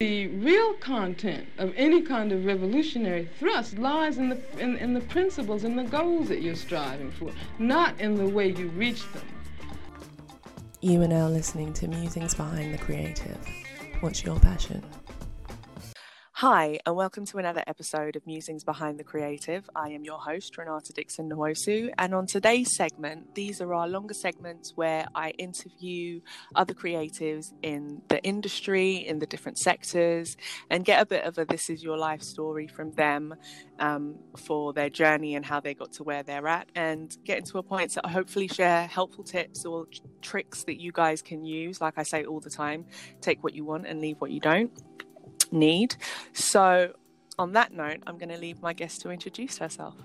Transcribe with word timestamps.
The 0.00 0.26
real 0.26 0.72
content 0.74 1.46
of 1.56 1.72
any 1.76 2.02
kind 2.02 2.32
of 2.32 2.44
revolutionary 2.44 3.28
thrust 3.38 3.78
lies 3.78 4.18
in 4.18 4.28
the, 4.28 4.40
in, 4.58 4.76
in 4.78 4.92
the 4.92 5.02
principles 5.02 5.62
and 5.62 5.78
the 5.78 5.84
goals 5.84 6.26
that 6.30 6.42
you're 6.42 6.56
striving 6.56 7.12
for, 7.12 7.30
not 7.60 8.00
in 8.00 8.16
the 8.16 8.26
way 8.26 8.48
you 8.50 8.70
reach 8.70 9.04
them. 9.12 9.22
You 10.80 11.00
are 11.02 11.06
now 11.06 11.28
listening 11.28 11.72
to 11.74 11.86
Musings 11.86 12.34
Behind 12.34 12.74
the 12.74 12.78
Creative. 12.78 13.38
What's 14.00 14.24
your 14.24 14.40
passion? 14.40 14.82
Hi, 16.38 16.80
and 16.84 16.96
welcome 16.96 17.24
to 17.26 17.38
another 17.38 17.62
episode 17.68 18.16
of 18.16 18.26
Musings 18.26 18.64
Behind 18.64 18.98
the 18.98 19.04
Creative. 19.04 19.70
I 19.76 19.90
am 19.90 20.02
your 20.02 20.18
host, 20.18 20.58
Renata 20.58 20.92
Dixon 20.92 21.30
Nwosu, 21.30 21.94
and 21.96 22.12
on 22.12 22.26
today's 22.26 22.74
segment, 22.74 23.36
these 23.36 23.60
are 23.60 23.72
our 23.72 23.86
longer 23.86 24.14
segments 24.14 24.72
where 24.74 25.06
I 25.14 25.30
interview 25.38 26.20
other 26.56 26.74
creatives 26.74 27.52
in 27.62 28.02
the 28.08 28.20
industry, 28.24 28.96
in 28.96 29.20
the 29.20 29.26
different 29.26 29.58
sectors, 29.58 30.36
and 30.70 30.84
get 30.84 31.00
a 31.00 31.06
bit 31.06 31.22
of 31.22 31.38
a 31.38 31.44
This 31.44 31.70
Is 31.70 31.84
Your 31.84 31.96
Life 31.96 32.22
story 32.22 32.66
from 32.66 32.90
them 32.94 33.36
um, 33.78 34.16
for 34.36 34.72
their 34.72 34.90
journey 34.90 35.36
and 35.36 35.46
how 35.46 35.60
they 35.60 35.72
got 35.72 35.92
to 35.92 36.02
where 36.02 36.24
they're 36.24 36.48
at, 36.48 36.68
and 36.74 37.16
get 37.24 37.38
into 37.38 37.58
a 37.58 37.62
point 37.62 37.94
that 37.94 38.06
I 38.06 38.10
hopefully 38.10 38.48
share 38.48 38.88
helpful 38.88 39.22
tips 39.22 39.64
or 39.64 39.86
tricks 40.20 40.64
that 40.64 40.80
you 40.80 40.90
guys 40.90 41.22
can 41.22 41.44
use. 41.44 41.80
Like 41.80 41.94
I 41.96 42.02
say 42.02 42.24
all 42.24 42.40
the 42.40 42.50
time, 42.50 42.86
take 43.20 43.44
what 43.44 43.54
you 43.54 43.64
want 43.64 43.86
and 43.86 44.00
leave 44.00 44.20
what 44.20 44.32
you 44.32 44.40
don't 44.40 44.72
need. 45.52 45.96
So, 46.32 46.92
on 47.38 47.52
that 47.52 47.72
note, 47.72 48.02
I'm 48.06 48.18
going 48.18 48.28
to 48.28 48.38
leave 48.38 48.62
my 48.62 48.72
guest 48.72 49.00
to 49.02 49.10
introduce 49.10 49.58
herself. 49.58 49.96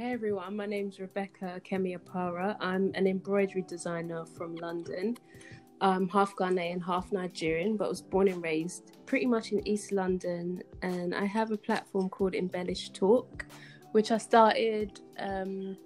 Hey 0.00 0.12
everyone, 0.12 0.56
my 0.56 0.64
name's 0.64 0.96
Rebeckah 0.96 1.62
Kemi 1.62 1.94
Apara. 1.94 2.56
I'm 2.58 2.90
an 2.94 3.06
embroidery 3.06 3.60
designer 3.68 4.24
from 4.24 4.54
London. 4.54 5.18
I'm 5.82 6.08
half 6.08 6.34
Ghanaian, 6.36 6.82
half 6.82 7.12
Nigerian, 7.12 7.76
but 7.76 7.88
was 7.88 8.00
born 8.00 8.28
and 8.28 8.42
raised 8.42 8.96
pretty 9.04 9.26
much 9.26 9.52
in 9.52 9.66
East 9.68 9.92
London. 9.92 10.62
And 10.80 11.14
I 11.14 11.26
have 11.26 11.50
a 11.50 11.56
platform 11.58 12.08
called 12.08 12.34
Embellished 12.34 12.94
Talk, 12.94 13.44
which 13.92 14.10
I 14.10 14.16
started, 14.16 15.00
um, 15.18 15.76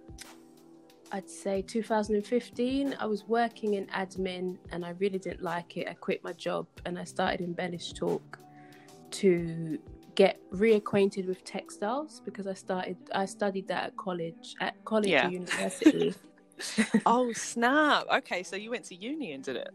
I'd 1.11 1.29
say 1.29 1.63
2015. 1.63 2.97
I 3.01 3.07
was 3.07 3.25
working 3.27 3.75
in 3.75 3.87
admin 3.87 4.59
and 4.71 4.85
I 4.85 4.91
really 4.91 5.19
didn't 5.19 5.43
like 5.43 5.77
it. 5.77 5.89
I 5.89 5.95
quit 5.95 6.23
my 6.23 6.35
job 6.35 6.69
and 6.87 6.99
I 6.99 7.05
started 7.05 7.41
Embellished 7.41 7.97
Talk 7.97 8.39
to 9.15 9.79
get 10.15 10.39
reacquainted 10.53 11.27
with 11.27 11.45
textiles 11.45 12.23
because 12.25 12.47
I 12.47 12.55
started 12.55 12.97
I 13.15 13.25
studied 13.25 13.69
that 13.69 13.85
at 13.85 13.97
college 13.97 14.55
at 14.61 14.85
college 14.85 15.09
yeah. 15.09 15.27
or 15.27 15.31
university. 15.31 16.15
oh 17.07 17.33
snap! 17.33 18.07
Okay, 18.19 18.43
so 18.43 18.57
you 18.57 18.71
went 18.71 18.85
to 18.87 18.95
uni 18.95 19.33
and 19.33 19.43
did 19.43 19.57
it. 19.57 19.75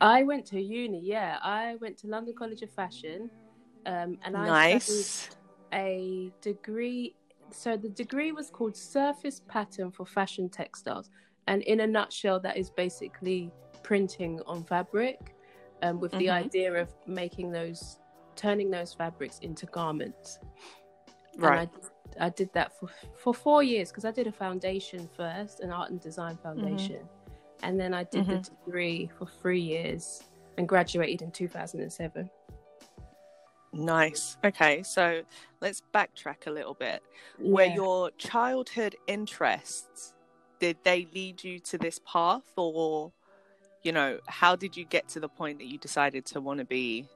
I 0.00 0.22
went 0.22 0.46
to 0.46 0.60
uni. 0.60 1.00
Yeah, 1.00 1.38
I 1.42 1.76
went 1.80 1.96
to 1.98 2.06
London 2.06 2.34
College 2.38 2.62
of 2.62 2.70
Fashion, 2.70 3.30
um, 3.86 4.18
and 4.24 4.36
I 4.36 4.46
nice. 4.46 4.84
studied 4.84 5.36
a 5.72 6.32
degree. 6.40 7.14
So 7.50 7.76
the 7.76 7.88
degree 7.88 8.32
was 8.32 8.50
called 8.50 8.76
Surface 8.76 9.40
Pattern 9.48 9.90
for 9.90 10.04
Fashion 10.04 10.48
Textiles, 10.48 11.10
and 11.46 11.62
in 11.62 11.80
a 11.80 11.86
nutshell, 11.86 12.38
that 12.40 12.56
is 12.56 12.70
basically 12.70 13.50
printing 13.82 14.40
on 14.46 14.64
fabric, 14.64 15.34
um, 15.82 15.98
with 15.98 16.12
mm-hmm. 16.12 16.20
the 16.20 16.30
idea 16.30 16.72
of 16.74 16.92
making 17.06 17.50
those 17.50 17.98
turning 18.38 18.70
those 18.70 18.94
fabrics 18.94 19.40
into 19.40 19.66
garments. 19.66 20.38
Right. 21.36 21.68
I, 22.18 22.26
I, 22.26 22.28
did 22.30 22.52
that 22.54 22.78
for 22.78 22.88
for 23.14 23.34
four 23.34 23.62
years 23.62 23.90
because 23.90 24.04
I 24.04 24.10
did 24.10 24.26
a 24.26 24.32
foundation 24.32 25.08
first, 25.16 25.60
an 25.60 25.70
art 25.70 25.90
and 25.90 26.00
design 26.00 26.36
mm-hmm. 26.36 26.60
foundation, 26.60 26.96
mm-hmm. 26.96 27.64
and 27.64 27.78
then 27.78 27.92
I 27.92 28.04
did 28.04 28.24
mm-hmm. 28.24 28.42
the 28.42 28.50
degree 28.64 29.10
for 29.18 29.26
three 29.26 29.60
years 29.60 30.22
and 30.56 30.68
graduated 30.68 31.22
in 31.22 31.30
2007. 31.30 32.30
Nice. 33.72 34.36
Okay, 34.44 34.82
so 34.82 35.22
let's 35.60 35.82
backtrack 35.94 36.46
a 36.46 36.50
little 36.50 36.74
bit. 36.74 37.02
Yeah. 37.38 37.52
Where 37.52 37.66
your 37.66 38.10
childhood 38.12 38.96
interests 39.06 40.14
did 40.58 40.78
they 40.82 41.06
lead 41.14 41.44
you 41.44 41.58
to 41.60 41.78
this 41.78 42.00
path, 42.04 42.50
or 42.56 43.12
you 43.82 43.92
know, 43.92 44.18
how 44.26 44.56
did 44.56 44.76
you 44.76 44.84
get 44.84 45.08
to 45.10 45.20
the 45.20 45.28
point 45.28 45.58
that 45.58 45.66
you 45.66 45.78
decided 45.78 46.24
to 46.26 46.40
want 46.40 46.58
to 46.58 46.64
be 46.64 47.06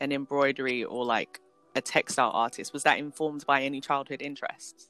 an 0.00 0.12
embroidery 0.12 0.84
or 0.84 1.04
like 1.04 1.40
a 1.74 1.80
textile 1.80 2.30
artist? 2.32 2.72
Was 2.72 2.82
that 2.84 2.98
informed 2.98 3.44
by 3.46 3.62
any 3.62 3.80
childhood 3.80 4.22
interests? 4.22 4.88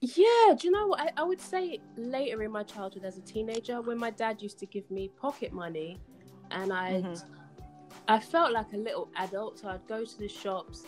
Yeah, 0.00 0.54
do 0.56 0.68
you 0.68 0.70
know 0.70 0.86
what? 0.86 1.00
I, 1.00 1.10
I 1.16 1.22
would 1.24 1.40
say 1.40 1.80
later 1.96 2.42
in 2.42 2.52
my 2.52 2.62
childhood 2.62 3.04
as 3.04 3.18
a 3.18 3.22
teenager, 3.22 3.80
when 3.80 3.98
my 3.98 4.10
dad 4.10 4.40
used 4.40 4.58
to 4.60 4.66
give 4.66 4.88
me 4.90 5.10
pocket 5.20 5.52
money 5.52 6.00
and 6.50 6.72
I 6.72 7.02
mm-hmm. 7.02 7.34
I 8.06 8.18
felt 8.20 8.52
like 8.52 8.72
a 8.72 8.76
little 8.76 9.08
adult, 9.16 9.58
so 9.58 9.68
I'd 9.68 9.86
go 9.86 10.04
to 10.04 10.18
the 10.18 10.28
shops. 10.28 10.84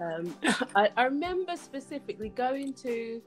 Um, 0.00 0.36
I, 0.76 0.90
I, 0.96 1.04
remember 1.04 1.56
specifically 1.56 2.30
going 2.30 2.74
to 2.74 3.22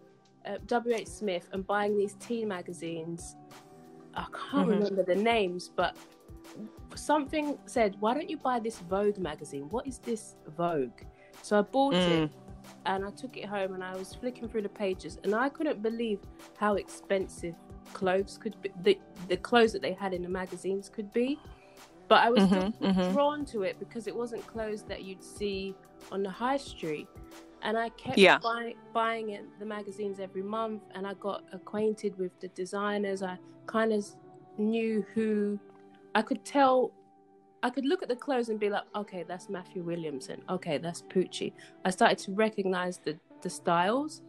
uh, 0.45 0.57
WH 0.67 1.07
Smith 1.07 1.47
and 1.53 1.65
buying 1.65 1.97
these 1.97 2.15
teen 2.15 2.47
magazines. 2.49 3.35
I 4.13 4.25
can't 4.25 4.67
mm-hmm. 4.67 4.69
remember 4.69 5.03
the 5.03 5.15
names, 5.15 5.71
but 5.75 5.95
something 6.95 7.57
said, 7.65 7.95
"Why 7.99 8.13
don't 8.13 8.29
you 8.29 8.37
buy 8.37 8.59
this 8.59 8.79
Vogue 8.79 9.17
magazine? 9.17 9.69
What 9.69 9.87
is 9.87 9.99
this 9.99 10.35
Vogue?" 10.57 11.01
So 11.41 11.59
I 11.59 11.61
bought 11.61 11.93
mm. 11.93 12.23
it 12.23 12.31
and 12.85 13.05
I 13.05 13.09
took 13.11 13.37
it 13.37 13.45
home 13.45 13.73
and 13.73 13.83
I 13.83 13.95
was 13.95 14.13
flicking 14.13 14.47
through 14.47 14.63
the 14.63 14.69
pages 14.69 15.19
and 15.23 15.33
I 15.33 15.49
couldn't 15.49 15.81
believe 15.81 16.19
how 16.57 16.75
expensive 16.75 17.55
clothes 17.93 18.37
could 18.41 18.59
be 18.61 18.71
the, 18.81 18.99
the 19.27 19.37
clothes 19.37 19.73
that 19.73 19.81
they 19.81 19.93
had 19.93 20.13
in 20.13 20.21
the 20.23 20.29
magazines 20.29 20.89
could 20.89 21.11
be 21.13 21.39
but 22.07 22.23
I 22.23 22.29
was 22.29 22.43
mm-hmm, 22.43 22.85
mm-hmm. 22.85 23.13
drawn 23.13 23.45
to 23.45 23.63
it 23.63 23.79
because 23.79 24.07
it 24.07 24.15
wasn't 24.15 24.45
clothes 24.45 24.83
that 24.83 25.03
you'd 25.03 25.23
see 25.23 25.75
on 26.11 26.23
the 26.23 26.29
high 26.29 26.57
street 26.57 27.07
and 27.61 27.77
I 27.77 27.89
kept 27.89 28.17
yeah. 28.17 28.37
buy, 28.37 28.75
buying 28.93 29.31
it, 29.31 29.43
the 29.59 29.65
magazines 29.65 30.19
every 30.19 30.43
month 30.43 30.83
and 30.93 31.07
I 31.07 31.13
got 31.15 31.43
acquainted 31.51 32.17
with 32.17 32.39
the 32.39 32.47
designers 32.49 33.23
I 33.23 33.37
kind 33.65 33.91
of 33.91 34.05
knew 34.57 35.05
who 35.13 35.59
I 36.15 36.21
could 36.21 36.43
tell 36.43 36.91
I 37.65 37.69
could 37.71 37.85
look 37.85 38.03
at 38.03 38.09
the 38.09 38.15
clothes 38.15 38.49
and 38.49 38.59
be 38.59 38.69
like, 38.69 38.83
okay, 38.95 39.25
that's 39.27 39.49
Matthew 39.49 39.81
Williamson. 39.81 40.39
Okay, 40.49 40.77
that's 40.77 41.01
Pucci. 41.01 41.51
I 41.83 41.89
started 41.89 42.19
to 42.19 42.31
recognize 42.33 42.99
the, 42.99 43.17
the 43.41 43.49
styles. 43.49 44.21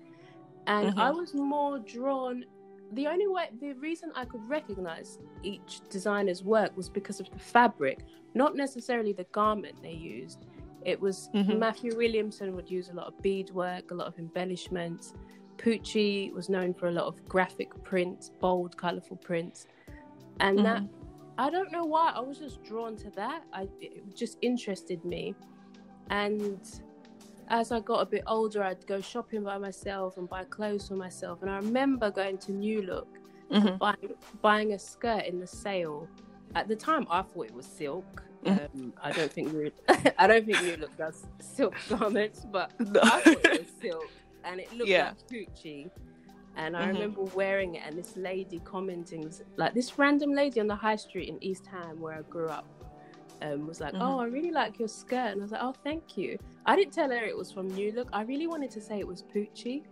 And 0.67 0.89
mm-hmm. 0.89 0.99
I 0.99 1.11
was 1.11 1.35
more 1.35 1.79
drawn. 1.79 2.47
The 2.93 3.07
only 3.07 3.27
way, 3.27 3.51
the 3.61 3.75
reason 3.75 4.11
I 4.15 4.25
could 4.25 4.41
recognize 4.49 5.19
each 5.43 5.83
designer's 5.91 6.43
work 6.43 6.75
was 6.79 6.89
because 6.89 7.21
of 7.21 7.31
the 7.31 7.39
fabric, 7.39 8.07
not 8.33 8.57
necessarily 8.57 9.13
the 9.13 9.27
garment 9.33 9.83
they 9.83 9.93
used. 9.93 10.47
It 10.87 10.99
was 10.99 11.29
mm-hmm. 11.35 11.59
Matthew 11.59 11.95
Williamson 11.95 12.57
would 12.57 12.71
use 12.71 12.89
a 12.89 12.95
lot 12.95 13.09
of 13.09 13.21
beadwork, 13.21 13.91
a 13.91 13.95
lot 13.95 14.07
of 14.07 14.19
embellishments. 14.19 15.13
Pucci 15.59 16.33
was 16.33 16.49
known 16.49 16.73
for 16.73 16.89
a 16.89 16.93
lot 16.93 17.05
of 17.05 17.23
graphic 17.29 17.71
prints, 17.85 18.31
bold, 18.41 18.79
colorful 18.79 19.19
prints. 19.19 19.67
And 20.41 20.59
mm-hmm. 20.59 20.65
that 20.65 20.83
I 21.39 21.51
don't 21.51 21.71
know 21.71 21.85
why. 21.85 22.13
I 22.15 22.21
was 22.21 22.39
just 22.39 22.63
drawn 22.65 22.97
to 22.97 23.11
that. 23.11 23.45
I 23.53 23.69
it 23.81 24.17
just 24.17 24.39
interested 24.43 25.05
me, 25.05 25.35
and 26.11 26.61
as 27.49 27.73
I 27.73 27.81
got 27.81 28.01
a 28.01 28.07
bit 28.07 28.25
older, 28.27 28.63
I'd 28.63 28.87
go 28.87 29.01
shopping 29.01 29.43
by 29.43 29.59
myself 29.59 30.17
and 30.17 30.29
buy 30.29 30.45
clothes 30.45 30.89
for 30.89 30.97
myself. 30.97 31.43
And 31.43 31.51
I 31.51 31.57
remember 31.57 32.11
going 32.11 32.39
to 32.39 32.53
New 32.53 32.83
Look, 32.83 33.09
mm-hmm. 33.51 33.77
buying, 33.77 34.15
buying 34.43 34.73
a 34.73 34.79
skirt 34.79 35.25
in 35.27 35.39
the 35.39 35.47
sale. 35.47 36.09
At 36.55 36.69
the 36.69 36.77
time, 36.77 37.07
I 37.11 37.23
thought 37.23 37.47
it 37.47 37.55
was 37.55 37.67
silk. 37.67 38.25
Mm-hmm. 38.45 38.81
Um, 38.81 38.93
I 39.03 39.13
don't 39.13 39.33
think 39.33 39.53
New, 39.53 39.71
I 40.19 40.27
don't 40.27 40.47
think 40.47 40.63
New 40.63 40.77
Look 40.77 40.97
does 40.97 41.27
silk 41.41 41.75
garments, 41.89 42.47
but 42.51 42.73
no. 42.81 43.01
I 43.03 43.21
thought 43.21 43.45
it 43.45 43.61
was 43.61 43.73
silk, 43.81 44.11
and 44.45 44.61
it 44.61 44.73
looked 44.73 44.91
yeah. 44.91 45.13
like 45.13 45.29
Gucci. 45.29 45.91
And 46.57 46.77
I 46.77 46.83
mm-hmm. 46.83 46.93
remember 46.93 47.23
wearing 47.35 47.75
it, 47.75 47.83
and 47.87 47.99
this 47.99 48.17
lady 48.17 48.61
commenting, 48.65 49.31
like 49.57 49.75
this 49.75 49.99
random 49.99 50.33
lady 50.33 50.59
on 50.59 50.67
the 50.67 50.75
high 50.75 50.97
street 50.97 51.29
in 51.29 51.43
East 51.45 51.67
Ham 51.67 52.01
where 52.01 52.15
I 52.15 52.23
grew 52.23 52.49
up, 52.49 52.67
um, 53.43 53.67
was 53.67 53.81
like, 53.81 53.93
mm-hmm. 53.93 54.03
"Oh, 54.03 54.19
I 54.19 54.25
really 54.27 54.51
like 54.51 54.79
your 54.79 54.89
skirt," 54.89 55.33
and 55.33 55.41
I 55.41 55.43
was 55.43 55.53
like, 55.53 55.63
"Oh, 55.63 55.75
thank 55.85 56.17
you." 56.17 56.39
I 56.65 56.75
didn't 56.75 56.95
tell 56.95 57.11
her 57.11 57.25
it 57.25 57.37
was 57.37 57.53
from 57.53 57.69
New 57.69 57.93
Look. 57.93 58.09
I 58.13 58.23
really 58.23 58.47
wanted 58.47 58.71
to 58.73 58.81
say 58.81 58.99
it 58.99 59.07
was 59.07 59.23
Pucci, 59.23 59.83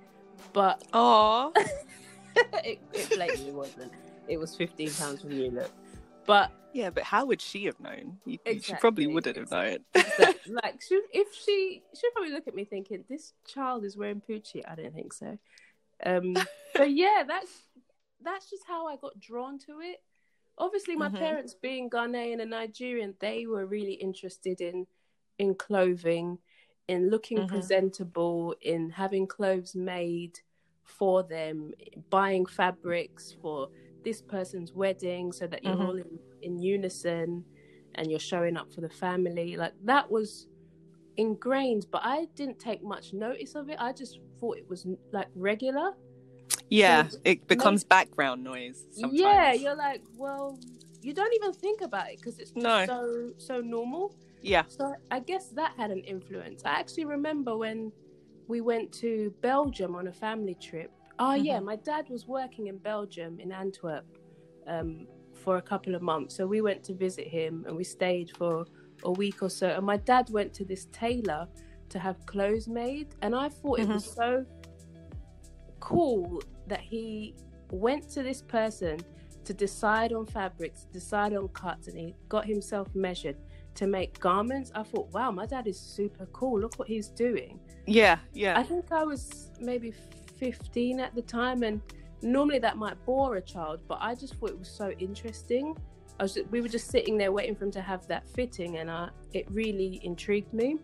but 0.54 0.82
oh, 0.94 1.52
it, 2.64 2.80
it 2.94 3.10
blatantly 3.10 3.52
wasn't. 3.52 3.92
It 4.26 4.38
was 4.38 4.56
fifteen 4.56 4.90
pounds 4.90 5.20
from 5.20 5.30
New 5.30 5.50
Look, 5.50 5.70
but 6.26 6.50
yeah, 6.72 6.90
but 6.90 7.04
how 7.04 7.24
would 7.26 7.40
she 7.40 7.66
have 7.66 7.78
known? 7.78 8.18
You, 8.24 8.38
exactly. 8.44 8.60
She 8.62 8.80
probably 8.80 9.06
wouldn't 9.06 9.36
have 9.36 9.50
known. 9.50 9.78
exactly. 9.94 10.34
Like, 10.46 10.78
she, 10.86 11.00
if 11.10 11.28
she, 11.32 11.82
she'd 11.98 12.10
probably 12.12 12.30
look 12.30 12.46
at 12.46 12.54
me 12.54 12.64
thinking, 12.64 13.02
"This 13.08 13.32
child 13.46 13.84
is 13.84 13.96
wearing 13.96 14.20
Pucci." 14.20 14.62
I 14.68 14.74
don't 14.74 14.94
think 14.94 15.12
so. 15.14 15.38
Um, 16.04 16.34
but 16.74 16.90
yeah, 16.90 17.24
that's 17.26 17.50
that's 18.22 18.48
just 18.50 18.64
how 18.66 18.86
I 18.86 18.96
got 18.96 19.18
drawn 19.20 19.58
to 19.60 19.80
it. 19.80 19.98
Obviously, 20.56 20.96
my 20.96 21.08
mm-hmm. 21.08 21.16
parents 21.16 21.54
being 21.60 21.90
Ghanaian 21.90 22.40
and 22.40 22.50
Nigerian, 22.50 23.14
they 23.20 23.46
were 23.46 23.66
really 23.66 23.94
interested 23.94 24.60
in 24.60 24.86
in 25.38 25.54
clothing, 25.54 26.38
in 26.88 27.10
looking 27.10 27.38
mm-hmm. 27.38 27.48
presentable, 27.48 28.54
in 28.62 28.90
having 28.90 29.26
clothes 29.26 29.74
made 29.74 30.38
for 30.84 31.22
them, 31.22 31.72
buying 32.10 32.46
fabrics 32.46 33.34
for 33.40 33.68
this 34.04 34.20
person's 34.20 34.72
wedding 34.72 35.32
so 35.32 35.46
that 35.46 35.64
you're 35.64 35.74
mm-hmm. 35.74 35.86
all 35.86 35.96
in, 35.96 36.18
in 36.42 36.58
unison. 36.58 37.44
and 37.96 38.10
you're 38.10 38.20
showing 38.20 38.56
up 38.56 38.72
for 38.72 38.80
the 38.80 38.88
family. 38.88 39.56
Like 39.56 39.72
that 39.84 40.10
was 40.10 40.48
ingrained, 41.16 41.86
but 41.90 42.02
I 42.04 42.26
didn't 42.34 42.58
take 42.58 42.82
much 42.82 43.12
notice 43.12 43.54
of 43.54 43.70
it. 43.70 43.76
I 43.78 43.92
just 43.92 44.18
thought 44.44 44.58
it 44.58 44.68
was 44.68 44.86
like 45.12 45.28
regular. 45.34 45.92
Yeah, 46.68 47.08
so, 47.08 47.18
it 47.24 47.46
becomes 47.46 47.84
background 47.84 48.42
noise. 48.44 48.84
Sometimes. 48.92 49.20
Yeah, 49.20 49.52
you're 49.52 49.76
like, 49.76 50.02
well, 50.16 50.58
you 51.02 51.12
don't 51.12 51.32
even 51.34 51.52
think 51.52 51.80
about 51.80 52.10
it 52.10 52.18
because 52.18 52.38
it's 52.38 52.52
no. 52.54 52.86
so 52.86 53.30
so 53.38 53.60
normal. 53.60 54.14
Yeah. 54.42 54.64
So 54.68 54.94
I 55.10 55.20
guess 55.20 55.48
that 55.50 55.72
had 55.76 55.90
an 55.90 56.00
influence. 56.00 56.62
I 56.64 56.72
actually 56.80 57.06
remember 57.06 57.56
when 57.56 57.92
we 58.46 58.60
went 58.60 58.92
to 59.04 59.32
Belgium 59.40 59.94
on 59.94 60.08
a 60.08 60.12
family 60.12 60.54
trip. 60.54 60.90
Oh 61.18 61.24
mm-hmm. 61.24 61.44
yeah, 61.44 61.60
my 61.60 61.76
dad 61.76 62.08
was 62.08 62.26
working 62.26 62.66
in 62.66 62.78
Belgium 62.78 63.40
in 63.40 63.52
Antwerp 63.52 64.06
um, 64.66 65.06
for 65.32 65.56
a 65.56 65.62
couple 65.62 65.94
of 65.94 66.02
months. 66.02 66.36
So 66.36 66.46
we 66.46 66.60
went 66.60 66.84
to 66.84 66.94
visit 66.94 67.26
him 67.26 67.64
and 67.66 67.76
we 67.76 67.84
stayed 67.84 68.36
for 68.36 68.66
a 69.04 69.12
week 69.12 69.42
or 69.42 69.50
so. 69.50 69.68
And 69.68 69.86
my 69.86 69.96
dad 69.96 70.28
went 70.30 70.52
to 70.54 70.64
this 70.64 70.86
tailor 70.92 71.48
to 71.94 72.00
have 72.00 72.26
clothes 72.26 72.66
made, 72.66 73.14
and 73.22 73.36
I 73.36 73.48
thought 73.48 73.78
mm-hmm. 73.78 73.92
it 73.92 73.94
was 73.94 74.12
so 74.12 74.44
cool 75.78 76.42
that 76.66 76.80
he 76.80 77.36
went 77.70 78.10
to 78.10 78.22
this 78.24 78.42
person 78.42 78.98
to 79.44 79.54
decide 79.54 80.12
on 80.12 80.26
fabrics, 80.26 80.86
decide 80.92 81.34
on 81.34 81.46
cuts, 81.48 81.86
and 81.86 81.96
he 81.96 82.16
got 82.28 82.44
himself 82.44 82.88
measured 82.96 83.36
to 83.76 83.86
make 83.86 84.18
garments. 84.18 84.72
I 84.74 84.82
thought, 84.82 85.08
wow, 85.12 85.30
my 85.30 85.46
dad 85.46 85.68
is 85.68 85.78
super 85.78 86.26
cool. 86.32 86.60
Look 86.60 86.80
what 86.80 86.88
he's 86.88 87.08
doing. 87.08 87.60
Yeah, 87.86 88.18
yeah. 88.32 88.58
I 88.58 88.64
think 88.64 88.90
I 88.90 89.04
was 89.04 89.50
maybe 89.60 89.92
15 90.38 90.98
at 90.98 91.14
the 91.14 91.22
time, 91.22 91.62
and 91.62 91.80
normally 92.22 92.58
that 92.58 92.76
might 92.76 92.96
bore 93.06 93.36
a 93.36 93.40
child, 93.40 93.80
but 93.86 93.98
I 94.00 94.16
just 94.16 94.34
thought 94.34 94.50
it 94.50 94.58
was 94.58 94.68
so 94.68 94.90
interesting. 94.98 95.76
I 96.18 96.24
was, 96.24 96.38
we 96.50 96.60
were 96.60 96.68
just 96.68 96.88
sitting 96.88 97.16
there 97.18 97.30
waiting 97.30 97.54
for 97.54 97.64
him 97.64 97.72
to 97.72 97.82
have 97.82 98.04
that 98.08 98.26
fitting, 98.26 98.78
and 98.78 98.90
I, 98.90 99.10
it 99.32 99.46
really 99.48 100.00
intrigued 100.02 100.52
me. 100.52 100.78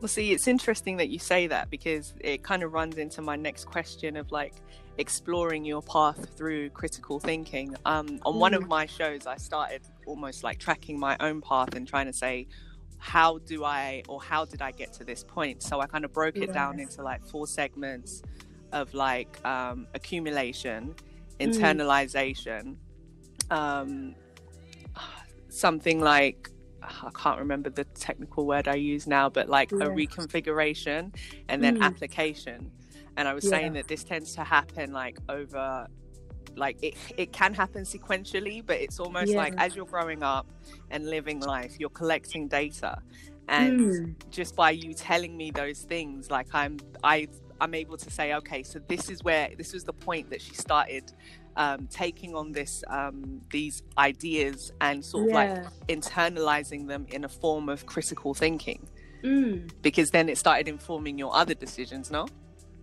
Well, 0.00 0.08
see, 0.08 0.32
it's 0.32 0.46
interesting 0.46 0.98
that 0.98 1.08
you 1.08 1.18
say 1.18 1.46
that 1.46 1.70
because 1.70 2.12
it 2.20 2.42
kind 2.42 2.62
of 2.62 2.72
runs 2.72 2.98
into 2.98 3.22
my 3.22 3.36
next 3.36 3.64
question 3.64 4.16
of 4.16 4.30
like 4.30 4.54
exploring 4.98 5.64
your 5.64 5.82
path 5.82 6.36
through 6.36 6.70
critical 6.70 7.18
thinking. 7.18 7.74
Um, 7.86 8.20
on 8.24 8.34
mm. 8.34 8.38
one 8.38 8.54
of 8.54 8.64
mm. 8.64 8.68
my 8.68 8.86
shows, 8.86 9.26
I 9.26 9.36
started 9.36 9.82
almost 10.06 10.44
like 10.44 10.58
tracking 10.58 10.98
my 10.98 11.16
own 11.20 11.40
path 11.40 11.74
and 11.74 11.88
trying 11.88 12.06
to 12.06 12.12
say, 12.12 12.46
how 12.98 13.38
do 13.38 13.64
I 13.64 14.02
or 14.08 14.20
how 14.22 14.44
did 14.44 14.62
I 14.62 14.70
get 14.70 14.92
to 14.94 15.04
this 15.04 15.24
point? 15.24 15.62
So 15.62 15.80
I 15.80 15.86
kind 15.86 16.04
of 16.04 16.12
broke 16.12 16.36
it 16.36 16.46
yes. 16.46 16.54
down 16.54 16.78
into 16.78 17.02
like 17.02 17.26
four 17.26 17.46
segments 17.46 18.22
of 18.72 18.92
like 18.94 19.44
um, 19.46 19.86
accumulation, 19.94 20.94
mm. 21.38 21.46
internalization, 21.46 22.76
mm. 23.48 23.56
um, 23.56 24.14
something 25.48 26.00
like 26.00 26.50
I 26.86 27.10
can't 27.14 27.38
remember 27.38 27.70
the 27.70 27.84
technical 27.84 28.46
word 28.46 28.68
I 28.68 28.74
use 28.74 29.06
now, 29.06 29.28
but 29.28 29.48
like 29.48 29.70
yeah. 29.70 29.84
a 29.84 29.88
reconfiguration 29.88 31.14
and 31.48 31.62
then 31.62 31.78
mm. 31.78 31.82
application. 31.82 32.70
And 33.16 33.26
I 33.26 33.34
was 33.34 33.44
yeah. 33.44 33.50
saying 33.50 33.72
that 33.74 33.88
this 33.88 34.04
tends 34.04 34.34
to 34.34 34.44
happen 34.44 34.92
like 34.92 35.18
over 35.28 35.86
like 36.56 36.78
it, 36.82 36.94
it 37.16 37.32
can 37.32 37.52
happen 37.54 37.84
sequentially, 37.84 38.64
but 38.64 38.76
it's 38.76 38.98
almost 38.98 39.32
yeah. 39.32 39.38
like 39.38 39.54
as 39.58 39.76
you're 39.76 39.86
growing 39.86 40.22
up 40.22 40.46
and 40.90 41.08
living 41.08 41.40
life, 41.40 41.76
you're 41.78 41.90
collecting 41.90 42.48
data. 42.48 42.98
And 43.48 43.80
mm. 43.80 44.14
just 44.30 44.56
by 44.56 44.70
you 44.70 44.94
telling 44.94 45.36
me 45.36 45.50
those 45.50 45.82
things, 45.82 46.30
like 46.30 46.48
I'm 46.54 46.78
I 47.04 47.28
I'm 47.60 47.74
able 47.74 47.96
to 47.96 48.10
say, 48.10 48.34
okay, 48.34 48.62
so 48.62 48.80
this 48.88 49.08
is 49.08 49.22
where 49.22 49.50
this 49.56 49.72
was 49.72 49.84
the 49.84 49.92
point 49.92 50.30
that 50.30 50.42
she 50.42 50.54
started 50.54 51.12
um, 51.56 51.86
taking 51.88 52.34
on 52.34 52.52
this 52.52 52.84
um, 52.88 53.40
these 53.50 53.82
ideas 53.98 54.72
and 54.80 55.04
sort 55.04 55.30
yeah. 55.30 55.42
of 55.42 55.64
like 55.64 55.72
internalizing 55.88 56.86
them 56.86 57.06
in 57.10 57.24
a 57.24 57.28
form 57.28 57.68
of 57.68 57.86
critical 57.86 58.34
thinking. 58.34 58.86
Mm. 59.22 59.70
Because 59.82 60.10
then 60.10 60.28
it 60.28 60.38
started 60.38 60.68
informing 60.68 61.18
your 61.18 61.34
other 61.34 61.54
decisions, 61.54 62.10
no? 62.10 62.26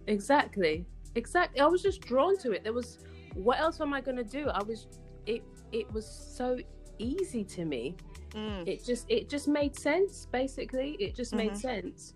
Exactly. 0.07 0.85
Exactly. 1.15 1.61
I 1.61 1.67
was 1.67 1.81
just 1.81 2.01
drawn 2.01 2.37
to 2.39 2.51
it. 2.51 2.63
There 2.63 2.73
was 2.73 2.99
what 3.35 3.59
else 3.59 3.79
am 3.81 3.93
I 3.93 4.01
gonna 4.01 4.23
do? 4.23 4.49
I 4.49 4.63
was 4.63 4.87
it 5.25 5.43
it 5.71 5.91
was 5.93 6.05
so 6.05 6.57
easy 6.99 7.43
to 7.43 7.65
me. 7.65 7.95
Mm. 8.31 8.67
It 8.67 8.83
just 8.83 9.05
it 9.09 9.29
just 9.29 9.47
made 9.47 9.77
sense, 9.77 10.27
basically. 10.31 10.97
It 10.99 11.15
just 11.15 11.33
mm-hmm. 11.33 11.47
made 11.47 11.57
sense 11.57 12.15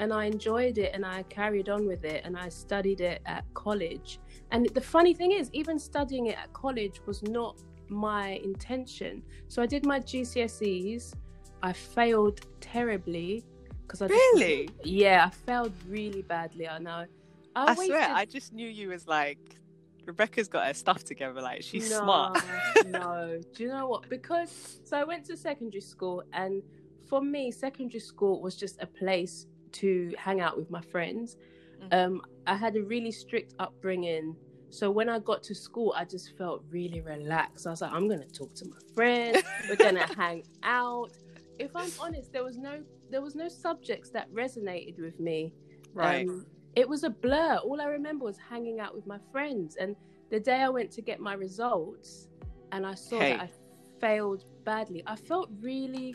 and 0.00 0.14
I 0.14 0.24
enjoyed 0.24 0.78
it 0.78 0.92
and 0.94 1.04
I 1.04 1.22
carried 1.24 1.68
on 1.68 1.86
with 1.86 2.04
it 2.04 2.22
and 2.24 2.36
I 2.36 2.48
studied 2.48 3.02
it 3.02 3.20
at 3.26 3.44
college. 3.52 4.18
And 4.52 4.68
the 4.70 4.80
funny 4.80 5.14
thing 5.14 5.32
is, 5.32 5.50
even 5.52 5.78
studying 5.78 6.26
it 6.26 6.38
at 6.38 6.52
college 6.52 7.00
was 7.06 7.22
not 7.22 7.56
my 7.88 8.40
intention. 8.44 9.22
So 9.48 9.62
I 9.62 9.66
did 9.66 9.84
my 9.84 10.00
GCSEs. 10.00 11.14
I 11.62 11.72
failed 11.72 12.40
terribly 12.60 13.44
because 13.82 14.02
I 14.02 14.06
really, 14.06 14.66
just, 14.66 14.86
yeah, 14.86 15.26
I 15.26 15.30
failed 15.30 15.72
really 15.88 16.22
badly. 16.22 16.68
I 16.68 16.78
know. 16.78 17.04
I, 17.56 17.72
I 17.72 17.74
swear, 17.74 18.08
I 18.10 18.24
just 18.24 18.52
knew 18.52 18.68
you 18.68 18.90
was 18.90 19.06
like 19.08 19.38
Rebeckah's 20.06 20.48
got 20.48 20.66
her 20.66 20.74
stuff 20.74 21.04
together. 21.04 21.40
Like 21.40 21.62
she's 21.62 21.90
no, 21.90 21.98
smart. 21.98 22.38
no, 22.86 23.40
do 23.54 23.62
you 23.62 23.68
know 23.68 23.88
what? 23.88 24.08
Because 24.08 24.80
so 24.84 24.96
I 24.96 25.04
went 25.04 25.24
to 25.26 25.36
secondary 25.36 25.80
school, 25.80 26.22
and 26.32 26.62
for 27.06 27.20
me, 27.20 27.50
secondary 27.50 28.00
school 28.00 28.40
was 28.40 28.56
just 28.56 28.80
a 28.80 28.86
place 28.86 29.46
to 29.72 30.14
hang 30.18 30.40
out 30.40 30.56
with 30.56 30.70
my 30.70 30.80
friends. 30.80 31.36
Mm-hmm. 31.80 32.14
Um, 32.14 32.22
I 32.46 32.56
had 32.56 32.76
a 32.76 32.82
really 32.82 33.12
strict 33.12 33.54
upbringing. 33.58 34.36
So 34.70 34.90
when 34.90 35.08
I 35.08 35.18
got 35.18 35.42
to 35.44 35.54
school, 35.54 35.92
I 35.96 36.04
just 36.04 36.36
felt 36.36 36.62
really 36.70 37.00
relaxed. 37.00 37.66
I 37.66 37.70
was 37.70 37.80
like, 37.80 37.92
I'm 37.92 38.06
going 38.08 38.20
to 38.20 38.32
talk 38.32 38.54
to 38.56 38.66
my 38.66 38.76
friends. 38.94 39.42
We're 39.68 39.76
going 39.76 39.96
to 39.96 40.06
hang 40.14 40.44
out. 40.62 41.10
If 41.58 41.74
I'm 41.74 41.90
honest, 42.00 42.32
there 42.32 42.44
was 42.44 42.56
no 42.56 42.80
there 43.10 43.20
was 43.20 43.34
no 43.34 43.48
subjects 43.48 44.10
that 44.10 44.32
resonated 44.32 44.98
with 44.98 45.18
me. 45.18 45.52
Right. 45.92 46.28
Um, 46.28 46.46
it 46.76 46.88
was 46.88 47.02
a 47.02 47.10
blur. 47.10 47.56
All 47.56 47.80
I 47.80 47.86
remember 47.86 48.24
was 48.24 48.38
hanging 48.38 48.78
out 48.78 48.94
with 48.94 49.06
my 49.06 49.18
friends. 49.32 49.76
And 49.76 49.96
the 50.30 50.38
day 50.38 50.60
I 50.60 50.68
went 50.68 50.92
to 50.92 51.02
get 51.02 51.18
my 51.18 51.34
results, 51.34 52.28
and 52.72 52.86
I 52.86 52.94
saw 52.94 53.18
hey. 53.18 53.32
that 53.32 53.40
I 53.40 53.50
failed 54.00 54.44
badly, 54.64 55.02
I 55.06 55.16
felt 55.16 55.50
really 55.60 56.14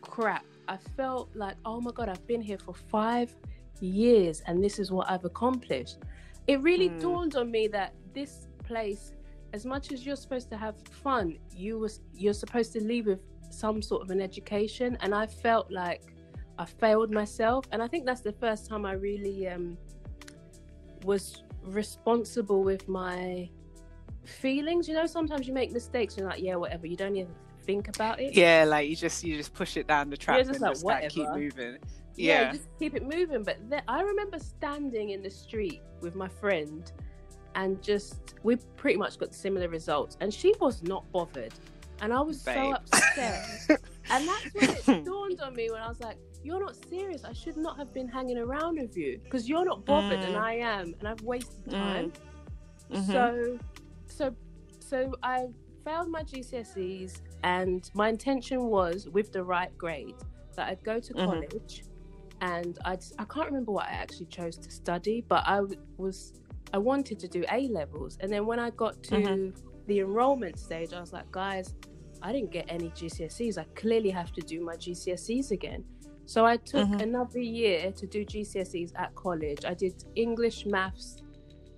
crap. 0.00 0.44
I 0.68 0.76
felt 0.96 1.30
like, 1.34 1.56
oh 1.64 1.80
my 1.80 1.90
God, 1.90 2.08
I've 2.08 2.26
been 2.26 2.40
here 2.40 2.58
for 2.58 2.74
five 2.74 3.34
years 3.80 4.42
and 4.46 4.62
this 4.62 4.78
is 4.78 4.90
what 4.90 5.10
I've 5.10 5.24
accomplished. 5.24 5.98
It 6.46 6.60
really 6.60 6.88
mm. 6.88 7.00
dawned 7.00 7.36
on 7.36 7.50
me 7.50 7.68
that 7.68 7.94
this 8.14 8.48
place, 8.64 9.12
as 9.52 9.64
much 9.64 9.92
as 9.92 10.04
you're 10.04 10.16
supposed 10.16 10.50
to 10.50 10.56
have 10.56 10.76
fun, 10.90 11.38
you 11.54 11.78
was 11.78 12.00
you're 12.14 12.34
supposed 12.34 12.72
to 12.72 12.82
leave 12.82 13.06
with 13.06 13.20
some 13.50 13.82
sort 13.82 14.02
of 14.02 14.10
an 14.10 14.20
education. 14.20 14.96
And 15.00 15.14
I 15.14 15.26
felt 15.26 15.70
like 15.70 16.14
I 16.58 16.64
failed 16.64 17.10
myself. 17.12 17.66
And 17.72 17.82
I 17.82 17.88
think 17.88 18.06
that's 18.06 18.20
the 18.20 18.32
first 18.32 18.66
time 18.66 18.84
I 18.84 18.92
really 18.92 19.48
um, 19.48 19.76
was 21.04 21.44
responsible 21.62 22.62
with 22.62 22.88
my 22.88 23.48
feelings. 24.24 24.88
You 24.88 24.94
know, 24.94 25.06
sometimes 25.06 25.46
you 25.46 25.54
make 25.54 25.72
mistakes 25.72 26.14
and 26.14 26.22
you're 26.22 26.30
like, 26.30 26.42
yeah, 26.42 26.56
whatever. 26.56 26.86
You 26.86 26.96
don't 26.96 27.16
even 27.16 27.34
think 27.64 27.88
about 27.88 28.20
it. 28.20 28.34
Yeah, 28.34 28.64
like 28.66 28.88
you 28.88 28.96
just 28.96 29.22
you 29.24 29.36
just 29.36 29.54
push 29.54 29.76
it 29.76 29.86
down 29.86 30.10
the 30.10 30.16
track 30.16 30.40
and 30.40 30.60
like, 30.60 30.72
just 30.72 30.84
like, 30.84 31.08
keep 31.10 31.28
moving. 31.30 31.78
Yeah. 32.18 32.42
yeah, 32.42 32.52
just 32.52 32.68
keep 32.78 32.94
it 32.94 33.06
moving. 33.06 33.44
But 33.44 33.58
I 33.86 34.02
remember 34.02 34.38
standing 34.38 35.10
in 35.10 35.22
the 35.22 35.30
street 35.30 35.82
with 36.00 36.14
my 36.14 36.28
friend, 36.28 36.90
and 37.54 37.80
just 37.82 38.34
we 38.42 38.56
pretty 38.76 38.98
much 38.98 39.18
got 39.18 39.34
similar 39.34 39.68
results, 39.68 40.16
and 40.20 40.32
she 40.32 40.52
was 40.60 40.82
not 40.82 41.10
bothered, 41.12 41.54
and 42.00 42.12
I 42.12 42.20
was 42.20 42.42
Babe. 42.42 42.56
so 42.56 42.72
upset. 42.72 43.66
and 44.10 44.28
that's 44.28 44.54
when 44.54 44.70
it 44.98 45.04
dawned 45.04 45.40
on 45.40 45.54
me 45.54 45.70
when 45.70 45.80
I 45.80 45.88
was 45.88 46.00
like, 46.00 46.16
"You're 46.42 46.60
not 46.60 46.76
serious. 46.88 47.24
I 47.24 47.32
should 47.32 47.56
not 47.56 47.78
have 47.78 47.94
been 47.94 48.08
hanging 48.08 48.38
around 48.38 48.78
with 48.80 48.96
you 48.96 49.20
because 49.22 49.48
you're 49.48 49.64
not 49.64 49.84
bothered, 49.84 50.20
mm. 50.20 50.26
and 50.26 50.36
I 50.36 50.54
am, 50.54 50.94
and 50.98 51.08
I've 51.08 51.22
wasted 51.22 51.66
mm. 51.66 51.72
time." 51.72 52.12
Mm. 52.12 52.98
Mm-hmm. 52.98 53.12
So, 53.12 53.58
so, 54.06 54.34
so 54.80 55.12
I 55.22 55.48
failed 55.84 56.08
my 56.08 56.22
GCSEs 56.22 57.20
and 57.42 57.90
my 57.94 58.08
intention 58.08 58.64
was, 58.64 59.08
with 59.08 59.32
the 59.32 59.42
right 59.42 59.76
grade, 59.78 60.16
that 60.56 60.68
I'd 60.68 60.82
go 60.82 60.98
to 60.98 61.14
mm-hmm. 61.14 61.30
And 62.40 62.78
I'd, 62.84 63.04
I 63.18 63.24
can't 63.24 63.46
remember 63.46 63.72
what 63.72 63.86
I 63.86 63.92
actually 63.92 64.26
chose 64.26 64.56
to 64.58 64.70
study, 64.70 65.24
but 65.28 65.42
I 65.46 65.60
was, 65.96 66.34
I 66.72 66.78
wanted 66.78 67.18
to 67.20 67.28
do 67.28 67.44
A 67.50 67.68
levels. 67.68 68.18
And 68.20 68.32
then 68.32 68.46
when 68.46 68.58
I 68.58 68.70
got 68.70 69.02
to 69.04 69.16
mm-hmm. 69.16 69.60
the 69.86 70.00
enrollment 70.00 70.58
stage, 70.58 70.92
I 70.92 71.00
was 71.00 71.12
like, 71.12 71.30
guys, 71.32 71.74
I 72.22 72.32
didn't 72.32 72.50
get 72.50 72.66
any 72.68 72.90
GCSEs. 72.90 73.58
I 73.58 73.64
clearly 73.74 74.10
have 74.10 74.32
to 74.32 74.40
do 74.40 74.64
my 74.64 74.74
GCSEs 74.74 75.50
again. 75.50 75.84
So 76.26 76.44
I 76.44 76.58
took 76.58 76.86
mm-hmm. 76.86 77.00
another 77.00 77.38
year 77.38 77.90
to 77.92 78.06
do 78.06 78.24
GCSEs 78.24 78.92
at 78.96 79.14
college. 79.14 79.64
I 79.64 79.74
did 79.74 80.04
English, 80.14 80.66
maths, 80.66 81.16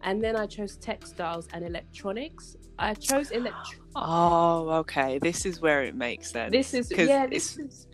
and 0.02 0.20
then 0.20 0.34
I 0.34 0.46
chose 0.46 0.76
textiles 0.76 1.46
and 1.52 1.64
electronics. 1.64 2.56
I 2.78 2.94
chose 2.94 3.30
electronics. 3.30 3.78
Oh, 3.94 4.70
okay. 4.80 5.18
This 5.18 5.46
is 5.46 5.60
where 5.60 5.82
it 5.84 5.94
makes 5.94 6.30
sense. 6.30 6.50
This 6.50 6.74
is 6.74 6.90
yeah. 6.90 7.26
This 7.26 7.58
is. 7.58 7.86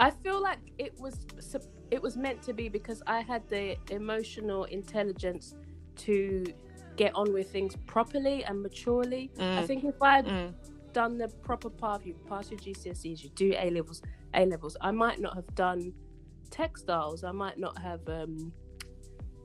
I 0.00 0.10
feel 0.10 0.42
like 0.42 0.58
it 0.78 0.98
was 0.98 1.26
it 1.90 2.02
was 2.02 2.16
meant 2.16 2.42
to 2.42 2.52
be 2.52 2.68
because 2.68 3.02
I 3.06 3.20
had 3.20 3.46
the 3.48 3.76
emotional 3.90 4.64
intelligence 4.64 5.54
to 5.96 6.46
get 6.96 7.14
on 7.14 7.32
with 7.32 7.50
things 7.50 7.76
properly 7.86 8.44
and 8.44 8.62
maturely. 8.62 9.30
Mm. 9.36 9.58
I 9.58 9.66
think 9.66 9.84
if 9.84 10.02
I 10.02 10.22
mm. 10.22 10.54
done 10.92 11.18
the 11.18 11.28
proper 11.28 11.70
path. 11.70 12.06
You 12.06 12.14
pass 12.28 12.50
your 12.50 12.60
GCSEs, 12.60 13.22
you 13.22 13.30
do 13.30 13.54
A 13.58 13.70
levels. 13.70 14.02
A 14.34 14.46
levels. 14.46 14.76
I 14.80 14.90
might 14.90 15.20
not 15.20 15.34
have 15.34 15.54
done 15.54 15.92
textiles. 16.50 17.22
I 17.22 17.32
might 17.32 17.58
not 17.58 17.78
have 17.78 18.00
um, 18.08 18.52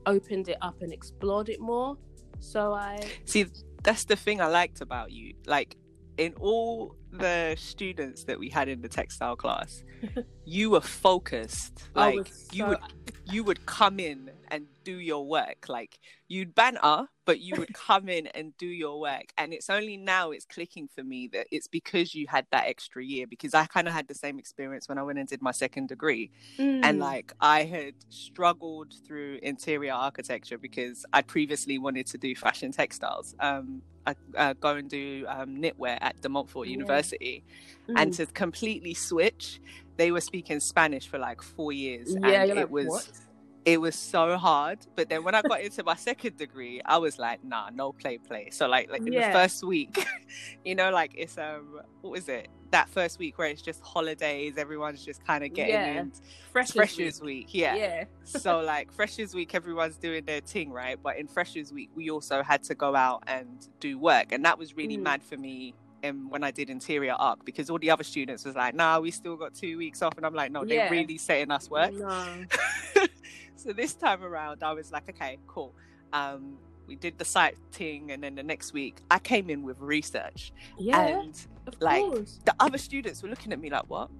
opened 0.06 0.48
it 0.48 0.58
up 0.62 0.80
and 0.82 0.92
explored 0.92 1.48
it 1.48 1.60
more. 1.60 1.96
So 2.40 2.72
I 2.72 3.00
see. 3.24 3.46
That's 3.82 4.04
the 4.04 4.16
thing 4.16 4.40
I 4.40 4.46
liked 4.46 4.80
about 4.80 5.12
you. 5.12 5.34
Like 5.46 5.76
in 6.18 6.34
all 6.40 6.96
the 7.12 7.54
students 7.58 8.24
that 8.24 8.38
we 8.38 8.48
had 8.48 8.68
in 8.68 8.80
the 8.80 8.88
textile 8.88 9.36
class, 9.36 9.84
you 10.44 10.70
were 10.70 10.80
focused. 10.80 11.88
Like 11.94 12.28
so... 12.28 12.46
you 12.52 12.66
would 12.66 12.78
you 13.28 13.42
would 13.42 13.66
come 13.66 13.98
in 13.98 14.30
and 14.48 14.66
do 14.84 14.98
your 15.00 15.26
work. 15.26 15.68
Like 15.68 15.98
you'd 16.28 16.54
banter, 16.54 17.08
but 17.24 17.40
you 17.40 17.56
would 17.56 17.74
come 17.86 18.08
in 18.08 18.28
and 18.28 18.56
do 18.56 18.66
your 18.66 19.00
work. 19.00 19.32
And 19.36 19.52
it's 19.52 19.68
only 19.68 19.96
now 19.96 20.30
it's 20.30 20.44
clicking 20.44 20.88
for 20.94 21.02
me 21.02 21.28
that 21.32 21.48
it's 21.50 21.66
because 21.66 22.14
you 22.14 22.26
had 22.28 22.46
that 22.52 22.66
extra 22.66 23.04
year. 23.04 23.26
Because 23.26 23.52
I 23.52 23.66
kind 23.66 23.88
of 23.88 23.94
had 23.94 24.06
the 24.08 24.14
same 24.14 24.38
experience 24.38 24.88
when 24.88 24.98
I 24.98 25.02
went 25.02 25.18
and 25.18 25.28
did 25.28 25.42
my 25.42 25.52
second 25.52 25.88
degree. 25.88 26.30
Mm. 26.58 26.80
And 26.84 26.98
like 27.00 27.32
I 27.40 27.64
had 27.64 27.94
struggled 28.10 28.92
through 29.06 29.40
interior 29.42 29.92
architecture 29.92 30.58
because 30.58 31.04
I'd 31.12 31.26
previously 31.26 31.78
wanted 31.78 32.06
to 32.08 32.18
do 32.18 32.34
fashion 32.36 32.70
textiles. 32.70 33.34
Um, 33.40 33.82
I 34.06 34.14
uh, 34.36 34.52
go 34.54 34.76
and 34.76 34.88
do 34.88 35.24
um, 35.28 35.56
knitwear 35.56 35.98
at 36.00 36.20
De 36.20 36.28
Montfort 36.28 36.68
yeah. 36.68 36.72
University, 36.72 37.44
mm. 37.88 37.94
and 37.96 38.12
to 38.14 38.26
completely 38.26 38.94
switch, 38.94 39.60
they 39.96 40.12
were 40.12 40.20
speaking 40.20 40.60
Spanish 40.60 41.08
for 41.08 41.18
like 41.18 41.42
four 41.42 41.72
years, 41.72 42.14
yeah, 42.20 42.42
and 42.42 42.50
it 42.52 42.56
like, 42.56 42.70
was. 42.70 42.86
What? 42.86 43.10
it 43.66 43.80
was 43.80 43.96
so 43.96 44.38
hard. 44.38 44.78
But 44.94 45.08
then 45.08 45.24
when 45.24 45.34
I 45.34 45.42
got 45.42 45.60
into 45.60 45.82
my 45.82 45.96
second 45.96 46.36
degree, 46.36 46.80
I 46.84 46.98
was 46.98 47.18
like, 47.18 47.44
nah, 47.44 47.68
no 47.70 47.92
play 47.92 48.16
play. 48.16 48.48
So 48.50 48.68
like 48.68 48.90
like 48.90 49.00
in 49.00 49.12
yeah. 49.12 49.32
the 49.32 49.38
first 49.38 49.64
week, 49.64 50.06
you 50.64 50.76
know, 50.76 50.90
like 50.90 51.12
it's 51.16 51.36
um 51.36 51.80
what 52.00 52.12
was 52.12 52.28
it? 52.28 52.48
That 52.70 52.88
first 52.88 53.18
week 53.18 53.38
where 53.38 53.48
it's 53.48 53.62
just 53.62 53.80
holidays, 53.82 54.54
everyone's 54.56 55.04
just 55.04 55.24
kind 55.24 55.44
of 55.44 55.52
getting 55.52 55.74
yeah. 55.74 56.00
in 56.00 56.12
freshers, 56.52 56.74
freshers 56.74 57.20
week. 57.20 57.46
week. 57.46 57.54
Yeah. 57.54 57.74
Yeah. 57.76 58.04
so 58.24 58.60
like 58.64 58.92
freshers 58.92 59.34
week 59.34 59.54
everyone's 59.54 59.96
doing 59.96 60.24
their 60.24 60.40
thing, 60.40 60.70
right? 60.70 60.98
But 61.02 61.18
in 61.18 61.26
freshers 61.26 61.72
week 61.72 61.90
we 61.94 62.10
also 62.10 62.42
had 62.42 62.62
to 62.64 62.74
go 62.74 62.94
out 62.94 63.24
and 63.26 63.68
do 63.80 63.98
work. 63.98 64.32
And 64.32 64.44
that 64.44 64.58
was 64.58 64.76
really 64.76 64.98
mm. 64.98 65.02
mad 65.02 65.22
for 65.22 65.36
me 65.36 65.74
um, 66.04 66.30
when 66.30 66.44
I 66.44 66.50
did 66.50 66.70
interior 66.70 67.14
arc 67.14 67.44
because 67.44 67.70
all 67.70 67.78
the 67.78 67.90
other 67.90 68.04
students 68.04 68.44
was 68.44 68.54
like, 68.54 68.74
nah, 68.74 68.98
we 68.98 69.10
still 69.10 69.36
got 69.36 69.54
two 69.54 69.78
weeks 69.78 70.02
off. 70.02 70.16
And 70.16 70.26
I'm 70.26 70.34
like, 70.34 70.50
no, 70.50 70.64
they're 70.64 70.90
really 70.90 71.18
setting 71.18 71.50
us 71.50 71.70
work. 71.70 71.92
No. 71.92 72.44
so 73.56 73.72
this 73.72 73.94
time 73.94 74.22
around, 74.22 74.62
I 74.62 74.72
was 74.72 74.92
like, 74.92 75.08
okay, 75.08 75.38
cool. 75.46 75.74
Um, 76.12 76.58
we 76.86 76.96
did 76.96 77.18
the 77.18 77.24
site 77.24 77.56
thing, 77.72 78.10
and 78.10 78.22
then 78.22 78.34
the 78.34 78.42
next 78.42 78.72
week, 78.72 78.98
I 79.10 79.18
came 79.18 79.50
in 79.50 79.62
with 79.62 79.80
research. 79.80 80.52
Yeah, 80.78 81.20
and 81.20 81.46
like 81.80 82.02
course. 82.02 82.40
the 82.44 82.54
other 82.60 82.78
students 82.78 83.22
were 83.22 83.28
looking 83.28 83.52
at 83.52 83.60
me 83.60 83.70
like, 83.70 83.88
"What? 83.88 84.10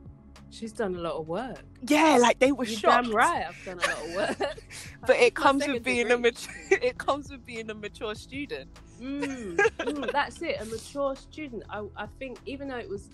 She's 0.51 0.73
done 0.73 0.95
a 0.95 0.99
lot 0.99 1.15
of 1.15 1.27
work." 1.27 1.63
Yeah, 1.87 2.19
like 2.21 2.39
they 2.39 2.53
were 2.53 2.65
You're 2.65 2.79
shocked. 2.79 3.07
Damn 3.07 3.15
right, 3.15 3.47
I've 3.49 3.65
done 3.65 3.79
a 3.79 3.89
lot 3.89 4.09
of 4.09 4.41
work. 4.41 4.59
but 5.07 5.17
it 5.17 5.35
comes 5.35 5.67
with 5.67 5.83
being 5.83 6.09
degree. 6.09 6.15
a 6.15 6.19
mature. 6.19 6.55
it 6.71 6.99
comes 6.99 7.31
with 7.31 7.45
being 7.45 7.71
a 7.71 7.75
mature 7.75 8.15
student. 8.15 8.69
Mm, 9.01 9.57
mm, 9.79 10.13
that's 10.13 10.41
it, 10.43 10.57
a 10.61 10.65
mature 10.65 11.17
student. 11.17 11.63
I, 11.71 11.85
I 11.97 12.07
think 12.19 12.39
even 12.47 12.69
though 12.69 12.79
it 12.79 12.89
was 12.89 13.11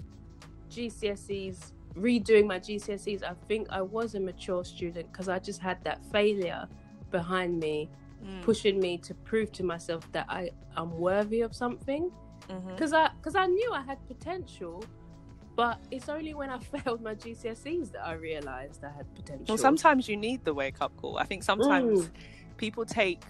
GCSEs 0.70 1.72
redoing 1.94 2.46
my 2.46 2.58
GCSEs, 2.58 3.22
I 3.22 3.34
think 3.48 3.68
I 3.70 3.82
was 3.82 4.14
a 4.14 4.20
mature 4.20 4.64
student 4.64 5.10
because 5.12 5.28
I 5.28 5.38
just 5.38 5.60
had 5.60 5.82
that 5.84 6.04
failure 6.10 6.66
behind 7.10 7.58
me, 7.58 7.90
mm. 8.24 8.42
pushing 8.42 8.78
me 8.80 8.98
to 8.98 9.14
prove 9.14 9.52
to 9.52 9.64
myself 9.64 10.10
that 10.12 10.26
I 10.28 10.50
am 10.76 10.98
worthy 10.98 11.40
of 11.40 11.54
something. 11.54 12.10
Because 12.66 12.92
mm-hmm. 12.92 13.06
I 13.06 13.10
because 13.16 13.36
I 13.36 13.46
knew 13.46 13.72
I 13.72 13.82
had 13.82 14.04
potential, 14.08 14.84
but 15.54 15.78
it's 15.90 16.08
only 16.08 16.34
when 16.34 16.50
I 16.50 16.58
failed 16.74 17.02
my 17.02 17.14
GCSEs 17.14 17.92
that 17.92 18.06
I 18.06 18.14
realized 18.14 18.84
I 18.84 18.90
had 18.90 19.12
potential. 19.14 19.46
Well, 19.48 19.58
sometimes 19.58 20.08
you 20.08 20.16
need 20.16 20.44
the 20.44 20.54
wake 20.54 20.80
up 20.80 20.96
call. 20.96 21.18
I 21.18 21.24
think 21.24 21.42
sometimes 21.42 22.08
mm. 22.08 22.10
people 22.56 22.84
take 22.84 23.22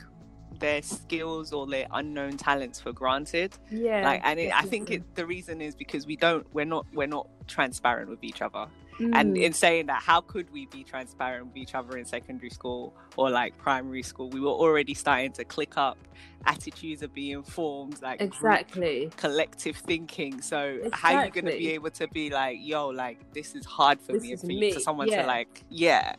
their 0.58 0.82
skills 0.82 1.52
or 1.52 1.66
their 1.66 1.86
unknown 1.92 2.36
talents 2.36 2.80
for 2.80 2.92
granted. 2.92 3.52
Yeah. 3.70 4.04
Like, 4.04 4.20
and 4.24 4.38
it, 4.38 4.54
I 4.54 4.62
think 4.62 4.90
it, 4.90 5.14
the 5.14 5.26
reason 5.26 5.60
is 5.60 5.74
because 5.74 6.06
we 6.06 6.16
don't, 6.16 6.46
we're 6.54 6.64
not, 6.64 6.86
we're 6.92 7.08
not 7.08 7.28
transparent 7.48 8.08
with 8.08 8.22
each 8.22 8.42
other. 8.42 8.66
Mm. 9.00 9.10
And 9.14 9.36
in 9.36 9.52
saying 9.52 9.86
that, 9.86 10.02
how 10.02 10.20
could 10.20 10.50
we 10.52 10.66
be 10.66 10.84
transparent 10.84 11.46
with 11.46 11.56
each 11.56 11.74
other 11.74 11.96
in 11.96 12.04
secondary 12.04 12.50
school 12.50 12.94
or 13.16 13.30
like 13.30 13.56
primary 13.58 14.02
school? 14.02 14.28
We 14.28 14.40
were 14.40 14.48
already 14.48 14.94
starting 14.94 15.32
to 15.32 15.44
click 15.44 15.76
up. 15.76 15.98
Attitudes 16.44 17.02
are 17.02 17.08
being 17.08 17.42
formed, 17.42 18.02
like 18.02 18.20
exactly 18.20 19.10
collective 19.16 19.76
thinking. 19.76 20.42
So 20.42 20.60
exactly. 20.60 20.90
how 20.92 21.16
are 21.16 21.24
you 21.26 21.30
going 21.30 21.46
to 21.46 21.52
be 21.52 21.70
able 21.70 21.90
to 21.90 22.08
be 22.08 22.30
like, 22.30 22.58
yo, 22.60 22.88
like 22.88 23.32
this 23.32 23.54
is 23.54 23.64
hard 23.64 24.00
for 24.00 24.12
this 24.12 24.22
me, 24.22 24.32
and 24.32 24.40
for, 24.40 24.46
me. 24.46 24.72
for 24.72 24.80
someone 24.80 25.08
yeah. 25.08 25.22
to 25.22 25.28
like, 25.28 25.62
yeah, 25.70 26.14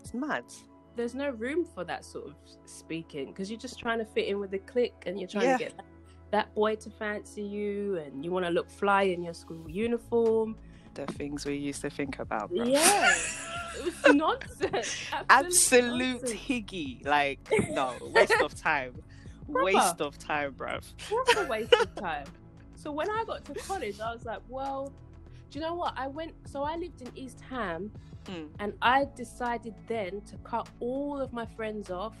it's 0.00 0.14
mad 0.14 0.44
there's 0.96 1.14
no 1.14 1.30
room 1.30 1.64
for 1.64 1.84
that 1.84 2.04
sort 2.04 2.26
of 2.26 2.34
speaking 2.64 3.26
because 3.26 3.50
you're 3.50 3.60
just 3.60 3.78
trying 3.78 3.98
to 3.98 4.04
fit 4.04 4.26
in 4.28 4.40
with 4.40 4.50
the 4.50 4.58
clique 4.60 4.94
and 5.04 5.20
you're 5.20 5.28
trying 5.28 5.44
yeah. 5.44 5.58
to 5.58 5.64
get 5.64 5.74
that 6.30 6.52
boy 6.54 6.74
to 6.74 6.90
fancy 6.90 7.42
you 7.42 7.98
and 7.98 8.24
you 8.24 8.30
want 8.30 8.44
to 8.44 8.50
look 8.50 8.68
fly 8.70 9.02
in 9.02 9.22
your 9.22 9.34
school 9.34 9.68
uniform. 9.68 10.56
The 10.96 11.06
things 11.06 11.44
we 11.46 11.56
used 11.56 11.82
to 11.82 11.90
think 11.90 12.18
about, 12.18 12.50
bro. 12.50 12.64
Yeah, 12.64 13.14
it 13.78 13.84
was 13.84 14.14
nonsense. 14.14 14.96
Absolute, 15.12 15.26
Absolute 15.30 16.22
nonsense. 16.22 16.32
higgy. 16.32 17.06
Like, 17.06 17.38
no, 17.70 17.94
waste 18.00 18.40
of 18.40 18.54
time. 18.54 18.94
waste 19.46 20.00
of 20.00 20.18
time, 20.18 20.52
bro. 20.52 20.78
Proper 21.08 21.46
waste 21.48 21.74
of 21.74 21.94
time. 21.94 22.26
So 22.74 22.90
when 22.92 23.10
I 23.10 23.24
got 23.26 23.44
to 23.46 23.54
college, 23.54 24.00
I 24.00 24.12
was 24.12 24.24
like, 24.24 24.40
well, 24.48 24.92
do 25.50 25.58
you 25.58 25.64
know 25.64 25.74
what? 25.74 25.94
I 25.96 26.08
went, 26.08 26.32
so 26.46 26.62
I 26.62 26.76
lived 26.76 27.02
in 27.02 27.10
East 27.16 27.40
Ham 27.48 27.90
Mm. 28.28 28.48
And 28.58 28.72
I 28.82 29.06
decided 29.16 29.74
then 29.86 30.20
to 30.22 30.36
cut 30.38 30.68
all 30.80 31.20
of 31.20 31.32
my 31.32 31.46
friends 31.46 31.90
off. 31.90 32.16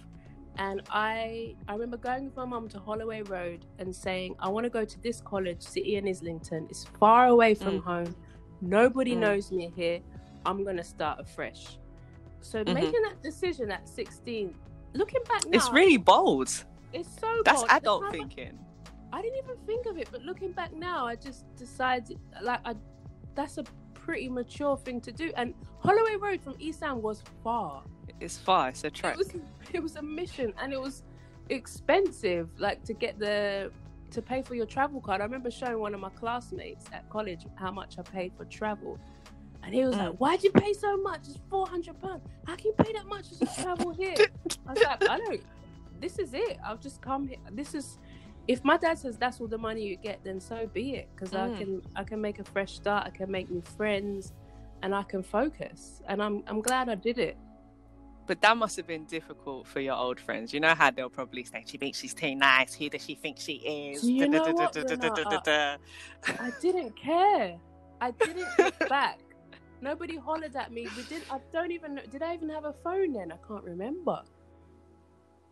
And 0.58 0.82
I 0.90 1.54
I 1.68 1.72
remember 1.72 1.98
going 1.98 2.26
with 2.26 2.36
my 2.36 2.46
mum 2.46 2.68
to 2.70 2.78
Holloway 2.78 3.22
Road 3.22 3.66
and 3.78 3.94
saying, 3.94 4.36
I 4.38 4.48
want 4.48 4.64
to 4.64 4.70
go 4.70 4.84
to 4.84 5.02
this 5.02 5.20
college, 5.20 5.62
City 5.62 5.96
and 5.96 6.08
Islington. 6.08 6.66
It's 6.70 6.84
far 6.98 7.26
away 7.26 7.54
from 7.54 7.80
mm. 7.80 7.84
home. 7.84 8.16
Nobody 8.60 9.14
mm. 9.14 9.18
knows 9.18 9.52
me 9.52 9.72
here. 9.74 10.00
I'm 10.44 10.64
gonna 10.64 10.84
start 10.84 11.20
afresh. 11.20 11.78
So 12.40 12.62
mm-hmm. 12.62 12.74
making 12.74 13.02
that 13.02 13.22
decision 13.22 13.70
at 13.70 13.88
16, 13.88 14.54
looking 14.94 15.22
back 15.28 15.44
now, 15.46 15.56
it's 15.56 15.70
really 15.70 15.96
bold. 15.96 16.48
It's 16.92 17.08
so 17.20 17.26
bold. 17.26 17.44
that's 17.44 17.64
adult 17.70 18.10
thinking. 18.12 18.58
I 19.12 19.22
didn't 19.22 19.38
even 19.38 19.56
think 19.66 19.86
of 19.86 19.98
it, 19.98 20.08
but 20.10 20.22
looking 20.22 20.52
back 20.52 20.72
now, 20.74 21.06
I 21.06 21.16
just 21.16 21.44
decided 21.56 22.18
like 22.42 22.60
I 22.64 22.74
that's 23.34 23.58
a 23.58 23.64
pretty 23.94 24.28
mature 24.28 24.76
thing 24.76 25.00
to 25.02 25.12
do. 25.12 25.32
And 25.36 25.54
Holloway 25.80 26.16
Road 26.16 26.40
from 26.40 26.54
East 26.58 26.80
Ham 26.82 27.02
was 27.02 27.22
far. 27.42 27.82
It's 28.20 28.38
far. 28.38 28.68
It's 28.70 28.84
a 28.84 28.90
trek. 28.90 29.14
It 29.14 29.18
was, 29.18 29.30
it 29.72 29.82
was 29.82 29.96
a 29.96 30.02
mission, 30.02 30.54
and 30.60 30.72
it 30.72 30.80
was 30.80 31.02
expensive. 31.50 32.48
Like 32.58 32.84
to 32.84 32.94
get 32.94 33.18
the 33.18 33.70
to 34.10 34.22
pay 34.22 34.42
for 34.42 34.54
your 34.54 34.66
travel 34.66 35.00
card. 35.00 35.20
I 35.20 35.24
remember 35.24 35.50
showing 35.50 35.78
one 35.78 35.94
of 35.94 36.00
my 36.00 36.10
classmates 36.10 36.86
at 36.92 37.08
college 37.10 37.46
how 37.56 37.70
much 37.70 37.98
I 37.98 38.02
paid 38.02 38.32
for 38.36 38.44
travel. 38.44 38.98
And 39.62 39.74
he 39.74 39.84
was 39.84 39.94
mm. 39.94 39.98
like, 39.98 40.16
Why'd 40.18 40.42
you 40.44 40.52
pay 40.52 40.72
so 40.72 40.96
much? 40.96 41.22
It's 41.28 41.38
four 41.50 41.66
hundred 41.66 42.00
pounds. 42.00 42.22
How 42.46 42.56
can 42.56 42.66
you 42.66 42.74
pay 42.78 42.92
that 42.92 43.06
much 43.06 43.30
to 43.30 43.62
travel 43.62 43.92
here? 43.92 44.14
I 44.66 44.72
was 44.72 44.82
like, 44.82 45.08
I 45.08 45.18
don't 45.24 45.40
this 46.00 46.18
is 46.18 46.34
it. 46.34 46.58
I've 46.64 46.80
just 46.80 47.00
come 47.00 47.28
here. 47.28 47.38
This 47.52 47.74
is 47.74 47.98
if 48.48 48.64
my 48.64 48.76
dad 48.76 48.98
says 48.98 49.16
that's 49.16 49.40
all 49.40 49.48
the 49.48 49.58
money 49.58 49.86
you 49.86 49.96
get, 49.96 50.20
then 50.22 50.40
so 50.40 50.68
be 50.72 50.94
it. 50.94 51.08
Because 51.14 51.32
mm. 51.32 51.54
I 51.54 51.58
can 51.58 51.82
I 51.96 52.04
can 52.04 52.20
make 52.20 52.38
a 52.38 52.44
fresh 52.44 52.74
start. 52.74 53.06
I 53.06 53.10
can 53.10 53.30
make 53.30 53.50
new 53.50 53.62
friends, 53.76 54.32
and 54.82 54.94
I 54.94 55.02
can 55.02 55.22
focus. 55.22 56.02
And 56.08 56.22
I'm 56.22 56.42
I'm 56.46 56.60
glad 56.60 56.88
I 56.88 56.94
did 56.94 57.18
it. 57.18 57.36
But 58.26 58.40
that 58.40 58.56
must 58.56 58.76
have 58.76 58.86
been 58.86 59.04
difficult 59.04 59.66
for 59.68 59.80
your 59.80 59.94
old 59.94 60.18
friends. 60.18 60.52
You 60.52 60.60
know 60.60 60.74
how 60.74 60.90
they'll 60.90 61.08
probably 61.08 61.44
say 61.44 61.62
she 61.66 61.78
thinks 61.78 61.98
she's 61.98 62.14
too 62.14 62.34
nice. 62.34 62.74
Who 62.74 62.88
does 62.88 63.04
she 63.04 63.14
think 63.14 63.38
she 63.38 63.54
is? 63.54 64.02
Do 64.02 64.12
you 64.12 64.28
know 64.28 64.42
what, 64.52 64.76
I 64.76 66.50
didn't 66.60 66.96
care. 66.96 67.58
I 68.00 68.10
didn't 68.10 68.48
look 68.58 68.78
back. 68.88 69.20
Nobody 69.80 70.16
hollered 70.16 70.56
at 70.56 70.72
me. 70.72 70.88
We 70.96 71.02
did. 71.04 71.22
I 71.30 71.38
don't 71.52 71.70
even. 71.70 71.96
know. 71.96 72.02
Did 72.10 72.22
I 72.22 72.34
even 72.34 72.48
have 72.48 72.64
a 72.64 72.72
phone 72.72 73.12
then? 73.12 73.30
I 73.30 73.36
can't 73.46 73.64
remember. 73.64 74.22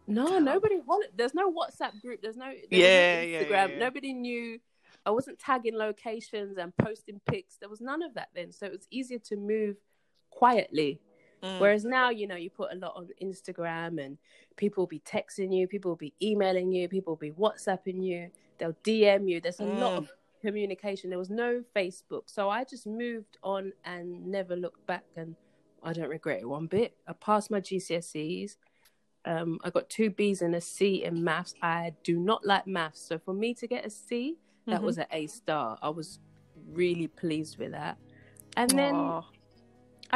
No, 0.06 0.38
nobody 0.38 0.80
wanted. 0.84 1.10
There's 1.16 1.34
no 1.34 1.52
WhatsApp 1.52 2.00
group. 2.00 2.20
There's 2.22 2.36
no, 2.36 2.52
there 2.70 2.80
yeah, 2.80 3.20
no 3.20 3.26
Instagram. 3.26 3.50
Yeah, 3.50 3.66
yeah. 3.66 3.78
Nobody 3.78 4.12
knew. 4.12 4.60
I 5.06 5.10
wasn't 5.10 5.38
tagging 5.38 5.76
locations 5.76 6.56
and 6.56 6.74
posting 6.76 7.20
pics. 7.26 7.56
There 7.60 7.68
was 7.68 7.80
none 7.80 8.02
of 8.02 8.14
that 8.14 8.28
then, 8.34 8.52
so 8.52 8.66
it 8.66 8.72
was 8.72 8.86
easier 8.90 9.18
to 9.18 9.36
move 9.36 9.76
quietly. 10.30 11.00
Mm. 11.44 11.60
Whereas 11.60 11.84
now, 11.84 12.10
you 12.10 12.26
know, 12.26 12.36
you 12.36 12.50
put 12.50 12.72
a 12.72 12.76
lot 12.76 12.94
on 12.96 13.08
Instagram, 13.22 14.04
and 14.04 14.18
people 14.56 14.82
will 14.82 14.88
be 14.88 15.00
texting 15.00 15.54
you, 15.56 15.68
people 15.68 15.90
will 15.90 15.96
be 15.96 16.14
emailing 16.22 16.72
you, 16.72 16.88
people 16.88 17.12
will 17.12 17.18
be 17.18 17.32
WhatsApping 17.32 18.02
you. 18.02 18.30
They'll 18.58 18.76
DM 18.84 19.28
you. 19.28 19.40
There's 19.40 19.60
a 19.60 19.64
mm. 19.64 19.78
lot 19.78 19.94
of 19.94 20.12
communication. 20.40 21.10
There 21.10 21.18
was 21.18 21.30
no 21.30 21.62
Facebook, 21.76 22.22
so 22.26 22.48
I 22.48 22.64
just 22.64 22.86
moved 22.86 23.38
on 23.42 23.72
and 23.84 24.26
never 24.26 24.56
looked 24.56 24.86
back, 24.86 25.04
and 25.16 25.36
I 25.82 25.92
don't 25.92 26.08
regret 26.08 26.40
it 26.40 26.48
one 26.48 26.66
bit. 26.66 26.96
I 27.06 27.12
passed 27.12 27.50
my 27.50 27.60
GCSEs 27.60 28.56
um, 29.24 29.58
I 29.64 29.70
got 29.70 29.88
two 29.88 30.10
B's 30.10 30.42
and 30.42 30.54
a 30.54 30.60
C 30.60 31.04
in 31.04 31.24
maths. 31.24 31.54
I 31.62 31.94
do 32.02 32.18
not 32.18 32.44
like 32.44 32.66
maths, 32.66 33.00
so 33.00 33.18
for 33.18 33.32
me 33.32 33.54
to 33.54 33.66
get 33.66 33.86
a 33.86 33.90
C, 33.90 34.38
That 34.66 34.80
Mhm. 34.80 34.84
was 34.84 34.96
an 34.96 35.04
A 35.10 35.26
star. 35.26 35.78
I 35.82 35.90
was 35.90 36.20
really 36.72 37.06
pleased 37.06 37.58
with 37.58 37.72
that. 37.72 37.98
And 38.56 38.70
then 38.70 38.94
Aw. 38.94 39.22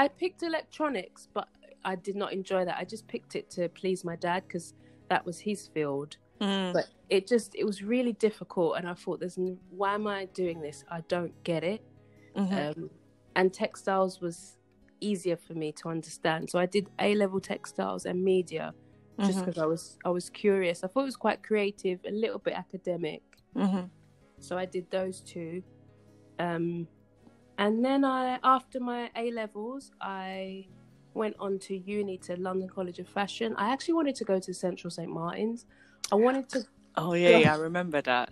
I 0.03 0.07
picked 0.09 0.43
electronics, 0.43 1.29
but 1.35 1.49
I 1.85 1.95
did 1.97 2.17
not 2.23 2.33
enjoy 2.33 2.65
that. 2.65 2.77
I 2.79 2.85
just 2.95 3.07
picked 3.09 3.35
it 3.35 3.51
to 3.57 3.69
please 3.81 4.05
my 4.11 4.17
dad 4.17 4.41
because 4.47 4.67
that 5.11 5.23
was 5.27 5.39
his 5.41 5.61
field. 5.75 6.17
Mm. 6.41 6.73
But 6.73 6.87
it 7.09 7.27
just 7.27 7.55
it 7.57 7.65
was 7.65 7.83
really 7.83 8.13
difficult, 8.29 8.77
and 8.79 8.89
I 8.89 8.95
thought, 8.95 9.19
"There's 9.21 9.39
n- 9.39 9.59
why 9.71 9.95
am 9.95 10.07
I 10.07 10.27
doing 10.43 10.61
this? 10.61 10.85
I 10.89 11.01
don't 11.15 11.35
get 11.43 11.63
it." 11.65 11.83
Mhm. 12.37 12.77
Um, 12.77 12.91
and 13.39 13.53
textiles 13.53 14.21
was 14.21 14.37
easier 15.01 15.37
for 15.37 15.55
me 15.55 15.73
to 15.81 15.89
understand, 15.89 16.49
so 16.51 16.57
I 16.61 16.67
did 16.67 16.87
A 17.01 17.15
level 17.17 17.41
textiles 17.41 18.07
and 18.07 18.17
media 18.35 18.73
just 19.27 19.39
because 19.41 19.59
I 19.59 19.67
was 19.67 19.99
I 20.05 20.11
was 20.11 20.31
curious. 20.31 20.85
I 20.85 20.87
thought 20.89 21.03
it 21.07 21.13
was 21.15 21.17
quite 21.27 21.43
creative, 21.43 21.99
a 22.07 22.15
little 22.25 22.39
bit 22.39 22.55
academic, 22.55 23.23
Mhm. 23.57 23.91
so 24.39 24.57
I 24.57 24.67
did 24.77 24.87
those 24.99 25.21
two. 25.33 25.63
Um, 26.39 26.87
and 27.59 27.85
then 27.85 28.05
I, 28.05 28.39
after 28.43 28.81
my 28.81 29.11
A 29.17 29.31
levels, 29.33 29.91
I 30.01 30.67
went 31.15 31.37
on 31.41 31.59
to 31.61 31.77
uni 31.77 32.17
to 32.19 32.37
London 32.37 32.69
College 32.69 32.99
of 33.01 33.09
Fashion. 33.09 33.55
I 33.57 33.71
actually 33.73 33.95
wanted 33.95 34.15
to 34.17 34.25
go 34.25 34.39
to 34.39 34.55
Central 34.55 34.91
St 34.91 35.11
Martin's. 35.11 35.67
I 36.13 36.15
wanted 36.15 36.49
to, 36.51 36.63
Oh 36.97 37.15
yeah, 37.15 37.39
yeah, 37.39 37.55
I 37.55 37.59
remember 37.69 38.01
that. 38.03 38.31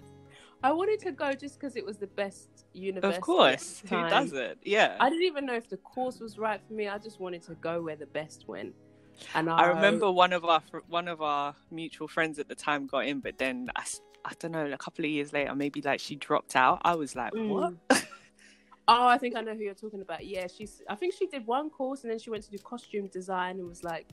I 0.62 0.72
wanted 0.72 1.00
to 1.00 1.12
go 1.12 1.32
just 1.34 1.60
because 1.60 1.76
it 1.76 1.84
was 1.84 1.98
the 1.98 2.06
best 2.08 2.48
university. 2.72 3.16
Of 3.16 3.20
course, 3.22 3.82
who 3.88 4.08
does 4.08 4.32
it? 4.32 4.58
Yeah. 4.64 4.96
I 4.98 5.10
didn't 5.10 5.24
even 5.24 5.46
know 5.46 5.54
if 5.54 5.68
the 5.68 5.76
course 5.76 6.18
was 6.18 6.38
right 6.38 6.60
for 6.66 6.72
me. 6.72 6.88
I 6.88 6.98
just 6.98 7.20
wanted 7.20 7.42
to 7.42 7.54
go 7.56 7.82
where 7.82 7.96
the 7.96 8.06
best 8.06 8.48
went. 8.48 8.74
And 9.34 9.48
I, 9.48 9.58
I 9.58 9.66
remember 9.66 10.10
one 10.10 10.32
of 10.32 10.44
our 10.44 10.62
one 10.88 11.08
of 11.08 11.22
our 11.22 11.54
mutual 11.70 12.08
friends 12.08 12.38
at 12.38 12.48
the 12.48 12.54
time 12.54 12.86
got 12.86 13.06
in, 13.06 13.20
but 13.20 13.38
then 13.38 13.68
I, 13.76 13.84
I 14.24 14.32
don't 14.38 14.52
know, 14.52 14.66
a 14.66 14.78
couple 14.78 15.04
of 15.04 15.10
years 15.10 15.32
later, 15.32 15.54
maybe 15.54 15.82
like 15.82 16.00
she 16.00 16.16
dropped 16.16 16.56
out. 16.56 16.80
I 16.84 16.94
was 16.94 17.14
like, 17.14 17.32
Mm. 17.32 17.48
what? 17.48 17.74
Oh, 18.88 19.06
I 19.06 19.18
think 19.18 19.34
I 19.36 19.40
know 19.40 19.54
who 19.54 19.62
you're 19.62 19.74
talking 19.74 20.00
about. 20.00 20.24
Yeah, 20.24 20.46
she's. 20.46 20.82
I 20.88 20.94
think 20.94 21.14
she 21.14 21.26
did 21.26 21.46
one 21.46 21.70
course 21.70 22.02
and 22.02 22.10
then 22.10 22.18
she 22.18 22.30
went 22.30 22.44
to 22.44 22.50
do 22.50 22.58
costume 22.58 23.08
design 23.08 23.58
and 23.58 23.68
was 23.68 23.82
like, 23.82 24.06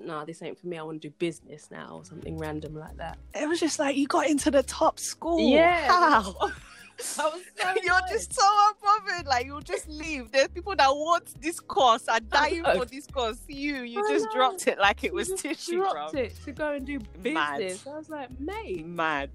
"Nah, 0.00 0.24
this 0.24 0.42
ain't 0.42 0.58
for 0.58 0.66
me. 0.66 0.78
I 0.78 0.82
want 0.82 1.00
to 1.02 1.08
do 1.08 1.14
business 1.18 1.68
now 1.70 1.96
or 1.98 2.04
something 2.04 2.36
random 2.36 2.74
like 2.74 2.96
that." 2.96 3.18
It 3.34 3.48
was 3.48 3.60
just 3.60 3.78
like 3.78 3.96
you 3.96 4.06
got 4.08 4.28
into 4.28 4.50
the 4.50 4.62
top 4.64 4.98
school. 4.98 5.48
Yeah. 5.48 5.86
How? 5.86 6.34
I 6.40 7.24
was 7.24 7.42
so 7.56 7.74
You're 7.82 7.94
annoyed. 7.94 8.02
just 8.10 8.32
so 8.34 8.42
unbothered. 8.42 9.26
Like 9.26 9.46
you'll 9.46 9.60
just 9.60 9.88
leave. 9.88 10.30
There's 10.32 10.48
people 10.48 10.74
that 10.76 10.88
want 10.90 11.40
this 11.40 11.58
course 11.60 12.06
are 12.08 12.20
dying 12.20 12.62
for 12.64 12.84
this 12.84 13.06
course. 13.06 13.38
You, 13.48 13.82
you 13.82 14.04
I 14.04 14.12
just 14.12 14.26
know. 14.26 14.32
dropped 14.32 14.66
it 14.68 14.78
like 14.78 15.02
it 15.04 15.12
was 15.12 15.28
tissue, 15.36 15.78
dropped 15.78 16.12
bro. 16.12 16.20
it 16.22 16.34
to 16.44 16.52
go 16.52 16.72
and 16.72 16.86
do 16.86 17.00
Mad. 17.22 17.58
business. 17.58 17.86
I 17.86 17.96
was 17.96 18.08
like, 18.10 18.40
mate. 18.40 18.86
Mad. 18.86 19.30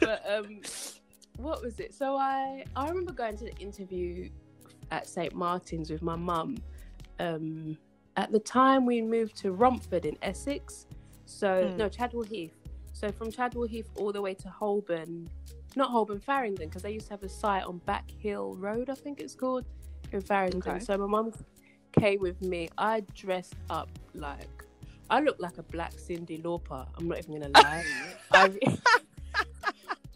But 0.00 0.24
um, 0.28 0.60
what 1.42 1.62
was 1.62 1.80
it? 1.80 1.94
So 1.94 2.16
I 2.16 2.64
I 2.76 2.88
remember 2.88 3.12
going 3.12 3.36
to 3.38 3.44
the 3.44 3.56
interview 3.56 4.28
at 4.90 5.06
St 5.06 5.34
Martin's 5.34 5.90
with 5.90 6.02
my 6.02 6.16
mum. 6.16 6.56
Um, 7.18 7.76
at 8.16 8.32
the 8.32 8.40
time 8.40 8.86
we 8.86 9.00
moved 9.02 9.36
to 9.38 9.52
Romford 9.52 10.04
in 10.04 10.16
Essex. 10.22 10.86
So 11.26 11.48
Mm. 11.48 11.76
no 11.76 11.88
Chadwell 11.88 12.24
Heath. 12.24 12.54
So 12.92 13.10
from 13.12 13.30
Chadwell 13.30 13.68
Heath 13.68 13.88
all 13.96 14.12
the 14.12 14.20
way 14.20 14.34
to 14.34 14.48
Holborn, 14.48 15.28
not 15.76 15.90
Holborn, 15.90 16.20
Farringdon, 16.20 16.68
because 16.68 16.82
they 16.82 16.90
used 16.92 17.06
to 17.06 17.12
have 17.12 17.22
a 17.22 17.28
site 17.28 17.62
on 17.64 17.78
Back 17.78 18.10
Hill 18.10 18.56
Road, 18.56 18.90
I 18.90 18.94
think 18.94 19.20
it's 19.20 19.34
called, 19.34 19.64
in 20.12 20.20
Farringdon. 20.20 20.76
Okay. 20.76 20.84
So 20.84 20.98
my 20.98 21.06
mum 21.06 21.32
came 21.92 22.20
with 22.20 22.40
me. 22.42 22.68
I 22.76 23.00
dressed 23.14 23.54
up 23.70 23.88
like 24.14 24.48
I 25.08 25.20
looked 25.20 25.40
like 25.40 25.58
a 25.58 25.62
black 25.62 25.92
Cyndi 25.94 26.42
Lauper. 26.42 26.86
I'm 26.96 27.08
not 27.08 27.18
even 27.18 27.40
gonna 27.40 27.50
lie. 27.54 27.84
I, 28.32 28.58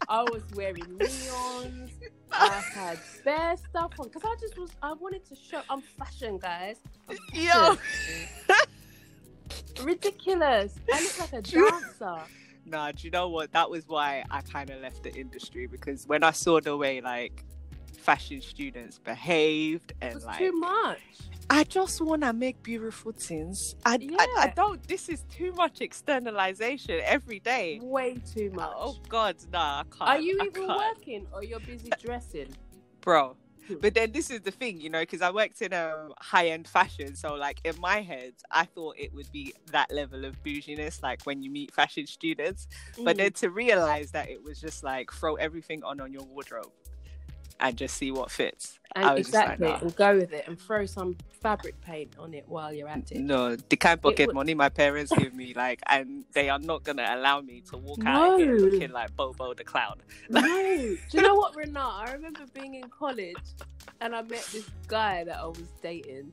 I 0.07 0.23
was 0.23 0.43
wearing 0.55 0.83
neons. 0.83 1.89
I 2.31 2.61
had 2.73 2.99
bare 3.23 3.55
stuff 3.57 3.93
on 3.99 4.07
because 4.07 4.23
I 4.25 4.35
just 4.39 4.57
was. 4.57 4.71
I 4.81 4.93
wanted 4.93 5.25
to 5.27 5.35
show. 5.35 5.61
I'm 5.69 5.81
fashion, 5.81 6.37
guys. 6.37 6.77
I'm 7.09 7.17
Yo. 7.33 7.77
ridiculous. 9.83 10.75
I 10.91 11.01
look 11.01 11.19
like 11.19 11.33
a 11.33 11.41
dancer. 11.41 12.17
Nah, 12.65 12.91
do 12.91 13.05
you 13.05 13.11
know 13.11 13.29
what? 13.29 13.51
That 13.51 13.69
was 13.69 13.87
why 13.87 14.23
I 14.31 14.41
kind 14.41 14.69
of 14.69 14.81
left 14.81 15.03
the 15.03 15.13
industry 15.13 15.67
because 15.67 16.07
when 16.07 16.23
I 16.23 16.31
saw 16.31 16.59
the 16.59 16.75
way 16.75 16.99
like 16.99 17.43
fashion 18.05 18.39
students 18.41 18.99
behaved 18.99 19.93
and 20.01 20.13
was 20.13 20.25
like 20.25 20.37
too 20.37 20.51
much. 20.51 20.99
I 21.49 21.63
just 21.63 22.01
want 22.01 22.21
to 22.23 22.33
make 22.33 22.61
beautiful 22.63 23.11
things. 23.11 23.75
I, 23.85 23.95
I, 24.19 24.27
I 24.39 24.53
don't. 24.55 24.81
This 24.87 25.09
is 25.09 25.23
too 25.31 25.51
much 25.53 25.81
externalization 25.81 27.01
every 27.03 27.39
day. 27.39 27.79
Way 27.81 28.17
too 28.33 28.51
much. 28.51 28.73
Oh 28.75 28.95
God, 29.09 29.35
nah, 29.51 29.79
I 29.81 29.83
can't. 29.83 30.09
Are 30.09 30.19
you 30.19 30.37
I 30.41 30.45
even 30.45 30.67
can't. 30.67 30.77
working 30.97 31.27
or 31.33 31.43
you're 31.43 31.59
busy 31.59 31.91
dressing? 32.01 32.49
bro? 33.01 33.35
Hmm. 33.67 33.75
But 33.81 33.95
then 33.95 34.11
this 34.11 34.29
is 34.29 34.41
the 34.41 34.51
thing, 34.51 34.79
you 34.79 34.89
know, 34.91 34.99
because 34.99 35.21
I 35.23 35.31
worked 35.31 35.61
in 35.63 35.73
um, 35.73 36.13
high 36.19 36.47
end 36.49 36.67
fashion, 36.67 37.15
so 37.15 37.33
like 37.33 37.59
in 37.63 37.73
my 37.79 38.01
head, 38.01 38.33
I 38.51 38.65
thought 38.65 38.95
it 38.97 39.11
would 39.13 39.31
be 39.31 39.53
that 39.71 39.91
level 39.91 40.23
of 40.25 40.41
bouginess, 40.43 41.01
like 41.01 41.23
when 41.23 41.41
you 41.41 41.49
meet 41.49 41.73
fashion 41.73 42.05
students. 42.05 42.67
But 43.03 43.15
Mm. 43.15 43.17
then 43.17 43.31
to 43.33 43.49
realize 43.49 44.11
that 44.11 44.29
it 44.29 44.43
was 44.43 44.59
just 44.61 44.83
like 44.83 45.11
throw 45.11 45.35
everything 45.35 45.83
on 45.83 45.99
on 45.99 46.11
your 46.13 46.23
wardrobe 46.23 46.71
and 47.59 47.77
just 47.77 47.95
see 47.97 48.11
what 48.11 48.31
fits. 48.31 48.79
and 48.95 49.17
exactly, 49.17 49.67
like, 49.67 49.81
and 49.81 49.95
go 49.95 50.17
with 50.17 50.31
it, 50.31 50.47
and 50.47 50.59
throw 50.59 50.85
some 50.85 51.17
fabric 51.29 51.79
paint 51.81 52.15
on 52.17 52.33
it 52.33 52.43
while 52.47 52.73
you're 52.73 52.87
at 52.87 53.11
it. 53.11 53.19
No, 53.19 53.55
the 53.55 53.75
kind 53.75 53.97
of 53.97 54.01
pocket 54.01 54.27
wa- 54.27 54.33
money 54.33 54.53
my 54.53 54.69
parents 54.69 55.11
give 55.17 55.33
me, 55.33 55.53
like, 55.53 55.81
and 55.87 56.25
they 56.33 56.49
are 56.49 56.59
not 56.59 56.83
gonna 56.83 57.05
allow 57.11 57.41
me 57.41 57.61
to 57.69 57.77
walk 57.77 58.05
out 58.05 58.33
of 58.33 58.39
here 58.39 58.57
looking 58.57 58.91
like 58.91 59.15
Bobo 59.15 59.53
the 59.53 59.63
clown. 59.63 59.97
No. 60.29 60.41
Do 60.41 60.97
you 61.11 61.21
know 61.21 61.35
what, 61.35 61.55
Renata? 61.55 62.09
I 62.09 62.13
remember 62.13 62.41
being 62.53 62.75
in 62.75 62.89
college 62.89 63.35
and 64.01 64.15
I 64.15 64.21
met 64.21 64.47
this 64.51 64.69
guy 64.87 65.23
that 65.23 65.37
I 65.37 65.45
was 65.45 65.69
dating 65.81 66.31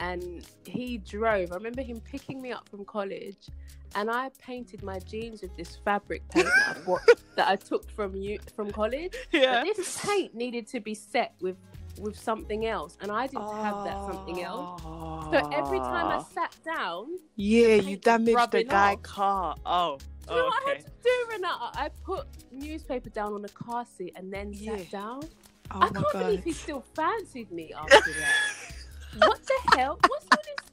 and 0.00 0.46
he 0.64 0.98
drove. 0.98 1.52
I 1.52 1.54
remember 1.54 1.82
him 1.82 2.00
picking 2.00 2.40
me 2.42 2.52
up 2.52 2.68
from 2.68 2.84
college 2.84 3.48
and 3.94 4.10
I 4.10 4.30
painted 4.38 4.82
my 4.82 4.98
jeans 5.00 5.42
with 5.42 5.56
this 5.56 5.76
fabric 5.84 6.28
paint 6.28 6.46
that 6.46 6.76
I, 6.76 6.80
bought, 6.80 7.00
that 7.36 7.48
I 7.48 7.56
took 7.56 7.90
from 7.90 8.14
you 8.14 8.38
from 8.54 8.70
college. 8.70 9.14
Yeah. 9.32 9.64
But 9.64 9.76
this 9.76 10.00
paint 10.04 10.34
needed 10.34 10.66
to 10.68 10.80
be 10.80 10.94
set 10.94 11.34
with 11.40 11.56
with 11.98 12.18
something 12.18 12.66
else 12.66 12.96
and 13.00 13.10
I 13.10 13.26
didn't 13.26 13.52
have 13.56 13.84
that 13.84 13.98
something 14.10 14.42
else. 14.42 14.80
So 14.80 15.50
every 15.52 15.78
time 15.78 16.06
I 16.06 16.16
ah. 16.16 16.28
sat 16.32 16.56
down, 16.64 17.08
yeah, 17.36 17.74
you 17.74 17.96
damaged 17.96 18.52
the 18.52 18.64
guy 18.64 18.94
off. 18.94 19.02
car. 19.02 19.56
Oh, 19.66 19.98
you 20.28 20.36
know 20.36 20.44
what 20.44 20.62
I 20.66 20.70
okay. 20.72 20.82
had 20.82 20.86
to 20.86 20.92
do, 21.02 21.26
Renata? 21.30 21.70
I 21.74 21.90
put 22.04 22.26
newspaper 22.52 23.10
down 23.10 23.32
on 23.34 23.42
the 23.42 23.48
car 23.48 23.84
seat 23.84 24.12
and 24.16 24.32
then 24.32 24.52
Yeah. 24.52 24.76
sat 24.76 24.90
down. 24.90 25.22
Oh 25.72 25.80
I 25.82 25.88
can't 25.88 26.12
believe 26.12 26.44
he 26.44 26.52
still 26.52 26.84
fancied 26.94 27.50
me 27.52 27.72
after 27.72 28.12
that. 28.12 28.34
what 29.18 29.40
the 29.44 29.76
hell? 29.76 29.98
What's 30.08 30.26
all 30.32 30.42
this 30.44 30.69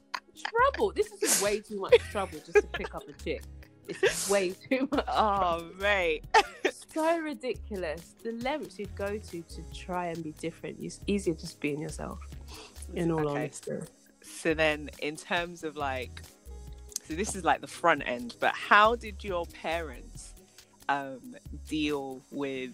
trouble? 0.50 0.92
This 0.94 1.10
is 1.22 1.42
way 1.42 1.60
too 1.60 1.80
much 1.80 1.98
trouble 2.10 2.38
just 2.44 2.60
to 2.60 2.66
pick 2.78 2.94
up 2.94 3.08
a 3.08 3.12
chick. 3.24 3.42
It's 3.88 4.28
way 4.28 4.54
too 4.68 4.88
much. 4.90 5.04
Oh 5.08 5.70
mate. 5.78 6.24
So 6.94 7.18
ridiculous. 7.18 8.14
The 8.22 8.32
lengths 8.32 8.78
you'd 8.78 8.94
go 8.96 9.18
to 9.18 9.42
to 9.42 9.62
try 9.74 10.06
and 10.06 10.22
be 10.22 10.32
different. 10.32 10.78
It's 10.80 11.00
easier 11.06 11.34
just 11.34 11.60
being 11.60 11.80
yourself. 11.80 12.18
In 12.94 13.10
all 13.10 13.28
Okay. 13.28 13.40
honesty. 13.40 13.72
So 14.22 14.52
then, 14.52 14.90
in 15.00 15.16
terms 15.16 15.64
of 15.64 15.76
like, 15.76 16.22
so 17.06 17.14
this 17.14 17.34
is 17.34 17.44
like 17.44 17.60
the 17.60 17.66
front 17.66 18.02
end, 18.06 18.36
but 18.40 18.54
how 18.54 18.94
did 18.94 19.24
your 19.24 19.46
parents 19.46 20.34
um, 20.88 21.36
deal 21.66 22.20
with 22.30 22.72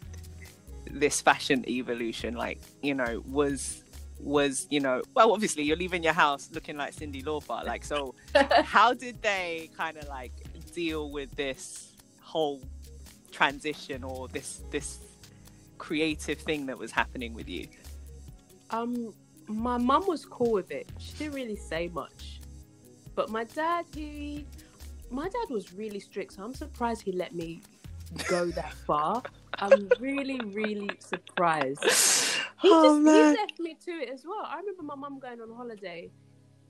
this 0.90 1.20
fashion 1.20 1.64
evolution? 1.68 2.34
Like, 2.34 2.60
you 2.82 2.94
know, 2.94 3.22
was 3.26 3.83
was 4.24 4.66
you 4.70 4.80
know, 4.80 5.02
well, 5.14 5.32
obviously 5.32 5.62
you're 5.62 5.76
leaving 5.76 6.02
your 6.02 6.12
house 6.12 6.48
looking 6.52 6.76
like 6.76 6.94
Cyndi 6.94 7.22
Lauper, 7.22 7.64
like 7.64 7.84
so. 7.84 8.14
how 8.64 8.94
did 8.94 9.20
they 9.22 9.70
kind 9.76 9.96
of 9.96 10.08
like 10.08 10.32
deal 10.74 11.10
with 11.10 11.34
this 11.36 11.92
whole 12.20 12.60
transition 13.30 14.02
or 14.02 14.28
this 14.28 14.62
this 14.70 14.98
creative 15.78 16.38
thing 16.38 16.66
that 16.66 16.78
was 16.78 16.90
happening 16.90 17.34
with 17.34 17.48
you? 17.48 17.68
Um, 18.70 19.14
my 19.46 19.76
mum 19.76 20.06
was 20.06 20.24
cool 20.24 20.52
with 20.52 20.70
it. 20.70 20.88
She 20.98 21.12
didn't 21.14 21.34
really 21.34 21.56
say 21.56 21.88
much, 21.88 22.40
but 23.14 23.30
my 23.30 23.44
dad, 23.44 23.84
he, 23.94 24.46
my 25.10 25.28
dad 25.28 25.50
was 25.50 25.72
really 25.74 26.00
strict. 26.00 26.34
So 26.34 26.42
I'm 26.42 26.54
surprised 26.54 27.02
he 27.02 27.12
let 27.12 27.34
me 27.34 27.62
go 28.28 28.46
that 28.46 28.72
far. 28.72 29.22
I'm 29.58 29.88
really, 30.00 30.40
really 30.46 30.90
surprised. 30.98 31.84
He 32.64 32.70
Oh, 32.72 32.82
just 32.82 33.16
he 33.16 33.22
left 33.40 33.58
me 33.60 33.76
to 33.84 33.90
it 34.02 34.08
as 34.08 34.24
well. 34.26 34.44
I 34.46 34.56
remember 34.58 34.82
my 34.82 34.94
mum 34.94 35.18
going 35.20 35.40
on 35.40 35.54
holiday 35.54 36.10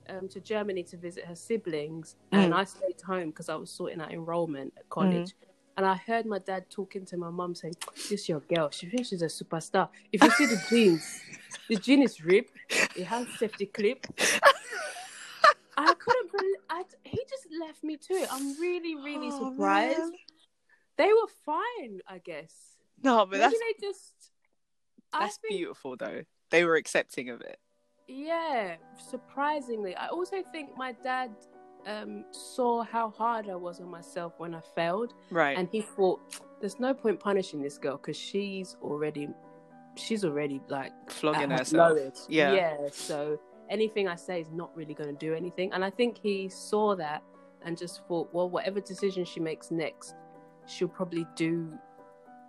um, 0.09 0.29
to 0.29 0.41
Germany 0.41 0.83
to 0.85 0.97
visit 0.97 1.25
her 1.25 1.37
siblings, 1.37 2.17
and 2.33 2.53
Mm. 2.53 2.57
I 2.57 2.65
stayed 2.65 3.01
home 3.07 3.29
because 3.31 3.49
I 3.49 3.55
was 3.55 3.71
sorting 3.71 4.01
out 4.01 4.13
enrollment 4.13 4.73
at 4.77 4.89
college. 4.91 5.35
And 5.77 5.85
I 5.87 5.95
heard 5.97 6.25
my 6.27 6.39
dad 6.39 6.69
talking 6.71 7.05
to 7.07 7.17
my 7.17 7.31
mum 7.31 7.55
saying, 7.55 7.75
"This 8.09 8.29
your 8.29 8.41
girl. 8.41 8.71
She 8.71 8.87
thinks 8.87 9.09
she's 9.09 9.23
a 9.23 9.27
superstar. 9.27 9.89
If 10.13 10.23
you 10.23 10.31
see 10.31 10.47
the 10.47 10.61
jeans, 10.71 11.21
the 11.69 11.77
jean 11.77 12.03
is 12.03 12.25
ripped. 12.25 12.53
It 12.97 13.05
has 13.05 13.27
safety 13.39 13.67
clip." 13.67 14.07
I 15.77 15.93
couldn't 15.95 16.31
believe. 16.33 16.57
I, 16.71 16.83
he 17.05 17.21
just 17.29 17.47
left 17.61 17.83
me 17.83 17.97
to 17.97 18.15
it. 18.15 18.29
I'm 18.33 18.59
really, 18.61 18.95
really 18.95 19.31
Oh, 19.33 19.51
surprised. 19.51 19.99
man. 19.99 20.13
They 20.97 21.09
were 21.13 21.31
fine, 21.45 22.01
I 22.07 22.19
guess. 22.19 22.77
No, 23.03 23.27
but 23.27 23.39
Maybe 23.41 23.43
that's 23.43 23.59
they 23.81 23.87
just. 23.89 24.13
That's 25.21 25.37
think- 25.39 25.57
beautiful 25.57 25.97
though. 25.97 26.23
They 26.51 26.65
were 26.65 26.77
accepting 26.77 27.31
of 27.31 27.41
it. 27.41 27.59
Yeah, 28.07 28.77
surprisingly. 29.11 29.97
I 29.97 30.09
also 30.09 30.43
think 30.53 30.77
my 30.77 30.93
dad 30.93 31.31
um, 31.87 32.25
saw 32.31 32.83
how 32.83 33.11
hard 33.11 33.49
I 33.49 33.57
was 33.57 33.81
on 33.81 33.91
myself 33.91 34.35
when 34.39 34.55
I 34.55 34.61
failed, 34.75 35.15
Right. 35.31 35.57
and 35.57 35.69
he 35.71 35.81
thought, 35.81 36.21
"There's 36.61 36.79
no 36.79 36.93
point 36.95 37.19
punishing 37.21 37.61
this 37.63 37.79
girl 37.79 37.97
because 37.97 38.17
she's 38.17 38.77
already, 38.83 39.29
she's 39.97 40.25
already 40.25 40.61
like 40.69 40.93
Flogging 41.11 41.51
her 41.51 41.59
herself. 41.59 41.91
lowest." 41.97 42.31
Yeah. 42.31 42.53
yeah. 42.53 42.77
So 42.93 43.39
anything 43.71 44.07
I 44.09 44.17
say 44.17 44.41
is 44.41 44.51
not 44.51 44.75
really 44.77 44.95
going 44.95 45.11
to 45.17 45.27
do 45.27 45.35
anything, 45.35 45.73
and 45.73 45.85
I 45.85 45.91
think 45.91 46.19
he 46.19 46.49
saw 46.49 46.95
that 46.97 47.23
and 47.63 47.77
just 47.79 48.07
thought, 48.07 48.29
well, 48.35 48.49
whatever 48.51 48.81
decision 48.81 49.25
she 49.25 49.41
makes 49.41 49.71
next, 49.71 50.15
she'll 50.67 50.89
probably 50.89 51.27
do 51.35 51.73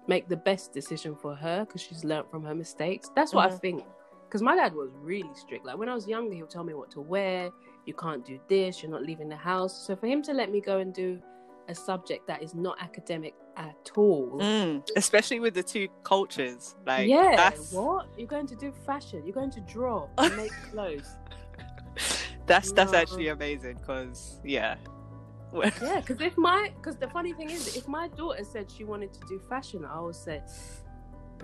make 0.07 0.27
the 0.27 0.37
best 0.37 0.73
decision 0.73 1.15
for 1.15 1.35
her 1.35 1.65
because 1.65 1.81
she's 1.81 2.03
learnt 2.03 2.29
from 2.29 2.43
her 2.43 2.55
mistakes. 2.55 3.09
That's 3.15 3.33
what 3.33 3.51
I 3.51 3.53
Mhm. 3.55 3.61
think. 3.61 3.83
Because 4.27 4.41
my 4.41 4.55
dad 4.55 4.73
was 4.73 4.91
really 5.01 5.33
strict. 5.35 5.65
Like 5.65 5.77
when 5.77 5.87
I 5.89 5.93
was 5.93 6.07
younger, 6.07 6.33
he 6.33 6.41
would 6.41 6.49
tell 6.51 6.63
me 6.63 6.73
what 6.73 6.91
to 6.91 7.01
wear. 7.01 7.51
You 7.85 7.93
can't 7.93 8.25
do 8.25 8.39
this. 8.49 8.81
You're 8.81 8.91
not 8.91 9.03
leaving 9.03 9.29
the 9.29 9.35
house. 9.35 9.85
So 9.85 9.95
for 9.95 10.07
him 10.07 10.21
to 10.23 10.33
let 10.33 10.51
me 10.51 10.59
go 10.61 10.79
and 10.79 10.93
do 10.93 11.21
a 11.67 11.73
subject 11.75 12.27
that 12.27 12.43
is 12.43 12.53
not 12.53 12.79
academic 12.81 13.33
at 13.57 13.91
all. 13.95 14.39
Mm, 14.39 14.87
especially 14.97 15.39
with 15.39 15.53
the 15.53 15.63
two 15.63 15.87
cultures. 16.03 16.75
Like 16.85 17.07
yeah, 17.07 17.35
that's 17.35 17.71
what? 17.71 18.07
You're 18.17 18.27
going 18.27 18.47
to 18.47 18.55
do 18.55 18.71
fashion. 18.85 19.23
You're 19.25 19.33
going 19.33 19.51
to 19.51 19.61
draw, 19.61 20.07
and 20.17 20.35
make 20.37 20.51
clothes. 20.71 21.15
that's 22.45 22.71
that's 22.73 22.91
No. 22.91 22.97
actually 22.99 23.29
amazing 23.29 23.77
because 23.77 24.39
yeah. 24.43 24.75
Yeah, 25.81 25.99
because 25.99 26.21
if 26.21 26.37
my 26.37 26.71
because 26.77 26.97
the 26.97 27.07
funny 27.09 27.33
thing 27.33 27.49
is, 27.49 27.75
if 27.75 27.87
my 27.87 28.07
daughter 28.09 28.43
said 28.43 28.69
she 28.69 28.83
wanted 28.83 29.13
to 29.13 29.19
do 29.27 29.39
fashion, 29.49 29.85
I 29.85 29.99
would 30.01 30.15
say, 30.15 30.41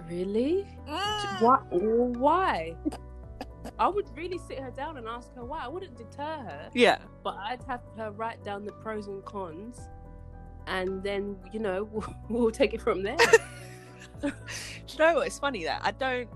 really? 0.09 0.65
Mm. 0.87 1.41
Why? 1.41 1.57
Why? 1.69 2.75
I 3.77 3.87
would 3.87 4.07
really 4.17 4.39
sit 4.47 4.59
her 4.59 4.71
down 4.71 4.97
and 4.97 5.07
ask 5.07 5.33
her 5.35 5.45
why. 5.45 5.63
I 5.63 5.67
wouldn't 5.67 5.95
deter 5.95 6.23
her, 6.23 6.69
Yeah. 6.73 6.97
but 7.23 7.35
I'd 7.37 7.63
have 7.67 7.81
her 7.97 8.11
write 8.11 8.43
down 8.43 8.65
the 8.65 8.71
pros 8.71 9.07
and 9.07 9.23
cons, 9.23 9.79
and 10.67 11.03
then 11.03 11.37
you 11.53 11.59
know 11.59 11.83
we'll, 11.91 12.15
we'll 12.29 12.51
take 12.51 12.73
it 12.73 12.81
from 12.81 13.03
there. 13.03 13.17
Do 14.21 14.27
you 14.87 14.97
know 14.97 15.15
what? 15.15 15.27
It's 15.27 15.39
funny 15.39 15.63
that 15.65 15.81
I 15.83 15.91
don't. 15.91 16.29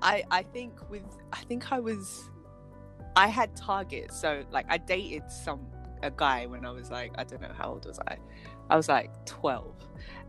I 0.00 0.24
I 0.30 0.42
think 0.42 0.72
with 0.90 1.04
I 1.32 1.38
think 1.42 1.70
I 1.72 1.78
was, 1.80 2.30
I 3.14 3.28
had 3.28 3.54
targets. 3.54 4.20
So 4.20 4.44
like 4.50 4.66
I 4.68 4.78
dated 4.78 5.30
some 5.30 5.66
a 6.02 6.10
guy 6.10 6.46
when 6.46 6.64
I 6.64 6.70
was 6.70 6.90
like 6.90 7.12
I 7.16 7.24
don't 7.24 7.40
know 7.42 7.52
how 7.56 7.70
old 7.70 7.86
was 7.86 7.98
I, 8.08 8.16
I 8.70 8.76
was 8.76 8.88
like 8.88 9.10
twelve, 9.26 9.74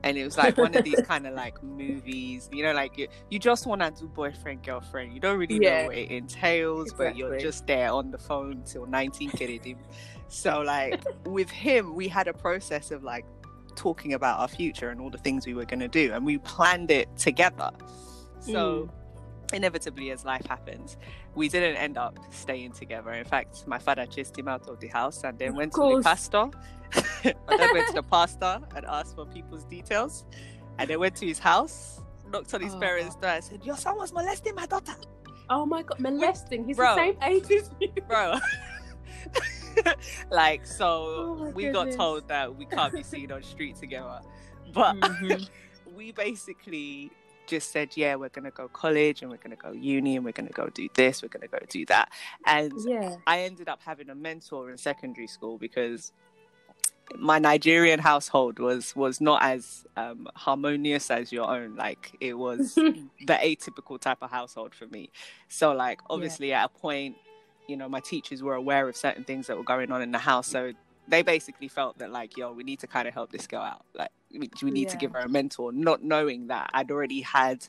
and 0.04 0.18
it 0.18 0.24
was 0.24 0.38
like 0.38 0.58
one 0.58 0.76
of 0.76 0.84
these 0.84 1.02
kind 1.08 1.28
of 1.28 1.34
like 1.34 1.62
movies. 1.64 2.50
You 2.52 2.64
know, 2.64 2.74
like 2.74 2.98
you, 2.98 3.08
you 3.30 3.40
just 3.40 3.66
want 3.66 3.82
to 3.82 3.92
do 3.92 4.08
boyfriend 4.08 4.64
girlfriend. 4.64 5.14
You 5.14 5.20
don't 5.20 5.38
really 5.38 5.60
Yeah. 5.62 5.82
know 5.82 5.88
what 5.88 5.98
it 5.98 6.12
entails, 6.12 6.94
but 6.94 7.16
you're 7.16 7.40
just 7.40 7.68
there 7.68 7.92
on 7.92 8.12
the 8.12 8.18
phone 8.18 8.64
till 8.64 8.86
nineteen 8.86 9.30
kid 9.32 9.78
So 10.28 10.62
like 10.62 11.04
with 11.26 11.50
him, 11.50 11.96
we 11.96 12.08
had 12.08 12.28
a 12.28 12.34
process 12.34 12.92
of 12.92 13.04
like 13.04 13.26
talking 13.76 14.14
about 14.14 14.40
our 14.40 14.48
future 14.48 14.90
and 14.90 15.02
all 15.02 15.10
the 15.10 15.18
things 15.18 15.46
we 15.46 15.54
were 15.54 15.66
going 15.66 15.80
to 15.80 15.88
do 15.88 16.14
and 16.14 16.26
we 16.26 16.38
planned 16.38 16.92
it 16.92 17.10
together 17.18 17.72
so 18.40 18.84
mm. 18.84 18.90
Inevitably 19.52 20.12
as 20.12 20.24
life 20.26 20.46
happens 20.48 20.98
we 21.36 21.50
didn't 21.50 21.76
end 21.78 21.98
up 21.98 22.18
staying 22.32 22.72
together 22.72 23.12
in 23.12 23.26
fact 23.26 23.68
my 23.68 23.78
father 23.78 24.06
chased 24.06 24.38
him 24.38 24.48
out 24.48 24.68
of 24.68 24.80
the 24.80 24.88
house 24.88 25.24
and 25.24 25.38
then 25.38 25.50
Of 25.50 25.56
went 25.56 25.74
to 25.74 25.96
the 25.98 26.02
pastor 26.04 26.50
my 27.48 27.58
dad 27.58 27.70
went 27.74 27.88
to 27.88 27.94
the 27.94 28.04
pastor 28.04 28.60
and 28.76 28.86
asked 28.86 29.16
for 29.16 29.26
people's 29.26 29.66
details 29.66 30.26
and 30.80 30.90
they 30.90 30.98
went 30.98 31.16
to 31.18 31.26
his 31.28 31.40
house 31.40 32.02
knocked 32.32 32.54
on 32.54 32.62
his 32.62 32.74
Oh. 32.76 32.80
parents' 32.80 33.16
door 33.16 33.32
and 33.32 33.44
said 33.44 33.64
your 33.64 33.78
son 33.78 33.98
was 33.98 34.14
molesting 34.14 34.56
my 34.56 34.66
daughter 34.66 34.96
Oh 35.50 35.66
my 35.66 35.84
god, 35.84 36.00
molesting! 36.00 36.66
He's 36.66 36.78
Bro. 36.78 36.96
the 36.96 37.02
same 37.02 37.18
age 37.22 37.52
as 37.52 37.70
you. 37.80 37.90
bro 38.08 38.36
like 40.32 40.66
so 40.66 40.86
Oh 41.46 41.52
we 41.56 41.70
got 41.70 41.92
told 41.92 42.28
that 42.28 42.56
we 42.56 42.66
can't 42.66 42.94
be 42.94 43.04
seen 43.04 43.32
on 43.32 43.42
the 43.42 43.48
street 43.48 43.76
together 43.76 44.22
but 44.74 44.96
Mhm. 45.00 45.50
we 45.96 46.12
basically 46.12 47.12
just 47.48 47.72
said 47.72 47.90
yeah 47.96 48.16
we're 48.16 48.30
gonna 48.30 48.52
go 48.52 48.68
college 48.68 49.22
and 49.22 49.30
we're 49.32 49.38
gonna 49.38 49.56
go 49.56 49.72
uni 49.72 50.16
and 50.16 50.26
we're 50.26 50.32
gonna 50.32 50.50
go 50.50 50.68
do 50.70 50.88
this 50.96 51.22
we're 51.22 51.28
gonna 51.30 51.48
go 51.48 51.60
do 51.70 51.86
that 51.86 52.10
and 52.46 52.72
Yeah. 52.86 53.16
i 53.28 53.42
ended 53.42 53.70
up 53.70 53.82
having 53.84 54.10
a 54.10 54.16
mentor 54.16 54.72
in 54.72 54.78
secondary 54.78 55.28
school 55.28 55.58
because 55.58 56.12
my 57.18 57.38
nigerian 57.38 58.00
household 58.00 58.60
was 58.60 58.96
was 58.96 59.20
not 59.20 59.44
as 59.44 59.86
um, 59.98 60.28
harmonious 60.36 61.12
as 61.12 61.32
your 61.32 61.50
own 61.50 61.76
like 61.76 62.12
it 62.22 62.34
was 62.34 62.74
the 62.76 63.04
atypical 63.28 64.00
type 64.00 64.20
of 64.22 64.32
household 64.32 64.74
for 64.74 64.88
me. 64.88 65.12
So 65.50 65.74
like 65.74 66.00
obviously 66.10 66.54
at 66.54 66.66
a 66.66 66.70
point, 66.70 67.18
you 67.68 67.76
know, 67.78 67.90
my 67.90 68.00
teachers 68.00 68.42
were 68.42 68.56
aware 68.56 68.88
of 68.88 68.96
certain 68.96 69.26
things 69.26 69.48
that 69.48 69.58
were 69.58 69.64
going 69.64 69.92
on 69.92 70.02
in 70.02 70.12
the 70.12 70.18
house. 70.18 70.48
So 70.48 70.72
they 71.08 71.22
basically 71.22 71.68
felt 71.68 71.98
that 72.00 72.12
like, 72.12 72.38
yo, 72.38 72.52
we 72.54 72.64
need 72.64 72.80
to 72.80 72.88
kind 72.88 73.08
of 73.08 73.14
help 73.14 73.32
this 73.32 73.46
girl 73.48 73.62
out. 73.62 73.86
Like 73.94 74.12
we, 74.32 74.50
we 74.62 74.72
need 74.72 74.90
to 74.90 74.98
give 74.98 75.12
her 75.14 75.20
a 75.20 75.30
mentor, 75.30 75.72
not 75.74 76.02
knowing 76.04 76.48
that 76.48 76.70
I'd 76.74 76.90
already 76.92 77.22
had 77.22 77.68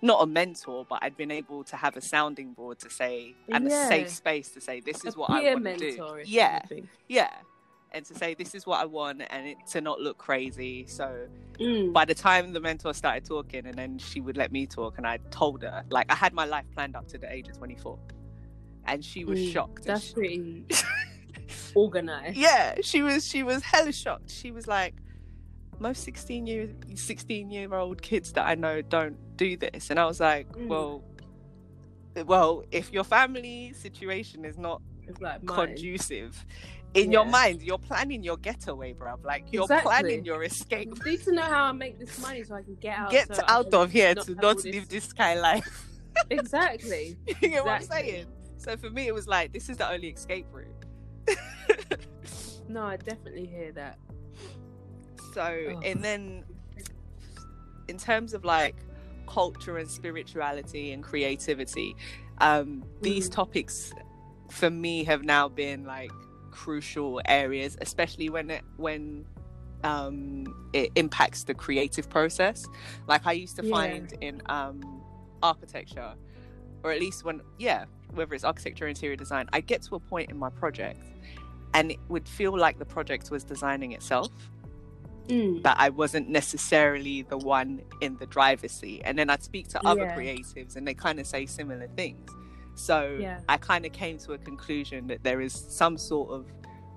not 0.00 0.22
a 0.22 0.26
mentor, 0.26 0.86
but 0.88 1.00
I'd 1.02 1.16
been 1.16 1.32
able 1.32 1.64
to 1.64 1.76
have 1.76 1.96
a 1.96 2.00
sounding 2.00 2.52
board 2.52 2.78
to 2.80 2.90
say 2.90 3.34
and 3.48 3.66
a 3.66 3.70
safe 3.88 4.10
space 4.10 4.50
to 4.50 4.60
say 4.60 4.80
this 4.80 5.04
is 5.04 5.14
A 5.16 5.18
what 5.18 5.30
I 5.30 5.42
want 5.54 5.64
to 5.64 5.76
do. 5.76 5.96
Yeah, 6.28 6.60
yeah. 7.08 7.30
And 7.90 8.04
to 8.04 8.14
say 8.14 8.34
this 8.34 8.54
is 8.54 8.64
what 8.66 8.80
I 8.80 8.84
want 8.84 9.22
and 9.30 9.48
it 9.48 9.56
to 9.72 9.80
not 9.80 10.00
look 10.00 10.18
crazy. 10.18 10.86
So 10.86 11.26
Mm. 11.58 11.92
by 11.92 12.04
the 12.04 12.14
time 12.14 12.52
the 12.52 12.60
mentor 12.60 12.94
started 12.94 13.24
talking 13.24 13.66
and 13.66 13.74
then 13.76 13.98
she 13.98 14.20
would 14.20 14.36
let 14.36 14.52
me 14.52 14.64
talk 14.64 14.96
and 14.98 15.04
I 15.04 15.18
told 15.32 15.62
her 15.62 15.82
like 15.90 16.06
I 16.08 16.14
had 16.14 16.32
my 16.32 16.44
life 16.44 16.66
planned 16.72 16.94
up 16.94 17.08
to 17.08 17.18
the 17.18 17.28
age 17.32 17.48
of 17.48 17.58
24 17.58 17.98
and 18.84 19.04
she 19.04 19.24
was 19.24 19.40
Mm, 19.40 19.52
shocked 19.52 19.84
That's 19.84 20.04
she- 20.06 20.14
pretty 20.14 20.64
organized. 21.74 22.36
yeah 22.36 22.74
she 22.82 23.02
was 23.02 23.26
she 23.26 23.42
was 23.42 23.62
hella 23.62 23.92
shocked 23.92 24.30
she 24.30 24.50
was 24.50 24.66
like 24.66 24.94
most 25.80 26.02
16 26.04 26.46
year 26.46 26.68
16 26.94 27.50
year 27.50 27.72
old 27.74 28.02
kids 28.02 28.32
that 28.32 28.46
I 28.46 28.54
know 28.56 28.82
don't 28.82 29.16
do 29.36 29.56
this 29.56 29.90
and 29.90 29.98
I 30.00 30.06
was 30.06 30.18
like 30.20 30.48
Mm. 30.52 30.66
well 30.68 31.04
well 32.26 32.64
if 32.72 32.92
your 32.92 33.04
family 33.04 33.72
situation 33.74 34.44
is 34.44 34.58
not 34.58 34.82
like 35.20 35.46
conducive 35.46 36.44
in 36.94 37.12
your 37.12 37.24
mind 37.24 37.62
you're 37.62 37.78
planning 37.78 38.22
your 38.24 38.36
getaway 38.38 38.92
bruv 38.92 39.24
like 39.24 39.44
you're 39.52 39.62
Exactly. 39.64 39.88
planning 39.88 40.24
your 40.24 40.42
escape 40.42 40.88
You 41.04 41.12
need 41.12 41.22
to 41.24 41.32
know 41.32 41.42
how 41.42 41.64
I 41.66 41.72
make 41.72 41.98
this 41.98 42.18
money 42.20 42.42
so 42.42 42.56
I 42.56 42.62
can 42.62 42.74
get 42.76 42.98
out. 42.98 43.10
get 43.10 43.34
so 43.36 43.42
out 43.46 43.72
of 43.72 43.92
here 43.92 44.14
not 44.14 44.26
to 44.26 44.34
not 44.34 44.64
live 44.64 44.88
this 44.88 45.12
kind 45.12 45.38
of 45.38 45.42
life 45.42 45.84
Exactly. 46.30 47.16
you 47.28 47.34
get 47.34 47.64
what 47.64 47.74
I'm 47.74 47.82
saying? 47.82 48.26
So 48.56 48.76
for 48.76 48.90
me, 48.90 49.06
it 49.06 49.14
was 49.14 49.28
like 49.28 49.52
this 49.52 49.68
is 49.68 49.76
the 49.76 49.88
only 49.88 50.08
escape 50.08 50.46
route. 50.50 50.66
No, 52.68 52.82
I 52.84 52.96
definitely 52.98 53.46
hear 53.46 53.72
that. 53.72 53.98
so 55.32 55.72
Ugh. 55.74 55.82
and 55.84 56.04
then 56.04 56.44
in 57.88 57.96
terms 57.98 58.34
of 58.34 58.44
like 58.44 58.76
culture 59.26 59.78
and 59.78 59.90
spirituality 59.90 60.92
and 60.92 61.02
creativity, 61.02 61.96
um, 62.38 62.84
these 63.02 63.28
Mm. 63.28 63.32
topics 63.32 63.92
for 64.50 64.68
me 64.70 65.04
have 65.04 65.24
now 65.24 65.48
been 65.48 65.84
like 65.84 66.10
crucial 66.50 67.20
areas, 67.26 67.76
especially 67.80 68.28
when 68.28 68.50
it 68.50 68.62
when 68.76 69.24
um, 69.84 70.44
it 70.74 70.90
impacts 70.96 71.44
the 71.44 71.54
creative 71.54 72.08
process. 72.10 72.66
Like 73.06 73.26
I 73.26 73.32
used 73.32 73.56
to 73.56 73.62
Yeah. 73.62 73.70
find 73.70 74.12
in 74.20 74.42
um, 74.46 74.80
architecture, 75.42 76.14
or 76.82 76.92
at 76.92 77.00
least 77.00 77.24
when 77.24 77.40
yeah, 77.58 77.84
whether 78.12 78.34
it's 78.34 78.44
architecture 78.44 78.84
or 78.86 78.88
interior 78.88 79.16
design, 79.16 79.48
I 79.52 79.60
get 79.60 79.82
to 79.84 79.94
a 79.94 80.00
point 80.00 80.30
in 80.30 80.38
my 80.38 80.50
project, 80.50 81.00
and 81.74 81.90
it 81.92 81.98
would 82.08 82.28
feel 82.28 82.56
like 82.58 82.78
the 82.78 82.84
project 82.84 83.30
was 83.30 83.44
designing 83.44 83.92
itself 83.92 84.28
Mm. 85.28 85.62
that 85.62 85.76
I 85.78 85.90
wasn't 85.90 86.30
necessarily 86.30 87.20
the 87.20 87.36
one 87.36 87.82
in 88.00 88.16
the 88.16 88.24
driver's 88.24 88.72
seat. 88.72 89.02
And 89.04 89.18
then 89.18 89.28
I'd 89.28 89.42
speak 89.42 89.68
to 89.68 89.86
other 89.86 90.04
Yeah. 90.04 90.16
creatives 90.16 90.74
and 90.76 90.88
they 90.88 90.94
kind 90.94 91.20
of 91.20 91.26
say 91.26 91.44
similar 91.44 91.86
things. 91.96 92.30
So 92.76 93.18
Yeah. 93.20 93.40
I 93.46 93.58
kind 93.58 93.84
of 93.84 93.92
came 93.92 94.16
to 94.20 94.32
a 94.32 94.38
conclusion 94.38 95.06
that 95.08 95.22
there 95.22 95.42
is 95.42 95.52
some 95.52 95.98
sort 95.98 96.30
of 96.30 96.46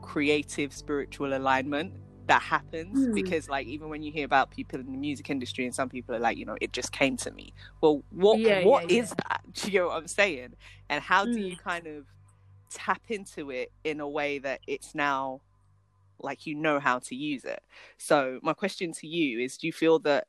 creative 0.01 0.71
spiritual 0.73 1.33
alignment 1.35 1.93
that 2.27 2.41
happens 2.41 3.07
Hmm. 3.07 3.13
because 3.13 3.49
like 3.49 3.67
even 3.67 3.89
when 3.89 4.01
you 4.01 4.13
hear 4.13 4.23
about 4.25 4.49
people 4.51 4.79
in 4.79 4.89
the 4.93 4.97
music 4.97 5.29
industry 5.29 5.65
and 5.65 5.75
some 5.75 5.89
people 5.89 6.15
are 6.15 6.19
like 6.19 6.37
you 6.37 6.45
know 6.45 6.55
it 6.61 6.71
just 6.71 6.93
came 6.93 7.17
to 7.17 7.31
me 7.31 7.53
well 7.81 8.01
what 8.11 8.39
Yeah, 8.39 8.63
what 8.63 8.89
yeah, 8.89 9.01
is 9.01 9.09
that 9.09 9.41
do 9.53 9.69
you 9.71 9.79
know 9.79 9.87
what 9.87 9.97
i'm 9.97 10.07
saying 10.07 10.53
and 10.89 11.03
how 11.03 11.25
do 11.25 11.33
Mm. 11.35 11.49
you 11.49 11.57
kind 11.57 11.87
of 11.87 12.05
tap 12.71 13.01
into 13.09 13.51
it 13.51 13.71
in 13.83 13.99
a 13.99 14.07
way 14.07 14.39
that 14.39 14.59
it's 14.67 14.95
now 14.95 15.41
like 16.19 16.45
you 16.45 16.55
know 16.55 16.79
how 16.79 16.99
to 16.99 17.15
use 17.15 17.43
it 17.43 17.61
so 17.97 18.39
my 18.43 18.53
question 18.53 18.91
to 18.91 19.07
you 19.07 19.39
is 19.39 19.57
do 19.57 19.67
you 19.67 19.73
feel 19.73 19.99
that 19.99 20.27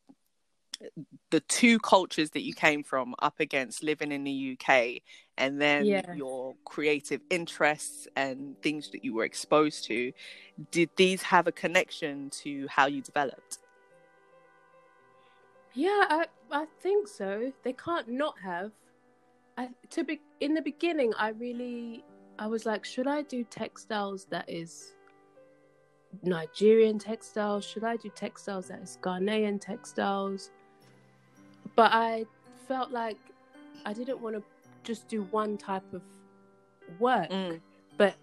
the 1.30 1.40
two 1.40 1.78
cultures 1.78 2.30
that 2.30 2.42
you 2.42 2.52
came 2.54 2.82
from 2.82 3.14
up 3.20 3.38
against 3.40 3.82
living 3.82 4.10
in 4.12 4.24
the 4.24 4.56
UK 4.58 5.02
and 5.38 5.60
then 5.60 5.86
Yeah. 5.86 6.14
your 6.14 6.54
creative 6.64 7.20
interests 7.30 8.08
and 8.16 8.60
things 8.62 8.90
that 8.90 9.04
you 9.04 9.14
were 9.14 9.24
exposed 9.24 9.84
to 9.84 10.12
did 10.70 10.90
these 10.96 11.22
have 11.22 11.46
a 11.46 11.52
connection 11.52 12.30
to 12.30 12.66
how 12.68 12.86
you 12.86 13.00
developed 13.00 13.58
Yeah, 15.74 16.06
I 16.08 16.26
I 16.50 16.66
think 16.80 17.08
so. 17.08 17.52
They 17.62 17.72
can't 17.72 18.08
not 18.08 18.34
have. 18.42 18.72
I 19.56 19.68
to 19.90 20.04
be 20.04 20.20
in 20.40 20.54
the 20.54 20.62
beginning, 20.62 21.14
I 21.18 21.30
really 21.30 22.04
I 22.38 22.46
was 22.46 22.66
like, 22.66 22.84
should 22.84 23.06
I 23.06 23.22
do 23.22 23.44
textiles 23.44 24.26
that 24.30 24.48
is 24.48 24.94
Nigerian 26.22 26.98
textiles? 26.98 27.64
Should 27.64 27.84
I 27.84 27.96
do 27.96 28.08
textiles 28.10 28.68
that 28.68 28.80
is 28.82 28.98
Ghanaian 29.02 29.60
textiles? 29.60 30.50
But 31.76 31.90
I 31.92 32.26
felt 32.68 32.90
like 32.90 33.18
I 33.86 33.92
didn't 33.92 34.20
want 34.20 34.36
to 34.36 34.42
just 34.82 35.08
do 35.08 35.22
one 35.24 35.56
type 35.56 35.84
of 35.92 36.02
work, 36.98 37.30
Mm. 37.30 37.60
but 37.96 38.14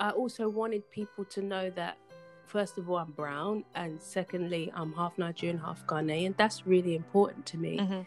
I 0.00 0.10
also 0.10 0.48
wanted 0.48 0.88
people 0.90 1.24
to 1.26 1.42
know 1.42 1.70
that 1.70 1.98
first 2.46 2.78
of 2.78 2.88
all 2.90 2.96
I'm 2.98 3.10
brown 3.12 3.64
and 3.74 4.00
secondly 4.00 4.70
I'm 4.74 4.92
half 4.92 5.18
Nigerian, 5.18 5.58
half 5.58 5.84
Ghanaian. 5.86 6.36
That's 6.36 6.66
really 6.66 6.94
important 6.94 7.46
to 7.46 7.58
me. 7.58 7.78
Mhm. 7.78 8.06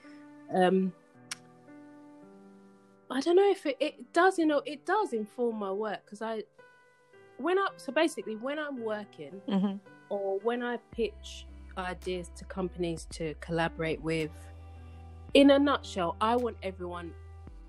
Um 0.53 0.93
I 3.17 3.19
don't 3.19 3.35
know 3.35 3.49
if 3.49 3.65
it, 3.65 3.77
it 3.79 4.13
does, 4.13 4.37
you 4.37 4.45
know, 4.45 4.61
it 4.63 4.85
does 4.85 5.11
inform 5.11 5.55
my 5.57 5.71
work 5.71 6.05
because 6.05 6.21
I 6.21 6.43
when 7.39 7.57
I 7.57 7.69
so 7.77 7.91
basically 7.91 8.35
when 8.35 8.59
I'm 8.59 8.83
working 8.83 9.41
Mhm. 9.47 9.79
or 10.09 10.37
when 10.43 10.61
I 10.61 10.77
pitch 10.91 11.47
ideas 11.79 12.29
to 12.35 12.45
companies 12.45 13.07
to 13.11 13.33
collaborate 13.39 13.99
with, 14.03 14.29
in 15.33 15.49
a 15.49 15.57
nutshell, 15.57 16.15
I 16.21 16.35
want 16.35 16.57
everyone 16.61 17.11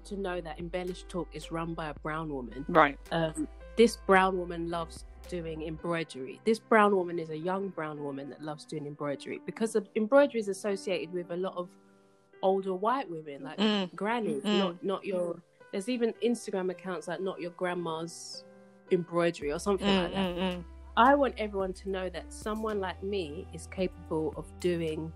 to 0.05 0.17
know 0.19 0.39
that 0.43 0.59
Embellished 0.59 1.09
Talk 1.09 1.29
is 1.33 1.51
run 1.51 1.73
by 1.73 1.89
a 1.89 1.95
brown 1.95 2.29
woman. 2.31 2.67
Right. 2.69 2.99
Um, 3.11 3.49
this 3.77 3.97
brown 4.07 4.37
woman 4.39 4.69
loves 4.69 5.07
doing 5.31 5.63
embroidery. 5.63 6.41
This 6.45 6.59
brown 6.59 6.95
woman 6.95 7.19
is 7.19 7.31
a 7.31 7.37
young 7.37 7.69
brown 7.69 8.03
woman 8.05 8.29
that 8.31 8.43
loves 8.43 8.67
doing 8.67 8.87
embroidery 8.87 9.41
because 9.47 9.75
of, 9.77 9.89
embroidery 9.97 10.41
is 10.41 10.49
associated 10.49 11.11
with 11.15 11.31
a 11.31 11.37
lot 11.37 11.55
of 11.57 11.69
older 12.43 12.75
white 12.75 13.11
women, 13.11 13.43
like 13.43 13.59
Mm. 13.59 13.95
grannies, 13.95 14.45
Mm. 14.45 14.59
not 14.59 14.85
not 14.85 15.05
your. 15.05 15.41
There's 15.73 15.89
even 15.89 16.15
Instagram 16.25 16.71
accounts 16.71 17.09
like 17.09 17.21
not 17.21 17.41
your 17.41 17.51
grandma's 17.53 18.45
embroidery 18.91 19.53
or 19.53 19.59
something 19.59 19.87
like 19.87 20.11
Mm, 20.11 20.15
that. 20.15 20.37
mm, 20.37 20.57
mm. 20.57 20.65
I 20.97 21.15
want 21.15 21.35
everyone 21.39 21.75
to 21.75 21.91
know 21.91 22.09
that 22.09 22.33
someone 22.33 22.81
like 22.81 23.03
me 23.03 23.47
is 23.53 23.67
capable 23.67 24.33
of 24.37 24.47
doing 24.61 25.13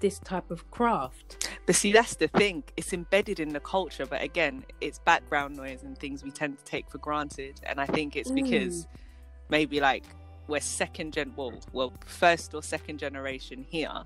this 0.00 0.18
type 0.18 0.50
of 0.50 0.68
craft. 0.70 1.48
But 1.64 1.76
see, 1.76 1.92
that's 1.92 2.16
the 2.16 2.28
thing. 2.28 2.64
It's 2.76 2.92
embedded 2.92 3.40
in 3.40 3.50
the 3.50 3.60
culture, 3.60 4.04
but 4.04 4.20
again, 4.20 4.64
it's 4.80 4.98
background 4.98 5.56
noise 5.56 5.82
and 5.82 5.96
things 5.96 6.22
we 6.22 6.30
tend 6.30 6.58
to 6.58 6.64
take 6.64 6.90
for 6.90 6.98
granted. 6.98 7.60
And 7.62 7.80
I 7.80 7.86
think 7.86 8.16
it's 8.16 8.30
because 8.30 8.86
maybe 9.48 9.80
like 9.80 10.04
we're 10.48 10.60
second 10.60 11.14
gen, 11.14 11.32
well, 11.36 11.58
well, 11.72 11.92
first 12.04 12.52
or 12.54 12.62
second 12.62 12.98
generation 12.98 13.64
here, 13.70 14.02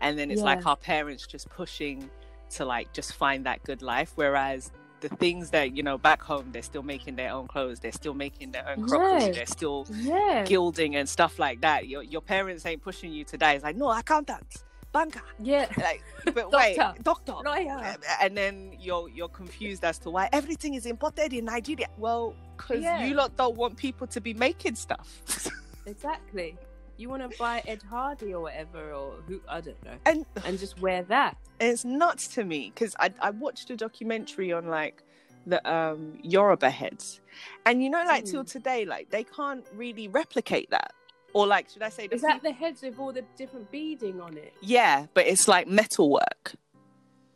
and 0.00 0.18
then 0.18 0.30
it's 0.30 0.42
like 0.42 0.66
our 0.66 0.76
parents 0.76 1.26
just 1.26 1.48
pushing 1.50 2.10
to 2.50 2.64
like 2.64 2.92
just 2.92 3.14
find 3.14 3.44
that 3.46 3.62
good 3.64 3.82
life. 3.82 4.12
Whereas 4.14 4.70
the 5.00 5.08
things 5.08 5.50
that 5.50 5.76
you 5.76 5.82
know 5.82 5.98
back 5.98 6.22
home, 6.22 6.48
they're 6.52 6.62
still 6.62 6.82
making 6.82 7.16
their 7.16 7.32
own 7.32 7.46
clothes, 7.48 7.80
they're 7.80 7.92
still 7.92 8.14
making 8.14 8.52
their 8.52 8.66
own 8.68 8.82
crockery, 8.88 9.26
Yeah. 9.26 9.32
they're 9.32 9.46
still 9.46 9.86
Yeah. 9.90 10.44
gilding 10.46 10.96
and 10.96 11.08
stuff 11.08 11.38
like 11.38 11.60
that. 11.62 11.86
Your 11.88 12.02
your 12.02 12.22
parents 12.22 12.64
ain't 12.66 12.82
pushing 12.82 13.12
you 13.12 13.24
today. 13.24 13.54
It's 13.56 13.64
like 13.64 13.76
no 13.76 13.90
accountant, 13.90 14.64
banker, 14.92 15.22
Yeah. 15.38 15.66
like 15.78 16.02
but 16.34 16.50
wait, 16.50 16.76
Doctor. 16.76 17.02
doctor, 17.02 17.32
Lawyer. 17.44 17.96
and 18.22 18.36
then 18.36 18.74
you're 18.80 19.08
you're 19.10 19.28
confused 19.28 19.84
as 19.84 19.98
to 19.98 20.10
why 20.10 20.28
everything 20.32 20.74
is 20.74 20.86
imported 20.86 21.32
in 21.32 21.44
Nigeria. 21.44 21.88
Well, 21.98 22.34
because 22.56 22.82
Yeah. 22.82 23.04
you 23.06 23.14
lot 23.14 23.36
don't 23.36 23.56
want 23.56 23.76
people 23.76 24.06
to 24.06 24.20
be 24.20 24.34
making 24.34 24.76
stuff. 24.76 25.20
Exactly. 25.86 26.56
You 26.98 27.08
want 27.08 27.30
to 27.30 27.38
buy 27.38 27.62
Ed 27.66 27.82
Hardy 27.88 28.32
or 28.34 28.40
whatever, 28.40 28.92
or 28.92 29.14
who 29.28 29.40
I 29.48 29.60
don't 29.60 29.82
know, 29.84 29.96
and 30.06 30.24
and 30.44 30.58
just 30.58 30.78
wear 30.80 31.02
that. 31.04 31.36
it's 31.60 31.84
nuts 31.84 32.28
to 32.28 32.44
me 32.44 32.72
because 32.74 32.94
I 32.98 33.12
I 33.20 33.30
watched 33.30 33.70
a 33.70 33.76
documentary 33.76 34.52
on 34.52 34.66
like 34.68 35.02
the 35.46 35.60
um 35.70 36.18
Yoruba 36.22 36.70
heads, 36.70 37.20
and 37.66 37.82
you 37.82 37.90
know 37.90 38.02
like 38.06 38.24
till 38.24 38.44
Mm. 38.44 38.50
today 38.50 38.84
like 38.84 39.10
they 39.10 39.24
can't 39.24 39.64
really 39.74 40.08
replicate 40.08 40.70
that, 40.70 40.92
or 41.34 41.46
like 41.46 41.68
should 41.70 41.82
I 41.82 41.90
say 41.90 42.08
Is 42.10 42.22
that 42.22 42.42
the 42.42 42.52
heads 42.52 42.82
with 42.82 42.98
all 42.98 43.12
the 43.12 43.24
different 43.36 43.70
beading 43.70 44.20
on 44.20 44.36
it? 44.36 44.52
yeah, 44.60 45.06
but 45.14 45.26
it's 45.26 45.46
like 45.48 45.68
metalwork. 45.68 46.54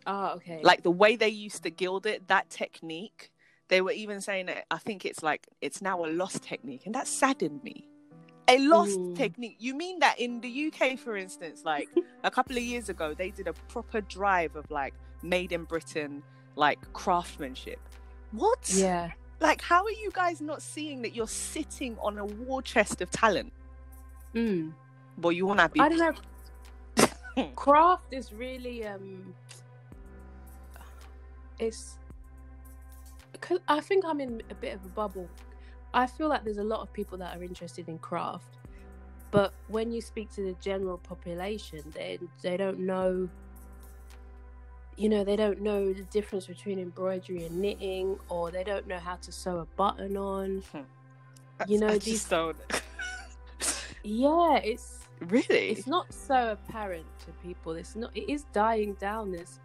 Oh, 0.07 0.29
okay. 0.37 0.61
like 0.63 0.83
the 0.83 0.91
way 0.91 1.15
they 1.17 1.29
used 1.29 1.63
to 1.65 1.71
gild 1.71 2.07
it 2.07 2.29
that 2.29 2.49
technique 2.49 3.31
they 3.69 3.81
were 3.83 3.93
even 3.93 4.21
saying 4.23 4.47
that 4.47 4.65
i 4.71 4.79
think 4.79 5.05
it's 5.05 5.23
like 5.23 5.47
it's 5.61 5.83
now 5.83 6.03
a 6.05 6.09
lost 6.09 6.43
technique 6.43 6.83
and 6.87 6.95
that 6.95 7.07
saddened 7.07 7.63
me 7.63 7.87
a 8.51 8.59
lost 8.59 8.99
Mm. 8.99 9.17
technique 9.17 9.57
you 9.59 9.75
mean 9.75 9.99
that 10.01 10.19
in 10.19 10.41
the 10.41 10.53
uk 10.67 10.99
for 10.99 11.17
instance 11.17 11.63
like 11.65 11.89
a 12.25 12.31
couple 12.31 12.57
of 12.57 12.63
years 12.63 12.89
ago 12.89 13.15
they 13.15 13.31
did 13.31 13.47
a 13.47 13.53
proper 13.75 14.01
drive 14.03 14.57
of 14.57 14.71
like 14.71 14.95
made 15.23 15.53
in 15.53 15.65
britain 15.65 16.23
like 16.57 16.79
craftsmanship 16.93 17.79
what 18.33 18.63
yeah. 18.75 19.11
like 19.41 19.61
how 19.63 19.83
are 19.85 19.97
you 20.05 20.11
guys 20.13 20.41
not 20.41 20.61
seeing 20.63 21.03
that 21.03 21.15
you're 21.15 21.35
sitting 21.53 21.97
on 22.01 22.19
a 22.19 22.25
war 22.25 22.61
chest 22.63 23.01
of 23.01 23.11
talent 23.11 23.53
Mm. 24.35 24.73
well 25.21 25.33
you 25.33 25.45
want 25.47 25.59
to 25.61 25.69
be 25.69 25.81
I 25.81 25.89
don't 25.89 25.99
know. 25.99 26.15
Craft 27.57 28.13
is 28.13 28.33
really 28.33 28.87
um. 28.87 29.35
It's. 31.59 31.97
Cause 33.41 33.61
I 33.69 33.81
think 33.81 34.05
I'm 34.05 34.21
in 34.21 34.43
a 34.51 34.55
bit 34.55 34.75
of 34.75 34.85
a 34.85 34.89
bubble. 34.89 35.29
I 35.93 36.07
feel 36.07 36.29
like 36.29 36.45
there's 36.45 36.59
a 36.59 36.65
lot 36.65 36.81
of 36.81 36.93
people 36.93 37.19
that 37.19 37.37
are 37.37 37.43
interested 37.43 37.89
in 37.89 37.99
craft, 37.99 38.59
but 39.31 39.53
when 39.69 39.91
you 39.93 40.01
speak 40.01 40.31
to 40.35 40.43
the 40.43 40.55
general 40.61 40.99
population, 40.99 41.83
they 41.95 42.19
they 42.43 42.57
don't 42.57 42.81
know. 42.81 43.29
You 44.97 45.09
know, 45.09 45.25
they 45.25 45.37
don't 45.37 45.63
know 45.63 45.93
the 45.93 46.03
difference 46.05 46.47
between 46.47 46.79
embroidery 46.79 47.45
and 47.47 47.57
knitting, 47.61 48.19
or 48.29 48.51
they 48.51 48.63
don't 48.65 48.87
know 48.87 48.99
how 48.99 49.17
to 49.17 49.33
sew 49.33 49.59
a 49.61 49.65
button 49.77 50.17
on. 50.17 50.63
Hmm. 50.73 50.81
You 51.67 51.79
know, 51.81 51.89
I 51.89 51.99
these- 51.99 52.29
don't 52.29 52.57
Yeah, 54.03 54.57
it's 54.57 55.01
really 55.21 55.71
it's 55.71 55.87
not 55.87 56.13
so 56.13 56.53
apparent 56.53 57.07
to 57.27 57.33
people. 57.47 57.73
It's 57.73 57.97
not. 57.97 58.17
It 58.17 58.31
is 58.31 58.45
dying 58.53 58.95
down. 58.95 59.33
There's, 59.33 59.61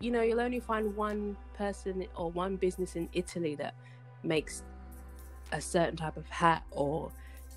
you 0.00 0.10
know, 0.10 0.22
you'll 0.22 0.40
only 0.40 0.60
find 0.60 0.94
one 0.96 1.36
person 1.56 2.06
or 2.16 2.30
one 2.30 2.56
business 2.56 2.96
in 2.96 3.08
Italy 3.12 3.54
that 3.56 3.74
makes 4.24 4.64
a 5.52 5.60
certain 5.60 5.96
type 5.96 6.16
of 6.16 6.28
hat, 6.28 6.62
or 6.70 7.10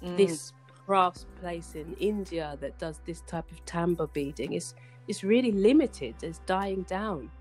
Mm. 0.04 0.15
this 0.17 0.54
crafts 0.86 1.26
place 1.41 1.73
in 1.76 1.95
India 2.00 2.56
that 2.62 2.78
does 2.78 3.00
this 3.06 3.21
type 3.21 3.50
of 3.52 3.65
tambour 3.65 4.08
beading. 4.08 4.54
It's 4.54 4.76
it's 5.08 5.23
really 5.23 5.52
limited. 5.52 6.15
It's 6.21 6.39
dying 6.45 6.84
down 6.84 7.32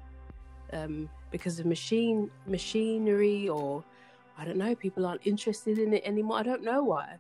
um, 0.73 1.09
because 1.31 1.59
of 1.61 1.67
machine 1.67 2.31
machinery, 2.47 3.49
or 3.49 3.85
I 4.39 4.45
don't 4.45 4.57
know. 4.57 4.75
People 4.75 5.05
aren't 5.07 5.27
interested 5.27 5.79
in 5.79 5.93
it 5.93 6.03
anymore. 6.05 6.39
I 6.39 6.43
don't 6.43 6.63
know 6.63 6.83
why. 6.83 7.19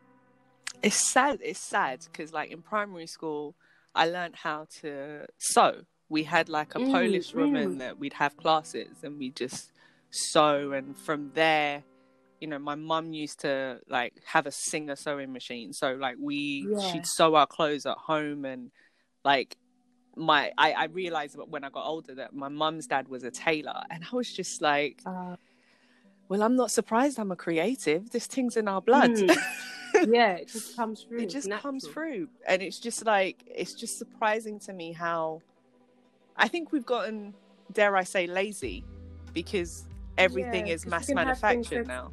it's 0.83 0.97
sad 0.97 1.39
it's 1.43 1.61
sad 1.61 1.99
because 2.05 2.33
like 2.33 2.51
in 2.51 2.61
primary 2.61 3.07
school 3.07 3.55
i 3.95 4.05
learned 4.07 4.37
how 4.37 4.67
to 4.81 5.25
sew 5.39 5.73
we 6.11 6.23
had 6.23 6.49
like 6.51 6.75
a 6.75 6.79
Mm, 6.79 6.93
polish 6.93 7.33
woman 7.35 7.69
mm. 7.75 7.79
that 7.79 7.99
we'd 7.99 8.13
have 8.13 8.37
classes 8.37 8.95
and 9.03 9.19
we 9.19 9.31
just 9.31 9.73
sew 10.11 10.73
and 10.73 10.95
from 11.07 11.31
there 11.35 11.83
you 12.41 12.49
know 12.49 12.59
my 12.59 12.75
mum 12.75 13.13
used 13.13 13.41
to 13.41 13.81
like 13.89 14.13
have 14.27 14.47
a 14.47 14.53
singer 14.53 14.97
sewing 14.97 15.33
machine. 15.33 15.73
So 15.73 15.93
like 15.95 16.17
we 16.21 16.69
Yeah. 16.71 16.91
she'd 16.91 17.07
sew 17.07 17.35
our 17.35 17.47
clothes 17.47 17.87
at 17.87 17.97
home 17.97 18.45
and 18.45 18.71
like 19.25 19.57
my 20.17 20.53
I, 20.57 20.73
I 20.73 20.85
realized 20.87 21.37
when 21.49 21.63
i 21.65 21.69
got 21.71 21.87
older 21.87 22.15
that 22.15 22.33
my 22.35 22.49
mum's 22.49 22.87
dad 22.87 23.09
was 23.09 23.23
a 23.25 23.31
tailor. 23.31 23.83
And 23.91 24.05
i 24.11 24.17
was 24.17 24.33
just 24.33 24.63
like 24.63 25.03
Uh, 25.05 25.37
well 26.29 26.43
i'm 26.43 26.57
not 26.57 26.71
surprised 26.71 27.19
i'm 27.19 27.33
a 27.33 27.37
creative. 27.37 28.11
This 28.11 28.27
thing's 28.27 28.57
in 28.57 28.69
our 28.69 28.81
blood. 28.81 29.11
Mm. 29.11 29.37
yeah, 30.09 30.33
it 30.35 30.49
just 30.49 30.77
comes 30.77 31.05
through. 31.09 31.23
it 31.23 31.31
just 31.31 31.51
comes 31.51 31.87
through. 31.87 32.29
And 32.47 32.63
it's 32.63 32.79
just 32.79 33.05
like 33.05 33.43
it's 33.47 33.75
just 33.75 33.99
surprising 33.99 34.59
to 34.61 34.73
me 34.73 34.93
how 34.93 35.41
i 36.37 36.49
think 36.49 36.73
we've 36.73 36.87
gotten 36.87 37.35
dare 37.73 37.97
i 37.97 38.05
say 38.05 38.27
lazy 38.27 38.85
because 39.33 39.85
everything 40.19 40.67
Yeah, 40.67 40.75
is 40.75 40.87
mass 40.87 41.09
you 41.09 41.15
can 41.17 41.27
have 41.27 41.39
things 41.39 41.71
manufactured 41.71 41.89
now 41.89 42.13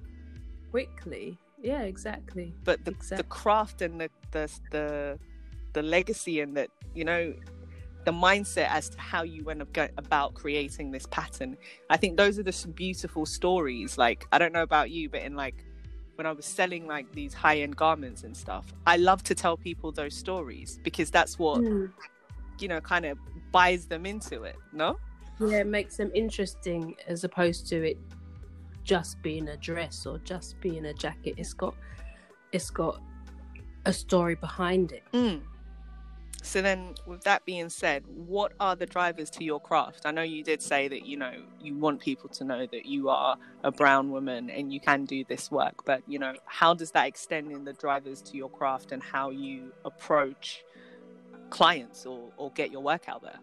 quickly. 0.74 1.38
Yeah, 1.62 1.84
exactly. 1.84 2.54
but 2.64 2.84
the, 2.84 2.96
the 3.16 3.24
craft 3.24 3.82
and 3.84 4.02
the, 4.02 4.10
the 4.32 4.52
the 4.72 5.20
the 5.74 5.82
legacy 5.84 6.40
and 6.42 6.58
that 6.58 6.70
you 6.96 7.06
know 7.06 7.34
the 8.06 8.12
mindset 8.12 8.68
as 8.70 8.90
to 8.90 9.00
how 9.00 9.24
you 9.24 9.44
went 9.46 9.62
about 9.98 10.34
creating 10.34 10.92
this 10.92 11.06
pattern 11.10 11.56
i 11.90 11.96
think 11.96 12.18
those 12.18 12.38
are 12.38 12.44
the 12.44 12.68
beautiful 12.76 13.26
stories 13.26 13.98
like 13.98 14.26
i 14.34 14.38
don't 14.38 14.52
know 14.52 14.62
about 14.64 14.92
you 14.92 15.10
but 15.10 15.22
in 15.22 15.36
like 15.36 15.64
when 16.16 16.28
i 16.28 16.32
was 16.32 16.46
selling 16.46 16.86
like 16.86 17.10
these 17.14 17.34
high-end 17.34 17.76
garments 17.78 18.24
and 18.24 18.36
stuff 18.36 18.66
i 18.86 18.98
love 18.98 19.24
to 19.24 19.34
tell 19.34 19.56
people 19.56 19.92
those 19.92 20.14
stories 20.14 20.80
because 20.84 21.10
that's 21.10 21.40
what 21.40 21.62
Mm. 21.62 21.90
you 22.60 22.68
know 22.68 22.82
kind 22.82 23.06
of 23.06 23.18
buys 23.52 23.86
them 23.86 24.06
into 24.06 24.44
it 24.44 24.58
no 24.74 24.98
Yeah, 25.40 25.60
it 25.62 25.68
makes 25.68 25.96
them 25.98 26.12
interesting 26.14 26.96
as 27.08 27.24
opposed 27.24 27.68
to 27.70 27.78
it 27.92 27.98
just 28.84 29.22
being 29.22 29.50
a 29.50 29.58
dress 29.58 30.06
or 30.06 30.18
just 30.20 30.60
being 30.62 30.86
a 30.86 30.94
jacket. 30.94 31.36
It's 31.38 31.54
got 31.54 31.76
it's 32.52 32.70
got 32.70 33.02
a 33.86 33.94
story 33.94 34.36
behind 34.36 34.92
it. 34.92 35.04
mm. 35.12 35.42
so 36.42 36.62
then 36.62 36.94
with 37.06 37.22
that 37.24 37.44
being 37.46 37.70
said 37.70 38.04
what 38.08 38.54
are 38.60 38.76
the 38.76 38.86
drivers 38.86 39.30
to 39.30 39.44
your 39.44 39.60
craft 39.60 40.06
i 40.06 40.12
know 40.12 40.22
you 40.22 40.44
did 40.44 40.62
say 40.62 40.88
that 40.88 41.06
you 41.06 41.18
know 41.18 41.34
you 41.62 41.76
want 41.76 42.00
people 42.00 42.30
to 42.30 42.44
know 42.44 42.66
that 42.68 42.86
you 42.86 43.10
are 43.10 43.36
a 43.64 43.72
brown 43.72 44.12
woman 44.12 44.50
and 44.50 44.72
you 44.72 44.80
can 44.80 45.04
do 45.06 45.24
this 45.26 45.52
work 45.52 45.84
but 45.86 46.02
you 46.08 46.18
know 46.20 46.34
how 46.46 46.74
does 46.74 46.92
that 46.92 47.08
extend 47.08 47.52
in 47.52 47.66
the 47.66 47.74
drivers 47.74 48.22
to 48.22 48.38
your 48.38 48.50
craft 48.50 48.92
and 48.92 49.04
how 49.04 49.30
you 49.30 49.72
approach 49.84 50.64
clients 51.50 52.06
or, 52.06 52.30
or 52.38 52.52
get 52.52 52.72
your 52.72 52.82
work 52.82 53.10
out 53.10 53.22
there 53.22 53.40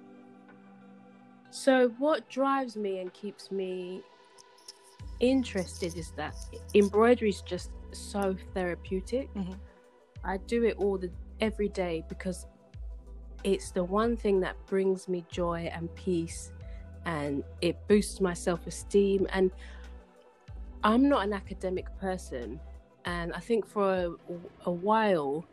so 1.51 1.89
what 1.99 2.29
drives 2.31 2.77
me 2.77 2.99
and 2.99 3.13
keeps 3.13 3.51
me 3.51 4.03
interested 5.21 5.97
is 5.97 6.13
that 6.13 6.35
embroidery 6.75 7.29
is 7.29 7.43
just 7.43 7.71
so 7.93 8.35
therapeutic 8.55 9.33
mm-hmm. 9.35 9.53
i 10.25 10.37
do 10.47 10.65
it 10.65 10.77
all 10.79 10.97
the 10.97 11.11
every 11.41 11.69
day 11.69 12.03
because 12.09 12.47
it's 13.45 13.71
the 13.71 13.83
one 13.83 14.17
thing 14.17 14.41
that 14.41 14.55
brings 14.67 15.09
me 15.09 15.25
joy 15.31 15.71
and 15.75 15.95
peace 15.95 16.53
and 17.07 17.43
it 17.61 17.77
boosts 17.89 18.21
my 18.21 18.35
self-esteem 18.35 19.27
and 19.33 19.51
i'm 20.85 21.09
not 21.09 21.25
an 21.25 21.33
academic 21.33 21.87
person 21.99 22.61
and 23.05 23.33
i 23.33 23.41
think 23.41 23.67
for 23.67 23.93
a, 23.93 24.15
a 24.67 24.71
while 24.71 25.45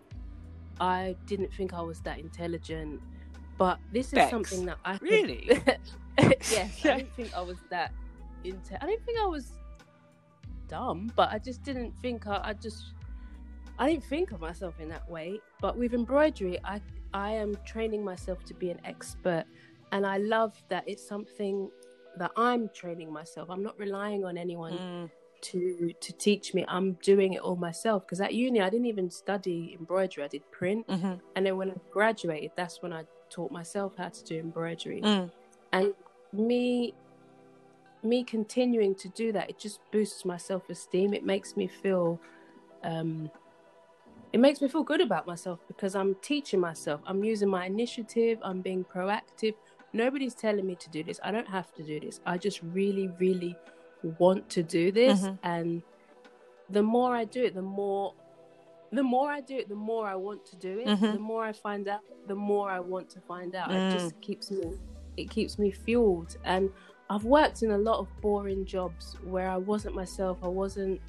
i 0.79 1.15
didn't 1.25 1.53
think 1.53 1.73
i 1.73 1.81
was 1.81 2.01
that 2.01 2.19
intelligent 2.19 3.01
but 3.57 3.79
this 3.93 4.07
is 4.07 4.13
Bex. 4.13 4.31
something 4.31 4.65
that 4.65 4.77
i 4.85 4.97
really 5.01 5.47
yes 6.51 6.85
i 6.85 6.97
didn't 6.97 7.13
think 7.15 7.33
i 7.33 7.41
was 7.41 7.57
that 7.69 7.93
inte- 8.43 8.77
i 8.81 8.85
didn't 8.85 9.05
think 9.05 9.19
i 9.19 9.25
was 9.25 9.53
dumb 10.67 11.11
but 11.15 11.29
i 11.31 11.37
just 11.37 11.63
didn't 11.63 11.93
think 12.01 12.27
I, 12.27 12.41
I 12.43 12.53
just 12.53 12.93
i 13.79 13.89
didn't 13.89 14.03
think 14.05 14.31
of 14.31 14.39
myself 14.39 14.79
in 14.79 14.89
that 14.89 15.09
way 15.09 15.39
but 15.61 15.77
with 15.77 15.93
embroidery 15.93 16.59
i 16.63 16.81
I 17.13 17.31
am 17.31 17.57
training 17.65 18.03
myself 18.03 18.43
to 18.45 18.53
be 18.53 18.69
an 18.69 18.79
expert. 18.85 19.45
And 19.91 20.05
I 20.05 20.17
love 20.17 20.61
that 20.69 20.83
it's 20.87 21.05
something 21.07 21.69
that 22.17 22.31
I'm 22.35 22.69
training 22.69 23.11
myself. 23.11 23.49
I'm 23.49 23.63
not 23.63 23.77
relying 23.79 24.25
on 24.25 24.37
anyone 24.37 24.73
mm. 24.73 25.09
to 25.41 25.93
to 25.99 26.13
teach 26.13 26.53
me. 26.53 26.65
I'm 26.67 26.93
doing 27.03 27.33
it 27.33 27.41
all 27.41 27.55
myself. 27.55 28.05
Because 28.05 28.21
at 28.21 28.33
uni, 28.33 28.61
I 28.61 28.69
didn't 28.69 28.87
even 28.87 29.09
study 29.09 29.75
embroidery. 29.79 30.23
I 30.25 30.27
did 30.27 30.49
print, 30.51 30.87
mm-hmm. 30.87 31.13
and 31.35 31.45
then 31.45 31.57
when 31.57 31.71
I 31.71 31.75
graduated, 31.91 32.51
that's 32.55 32.81
when 32.81 32.91
I 32.91 33.03
taught 33.29 33.51
myself 33.51 33.93
how 33.97 34.09
to 34.09 34.23
do 34.23 34.39
embroidery. 34.39 35.01
Mm. 35.01 35.31
And 35.71 35.93
me, 36.33 36.93
me 38.07 38.23
continuing 38.23 38.95
to 38.95 39.09
do 39.09 39.31
that, 39.31 39.49
it 39.49 39.59
just 39.59 39.79
boosts 39.91 40.25
my 40.25 40.37
self 40.37 40.69
esteem. 40.69 41.13
It 41.13 41.25
makes 41.25 41.57
me 41.57 41.67
feel 41.67 42.19
um, 42.83 43.29
it 44.33 44.39
makes 44.39 44.61
me 44.61 44.67
feel 44.67 44.83
good 44.83 45.01
about 45.01 45.25
myself 45.25 45.59
because 45.67 45.95
I'm 45.95 46.15
teaching 46.21 46.59
myself. 46.59 47.01
I'm 47.05 47.23
using 47.23 47.49
my 47.49 47.65
initiative. 47.65 48.39
I'm 48.41 48.61
being 48.61 48.83
proactive. 48.83 49.55
Nobody's 49.93 50.35
telling 50.35 50.67
me 50.67 50.75
to 50.75 50.89
do 50.89 51.03
this. 51.03 51.19
I 51.23 51.31
don't 51.31 51.47
have 51.47 51.73
to 51.75 51.83
do 51.83 51.99
this. 51.99 52.19
I 52.25 52.37
just 52.37 52.61
really, 52.61 53.09
really 53.19 53.55
want 54.19 54.49
to 54.49 54.63
do 54.63 54.91
this. 54.91 55.21
Mm-hmm. 55.21 55.35
And 55.47 55.81
the 56.69 56.83
more 56.83 57.15
I 57.15 57.25
do 57.25 57.43
it, 57.43 57.55
the 57.55 57.61
more 57.61 58.13
the 58.91 59.03
more 59.03 59.29
I 59.29 59.41
do 59.41 59.57
it, 59.57 59.67
the 59.67 59.75
more 59.75 60.07
I 60.07 60.15
want 60.15 60.45
to 60.45 60.55
do 60.55 60.79
it. 60.79 60.87
Mm-hmm. 60.87 61.13
The 61.13 61.19
more 61.19 61.43
I 61.43 61.51
find 61.51 61.87
out, 61.87 62.01
the 62.27 62.35
more 62.35 62.69
I 62.69 62.79
want 62.79 63.09
to 63.11 63.21
find 63.21 63.53
out. 63.55 63.69
Mm. 63.69 63.91
It 63.91 63.93
just 63.93 64.21
keeps 64.21 64.51
me 64.51 64.73
it 65.17 65.29
keeps 65.29 65.57
me 65.57 65.71
fueled. 65.71 66.37
And 66.43 66.69
I've 67.09 67.23
worked 67.23 67.63
in 67.63 67.71
a 67.71 67.77
lot 67.77 67.99
of 67.99 68.07
boring 68.21 68.65
jobs 68.65 69.15
where 69.23 69.49
I 69.49 69.57
wasn't 69.57 69.95
myself. 69.95 70.39
I 70.43 70.47
wasn't 70.47 70.99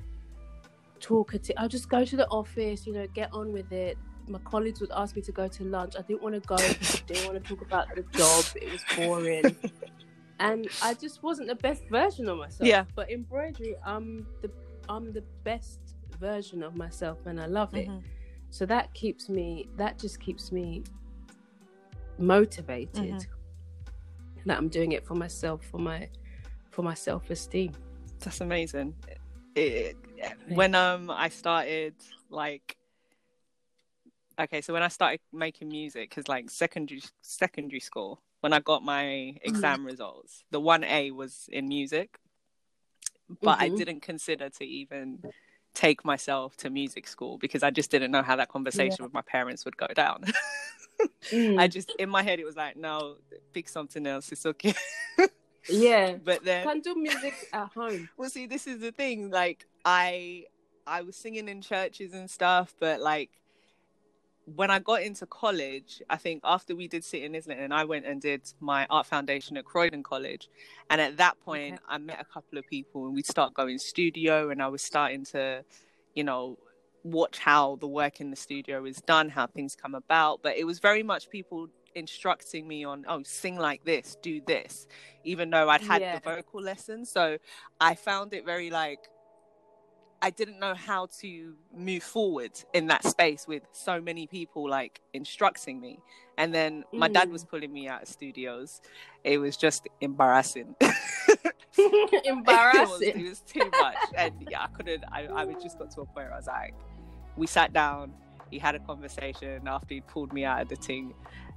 talkative. 1.00 1.56
I'll 1.58 1.68
just 1.68 1.88
go 1.88 2.04
to 2.04 2.16
the 2.16 2.28
office, 2.28 2.86
you 2.86 2.92
know, 2.92 3.06
get 3.08 3.32
on 3.32 3.52
with 3.52 3.72
it. 3.72 3.98
My 4.28 4.38
colleagues 4.40 4.80
would 4.80 4.92
ask 4.92 5.16
me 5.16 5.22
to 5.22 5.32
go 5.32 5.48
to 5.48 5.64
lunch. 5.64 5.94
I 5.98 6.02
didn't 6.02 6.22
want 6.22 6.34
to 6.34 6.40
go 6.40 6.56
because 6.56 6.96
I 7.02 7.12
didn't 7.12 7.32
want 7.32 7.42
to 7.42 7.48
talk 7.48 7.66
about 7.66 7.94
the 7.94 8.02
job. 8.16 8.44
It 8.54 8.70
was 8.70 8.84
boring. 8.96 9.56
and 10.38 10.68
I 10.82 10.94
just 10.94 11.22
wasn't 11.22 11.48
the 11.48 11.56
best 11.56 11.84
version 11.90 12.28
of 12.28 12.38
myself. 12.38 12.68
Yeah. 12.68 12.84
But 12.94 13.10
embroidery, 13.10 13.74
I'm 13.84 14.26
the 14.42 14.50
I'm 14.88 15.12
the 15.12 15.24
best 15.44 15.80
version 16.20 16.62
of 16.62 16.76
myself 16.76 17.18
and 17.26 17.40
I 17.40 17.46
love 17.46 17.74
it. 17.74 17.88
Mm-hmm. 17.88 18.06
So 18.50 18.66
that 18.66 18.92
keeps 18.94 19.28
me 19.28 19.68
that 19.76 19.98
just 19.98 20.20
keeps 20.20 20.52
me 20.52 20.84
motivated 22.18 23.14
mm-hmm. 23.14 23.37
That 24.48 24.58
I'm 24.58 24.68
doing 24.68 24.92
it 24.92 25.06
for 25.06 25.14
myself, 25.14 25.64
for 25.64 25.78
my 25.78 26.08
for 26.70 26.82
my 26.82 26.94
self 26.94 27.30
esteem. 27.30 27.72
That's 28.20 28.40
amazing. 28.40 28.94
It, 29.54 29.96
when 30.48 30.74
um 30.74 31.10
I 31.10 31.28
started 31.28 31.94
like 32.30 32.76
okay, 34.40 34.60
so 34.60 34.72
when 34.72 34.82
I 34.82 34.88
started 34.88 35.20
making 35.32 35.68
music, 35.68 36.10
because 36.10 36.28
like 36.28 36.50
secondary 36.50 37.02
secondary 37.22 37.80
school, 37.80 38.22
when 38.40 38.52
I 38.52 38.60
got 38.60 38.84
my 38.84 39.04
mm-hmm. 39.04 39.48
exam 39.48 39.78
mm-hmm. 39.78 39.86
results, 39.86 40.44
the 40.50 40.60
one 40.60 40.84
A 40.84 41.10
was 41.10 41.48
in 41.50 41.68
music, 41.68 42.18
but 43.42 43.58
mm-hmm. 43.58 43.62
I 43.62 43.76
didn't 43.76 44.02
consider 44.02 44.48
to 44.50 44.64
even 44.64 45.22
take 45.74 46.04
myself 46.04 46.56
to 46.56 46.70
music 46.70 47.06
school 47.06 47.38
because 47.38 47.62
I 47.62 47.70
just 47.70 47.90
didn't 47.90 48.10
know 48.10 48.22
how 48.22 48.36
that 48.36 48.48
conversation 48.48 48.96
yeah. 49.00 49.04
with 49.04 49.14
my 49.14 49.22
parents 49.22 49.64
would 49.64 49.76
go 49.76 49.86
down. 49.94 50.24
mm. 51.30 51.58
I 51.58 51.68
just 51.68 51.92
in 51.98 52.08
my 52.08 52.22
head 52.22 52.40
it 52.40 52.44
was 52.44 52.56
like, 52.56 52.76
no, 52.76 53.16
pick 53.52 53.68
something 53.68 54.06
else. 54.06 54.32
It's 54.32 54.46
okay. 54.46 54.74
yeah, 55.68 56.16
but 56.24 56.44
then 56.44 56.66
can 56.66 56.80
do 56.80 56.94
music 56.94 57.34
at 57.52 57.70
home. 57.72 58.08
Well, 58.16 58.30
see, 58.30 58.46
this 58.46 58.66
is 58.66 58.80
the 58.80 58.92
thing. 58.92 59.30
Like, 59.30 59.66
I 59.84 60.44
I 60.86 61.02
was 61.02 61.16
singing 61.16 61.48
in 61.48 61.60
churches 61.62 62.12
and 62.12 62.30
stuff, 62.30 62.74
but 62.80 63.00
like 63.00 63.30
when 64.54 64.70
I 64.70 64.78
got 64.78 65.02
into 65.02 65.26
college, 65.26 66.02
I 66.08 66.16
think 66.16 66.40
after 66.44 66.74
we 66.74 66.88
did 66.88 67.04
City 67.04 67.24
in 67.24 67.34
Islington, 67.34 67.64
and 67.64 67.74
I 67.74 67.84
went 67.84 68.06
and 68.06 68.20
did 68.20 68.42
my 68.60 68.86
art 68.88 69.06
foundation 69.06 69.56
at 69.56 69.64
Croydon 69.64 70.02
College. 70.02 70.48
And 70.90 71.00
at 71.00 71.16
that 71.18 71.38
point, 71.40 71.74
okay. 71.74 71.82
I 71.88 71.98
met 71.98 72.20
a 72.20 72.24
couple 72.24 72.58
of 72.58 72.66
people 72.66 73.06
and 73.06 73.14
we'd 73.14 73.26
start 73.26 73.54
going 73.54 73.78
studio 73.78 74.50
and 74.50 74.62
I 74.62 74.68
was 74.68 74.82
starting 74.82 75.24
to, 75.26 75.64
you 76.14 76.24
know, 76.24 76.58
watch 77.12 77.38
how 77.38 77.76
the 77.76 77.86
work 77.86 78.20
in 78.20 78.30
the 78.30 78.36
studio 78.36 78.84
is 78.84 78.98
done, 78.98 79.28
how 79.28 79.46
things 79.46 79.74
come 79.74 79.94
about. 79.94 80.42
But 80.42 80.56
it 80.56 80.64
was 80.64 80.78
very 80.78 81.02
much 81.02 81.30
people 81.30 81.68
instructing 81.94 82.66
me 82.66 82.84
on, 82.84 83.04
oh, 83.08 83.22
sing 83.24 83.56
like 83.56 83.84
this, 83.84 84.16
do 84.22 84.40
this, 84.46 84.86
even 85.24 85.50
though 85.50 85.68
I'd 85.68 85.82
had 85.82 86.00
yeah. 86.00 86.18
the 86.18 86.20
vocal 86.20 86.62
lessons. 86.62 87.10
So 87.10 87.38
I 87.80 87.94
found 87.94 88.34
it 88.34 88.44
very 88.44 88.70
like, 88.70 89.00
I 90.20 90.30
didn't 90.30 90.58
know 90.58 90.74
how 90.74 91.06
to 91.20 91.54
move 91.72 92.02
forward 92.02 92.50
in 92.74 92.88
that 92.88 93.04
space 93.04 93.46
with 93.46 93.62
so 93.72 94.00
many 94.00 94.26
people 94.26 94.68
like 94.68 95.00
instructing 95.14 95.80
me. 95.80 96.00
And 96.36 96.52
then 96.52 96.84
my 96.92 97.08
mm. 97.08 97.14
dad 97.14 97.30
was 97.30 97.44
mm. 97.44 97.50
pulling 97.50 97.72
me 97.72 97.88
out 97.88 98.02
of 98.02 98.08
studios. 98.08 98.80
It 99.22 99.38
was 99.38 99.56
just 99.56 99.86
embarrassing. 100.00 100.74
embarrassing. 100.80 100.88
it, 101.78 102.88
was, 102.88 103.02
it, 103.02 103.16
was, 103.16 103.40
too 103.40 103.70
much. 103.80 103.96
and 104.16 104.34
yeah, 104.50 104.64
I 104.64 104.66
couldn't, 104.68 105.04
I, 105.12 105.28
I 105.32 105.44
just 105.62 105.78
got 105.78 105.90
to 105.92 106.00
a 106.00 106.04
point 106.04 106.16
where 106.16 106.34
I 106.34 106.36
was 106.36 106.46
like, 106.48 106.74
we 107.38 107.46
sat 107.46 107.72
down, 107.72 108.12
he 108.50 108.58
had 108.58 108.74
a 108.74 108.80
conversation 108.80 109.66
after 109.66 109.94
he 109.94 110.00
pulled 110.00 110.32
me 110.32 110.44
out 110.44 110.62
of 110.62 110.68
the 110.68 110.76
thing 110.76 111.14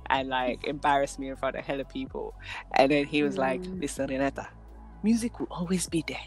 and 0.10 0.30
like 0.30 0.64
embarrassed 0.68 1.20
me 1.20 1.30
in 1.30 1.36
front 1.36 1.56
of 1.56 1.66
hella 1.66 1.86
people. 1.86 2.36
And 2.76 2.92
then 2.92 3.06
he 3.06 3.24
was 3.24 3.36
mm. 3.36 3.40
like, 3.40 3.62
listen, 3.66 4.08
Renata, 4.08 4.48
music 5.04 5.40
will 5.40 5.48
always 5.50 5.88
be 5.88 6.04
there 6.08 6.18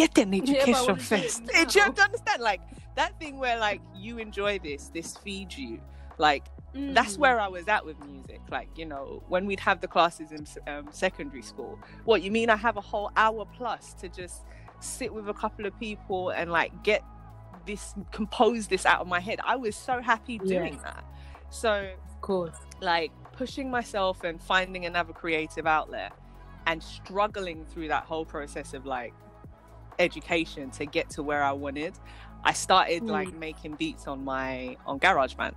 get 0.00 0.18
an 0.18 0.34
education 0.42 0.84
yeah, 0.88 0.94
first. 0.94 1.46
Do 1.46 1.78
you 1.78 1.82
understand? 1.82 2.42
Like 2.42 2.60
that 2.96 3.18
thing 3.18 3.38
where 3.38 3.58
like 3.58 3.80
you 3.94 4.18
enjoy 4.18 4.58
this, 4.58 4.88
this 4.88 5.16
feeds 5.18 5.58
you. 5.58 5.80
Like 6.18 6.44
mm. 6.74 6.94
that's 6.94 7.16
where 7.18 7.40
I 7.40 7.48
was 7.48 7.68
at 7.68 7.84
with 7.84 7.98
music. 8.04 8.40
Like 8.50 8.68
you 8.76 8.86
know, 8.86 9.22
when 9.28 9.46
we'd 9.46 9.60
have 9.60 9.80
the 9.80 9.88
classes 9.88 10.32
in 10.32 10.46
um, 10.72 10.88
secondary 10.90 11.42
school. 11.42 11.78
What 12.04 12.22
you 12.22 12.30
mean? 12.30 12.50
I 12.50 12.56
have 12.56 12.76
a 12.76 12.80
whole 12.80 13.10
hour 13.16 13.46
plus 13.56 13.94
to 13.94 14.08
just 14.08 14.42
sit 14.80 15.12
with 15.12 15.28
a 15.28 15.34
couple 15.34 15.66
of 15.66 15.78
people 15.78 16.30
and 16.30 16.50
like 16.50 16.82
get 16.82 17.04
this 17.66 17.94
compose 18.12 18.66
this 18.66 18.86
out 18.86 19.00
of 19.00 19.06
my 19.06 19.20
head. 19.20 19.40
I 19.44 19.56
was 19.56 19.76
so 19.76 20.00
happy 20.00 20.38
doing 20.38 20.74
yeah. 20.74 20.82
that. 20.82 21.04
So, 21.50 21.90
of 22.08 22.20
course, 22.20 22.56
like 22.80 23.12
pushing 23.32 23.70
myself 23.70 24.24
and 24.24 24.40
finding 24.40 24.86
another 24.86 25.12
creative 25.12 25.66
outlet 25.66 26.12
and 26.66 26.82
struggling 26.82 27.64
through 27.64 27.88
that 27.88 28.04
whole 28.04 28.24
process 28.24 28.74
of 28.74 28.86
like 28.86 29.12
education 29.98 30.70
to 30.70 30.86
get 30.86 31.10
to 31.10 31.22
where 31.22 31.42
I 31.42 31.52
wanted, 31.52 31.94
I 32.44 32.52
started 32.52 33.02
mm. 33.02 33.10
like 33.10 33.32
making 33.34 33.74
beats 33.74 34.06
on 34.06 34.24
my 34.24 34.76
on 34.86 34.98
GarageBand. 35.00 35.54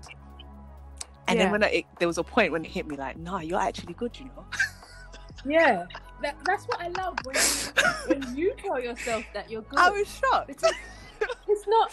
And 1.28 1.38
yeah. 1.38 1.45
then 1.45 1.51
when 1.51 1.64
I, 1.64 1.68
it, 1.68 1.86
there 1.99 2.08
was 2.08 2.18
a 2.18 2.24
point 2.24 2.51
when 2.51 2.66
it 2.66 2.72
hit 2.72 2.86
me, 2.86 2.97
like, 2.97 3.18
nah, 3.18 3.39
you're 3.39 3.60
actually 3.60 3.93
good, 3.93 4.18
you 4.20 4.26
know. 4.26 4.45
yeah, 5.45 5.86
that, 6.22 6.36
that's 6.45 6.66
what 6.66 6.82
I 6.82 6.89
love 6.89 7.18
when 7.24 7.36
you, 7.36 7.41
when 8.08 8.38
you 8.38 8.54
tell 8.58 8.80
yourself 8.80 9.24
that 9.34 9.49
you're 9.49 9.62
good. 9.62 9.80
I 9.80 9.89
was 9.89 10.08
shocked. 10.08 10.49
It's, 10.49 10.64
it's 10.64 10.78
not. 11.76 11.92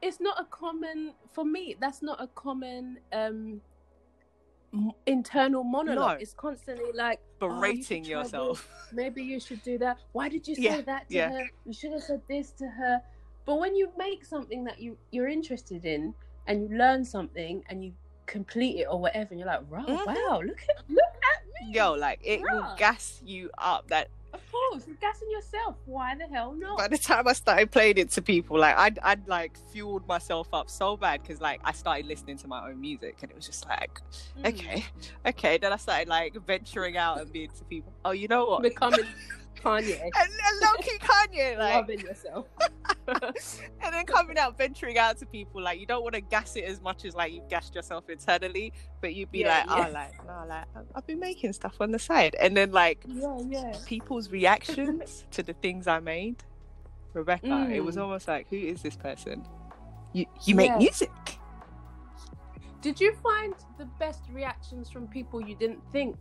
It's 0.00 0.20
not 0.20 0.40
a 0.40 0.44
common 0.44 1.14
for 1.32 1.44
me. 1.44 1.76
That's 1.80 2.02
not 2.02 2.20
a 2.20 2.28
common 2.28 2.98
um 3.12 3.60
internal 5.06 5.64
monologue. 5.64 6.16
No. 6.18 6.22
It's 6.22 6.34
constantly 6.34 6.92
like 6.94 7.20
berating 7.38 8.04
oh, 8.04 8.08
you 8.08 8.16
yourself. 8.16 8.68
Maybe 8.92 9.22
you 9.22 9.38
should 9.38 9.62
do 9.62 9.78
that. 9.78 9.98
Why 10.12 10.28
did 10.28 10.48
you 10.48 10.54
say 10.54 10.62
yeah. 10.62 10.80
that 10.82 11.08
to 11.08 11.14
yeah. 11.14 11.30
her? 11.30 11.50
You 11.66 11.72
should 11.72 11.92
have 11.92 12.02
said 12.02 12.22
this 12.28 12.50
to 12.52 12.66
her. 12.66 13.02
But 13.44 13.56
when 13.58 13.74
you 13.74 13.90
make 13.98 14.24
something 14.24 14.64
that 14.64 14.80
you 14.80 14.96
you're 15.10 15.28
interested 15.28 15.84
in 15.84 16.14
and 16.46 16.62
you 16.62 16.76
learn 16.76 17.04
something 17.04 17.64
and 17.68 17.84
you 17.84 17.92
complete 18.26 18.80
it 18.80 18.86
or 18.88 18.98
whatever, 19.00 19.28
and 19.30 19.40
you're 19.40 19.48
like, 19.48 19.70
wow, 19.70 19.84
Mhm. 19.84 20.06
wow, 20.06 20.40
look 20.44 20.62
at 20.70 20.76
look 20.88 21.14
at 21.32 21.40
me. 21.60 21.74
Yo, 21.74 21.92
like 21.92 22.20
it 22.22 22.40
will 22.40 22.66
gas 22.76 23.20
you 23.24 23.50
up. 23.58 23.88
That 23.88 24.08
Of 24.32 24.40
course, 24.50 24.86
you're 24.86 24.96
gassing 24.96 25.30
yourself. 25.30 25.76
Why 25.84 26.14
the 26.14 26.26
hell 26.26 26.54
not? 26.54 26.78
by 26.78 26.88
the 26.88 26.96
time 26.98 27.28
I 27.28 27.32
started 27.34 27.70
playing 27.70 27.98
it 27.98 28.10
to 28.12 28.22
people, 28.22 28.58
like 28.58 28.76
I'd, 28.76 28.98
I'd 29.00 29.28
like 29.28 29.58
fueled 29.72 30.06
myself 30.08 30.48
up 30.52 30.70
so 30.70 30.96
bad 30.96 31.20
because 31.22 31.40
like 31.40 31.60
I 31.64 31.72
started 31.72 32.06
listening 32.06 32.38
to 32.38 32.48
my 32.48 32.68
own 32.68 32.80
music 32.80 33.18
and 33.22 33.30
it 33.30 33.34
was 33.36 33.46
just 33.46 33.66
like, 33.68 34.00
Mm. 34.42 34.48
okay, 34.48 34.84
okay. 35.26 35.58
Then 35.58 35.72
I 35.72 35.76
started 35.76 36.08
like 36.08 36.34
venturing 36.46 36.96
out 36.96 37.20
and 37.20 37.30
being 37.32 37.50
to 37.58 37.64
people. 37.64 37.92
Oh, 38.04 38.12
you 38.12 38.28
know 38.28 38.46
what? 38.46 38.62
Becoming 38.62 39.04
Kanye, 39.62 40.00
and, 40.02 40.14
and 40.14 40.60
low 40.60 40.76
key 40.80 40.98
Kanye, 40.98 41.58
like, 41.58 41.74
loving 41.74 42.00
yourself. 42.00 42.46
and 43.08 43.92
then 43.92 44.04
coming 44.06 44.38
out, 44.38 44.56
venturing 44.56 44.98
out 44.98 45.18
to 45.18 45.26
people, 45.26 45.62
like 45.62 45.78
you 45.80 45.86
don't 45.86 46.02
want 46.02 46.14
to 46.14 46.20
gas 46.20 46.56
it 46.56 46.64
as 46.64 46.80
much 46.80 47.04
as 47.04 47.14
like 47.14 47.32
you've 47.32 47.48
gassed 47.48 47.74
yourself 47.74 48.08
internally, 48.08 48.72
but 49.00 49.14
you'd 49.14 49.30
be 49.30 49.40
Yeah, 49.40 49.64
like, 49.68 49.88
oh, 49.88 49.92
like 49.92 50.12
no, 50.26 50.44
like 50.48 50.64
I've 50.94 51.06
been 51.06 51.20
making 51.20 51.52
stuff 51.52 51.76
on 51.80 51.90
the 51.90 51.98
side, 51.98 52.36
and 52.40 52.56
then 52.56 52.72
like 52.72 53.04
Yeah, 53.08 53.38
yeah. 53.48 53.78
people's 53.86 54.30
reactions 54.30 55.24
to 55.32 55.42
the 55.42 55.52
things 55.54 55.86
I 55.86 56.00
made, 56.00 56.36
Rebeckah, 57.14 57.72
it 57.72 57.80
was 57.80 57.96
Mm. 57.96 58.02
almost 58.02 58.28
like, 58.28 58.48
who 58.48 58.56
is 58.56 58.82
this 58.82 58.96
person? 58.96 59.44
You 60.12 60.26
you 60.44 60.54
make 60.54 60.70
Yeah. 60.70 60.78
music? 60.78 61.10
Did 62.80 63.00
you 63.00 63.14
find 63.22 63.54
the 63.78 63.84
best 63.98 64.22
reactions 64.32 64.90
from 64.90 65.06
people 65.06 65.40
you 65.40 65.54
didn't 65.54 65.82
think 65.92 66.16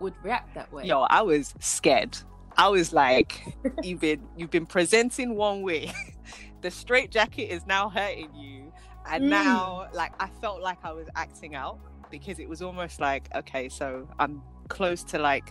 would 0.00 0.14
react 0.24 0.54
that 0.54 0.72
way? 0.72 0.84
Yo, 0.84 1.02
I 1.02 1.22
was 1.22 1.54
scared. 1.60 2.16
I 2.60 2.68
was 2.68 2.92
like, 2.92 3.42
you've 3.82 4.00
been 4.00 4.28
you've 4.36 4.50
been 4.50 4.66
presenting 4.66 5.34
one 5.34 5.62
way. 5.62 5.92
the 6.62 6.70
straight 6.70 7.10
jacket 7.10 7.44
is 7.50 7.66
now 7.66 7.88
hurting 7.88 8.34
you. 8.34 8.70
And 9.06 9.24
Mm. 9.24 9.30
now 9.30 9.86
like 9.94 10.12
I 10.20 10.28
felt 10.42 10.60
like 10.60 10.78
I 10.84 10.92
was 10.92 11.06
acting 11.16 11.54
out 11.54 11.78
because 12.10 12.38
it 12.38 12.48
was 12.50 12.60
almost 12.60 13.00
like, 13.00 13.28
okay, 13.34 13.70
so 13.70 14.06
I'm 14.18 14.42
close 14.68 15.02
to 15.04 15.18
like 15.18 15.50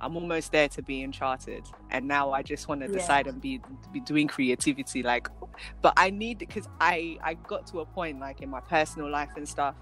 I'm 0.00 0.16
almost 0.16 0.50
there 0.50 0.68
to 0.70 0.82
be 0.82 1.02
uncharted. 1.04 1.64
And 1.92 2.08
now 2.08 2.32
I 2.32 2.42
just 2.42 2.66
want 2.68 2.80
to 2.80 2.88
Yeah. 2.88 2.94
decide 2.98 3.28
and 3.28 3.40
be 3.40 3.60
be 3.92 4.00
doing 4.00 4.26
creativity. 4.26 5.04
Like 5.04 5.28
but 5.80 5.94
I 5.96 6.10
need 6.10 6.38
because 6.38 6.66
I 6.80 7.18
I 7.22 7.34
got 7.34 7.68
to 7.68 7.80
a 7.80 7.86
point 7.86 8.18
like 8.18 8.40
in 8.42 8.50
my 8.50 8.60
personal 8.62 9.08
life 9.08 9.30
and 9.36 9.48
stuff, 9.48 9.76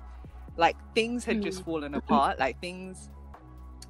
like 0.59 0.77
things 0.95 1.25
had 1.25 1.41
just 1.41 1.61
Mm. 1.61 1.65
fallen 1.65 1.95
apart. 1.95 2.39
Like 2.39 2.61
things 2.61 3.09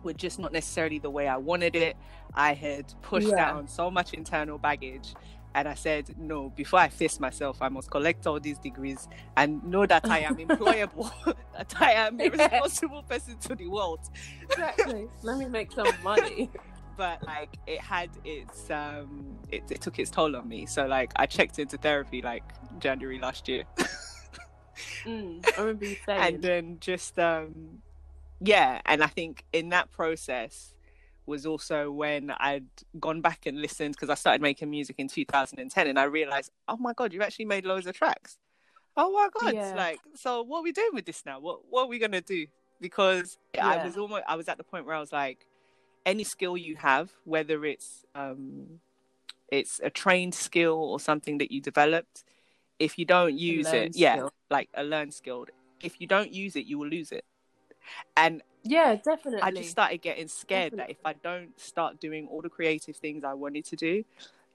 were 0.03 0.13
just 0.13 0.39
not 0.39 0.53
necessarily 0.53 0.99
the 0.99 1.11
way 1.11 1.29
I 1.29 1.37
wanted 1.37 1.75
it. 1.77 1.97
I 2.35 2.55
had 2.55 2.93
pushed 3.03 3.29
Yeah. 3.29 3.37
down 3.37 3.69
so 3.69 3.91
much 3.91 4.13
internal 4.15 4.59
baggage. 4.59 5.15
And 5.55 5.67
I 5.67 5.75
said, 5.75 6.15
no, 6.19 6.51
before 6.51 6.81
I 6.81 6.89
face 6.91 7.19
myself, 7.19 7.63
I 7.63 7.71
must 7.71 7.91
collect 7.91 8.27
all 8.27 8.39
these 8.39 8.59
degrees 8.59 9.09
and 9.39 9.65
know 9.65 9.87
that 9.87 10.05
I 10.11 10.19
am 10.21 10.37
employable, 10.49 11.11
that 11.57 11.73
I 11.81 11.93
am 11.93 12.21
a 12.21 12.25
Yeah. 12.25 12.31
responsible 12.31 13.03
person 13.05 13.39
to 13.39 13.55
the 13.55 13.67
world. 13.67 14.01
exactly. 14.43 15.07
Let 15.23 15.39
me 15.39 15.47
make 15.51 15.73
some 15.73 15.95
money. 16.03 16.51
But 16.97 17.23
like 17.27 17.59
it 17.67 17.81
had 17.81 18.11
its 18.25 18.71
um 18.71 19.37
it, 19.51 19.65
it 19.71 19.81
took 19.83 19.99
its 19.99 20.11
toll 20.11 20.35
on 20.37 20.49
me. 20.49 20.65
So 20.67 20.87
like 20.87 21.13
I 21.17 21.27
checked 21.27 21.59
into 21.59 21.77
therapy 21.79 22.23
like 22.23 22.45
January 22.79 23.19
last 23.19 23.49
year. 23.49 23.65
Mm, 25.07 25.45
I 25.57 25.61
remember 25.61 25.85
you 25.85 25.97
saying. 26.07 26.23
and 26.35 26.43
then 26.43 26.77
just 26.81 27.19
um 27.19 27.79
yeah 28.41 28.81
and 28.85 29.03
i 29.03 29.07
think 29.07 29.45
in 29.53 29.71
that 29.71 29.91
process 29.91 30.75
was 31.27 31.47
also 31.47 31.91
when 31.91 32.31
i'd 32.39 32.67
gone 33.01 33.21
back 33.21 33.47
and 33.47 33.61
listened 33.61 33.95
because 33.95 34.11
i 34.11 34.15
started 34.15 34.41
making 34.41 34.71
music 34.71 34.97
in 34.99 35.09
2010 35.09 35.87
and 35.87 35.99
i 35.99 36.05
realized 36.05 36.51
oh 36.69 36.77
my 36.77 36.93
god 36.93 37.13
you've 37.13 37.23
actually 37.23 37.45
made 37.45 37.65
loads 37.65 37.87
of 37.87 37.95
tracks. 37.95 38.39
Oh 38.99 39.13
my 39.13 39.29
god 39.39 39.55
Yeah. 39.55 39.75
like 39.77 40.01
so 40.15 40.43
what 40.43 40.61
are 40.61 40.63
we 40.63 40.73
doing 40.73 40.91
with 40.95 41.05
this 41.05 41.23
now? 41.27 41.39
What 41.39 41.61
what 41.69 41.83
are 41.83 41.89
we 41.89 41.99
gonna 41.99 42.23
do? 42.23 42.47
Because 42.81 43.37
i 43.61 43.77
was 43.85 43.97
almost 43.97 44.23
i 44.27 44.37
was 44.37 44.49
at 44.49 44.57
the 44.59 44.65
point 44.65 44.87
where 44.87 44.95
i 44.95 45.01
was 45.01 45.13
like 45.13 45.47
any 46.05 46.25
skill 46.25 46.57
you 46.57 46.77
have 46.77 47.11
whether 47.25 47.65
it's 47.65 48.05
um 48.15 48.81
it's 49.49 49.81
a 49.83 49.91
trained 49.91 50.35
skill 50.35 50.75
or 50.75 51.01
something 51.01 51.39
that 51.39 51.51
you 51.51 51.61
developed 51.61 52.25
if 52.79 52.99
you 52.99 53.05
don't 53.05 53.39
use 53.39 53.73
it 53.73 53.91
yeah 53.95 54.23
like 54.51 54.69
a 54.75 54.85
learned 54.85 55.13
skill 55.13 55.47
if 55.83 56.01
you 56.01 56.07
don't 56.07 56.33
use 56.33 56.55
it 56.57 56.67
you 56.67 56.79
will 56.79 56.89
lose 56.89 57.13
it 57.13 57.25
and 58.17 58.43
yeah, 58.65 58.97
definitely. 58.97 59.41
i 59.43 59.51
just 59.51 59.71
started 59.71 60.03
getting 60.03 60.27
scared 60.29 60.73
that 60.77 60.91
if 60.91 60.97
i 61.05 61.13
don't 61.23 61.59
start 61.61 62.01
doing 62.01 62.27
all 62.31 62.43
the 62.43 62.49
creative 62.49 62.97
things 62.97 63.23
i 63.25 63.33
wanted 63.33 63.65
to 63.65 63.77
do 63.77 64.03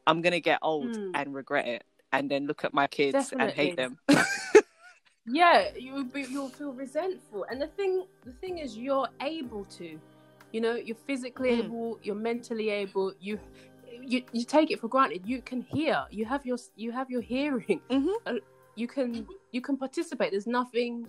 i'm 0.08 0.22
gonna 0.22 0.40
get 0.40 0.60
old 0.62 0.92
Mm. 0.92 1.12
and 1.16 1.34
regret 1.34 1.68
it 1.68 1.84
and 2.12 2.30
then 2.30 2.46
look 2.48 2.66
at 2.66 2.74
my 2.74 2.88
kids 2.88 3.32
and 3.40 3.52
hate 3.52 3.78
them 3.78 3.98
yeah 5.28 5.68
you 5.78 6.10
you'll 6.14 6.50
feel 6.50 6.74
resentful 6.74 7.46
and 7.50 7.62
the 7.62 7.68
thing 7.68 8.06
the 8.26 8.32
thing 8.34 8.58
is 8.58 8.76
you're 8.78 9.08
able 9.22 9.66
to 9.66 10.00
you 10.52 10.60
know 10.60 10.76
you're 10.76 10.96
physically 11.08 11.50
Mm. 11.50 11.60
able 11.66 12.00
you're 12.04 12.16
mentally 12.16 12.70
able 12.70 13.14
you 13.20 13.40
you 14.02 14.24
you 14.34 14.44
take 14.44 14.72
it 14.72 14.80
for 14.80 14.88
granted 14.88 15.22
you 15.26 15.42
can 15.42 15.62
hear 15.62 16.04
you 16.10 16.26
have 16.26 16.46
your 16.46 16.58
you 16.76 16.92
have 16.92 17.10
your 17.10 17.22
hearing 17.22 17.80
Mhm. 17.90 18.14
Uh, 18.26 18.34
you 18.76 18.88
can 18.88 19.28
you 19.52 19.62
can 19.62 19.78
participate 19.78 20.32
there's 20.32 20.48
nothing 20.48 21.08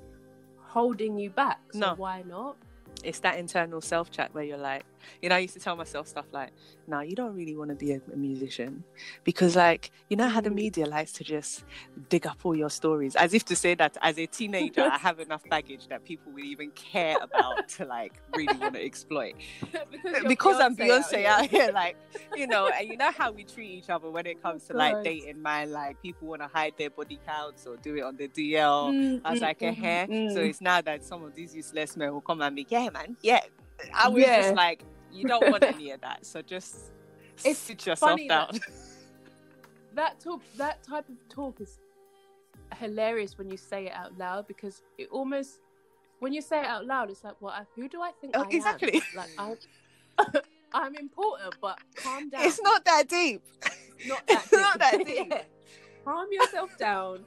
holding 0.72 1.18
you 1.18 1.28
back 1.30 1.60
so 1.72 1.78
No. 1.78 1.94
why 1.96 2.22
not 2.26 2.56
it's 3.04 3.18
that 3.20 3.36
internal 3.38 3.80
self 3.80 4.10
chat 4.10 4.32
where 4.34 4.44
you're 4.44 4.56
like, 4.72 4.84
you 5.20 5.28
know, 5.28 5.36
I 5.36 5.38
used 5.38 5.54
to 5.54 5.60
tell 5.60 5.76
myself 5.76 6.08
stuff 6.08 6.26
like, 6.32 6.50
no, 6.86 7.00
you 7.00 7.14
don't 7.14 7.34
really 7.34 7.56
want 7.56 7.70
to 7.70 7.76
be 7.76 7.92
a, 7.92 8.00
a 8.12 8.16
musician 8.16 8.84
because, 9.24 9.56
like, 9.56 9.90
you 10.08 10.16
know 10.16 10.28
how 10.28 10.40
the 10.40 10.50
Mm. 10.50 10.54
media 10.54 10.86
likes 10.86 11.12
to 11.12 11.24
just 11.24 11.64
dig 12.08 12.26
up 12.26 12.38
all 12.44 12.54
your 12.54 12.70
stories, 12.70 13.16
as 13.16 13.34
if 13.34 13.44
to 13.46 13.56
say 13.56 13.74
that 13.74 13.96
as 14.02 14.18
a 14.18 14.26
teenager, 14.26 14.82
I 14.82 14.98
have 14.98 15.20
enough 15.20 15.48
baggage 15.48 15.88
that 15.88 16.04
people 16.04 16.32
would 16.32 16.44
even 16.44 16.70
care 16.72 17.16
about 17.20 17.68
to 17.76 17.84
like 17.84 18.20
really 18.34 18.56
want 18.58 18.74
to 18.74 18.84
exploit. 18.84 19.34
because, 19.90 20.24
because 20.28 20.60
I'm 20.60 20.76
Beyonce 20.76 21.24
out 21.24 21.46
here, 21.46 21.70
like, 21.72 21.96
you 22.34 22.46
know, 22.46 22.68
and 22.68 22.88
you 22.88 22.96
know 22.96 23.10
how 23.12 23.32
we 23.32 23.44
treat 23.44 23.70
each 23.70 23.90
other 23.90 24.10
when 24.10 24.26
it 24.26 24.42
comes 24.42 24.64
to 24.68 24.74
like 24.74 25.02
dating, 25.02 25.42
man. 25.42 25.72
Like, 25.72 26.00
people 26.02 26.28
want 26.28 26.42
to 26.42 26.48
hide 26.48 26.74
their 26.78 26.90
body 26.90 27.18
counts 27.26 27.66
or 27.66 27.76
do 27.76 27.96
it 27.96 28.02
on 28.02 28.16
the 28.16 28.28
DL. 28.28 28.92
Mm, 28.92 29.20
I 29.24 29.30
was 29.30 29.40
mm, 29.40 29.42
like, 29.42 29.60
mm, 29.60 29.84
eh, 29.84 30.06
mm. 30.06 30.32
So 30.34 30.40
it's 30.40 30.60
now 30.60 30.80
that 30.82 31.04
some 31.04 31.24
of 31.24 31.34
these 31.34 31.54
useless 31.54 31.96
men 31.96 32.12
will 32.12 32.20
come 32.20 32.40
and 32.42 32.54
be, 32.56 32.66
yeah, 32.68 32.88
man, 32.90 33.16
yeah. 33.22 33.40
I 33.94 34.08
was 34.08 34.22
Yeah. 34.22 34.42
just 34.42 34.54
like, 34.54 34.84
you 35.12 35.26
don't 35.26 35.50
want 35.50 35.62
any 35.64 35.90
of 35.90 36.00
that. 36.02 36.24
So 36.26 36.42
just 36.42 36.76
It's 37.44 37.58
sit 37.58 37.86
yourself 37.86 38.18
down. 38.28 38.48
that- 38.52 38.60
that 39.94 40.20
talk 40.20 40.40
that 40.56 40.82
type 40.82 41.08
of 41.08 41.16
talk 41.28 41.60
is 41.60 41.78
hilarious 42.76 43.36
when 43.36 43.50
you 43.50 43.56
say 43.58 43.86
it 43.86 43.92
out 43.92 44.16
loud 44.16 44.46
because 44.46 44.80
it 44.96 45.08
almost 45.10 45.60
when 46.20 46.32
you 46.32 46.40
say 46.40 46.60
it 46.60 46.66
out 46.66 46.86
loud 46.86 47.10
it's 47.10 47.22
like 47.24 47.34
well 47.42 47.52
I- 47.52 47.66
who 47.76 47.88
do 47.90 48.00
i 48.00 48.10
think 48.20 48.34
Oh, 48.34 48.40
I 48.40 48.44
am? 48.44 48.50
exactly. 48.50 49.02
like 49.16 49.28
i'm 49.38 49.56
i'm 50.72 50.94
important 50.96 51.54
but 51.60 51.78
calm 51.96 52.30
down 52.30 52.42
it's 52.44 52.60
not 52.62 52.84
that 52.86 53.06
deep. 53.08 53.42
not 54.06 54.26
that 54.26 54.42
it's 54.44 54.52
not 54.52 54.78
that 54.78 54.96
deep. 54.98 55.06
deep. 55.06 55.26
Yeah. 55.30 55.42
calm 56.06 56.26
yourself 56.32 56.78
down 56.78 57.24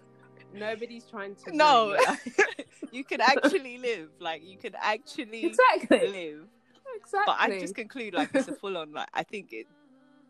nobody's 0.60 1.06
trying 1.06 1.36
to 1.46 1.56
No, 1.56 1.96
you. 2.16 2.34
you 2.92 3.04
can 3.04 3.22
actually 3.22 3.78
live. 3.78 4.10
Like, 4.20 4.44
you 4.46 4.58
can 4.58 4.74
actually 4.80 5.46
exactly 5.46 6.08
live. 6.08 6.48
exactly 6.96 7.24
But 7.26 7.36
I 7.40 7.60
just 7.60 7.76
conclude 7.76 8.14
like 8.14 8.30
it's 8.34 8.48
a 8.48 8.54
full 8.62 8.78
on 8.78 8.94
like 8.94 9.10
I 9.14 9.24
think 9.24 9.52
it 9.52 9.68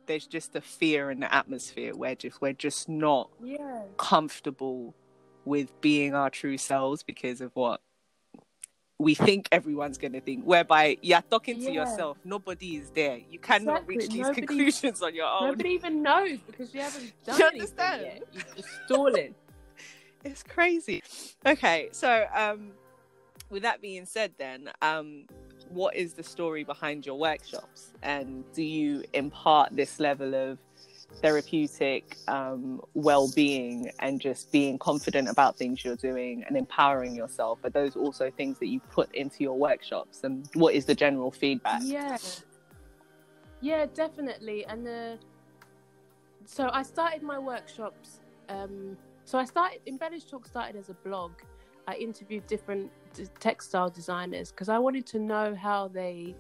there's 0.08 0.28
just 0.28 0.56
a 0.56 0.62
fear 0.62 1.10
in 1.12 1.20
the 1.20 1.34
atmosphere 1.34 1.96
where 1.96 2.16
just 2.16 2.42
we're 2.42 2.54
just 2.54 2.88
not 2.90 3.30
yeah 3.44 3.82
comfortable 3.98 4.94
with 5.46 5.70
being 5.82 6.14
our 6.16 6.30
true 6.30 6.58
selves 6.58 7.04
because 7.04 7.42
of 7.42 7.52
what 7.56 7.82
we 8.98 9.14
think 9.14 9.48
everyone's 9.52 9.98
going 9.98 10.14
to 10.14 10.22
think 10.22 10.44
whereby 10.46 10.98
you're 11.02 11.22
talking 11.30 11.58
to 11.58 11.64
Yeah. 11.66 11.82
yourself 11.82 12.18
nobody 12.24 12.78
is 12.78 12.92
there 12.92 13.18
you 13.30 13.40
cannot 13.40 13.82
Exactly. 13.84 13.96
reach 13.98 14.10
these 14.10 14.18
Nobody- 14.28 14.42
conclusions 14.42 15.02
on 15.02 15.14
your 15.14 15.28
own 15.28 15.48
nobody 15.50 15.70
even 15.72 16.02
knows 16.02 16.38
because 16.48 16.74
you 16.74 16.82
haven't 16.82 17.12
done 17.26 17.40
You 17.40 17.46
anything 17.48 17.62
understand? 17.62 18.02
yet 18.04 18.24
you're 18.34 18.56
just 18.56 18.70
stalling 18.86 19.36
it's 20.26 20.44
crazy 20.44 21.02
okay 21.46 21.90
so 21.92 22.26
um 22.36 22.72
with 23.50 23.64
that 23.64 23.82
being 23.82 24.06
said 24.06 24.32
then 24.38 24.70
um 24.82 25.26
what 25.70 25.96
is 25.96 26.14
the 26.14 26.24
story 26.24 26.64
behind 26.64 27.06
your 27.06 27.18
workshops 27.18 27.92
and 28.04 28.44
do 28.54 28.64
you 28.64 29.04
impart 29.14 29.76
this 29.76 30.00
level 30.00 30.36
of 30.36 30.58
therapeutic 31.22 32.18
um, 32.28 32.82
well-being 32.94 33.90
and 34.00 34.20
just 34.20 34.52
being 34.52 34.78
confident 34.78 35.30
about 35.30 35.58
things 35.58 35.84
you're 35.84 35.96
doing 35.96 36.44
and 36.44 36.58
empowering 36.58 37.16
yourself 37.16 37.58
are 37.64 37.70
those 37.70 37.96
also 37.96 38.30
things 38.30 38.60
that 38.60 38.68
you 38.68 38.80
put 38.92 39.14
into 39.16 39.38
your 39.44 39.58
workshops 39.58 40.24
and 40.24 40.50
what 40.56 40.74
is 40.74 40.86
the 40.86 40.94
general 40.94 41.32
feedback 41.32 41.82
Yeah. 41.84 42.18
Yeah, 43.62 43.86
definitely. 43.94 44.66
And 44.66 44.88
so 46.46 46.70
I 46.72 46.84
started 46.84 47.24
my 47.24 47.40
workshops. 47.40 48.20
Um, 48.50 48.98
so 49.26 49.38
I 49.40 49.46
started, 49.46 49.80
Embellished 49.88 50.30
Talk 50.30 50.48
started 50.48 50.76
as 50.76 50.90
a 50.90 50.94
blog. 50.94 51.32
I 51.88 51.96
interviewed 51.96 52.48
different 52.48 52.92
d- 53.14 53.28
textile 53.40 53.90
designers 53.90 54.52
because 54.52 54.70
I 54.70 54.78
wanted 54.80 55.06
to 55.08 55.20
know 55.20 55.54
how 55.56 55.88
they, 55.88 56.36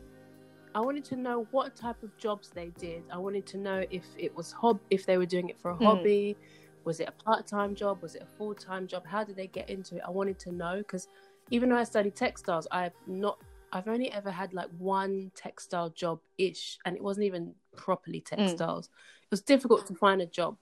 I 0.73 0.81
wanted 0.81 1.05
to 1.05 1.15
know 1.15 1.47
what 1.51 1.75
type 1.75 2.01
of 2.03 2.15
jobs 2.17 2.49
they 2.53 2.71
did. 2.79 3.03
I 3.11 3.17
wanted 3.17 3.45
to 3.47 3.57
know 3.57 3.83
if 3.89 4.05
it 4.17 4.35
was 4.35 4.51
hob, 4.51 4.79
if 4.89 5.05
they 5.05 5.17
were 5.17 5.25
doing 5.25 5.49
it 5.49 5.59
for 5.59 5.71
a 5.71 5.75
Mm. 5.75 5.83
hobby, 5.83 6.37
was 6.83 6.99
it 6.99 7.09
a 7.09 7.11
part-time 7.11 7.75
job, 7.75 8.01
was 8.01 8.15
it 8.15 8.21
a 8.21 8.37
full-time 8.37 8.87
job? 8.87 9.05
How 9.05 9.23
did 9.23 9.35
they 9.35 9.47
get 9.47 9.69
into 9.69 9.95
it? 9.97 10.03
I 10.05 10.11
wanted 10.11 10.37
to 10.39 10.51
know 10.51 10.77
because 10.77 11.07
even 11.51 11.69
though 11.69 11.77
I 11.77 11.83
studied 11.83 12.15
textiles, 12.15 12.67
I've 12.71 12.93
not 13.07 13.39
I've 13.71 13.87
only 13.89 14.09
ever 14.11 14.31
had 14.31 14.53
like 14.53 14.69
one 14.77 15.31
textile 15.35 15.89
job 15.89 16.19
ish, 16.37 16.77
and 16.85 16.95
it 16.95 17.03
wasn't 17.03 17.25
even 17.25 17.53
properly 17.75 18.21
Mm. 18.21 18.37
textiles. 18.37 18.85
It 18.85 19.31
was 19.31 19.41
difficult 19.41 19.85
to 19.87 19.95
find 19.95 20.21
a 20.21 20.25
job 20.25 20.57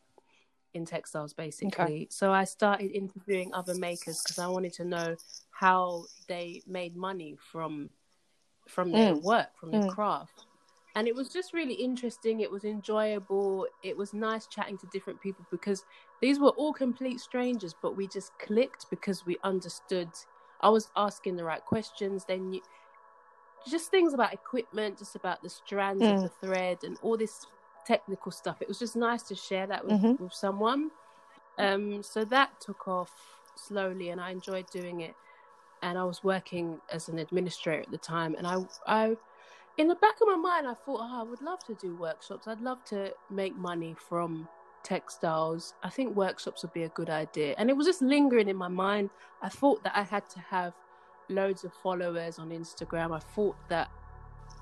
in 0.74 0.86
textiles, 0.86 1.34
basically. 1.34 1.93
Okay. 1.93 2.07
So 2.09 2.32
I 2.32 2.43
started 2.45 2.91
interviewing 2.91 3.53
other 3.53 3.76
makers 3.76 4.21
because 4.21 4.38
I 4.39 4.47
wanted 4.47 4.74
to 4.74 4.86
know 4.86 5.17
how 5.51 6.07
they 6.28 6.63
made 6.65 6.95
money 6.95 7.36
from 7.36 7.91
from 8.67 8.93
their 8.93 9.15
Mm. 9.15 9.17
work, 9.17 9.57
from 9.57 9.71
their 9.71 9.82
Mm. 9.82 9.88
craft. 9.88 10.47
And 10.95 11.07
it 11.07 11.15
was 11.15 11.30
just 11.30 11.53
really 11.53 11.74
interesting. 11.74 12.39
It 12.39 12.51
was 12.51 12.63
enjoyable. 12.63 13.67
It 13.82 13.97
was 13.97 14.13
nice 14.13 14.47
chatting 14.47 14.78
to 14.80 14.88
different 14.88 15.21
people 15.21 15.45
because 15.51 15.86
these 16.21 16.39
were 16.39 16.51
all 16.51 16.74
complete 16.74 17.19
strangers, 17.19 17.74
but 17.74 17.95
we 17.97 18.07
just 18.07 18.38
clicked 18.39 18.89
because 18.89 19.26
we 19.26 19.38
understood. 19.43 20.15
I 20.61 20.69
was 20.69 20.91
asking 20.95 21.36
the 21.36 21.45
right 21.45 21.63
questions. 21.65 22.26
They 22.26 22.39
knew 22.39 22.61
just 23.67 23.89
things 23.89 24.13
about 24.13 24.34
equipment, 24.34 24.97
just 24.97 25.15
about 25.15 25.41
the 25.41 25.49
strands 25.49 26.07
Mm. 26.07 26.09
of 26.09 26.21
the 26.21 26.30
thread 26.30 26.80
and 26.84 26.97
all 27.01 27.17
this 27.17 27.45
technical 27.86 28.32
stuff. 28.32 28.62
It 28.62 28.68
was 28.68 28.80
just 28.80 28.96
nice 28.96 29.24
to 29.24 29.36
share 29.36 29.68
that 29.68 29.86
with, 29.86 30.02
Mhm. 30.02 30.20
with 30.20 30.34
someone. 30.34 30.92
Um, 31.58 32.04
so 32.04 32.26
that 32.26 32.60
took 32.60 32.88
off 32.88 33.12
slowly, 33.56 34.10
and 34.10 34.20
I 34.20 34.32
enjoyed 34.32 34.70
doing 34.70 35.02
it. 35.02 35.16
And 35.82 35.98
I 35.98 36.04
was 36.06 36.24
working 36.24 36.80
as 36.90 37.10
an 37.10 37.20
administrator 37.20 37.82
at 37.82 37.92
the 37.92 37.98
time, 37.98 38.36
and 38.38 38.48
I, 38.48 38.66
I, 38.88 39.18
in 39.78 39.88
the 39.88 39.96
back 39.96 40.22
of 40.22 40.28
my 40.28 40.36
mind, 40.36 40.68
I 40.68 40.74
thought, 40.74 41.00
oh, 41.02 41.20
I 41.20 41.24
would 41.24 41.42
love 41.42 41.60
to 41.66 41.74
do 41.76 41.96
workshops. 41.96 42.48
I'd 42.48 42.62
love 42.62 42.84
to 42.86 43.14
make 43.30 43.56
money 43.56 43.94
from 43.94 44.48
textiles. 44.84 45.74
I 45.84 45.90
think 45.90 46.16
workshops 46.16 46.62
would 46.64 46.74
be 46.74 46.84
a 46.84 46.90
good 46.90 47.10
idea, 47.10 47.56
and 47.58 47.70
it 47.70 47.76
was 47.78 47.86
just 47.86 48.02
lingering 48.02 48.48
in 48.48 48.56
my 48.56 48.68
mind. 48.70 49.10
I 49.42 49.50
thought 49.50 49.84
that 49.84 49.94
I 49.96 50.04
had 50.04 50.30
to 50.32 50.40
have 50.40 50.74
loads 51.30 51.64
of 51.64 51.74
followers 51.74 52.40
on 52.40 52.50
Instagram. 52.50 53.16
I 53.16 53.20
thought 53.20 53.56
that 53.70 53.90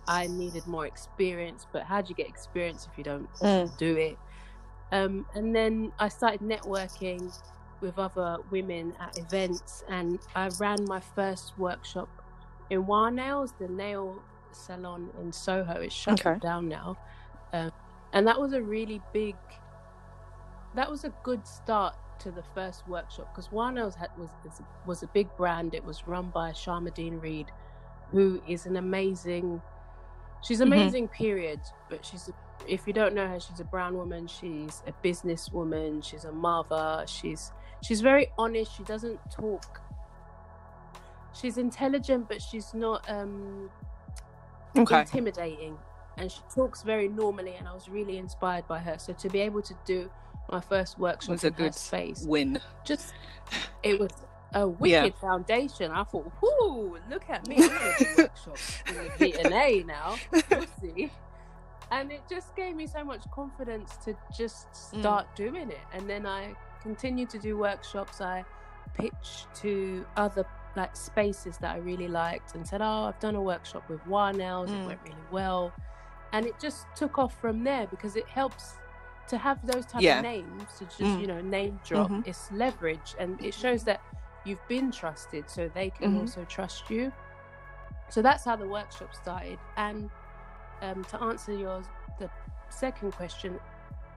I 0.08 0.28
needed 0.28 0.68
more 0.68 0.86
experience, 0.86 1.68
but 1.72 1.84
how 1.84 2.02
do 2.02 2.10
you 2.10 2.16
get 2.16 2.28
experience 2.28 2.88
if 2.88 2.98
you 2.98 3.04
don't 3.04 3.30
Mm. 3.42 3.78
do 3.78 3.98
it? 3.98 4.18
Um, 4.92 5.26
and 5.34 5.56
then 5.56 5.92
I 6.00 6.10
started 6.10 6.42
networking 6.42 7.32
with 7.82 7.98
other 7.98 8.38
women 8.50 8.94
at 9.00 9.18
events, 9.18 9.84
and 9.88 10.20
I 10.36 10.50
ran 10.50 10.86
my 10.86 11.00
first 11.00 11.58
workshop 11.58 12.10
in 12.70 12.86
WAH 12.86 13.10
Nails, 13.10 13.54
the 13.60 13.68
nail 13.68 14.26
salon 14.52 15.12
in 15.20 15.32
Soho. 15.32 15.82
It's 15.82 15.94
shut 15.96 16.26
Okay. 16.26 16.40
down 16.40 16.68
now, 16.68 16.98
um, 17.54 17.72
and 18.14 18.28
that 18.28 18.40
was 18.40 18.54
a 18.54 18.62
really 18.62 19.02
big. 19.14 19.36
That 20.76 20.90
was 20.90 21.04
a 21.04 21.14
good 21.24 21.46
start 21.48 21.96
to 22.20 22.32
the 22.32 22.44
first 22.54 22.88
workshop 22.88 23.30
because 23.34 23.52
WAH 23.52 23.72
Nails 23.72 23.96
had, 23.96 24.10
was 24.18 24.30
was- 24.44 24.62
a 25.04 25.08
big 25.08 25.36
brand. 25.38 25.74
It 25.74 25.84
was 25.84 26.08
run 26.08 26.30
by 26.30 26.52
Sharmadean 26.52 27.22
Reed, 27.22 27.52
who 28.12 28.42
is 28.48 28.66
an 28.66 28.76
amazing. 28.78 29.62
She's 30.42 30.60
Mhm. 30.60 30.64
amazing. 30.68 31.08
Period. 31.10 31.60
But 31.90 32.06
she's 32.06 32.30
a 32.30 32.34
if 32.68 32.86
you 32.86 32.94
don't 32.94 33.16
know 33.16 33.28
her, 33.28 33.40
she's 33.40 33.60
a 33.60 33.64
brown 33.64 33.98
woman. 33.98 34.28
She's 34.28 34.84
a 34.86 34.92
businesswoman. 35.04 36.04
She's 36.04 36.26
a 36.26 36.32
mother. 36.32 37.04
She's 37.08 37.52
she's 37.82 38.02
very 38.02 38.32
honest. 38.38 38.72
She 38.76 38.84
doesn't 38.84 39.20
talk. 39.32 39.82
She's 41.34 41.58
intelligent, 41.58 42.28
but 42.28 42.42
she's 42.42 42.74
not 42.74 43.10
um, 43.10 43.70
Okay. 44.78 45.00
intimidating, 45.00 45.78
and 46.18 46.32
she 46.32 46.42
talks 46.54 46.84
very 46.84 47.08
normally. 47.08 47.56
And 47.56 47.68
I 47.68 47.74
was 47.74 47.90
really 47.90 48.18
inspired 48.18 48.68
by 48.68 48.80
her. 48.80 48.98
So 49.00 49.14
to 49.14 49.30
be 49.30 49.40
able 49.42 49.62
to 49.64 49.74
do 49.86 50.10
my 50.52 50.60
first 50.60 51.00
workshop 51.00 51.30
Was 51.32 51.44
a 51.46 51.52
good 51.52 51.74
space, 51.74 52.24
Win. 52.28 52.60
just 52.84 53.14
it 53.84 54.00
was 54.00 54.12
a 54.54 54.68
wicked 54.68 55.16
foundation. 55.16 55.92
I 55.92 56.04
thought, 56.04 56.32
whoo, 56.42 56.98
look 57.10 57.30
at 57.30 57.48
me, 57.48 57.56
I'm 57.64 57.70
gonna 57.70 57.94
do 58.00 58.06
workshops 58.18 58.80
in 58.88 58.96
the 58.96 59.10
V&A 59.18 59.84
now. 59.84 60.16
We'll 60.50 60.66
see. 60.82 61.12
And 61.92 62.12
it 62.12 62.22
just 62.30 62.56
gave 62.56 62.76
me 62.76 62.88
so 62.88 63.04
much 63.04 63.24
confidence 63.32 63.98
to 64.06 64.16
just 64.36 64.70
Mm. 64.72 65.00
start 65.02 65.28
doing 65.36 65.70
it. 65.70 65.80
And 65.94 66.10
then 66.10 66.26
I 66.26 66.56
continued 66.82 67.30
to 67.32 67.40
do 67.40 67.58
workshops. 67.58 68.22
I 68.22 68.46
pitched 68.94 69.54
to 69.56 70.06
other 70.18 70.46
like 70.78 70.96
spaces 70.96 71.58
that 71.58 71.76
I 71.76 71.80
really 71.80 72.08
liked 72.08 72.56
and 72.56 72.66
said, 72.66 72.82
Oh, 72.82 73.04
I've 73.06 73.20
done 73.20 73.36
a 73.36 73.42
workshop 73.42 73.90
with 73.90 74.06
WAH 74.08 74.32
Nails, 74.32 74.70
Mm. 74.70 74.84
it 74.84 74.88
went 74.88 75.00
really 75.04 75.16
well. 75.32 75.74
And 76.32 76.46
it 76.46 76.58
just 76.62 76.86
took 76.96 77.18
off 77.20 77.40
from 77.42 77.64
there 77.66 77.88
because 77.88 78.16
it 78.16 78.26
helps 78.28 78.76
to 79.28 79.38
have 79.38 79.66
those 79.68 79.86
type 79.86 80.02
Yeah. 80.02 80.18
of 80.20 80.24
names 80.24 80.64
to 80.80 80.86
just, 80.86 81.00
Mm. 81.02 81.20
you 81.22 81.28
know, 81.28 81.42
name 81.42 81.80
drop. 81.86 82.10
Mhm. 82.10 82.26
It's 82.26 82.50
leverage 82.54 83.16
and 83.20 83.42
it 83.44 83.54
shows 83.54 83.84
that 83.84 84.00
you've 84.46 84.66
been 84.68 84.92
trusted 84.92 85.50
so 85.50 85.70
they 85.70 85.90
can 85.90 86.08
Mhm. 86.08 86.18
also 86.18 86.46
trust 86.46 86.90
you. 86.90 87.12
So 88.10 88.22
that's 88.22 88.46
how 88.46 88.56
the 88.56 88.68
workshop 88.68 89.14
started. 89.16 89.60
And 89.78 90.10
um, 90.82 91.04
to 91.06 91.22
answer 91.22 91.54
your 91.54 91.84
the 92.20 92.30
second 92.70 93.14
question, 93.14 93.60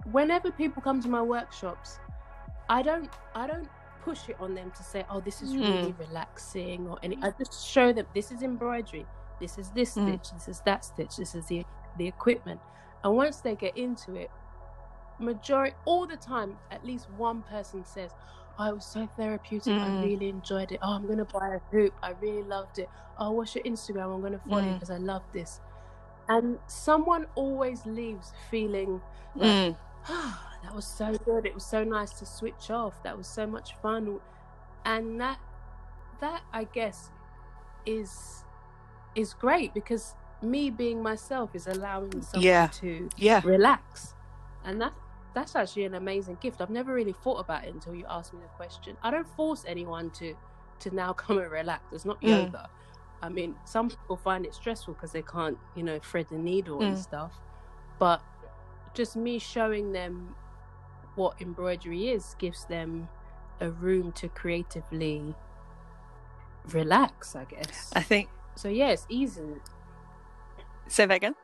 whenever 0.05 0.51
people 0.53 0.83
come 0.83 1.01
to 1.03 1.09
my 1.09 1.23
workshops, 1.23 2.01
I 2.69 2.83
don't 2.83 3.11
I 3.35 3.47
don't 3.47 3.71
push 4.01 4.29
it 4.29 4.37
on 4.41 4.55
them 4.55 4.71
to 4.73 4.83
say, 4.85 5.05
"Oh, 5.11 5.21
this 5.21 5.43
is 5.43 5.57
Mm. 5.57 5.69
really 5.69 5.93
relaxing," 5.93 6.89
or 6.89 6.99
any. 7.03 7.19
I 7.23 7.33
just 7.39 7.67
show 7.67 7.93
them 7.93 8.07
this 8.15 8.31
is 8.33 8.43
embroidery, 8.43 9.09
this 9.41 9.59
is 9.59 9.73
this 9.73 9.95
Mm. 9.97 10.21
stitch, 10.21 10.31
this 10.33 10.49
is 10.49 10.63
that 10.67 10.85
stitch, 10.85 11.17
this 11.17 11.35
is 11.35 11.47
the 11.47 11.65
the 11.97 12.07
equipment, 12.09 12.61
and 13.05 13.17
once 13.17 13.41
they 13.41 13.57
get 13.57 13.77
into 13.77 14.15
it, 14.15 14.31
majority 15.19 15.77
all 15.85 16.07
the 16.07 16.17
time, 16.17 16.59
at 16.71 16.85
least 16.85 17.09
one 17.11 17.43
person 17.43 17.85
says, 17.85 18.13
oh, 18.59 18.69
"it 18.69 18.75
was 18.75 18.85
so 18.87 19.07
therapeutic. 19.17 19.73
I 19.75 19.89
Mm. 19.89 20.03
really 20.03 20.29
enjoyed 20.29 20.73
it. 20.73 20.79
Oh, 20.83 20.93
I'm 20.93 21.07
gonna 21.07 21.25
buy 21.25 21.55
a 21.55 21.61
hoop. 21.71 21.95
I 22.03 22.11
really 22.21 22.43
loved 22.43 22.79
it. 22.79 22.89
Oh, 23.19 23.31
what's 23.33 23.55
your 23.55 23.65
Instagram? 23.65 24.15
I'm 24.15 24.23
gonna 24.23 24.39
follow 24.39 24.63
you 24.63 24.71
Mm. 24.71 24.75
because 24.75 24.91
I 24.91 24.99
love 24.99 25.23
this." 25.33 25.61
And 26.29 26.59
someone 26.67 27.27
always 27.35 27.85
leaves 27.87 28.33
feeling 28.51 29.01
like, 29.35 29.51
Mm. 29.51 29.77
ah, 30.09 30.57
that 30.63 30.75
was 30.75 30.87
so 30.87 31.13
good. 31.19 31.45
It 31.47 31.55
was 31.55 31.65
so 31.67 31.85
nice 31.85 32.13
to 32.21 32.27
switch 32.27 32.71
off. 32.71 33.03
That 33.03 33.17
was 33.19 33.27
so 33.27 33.47
much 33.47 33.75
fun. 33.77 34.21
And 34.85 35.21
that 35.21 35.39
that 36.21 36.43
I 36.53 36.65
guess 36.65 37.11
is 37.87 38.45
is 39.15 39.35
great 39.35 39.73
because 39.75 40.15
me 40.43 40.71
being 40.71 41.03
myself 41.03 41.55
is 41.55 41.67
allowing 41.67 42.21
someone 42.23 42.43
Yeah. 42.43 42.67
to 42.69 43.09
Yeah. 43.17 43.41
relax. 43.45 44.15
And 44.65 44.81
that 44.81 44.93
that's 45.35 45.57
actually 45.57 45.85
an 45.85 45.95
amazing 45.95 46.39
gift. 46.41 46.61
I've 46.61 46.71
never 46.71 46.95
really 46.95 47.13
thought 47.13 47.39
about 47.39 47.65
it 47.65 47.75
until 47.75 47.95
you 47.95 48.07
asked 48.09 48.33
me 48.33 48.41
the 48.41 48.49
question. 48.57 48.97
I 49.03 49.11
don't 49.11 49.29
force 49.29 49.65
anyone 49.67 50.11
to 50.13 50.35
to 50.81 50.95
now 50.95 51.13
come 51.25 51.39
and 51.39 51.51
relax. 51.51 51.83
It's 51.93 52.05
not 52.05 52.21
Mm. 52.21 52.29
yoga. 52.47 52.69
I 53.23 53.29
mean, 53.29 53.55
some 53.65 53.89
people 53.89 54.17
find 54.17 54.45
it 54.45 54.55
stressful 54.55 54.95
because 54.95 55.13
they 55.13 55.23
can't, 55.23 55.59
you 55.75 55.83
know, 55.83 55.99
thread 55.99 56.27
the 56.31 56.37
needle 56.37 56.83
and 56.83 56.95
Mm. 56.97 57.03
stuff. 57.03 57.33
But 57.99 58.23
just 58.93 59.17
me 59.17 59.39
showing 59.39 59.93
them 59.93 60.35
what 61.15 61.41
embroidery 61.41 62.09
is 62.09 62.35
gives 62.39 62.65
them 62.67 63.09
a 63.61 63.71
room 63.71 64.13
to 64.13 64.29
creatively 64.29 65.35
relax, 66.71 67.35
I 67.37 67.45
guess. 67.45 67.93
I 67.95 68.03
think. 68.03 68.29
So 68.57 68.69
yeah, 68.69 68.91
it's 68.91 69.07
easy. 69.09 69.43
Say 70.89 71.07
that 71.07 71.15
again. 71.15 71.35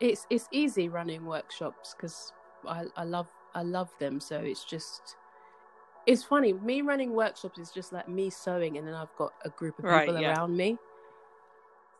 It's 0.00 0.26
it's 0.30 0.48
easy 0.52 0.88
running 0.88 1.26
workshops 1.26 1.94
because 1.96 2.32
I, 2.66 2.84
I 2.96 3.04
love 3.04 3.28
I 3.54 3.62
love 3.62 3.90
them. 3.98 4.20
So 4.20 4.38
it's 4.38 4.64
just 4.64 5.16
it's 6.06 6.24
funny. 6.24 6.52
Me 6.52 6.82
running 6.82 7.12
workshops 7.12 7.58
is 7.58 7.70
just 7.70 7.92
like 7.92 8.08
me 8.08 8.30
sewing, 8.30 8.78
and 8.78 8.86
then 8.86 8.94
I've 8.94 9.14
got 9.16 9.32
a 9.44 9.50
group 9.50 9.78
of 9.78 9.84
Right, 9.84 10.08
people 10.08 10.20
yeah. 10.20 10.34
around 10.34 10.56
me. 10.56 10.78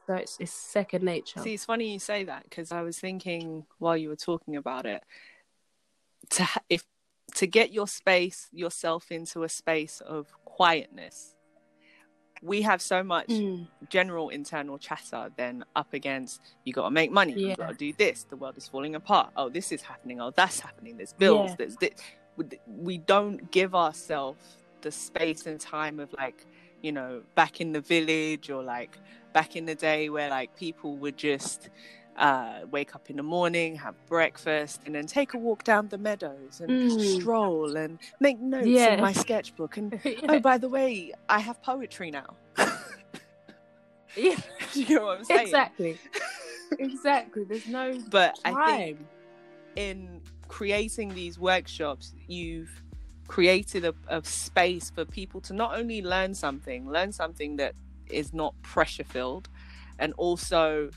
So 0.07 0.15
it's 0.15 0.37
it's 0.41 0.53
second 0.53 1.05
nature. 1.05 1.41
See, 1.41 1.55
it's 1.55 1.65
funny 1.65 1.93
you 1.93 1.99
say 1.99 2.25
that 2.25 2.45
because 2.45 2.73
I 2.73 2.83
was 2.83 2.99
thinking 2.99 3.67
while 3.79 3.97
you 3.97 4.09
were 4.09 4.17
talking 4.17 4.57
about 4.57 4.87
it 4.87 5.03
to 6.31 6.47
if 6.69 6.85
to 7.35 7.47
get 7.47 7.73
your 7.73 7.87
space 7.87 8.49
yourself 8.53 9.13
into 9.13 9.43
a 9.43 9.49
space 9.49 10.01
of 10.01 10.33
quietness. 10.45 11.35
We 12.43 12.63
have 12.63 12.81
so 12.81 13.03
much 13.03 13.29
Mm, 13.29 13.67
general 13.91 14.29
internal 14.31 14.79
chatter 14.79 15.31
then 15.37 15.65
up 15.77 15.93
against 15.93 16.41
you 16.65 16.73
got 16.73 16.85
to 16.85 16.91
make 16.91 17.11
money, 17.11 17.33
you 17.51 17.57
got 17.57 17.69
to 17.69 17.75
do 17.75 17.93
this. 17.93 18.25
The 18.25 18.37
world 18.37 18.57
is 18.57 18.69
falling 18.69 18.95
apart. 18.95 19.31
Oh, 19.37 19.49
this 19.49 19.73
is 19.73 19.83
happening. 19.83 20.21
Oh, 20.21 20.31
that's 20.35 20.61
happening. 20.61 20.97
There's 20.97 21.13
bills. 21.13 21.51
Yeah. 21.51 21.57
There's 21.59 21.77
this. 21.77 21.91
We- 22.37 22.61
We 22.67 22.99
don't 22.99 23.51
give 23.51 23.75
ourselves 23.75 24.43
the 24.83 24.91
space 24.93 25.47
and 25.47 25.61
time 25.61 25.99
of 25.99 26.13
like 26.13 26.47
you 26.83 26.93
know 26.93 27.23
back 27.35 27.61
in 27.61 27.73
the 27.73 27.81
village 27.81 28.49
or 28.51 28.63
like 28.63 28.97
back 29.33 29.57
in 29.57 29.65
the 29.67 29.75
day 29.75 30.09
where 30.09 30.31
like 30.31 30.55
people 30.57 30.97
would 30.99 31.17
just 31.17 31.69
uh, 32.19 32.61
wake 32.71 32.95
up 32.95 33.09
in 33.11 33.17
the 33.17 33.23
morning, 33.23 33.77
have 33.77 33.95
breakfast, 34.07 34.81
and 34.85 34.95
then 34.95 35.07
take 35.07 35.35
a 35.35 35.39
walk 35.39 35.65
down 35.65 35.89
the 35.89 35.99
meadows 35.99 36.61
and 36.61 36.91
Mm. 36.91 37.01
stroll 37.19 37.77
and 37.77 37.99
make 38.21 38.39
notes 38.41 38.67
Yeah. 38.67 38.95
in 38.95 39.01
my 39.01 39.13
sketchbook. 39.25 39.77
And 39.77 39.99
yeah. 40.05 40.13
oh, 40.29 40.41
by 40.41 40.59
the 40.59 40.69
way, 40.69 41.13
I 41.29 41.39
have 41.39 41.63
poetry 41.63 42.11
now. 42.11 42.37
yeah, 44.17 44.37
you 44.75 44.97
know 44.97 45.07
what 45.07 45.19
I'm 45.19 45.25
saying? 45.25 45.47
exactly, 45.47 45.99
exactly. 46.79 47.45
There's 47.45 47.67
no 47.67 47.99
But 48.11 48.39
time. 48.45 48.57
I 48.57 48.71
think 48.71 48.99
in 49.77 50.21
creating 50.49 51.15
these 51.15 51.39
workshops, 51.39 52.15
you've 52.27 52.83
created 53.29 53.85
a, 53.85 53.95
a 54.09 54.25
space 54.25 54.91
for 54.91 55.05
people 55.05 55.41
to 55.43 55.53
not 55.53 55.79
only 55.79 56.03
learn 56.03 56.35
something, 56.35 56.91
learn 56.91 57.13
something 57.13 57.57
that 57.57 57.75
is 58.11 58.33
not 58.33 58.61
pressure 58.63 59.05
filled, 59.05 59.49
and 59.99 60.15
also 60.17 60.91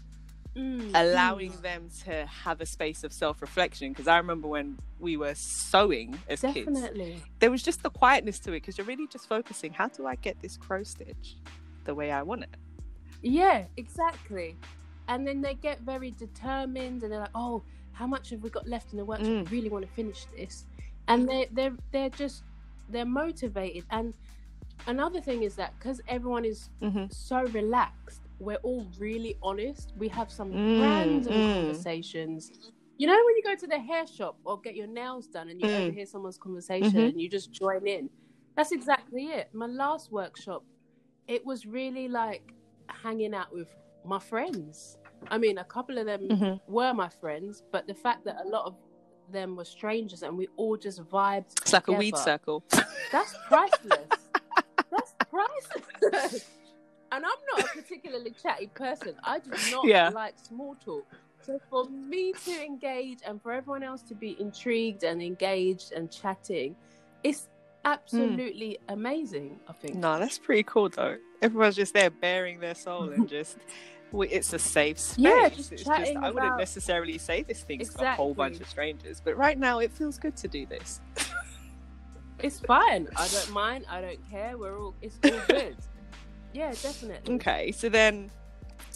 Mm, 0.56 0.92
allowing 0.94 1.54
mm. 1.54 1.62
them 1.62 1.90
to 2.04 2.26
have 2.26 2.60
a 2.60 2.66
space 2.66 3.06
of 3.06 3.14
self 3.14 3.42
reflection. 3.42 3.90
Because 3.90 4.08
I 4.08 4.18
remember 4.18 4.48
when 4.48 4.78
we 5.00 5.16
were 5.16 5.34
sewing 5.34 6.20
as 6.28 6.42
Definitely. 6.42 7.14
kids, 7.14 7.24
there 7.40 7.50
was 7.50 7.64
just 7.64 7.84
the 7.84 7.90
quietness 7.90 8.40
to 8.40 8.52
it 8.52 8.62
because 8.62 8.78
you're 8.78 8.88
really 8.88 9.08
just 9.08 9.30
focusing 9.30 9.72
how 9.72 9.88
do 9.88 10.08
I 10.08 10.16
get 10.16 10.42
this 10.42 10.58
cross 10.58 10.90
stitch 10.90 11.38
the 11.86 11.96
way 11.96 12.12
I 12.12 12.22
want 12.22 12.44
it? 12.44 12.56
Yeah, 13.22 13.66
exactly. 13.78 14.58
And 15.08 15.28
then 15.28 15.42
they 15.42 15.54
get 15.54 15.82
very 15.82 16.12
determined 16.12 17.04
and 17.04 17.12
they're 17.12 17.20
like, 17.20 17.30
oh, 17.36 17.64
how 17.94 18.08
much 18.08 18.30
have 18.32 18.42
we 18.42 18.50
got 18.50 18.68
left 18.68 18.92
in 18.92 18.98
the 18.98 19.06
workshop? 19.06 19.28
Mm. 19.28 19.48
I 19.48 19.52
really 19.52 19.70
want 19.70 19.86
to 19.86 19.92
finish 19.92 20.26
this. 20.38 20.66
And 21.08 21.28
they're, 21.28 21.48
they're, 21.52 21.76
they're 21.92 22.10
just, 22.10 22.44
they're 22.90 23.06
motivated. 23.06 23.86
And 23.92 24.14
another 24.88 25.22
thing 25.22 25.44
is 25.44 25.56
that 25.56 25.74
because 25.78 26.02
everyone 26.08 26.46
is 26.46 26.70
mm-hmm. 26.82 27.06
so 27.10 27.44
relaxed, 27.44 28.21
we're 28.42 28.58
all 28.58 28.88
really 28.98 29.38
honest. 29.42 29.94
We 29.98 30.08
have 30.10 30.32
some 30.32 30.52
mm, 30.52 30.82
random 30.82 31.34
mm. 31.34 31.54
conversations. 31.54 32.52
You 32.98 33.08
know, 33.08 33.14
when 33.14 33.36
you 33.36 33.44
go 33.44 33.56
to 33.56 33.68
the 33.68 33.80
hair 33.80 34.06
shop 34.08 34.38
or 34.44 34.60
get 34.60 34.76
your 34.76 34.88
nails 34.88 35.28
done 35.28 35.50
and 35.50 35.62
you 35.62 35.68
mm. 35.68 35.80
overhear 35.80 36.06
someone's 36.06 36.38
conversation 36.38 36.90
mm-hmm. 36.90 37.00
and 37.00 37.22
you 37.22 37.30
just 37.30 37.52
join 37.52 37.88
in. 37.88 38.10
That's 38.56 38.72
exactly 38.72 39.28
it. 39.28 39.50
My 39.54 39.68
last 39.68 40.12
workshop, 40.12 40.64
it 41.28 41.46
was 41.46 41.66
really 41.66 42.08
like 42.08 42.54
hanging 42.88 43.34
out 43.34 43.54
with 43.54 43.74
my 44.04 44.20
friends. 44.20 44.98
I 45.30 45.38
mean, 45.38 45.60
a 45.60 45.64
couple 45.64 46.00
of 46.00 46.08
them 46.08 46.28
mm-hmm. 46.28 46.72
were 46.72 46.94
my 46.94 47.10
friends, 47.10 47.64
but 47.72 47.88
the 47.88 47.94
fact 47.94 48.26
that 48.26 48.38
a 48.44 48.48
lot 48.48 48.66
of 48.66 48.76
them 49.32 49.56
were 49.56 49.66
strangers 49.66 50.24
and 50.24 50.36
we 50.36 50.48
all 50.58 50.76
just 50.76 51.04
vibed. 51.04 51.52
It's 51.52 51.72
together, 51.72 51.92
like 51.92 51.98
a 51.98 52.00
weed 52.00 52.18
circle. 52.18 52.64
That's 53.12 53.36
priceless. 53.48 54.00
that's 54.92 55.16
priceless 55.30 56.46
and 57.12 57.26
I'm 57.26 57.32
not 57.56 57.66
a 57.66 57.68
particularly 57.68 58.34
chatty 58.42 58.68
person. 58.68 59.16
I 59.24 59.40
do 59.40 59.52
not 59.72 59.86
yeah. 59.86 60.10
like 60.10 60.36
small 60.40 60.76
talk. 60.84 61.06
So 61.42 61.60
for 61.70 61.86
me 61.86 62.34
to 62.46 62.64
engage 62.64 63.20
and 63.26 63.42
for 63.42 63.52
everyone 63.52 63.84
else 63.84 64.02
to 64.04 64.16
be 64.16 64.40
intrigued 64.40 65.04
and 65.04 65.22
engaged 65.22 65.92
and 65.92 66.12
chatting, 66.12 66.76
it's 67.24 67.50
absolutely 67.84 68.78
mm. 68.88 68.94
amazing. 68.94 69.60
I 69.68 69.74
think. 69.74 69.96
No, 69.96 70.20
that's 70.20 70.38
pretty 70.38 70.64
cool 70.64 70.90
though. 70.90 71.18
Everyone's 71.42 71.76
just 71.76 71.94
there 71.94 72.10
bearing 72.10 72.60
their 72.60 72.76
soul 72.76 73.10
and 73.10 73.28
just. 73.38 73.58
It's 74.14 74.52
a 74.52 74.60
safe 74.60 75.00
space. 75.00 75.18
Yeah, 75.18 75.48
just 75.48 75.72
it's 75.72 75.86
just 75.86 76.18
I 76.18 76.30
wouldn't 76.32 76.58
necessarily 76.58 77.18
say 77.18 77.44
this 77.44 77.64
thing 77.64 77.80
exactly. 77.80 78.08
to 78.08 78.12
a 78.12 78.16
whole 78.16 78.34
bunch 78.34 78.60
of 78.60 78.68
strangers, 78.68 79.22
but 79.24 79.38
right 79.38 79.58
now 79.58 79.80
it 79.80 79.90
feels 79.90 80.18
good 80.18 80.36
to 80.36 80.50
do 80.50 80.66
this. 80.66 81.00
it's 82.40 82.60
fine. 82.60 83.08
I 83.16 83.30
don't 83.30 83.52
mind. 83.52 83.86
I 83.90 84.02
don't 84.02 84.30
care. 84.30 84.58
We're 84.58 84.78
all. 84.78 84.96
It's 85.02 85.18
all 85.24 85.40
good. 85.48 85.78
Yeah, 86.54 86.72
definitely. 86.72 87.36
Okay, 87.36 87.72
so 87.72 87.90
then 87.90 88.30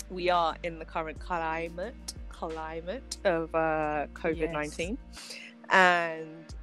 we 0.09 0.29
are 0.29 0.55
in 0.63 0.79
the 0.79 0.85
current 0.85 1.19
climate 1.19 2.13
climate 2.29 3.17
of 3.23 3.53
uh, 3.55 4.07
COVID 4.13 4.51
nineteen, 4.51 4.97
yes. 5.13 5.39
and 5.69 6.53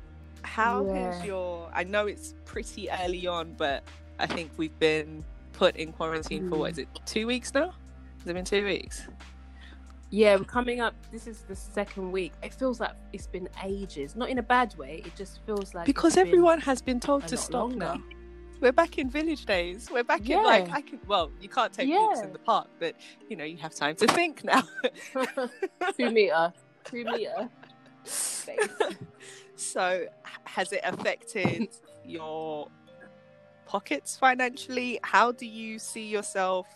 how 0.43 0.85
yeah. 0.87 1.13
has 1.13 1.25
your? 1.25 1.71
I 1.75 1.85
know 1.85 2.07
it's 2.07 2.35
pretty 2.45 2.91
early 2.91 3.27
on, 3.27 3.55
but 3.57 3.83
I 4.19 4.27
think 4.27 4.51
we've 4.57 4.79
been 4.79 5.25
put 5.53 5.77
in 5.77 5.93
quarantine 5.93 6.45
mm. 6.45 6.51
for 6.51 6.57
what 6.59 6.73
is 6.73 6.79
it? 6.79 6.89
Two 7.07 7.27
weeks 7.27 7.55
now? 7.55 7.73
Has 8.19 8.29
it 8.29 8.35
been 8.35 8.45
two 8.45 8.65
weeks? 8.65 9.03
Yeah, 10.11 10.37
we're 10.37 10.45
coming 10.45 10.83
up. 10.83 10.95
This 11.11 11.27
is 11.27 11.41
the 11.49 11.57
second 11.57 12.13
week. 12.13 12.33
It 12.43 12.53
feels 12.53 12.81
like 12.81 12.93
it's 13.15 13.27
been 13.27 13.49
ages. 13.65 14.15
Not 14.15 14.29
in 14.29 14.39
a 14.39 14.43
bad 14.43 14.77
way. 14.77 15.03
It 15.07 15.17
just 15.17 15.41
feels 15.47 15.73
like 15.75 15.87
because 15.87 16.19
everyone 16.19 16.61
has 16.61 16.83
been 16.83 17.01
told 17.01 17.27
to 17.29 17.37
stop 17.39 17.71
longer. 17.71 17.79
now 17.79 18.03
we're 18.63 18.73
back 18.73 18.97
in 18.97 19.11
village 19.11 19.45
days. 19.45 19.91
We're 19.93 20.05
back 20.05 20.21
yeah. 20.23 20.39
in 20.39 20.45
like 20.45 20.71
I 20.71 20.81
can. 20.81 21.01
Well, 21.07 21.31
you 21.41 21.49
can't 21.49 21.73
take 21.73 21.89
yeah. 21.89 21.99
walks 21.99 22.21
in 22.21 22.33
the 22.33 22.39
park, 22.39 22.69
but 22.79 22.95
you 23.29 23.37
know 23.37 23.45
you 23.45 23.59
have 23.59 23.75
time 23.75 23.97
to 23.97 24.07
think 24.07 24.45
now. 24.45 24.63
two 25.99 26.11
meter, 26.11 26.53
two 26.85 27.05
meter. 27.05 27.51
so, 29.57 30.07
has 30.45 30.73
it 30.73 30.81
affected 30.85 31.69
your 32.07 32.69
pockets 33.67 34.17
financially? 34.17 35.01
How 35.03 35.33
do 35.33 35.47
you 35.47 35.79
see 35.79 36.07
yourself 36.09 36.67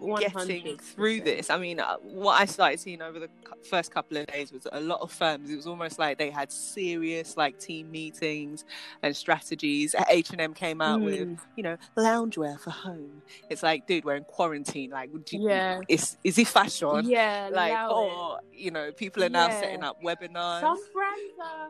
100%. 0.00 0.20
getting 0.48 0.78
through 0.78 1.20
this. 1.20 1.50
I 1.50 1.58
mean, 1.58 1.80
uh, 1.80 1.96
what 2.02 2.40
I 2.40 2.44
started 2.44 2.80
seeing 2.80 3.02
over 3.02 3.18
the 3.18 3.28
first 3.68 3.92
couple 3.92 4.16
of 4.16 4.26
days 4.26 4.52
was 4.52 4.66
a 4.72 4.80
lot 4.80 5.00
of 5.00 5.10
firms. 5.10 5.50
It 5.50 5.56
was 5.56 5.66
almost 5.66 5.98
like 5.98 6.18
they 6.18 6.30
had 6.30 6.50
serious 6.50 7.36
like 7.36 7.58
team 7.58 7.90
meetings 7.90 8.64
and 9.02 9.16
strategies. 9.16 9.94
H 10.08 10.30
and 10.30 10.40
M 10.40 10.54
came 10.54 10.80
out 10.80 11.00
mm. 11.00 11.04
with 11.04 11.40
you 11.56 11.62
know 11.62 11.76
loungewear 11.96 12.58
for 12.58 12.70
home. 12.70 13.22
It's 13.50 13.62
like, 13.62 13.86
dude, 13.86 14.04
we're 14.04 14.16
in 14.16 14.24
quarantine. 14.24 14.90
Like, 14.90 15.10
you, 15.30 15.48
yeah, 15.48 15.80
is 15.88 16.16
is 16.24 16.38
it 16.38 16.48
fashion? 16.48 17.02
Yeah, 17.04 17.50
like, 17.52 17.90
or 17.90 18.40
you 18.52 18.70
know, 18.70 18.92
people 18.92 19.24
are 19.24 19.28
now 19.28 19.48
yeah. 19.48 19.60
setting 19.60 19.82
up 19.82 20.02
webinars. 20.02 20.60
Some 20.60 20.80
brands 20.92 21.34
are. 21.42 21.68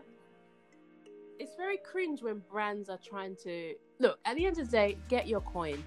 It's 1.38 1.56
very 1.56 1.78
cringe 1.78 2.22
when 2.22 2.42
brands 2.50 2.88
are 2.88 2.98
trying 3.04 3.36
to 3.42 3.74
look. 3.98 4.18
At 4.24 4.36
the 4.36 4.46
end 4.46 4.58
of 4.58 4.70
the 4.70 4.76
day, 4.76 4.96
get 5.08 5.26
your 5.26 5.40
coin, 5.40 5.82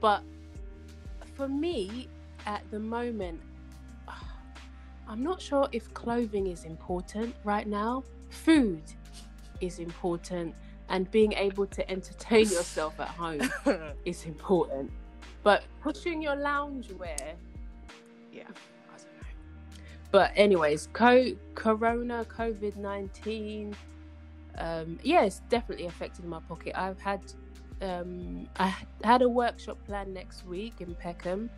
but 0.00 0.22
for 1.34 1.48
me, 1.48 2.08
at 2.46 2.62
the 2.70 2.78
moment, 2.78 3.40
I'm 5.08 5.22
not 5.22 5.40
sure 5.40 5.68
if 5.72 5.92
clothing 5.94 6.46
is 6.46 6.64
important 6.64 7.34
right 7.44 7.66
now. 7.66 8.04
Food 8.30 8.82
is 9.60 9.78
important, 9.78 10.54
and 10.88 11.10
being 11.10 11.32
able 11.34 11.66
to 11.66 11.88
entertain 11.90 12.48
yourself 12.48 12.98
at 13.00 13.08
home 13.08 13.48
is 14.04 14.24
important. 14.24 14.90
But 15.42 15.64
pushing 15.82 16.22
your 16.22 16.36
loungewear, 16.36 17.34
yeah, 18.32 18.42
I 18.42 18.96
don't 18.96 19.04
know. 19.04 19.80
But 20.10 20.32
anyways, 20.34 20.88
co- 20.92 21.36
Corona, 21.54 22.24
COVID 22.24 22.76
nineteen, 22.76 23.76
um, 24.58 24.98
yeah, 25.02 25.24
it's 25.24 25.40
definitely 25.48 25.86
affected 25.86 26.24
my 26.24 26.40
pocket. 26.40 26.72
I've 26.76 27.00
had 27.00 27.20
um, 27.80 28.48
I 28.58 28.74
had 29.02 29.22
a 29.22 29.28
workshop 29.28 29.78
planned 29.84 30.14
next 30.14 30.46
week 30.46 30.80
in 30.80 30.94
Peckham. 30.94 31.50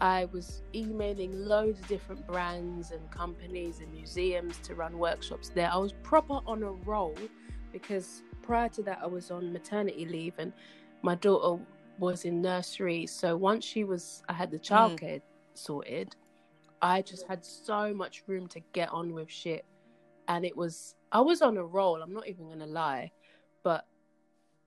I 0.00 0.26
was 0.26 0.62
emailing 0.74 1.46
loads 1.46 1.80
of 1.80 1.88
different 1.88 2.26
brands 2.26 2.92
and 2.92 3.10
companies 3.10 3.80
and 3.80 3.92
museums 3.92 4.58
to 4.58 4.74
run 4.74 4.98
workshops 4.98 5.48
there. 5.48 5.70
I 5.72 5.76
was 5.76 5.92
proper 6.02 6.40
on 6.46 6.62
a 6.62 6.70
roll 6.70 7.16
because 7.72 8.22
prior 8.42 8.68
to 8.70 8.82
that, 8.82 9.00
I 9.02 9.06
was 9.06 9.30
on 9.30 9.52
maternity 9.52 10.06
leave 10.06 10.34
and 10.38 10.52
my 11.02 11.16
daughter 11.16 11.62
was 11.98 12.24
in 12.24 12.40
nursery. 12.40 13.06
So 13.06 13.36
once 13.36 13.64
she 13.64 13.84
was, 13.84 14.22
I 14.28 14.32
had 14.32 14.50
the 14.50 14.58
hmm. 14.58 14.74
childcare 14.74 15.16
mm. 15.16 15.22
sorted, 15.54 16.14
I 16.80 17.02
just 17.02 17.26
had 17.26 17.44
so 17.44 17.92
much 17.92 18.22
room 18.28 18.46
to 18.48 18.60
get 18.72 18.90
on 18.90 19.12
with 19.12 19.30
shit. 19.30 19.64
And 20.28 20.44
it 20.44 20.56
was, 20.56 20.94
I 21.10 21.20
was 21.20 21.42
on 21.42 21.56
a 21.56 21.64
roll, 21.64 22.00
I'm 22.02 22.12
not 22.12 22.28
even 22.28 22.46
going 22.46 22.60
to 22.60 22.66
lie. 22.66 23.10
But 23.64 23.84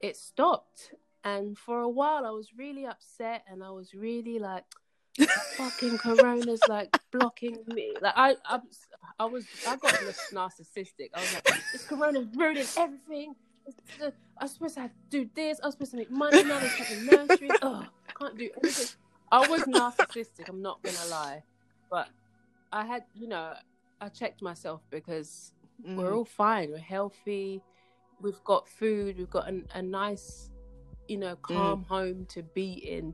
it 0.01 0.17
stopped. 0.17 0.93
And 1.23 1.57
for 1.57 1.81
a 1.81 1.89
while, 1.89 2.25
I 2.25 2.31
was 2.31 2.49
really 2.57 2.85
upset 2.85 3.43
and 3.49 3.63
I 3.63 3.69
was 3.69 3.93
really 3.93 4.39
like, 4.39 4.65
fucking 5.55 5.97
corona's 5.97 6.61
like 6.67 6.97
blocking 7.11 7.57
me. 7.67 7.93
Like 8.01 8.13
I, 8.15 8.35
I, 8.45 8.59
I 9.19 9.25
was, 9.25 9.45
I 9.67 9.75
got 9.75 9.93
narcissistic. 10.33 11.09
I 11.13 11.19
was 11.19 11.33
like, 11.33 11.61
this 11.71 11.85
corona's 11.85 12.27
ruining 12.35 12.65
everything. 12.77 13.35
I 13.99 14.43
was 14.43 14.51
supposed 14.53 14.75
to 14.75 14.89
do 15.09 15.29
this. 15.35 15.59
I 15.61 15.67
was 15.67 15.75
supposed 15.75 15.91
to 15.91 15.97
make 15.97 16.09
money. 16.09 16.43
Now 16.43 16.59
there's 16.59 16.71
fucking 16.73 17.05
nursery. 17.05 17.49
Oh, 17.61 17.85
I 18.09 18.11
can't 18.19 18.37
do 18.37 18.49
anything. 18.63 18.87
I 19.31 19.47
was 19.47 19.61
narcissistic. 19.63 20.49
I'm 20.49 20.61
not 20.61 20.81
gonna 20.81 21.09
lie, 21.09 21.43
but 21.89 22.09
I 22.73 22.85
had, 22.85 23.03
you 23.13 23.27
know, 23.27 23.53
I 23.99 24.09
checked 24.09 24.41
myself 24.41 24.81
because 24.89 25.53
mm. 25.87 25.95
we're 25.95 26.13
all 26.13 26.25
fine. 26.25 26.71
We're 26.71 26.79
healthy 26.79 27.61
we've 28.21 28.43
got 28.43 28.67
food, 28.67 29.17
we've 29.17 29.29
got 29.29 29.47
an, 29.47 29.67
a 29.73 29.81
nice, 29.81 30.49
you 31.07 31.17
know, 31.17 31.35
mm. 31.35 31.41
calm 31.41 31.83
mm. 31.83 31.87
home 31.87 32.25
to 32.29 32.43
be 32.43 32.73
in. 32.73 33.13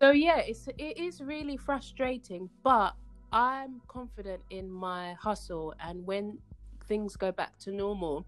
So 0.00 0.10
yeah, 0.10 0.38
it's 0.38 0.66
it 0.78 0.98
is 0.98 1.20
really 1.20 1.56
frustrating, 1.56 2.50
but 2.64 2.94
I'm 3.32 3.80
confident 3.88 4.42
in 4.50 4.70
my 4.70 5.14
hustle, 5.14 5.74
and 5.80 6.04
when 6.04 6.38
things 6.86 7.16
go 7.16 7.32
back 7.32 7.56
to 7.60 7.72
normal, 7.72 8.26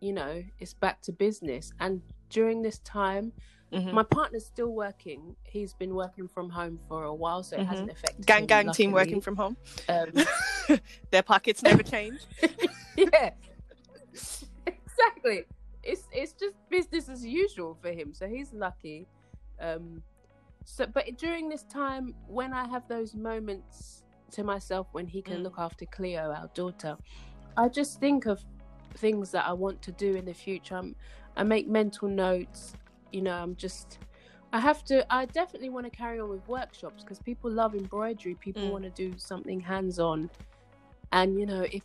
you 0.00 0.12
know, 0.12 0.42
it's 0.58 0.74
back 0.74 1.00
to 1.02 1.12
business. 1.12 1.72
And 1.80 2.02
during 2.28 2.62
this 2.62 2.78
time, 2.80 3.32
mm-hmm. 3.72 3.94
my 3.94 4.02
partner's 4.02 4.44
still 4.44 4.72
working. 4.72 5.34
He's 5.44 5.72
been 5.72 5.94
working 5.94 6.28
from 6.28 6.50
home 6.50 6.78
for 6.88 7.04
a 7.04 7.14
while, 7.14 7.42
so 7.42 7.56
it 7.56 7.60
mm-hmm. 7.60 7.70
hasn't 7.70 7.90
affected. 7.90 8.26
Gang, 8.26 8.46
gang 8.46 8.72
team 8.72 8.92
working 8.92 9.20
from 9.20 9.36
home. 9.36 9.56
Um, 9.88 10.12
Their 11.10 11.22
pockets 11.22 11.62
never 11.62 11.82
change. 11.82 12.20
yeah, 12.96 13.30
exactly. 15.04 15.44
It's 15.82 16.04
it's 16.12 16.32
just 16.32 16.56
business 16.70 17.08
as 17.08 17.24
usual 17.24 17.76
for 17.80 17.90
him. 17.90 18.14
So 18.14 18.26
he's 18.26 18.52
lucky. 18.52 19.06
Um, 19.60 20.02
so, 20.64 20.86
but 20.86 21.04
during 21.18 21.48
this 21.48 21.64
time, 21.64 22.14
when 22.26 22.54
I 22.54 22.66
have 22.68 22.88
those 22.88 23.14
moments 23.14 24.02
to 24.32 24.42
myself 24.42 24.88
when 24.92 25.06
he 25.06 25.20
can 25.20 25.40
mm. 25.40 25.42
look 25.42 25.56
after 25.58 25.84
Cleo, 25.86 26.32
our 26.32 26.50
daughter, 26.54 26.96
I 27.56 27.68
just 27.68 28.00
think 28.00 28.26
of 28.26 28.42
things 28.96 29.30
that 29.32 29.46
I 29.46 29.52
want 29.52 29.82
to 29.82 29.92
do 29.92 30.14
in 30.16 30.24
the 30.24 30.32
future. 30.32 30.76
I'm, 30.76 30.96
I 31.36 31.42
make 31.42 31.68
mental 31.68 32.08
notes. 32.08 32.74
You 33.12 33.22
know, 33.22 33.34
I'm 33.34 33.56
just. 33.56 33.98
I 34.52 34.60
have 34.60 34.84
to. 34.84 35.04
I 35.12 35.26
definitely 35.26 35.68
want 35.68 35.84
to 35.84 35.90
carry 35.90 36.18
on 36.20 36.30
with 36.30 36.46
workshops 36.48 37.02
because 37.02 37.18
people 37.18 37.50
love 37.50 37.74
embroidery. 37.74 38.36
People 38.36 38.62
Mm. 38.62 38.70
want 38.70 38.84
to 38.84 38.90
do 38.90 39.18
something 39.18 39.60
hands-on, 39.60 40.30
and 41.12 41.38
you 41.38 41.44
know, 41.44 41.62
if 41.62 41.82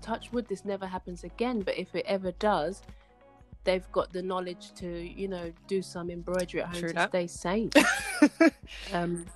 touch 0.00 0.32
wood, 0.32 0.46
this 0.48 0.64
never 0.64 0.86
happens 0.86 1.24
again. 1.24 1.60
But 1.60 1.78
if 1.78 1.94
it 1.94 2.04
ever 2.06 2.32
does, 2.32 2.82
they've 3.64 3.90
got 3.92 4.12
the 4.12 4.22
knowledge 4.22 4.72
to, 4.76 4.86
you 4.88 5.28
know, 5.28 5.52
do 5.66 5.82
some 5.82 6.10
embroidery 6.10 6.62
at 6.62 6.68
home 6.68 6.80
True 6.80 6.88
to 6.88 6.94
that. 6.94 7.08
stay 7.10 7.26
safe. 7.26 7.72
um, 8.92 9.26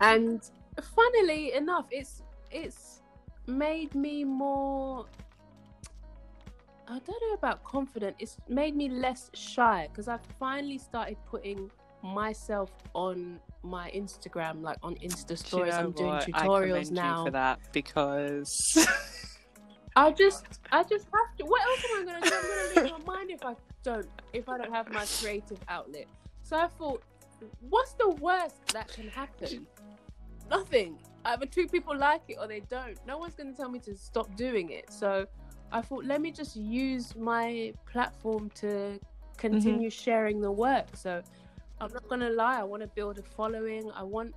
and 0.00 0.42
funnily 0.94 1.52
enough, 1.54 1.86
it's 1.90 2.22
it's 2.50 3.02
made 3.46 3.94
me 3.94 4.24
more. 4.24 5.06
I 6.88 7.00
don't 7.00 7.22
know 7.28 7.34
about 7.34 7.64
confident. 7.64 8.16
It's 8.18 8.36
made 8.48 8.76
me 8.76 8.88
less 8.88 9.30
shy 9.34 9.88
because 9.90 10.06
I 10.08 10.18
finally 10.38 10.78
started 10.78 11.16
putting 11.28 11.70
myself 12.02 12.70
on 12.94 13.40
my 13.66 13.90
Instagram, 13.94 14.62
like 14.62 14.78
on 14.82 14.94
Insta 14.96 15.26
Do 15.26 15.32
you 15.32 15.36
stories. 15.36 15.72
know 15.72 15.78
I'm 15.78 15.92
doing 15.92 16.08
what? 16.08 16.26
Tutorials 16.26 16.88
commend 16.88 16.92
now. 16.92 17.18
you 17.18 17.24
for 17.26 17.30
that 17.32 17.60
because 17.72 18.88
I 19.96 20.12
just, 20.12 20.44
I 20.72 20.82
just 20.82 21.06
have 21.06 21.36
to. 21.38 21.44
What 21.44 21.62
else 21.62 21.84
am 21.90 22.08
I 22.08 22.12
gonna 22.12 22.26
do? 22.26 22.34
I'm 22.34 22.42
gonna 22.74 22.88
lose 22.90 23.04
my 23.06 23.14
mind 23.14 23.30
if 23.30 23.44
I 23.44 23.54
don't, 23.82 24.08
if 24.32 24.48
I 24.48 24.58
don't 24.58 24.72
have 24.72 24.90
my 24.90 25.04
creative 25.20 25.58
outlet. 25.68 26.06
So 26.42 26.56
I 26.56 26.68
thought, 26.68 27.02
what's 27.60 27.94
the 27.94 28.10
worst 28.10 28.66
that 28.72 28.88
can 28.88 29.08
happen? 29.08 29.66
Nothing. 30.50 30.98
Either 31.24 31.46
two 31.46 31.66
people 31.66 31.96
like 31.96 32.22
it 32.28 32.36
or 32.40 32.46
they 32.46 32.60
don't. 32.60 32.98
No 33.06 33.18
one's 33.18 33.34
gonna 33.34 33.52
tell 33.52 33.70
me 33.70 33.78
to 33.80 33.96
stop 33.96 34.34
doing 34.36 34.70
it. 34.70 34.92
So 34.92 35.26
I 35.72 35.80
thought, 35.80 36.04
let 36.04 36.20
me 36.20 36.30
just 36.30 36.56
use 36.56 37.16
my 37.16 37.72
platform 37.90 38.50
to 38.56 38.66
mm-hmm. 38.66 38.98
continue 39.36 39.90
sharing 39.90 40.40
the 40.40 40.50
work. 40.50 40.86
So 40.94 41.22
I'm 41.80 41.92
not 41.92 42.08
gonna 42.08 42.30
lie. 42.30 42.60
I 42.60 42.64
want 42.64 42.82
to 42.82 42.88
build 42.88 43.18
a 43.18 43.22
following. 43.22 43.90
I 43.92 44.02
want 44.02 44.34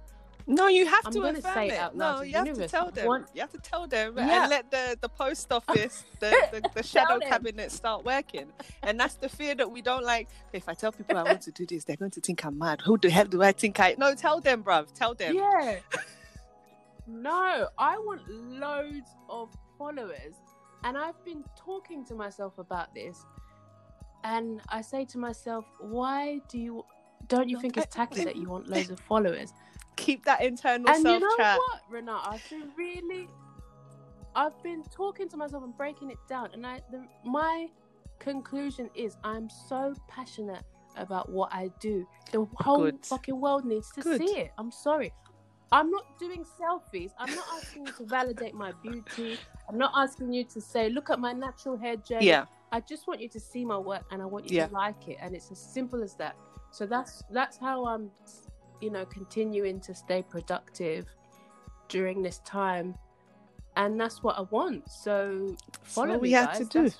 no, 0.48 0.68
you 0.68 0.88
have 0.88 1.06
I'm 1.06 1.14
to 1.14 1.20
gonna 1.20 1.38
affirm 1.40 1.54
say 1.54 1.68
it 1.68 1.74
it. 1.74 1.80
out 1.80 1.96
loud 1.96 2.18
No, 2.18 2.22
you 2.24 2.32
the 2.32 2.38
have 2.40 2.58
to 2.58 2.68
tell 2.68 2.90
them. 2.92 3.06
One- 3.06 3.26
You 3.36 3.42
have 3.42 3.52
to 3.52 3.60
tell 3.60 3.86
them 3.88 4.16
Yeah. 4.18 4.42
and 4.42 4.50
let 4.50 4.72
the 4.72 4.98
the 5.00 5.08
post 5.10 5.52
office, 5.52 6.04
the 6.20 6.32
the, 6.52 6.70
the 6.74 6.84
shadow 6.84 7.20
cabinet 7.20 7.72
start 7.72 8.04
working. 8.04 8.48
And 8.82 9.00
that's 9.00 9.14
the 9.16 9.30
fear 9.30 9.54
that 9.56 9.70
we 9.70 9.82
don't 9.84 10.04
like. 10.04 10.28
If 10.52 10.68
I 10.68 10.74
tell 10.74 10.92
people 10.92 11.18
I 11.18 11.24
want 11.24 11.42
to 11.42 11.52
do 11.52 11.66
this, 11.68 11.84
they're 11.86 11.98
going 11.98 12.12
to 12.12 12.22
think 12.22 12.44
I'm 12.46 12.58
mad. 12.58 12.82
Who 12.82 12.98
the 12.98 13.10
hell 13.12 13.26
do 13.26 13.44
I 13.44 13.52
think 13.52 13.80
I? 13.80 13.96
No, 13.98 14.16
tell 14.16 14.42
them, 14.42 14.64
bruv. 14.64 14.92
Tell 14.94 15.14
them. 15.14 15.36
Yeah. 15.36 15.80
no, 17.08 17.68
I 17.78 17.98
want 18.00 18.22
loads 18.30 19.10
of 19.30 19.50
followers. 19.78 20.34
And 20.84 20.98
I've 20.98 21.24
been 21.26 21.44
talking 21.58 22.06
to 22.06 22.16
myself 22.16 22.58
about 22.58 22.94
this. 22.96 23.26
And 24.24 24.62
I 24.70 24.82
say 24.82 25.06
to 25.06 25.18
myself, 25.18 25.66
why 25.80 26.40
do 26.50 26.58
you 26.58 26.86
don't 27.30 27.48
you 27.48 27.60
think 27.60 27.78
it's 27.78 27.94
tacky 27.96 28.24
that 28.26 28.36
you 28.36 28.50
want 28.50 28.68
loads 28.70 28.90
of 28.90 29.00
followers? 29.12 29.54
Keep 29.96 30.26
that 30.26 30.42
internal 30.44 30.90
And 30.90 31.04
you 31.04 31.20
know 31.20 31.36
what, 31.38 31.82
Renata? 31.90 32.30
I've 32.32 32.50
been 32.50 32.70
really 32.78 33.28
I've 34.36 34.62
been 34.64 34.84
talking 34.84 35.28
to 35.30 35.38
myself 35.38 35.64
and 35.64 35.76
breaking 35.76 36.12
it 36.12 36.18
down. 36.28 36.50
And 36.54 36.66
I 36.66 36.82
the, 36.92 37.04
my 37.24 37.68
conclusion 38.20 38.90
is 38.96 39.16
I'm 39.24 39.50
so 39.50 39.94
passionate 40.08 40.64
about 40.98 41.30
what 41.30 41.54
I 41.54 41.72
do. 41.80 42.06
The 42.32 42.46
whole 42.56 42.84
Good. 42.84 43.06
fucking 43.06 43.40
world 43.40 43.66
needs 43.66 43.92
to 43.94 44.02
Good. 44.02 44.20
see 44.20 44.38
it. 44.38 44.52
I'm 44.58 44.72
sorry. 44.72 45.14
I'm 45.72 45.92
not 45.92 46.18
doing 46.20 46.44
selfies. 46.60 47.12
I'm 47.20 47.34
not 47.36 47.46
asking 47.56 47.86
you 47.86 47.94
to 47.94 48.06
validate 48.06 48.56
my 48.56 48.72
beauty. 48.82 49.38
I'm 49.70 49.78
not 49.78 49.92
asking 49.96 50.34
you 50.34 50.44
to 50.46 50.60
say, 50.60 50.90
look 50.90 51.10
at 51.12 51.20
my 51.20 51.32
natural 51.32 51.78
hair, 51.78 51.96
Jay. 51.96 52.20
Yeah. 52.22 52.46
I 52.72 52.80
just 52.82 53.08
want 53.08 53.22
you 53.22 53.30
to 53.30 53.40
see 53.40 53.64
my 53.66 53.78
work 53.78 54.04
and 54.12 54.22
I 54.22 54.26
want 54.26 54.50
you 54.50 54.58
Yeah. 54.58 54.68
to 54.68 54.74
like 54.74 55.08
it. 55.08 55.18
And 55.22 55.36
it's 55.36 55.52
as 55.52 55.60
simple 55.60 56.02
as 56.04 56.16
that. 56.16 56.36
So 56.72 56.86
that's 56.86 57.24
that's 57.32 57.58
how 57.58 57.86
I'm 57.86 58.12
you 58.82 58.90
know, 58.90 59.06
continuing 59.06 59.80
to 59.82 59.94
stay 59.94 60.24
productive 60.24 61.06
during 61.88 62.22
this 62.22 62.40
time. 62.40 62.96
And 63.76 64.00
that's 64.00 64.22
what 64.24 64.38
I 64.38 64.42
want. 64.42 64.90
So 64.90 65.56
follow 65.84 66.10
what 66.12 66.22
we 66.22 66.30
me, 66.30 66.34
had 66.34 66.48
guys. 66.48 66.58
to 66.60 66.66
do. 66.66 66.84
That's, 66.84 67.00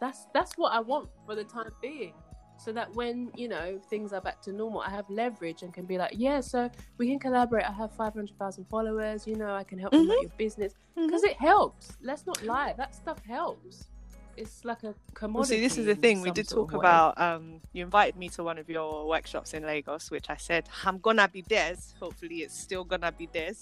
that's 0.00 0.26
that's 0.32 0.52
what 0.58 0.72
I 0.72 0.80
want 0.80 1.08
for 1.26 1.34
the 1.34 1.44
time 1.44 1.70
being. 1.80 2.14
So 2.56 2.72
that 2.72 2.94
when, 2.94 3.30
you 3.36 3.48
know, 3.48 3.80
things 3.90 4.12
are 4.12 4.20
back 4.20 4.40
to 4.42 4.52
normal, 4.52 4.80
I 4.80 4.90
have 4.90 5.10
leverage 5.10 5.62
and 5.62 5.74
can 5.74 5.86
be 5.86 5.98
like, 5.98 6.12
yeah, 6.14 6.40
so 6.40 6.70
we 6.98 7.08
can 7.08 7.18
collaborate. 7.18 7.64
I 7.68 7.72
have 7.72 7.92
500,000 7.92 8.64
followers, 8.70 9.26
you 9.26 9.34
know, 9.34 9.52
I 9.54 9.64
can 9.64 9.78
help 9.78 9.92
Mm-hmm. 9.92 10.04
promote 10.06 10.22
your 10.22 10.30
business. 10.38 10.72
Because 10.94 11.24
it 11.24 11.36
helps. 11.36 11.96
Let's 12.00 12.26
not 12.26 12.42
lie. 12.44 12.74
That 12.78 12.94
stuff 12.94 13.18
helps. 13.26 13.88
It's 14.36 14.64
like 14.64 14.82
a 14.82 14.94
Well, 15.26 15.44
see, 15.44 15.60
this 15.60 15.78
is 15.78 15.86
the 15.86 15.94
thing. 15.94 16.20
We 16.20 16.30
did 16.30 16.48
talk 16.48 16.72
about. 16.72 17.20
Um, 17.20 17.60
you 17.72 17.84
invited 17.84 18.16
me 18.16 18.28
to 18.30 18.42
one 18.42 18.58
of 18.58 18.68
your 18.68 19.06
workshops 19.08 19.54
in 19.54 19.64
Lagos, 19.64 20.10
which 20.10 20.28
I 20.30 20.36
said 20.36 20.68
I'm 20.84 20.98
gonna 20.98 21.28
be 21.28 21.42
there. 21.48 21.74
Hopefully, 22.00 22.38
it's 22.38 22.58
still 22.58 22.84
gonna 22.84 23.12
be 23.12 23.28
there. 23.32 23.52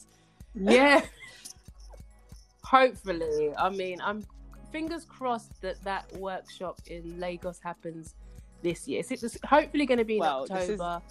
Yeah. 0.54 1.02
Hopefully. 2.64 3.52
I 3.58 3.68
mean, 3.70 4.00
I'm 4.02 4.24
fingers 4.70 5.04
crossed 5.04 5.60
that 5.60 5.82
that 5.84 6.10
workshop 6.16 6.80
in 6.86 7.18
Lagos 7.20 7.58
happens 7.62 8.14
this 8.62 8.88
year. 8.88 9.00
It's, 9.00 9.22
it's 9.22 9.38
hopefully 9.44 9.84
going 9.84 9.98
to 9.98 10.04
be 10.04 10.14
in 10.14 10.20
Well, 10.20 10.46
this 10.46 10.68
is- 10.70 10.80
October. 10.80 11.02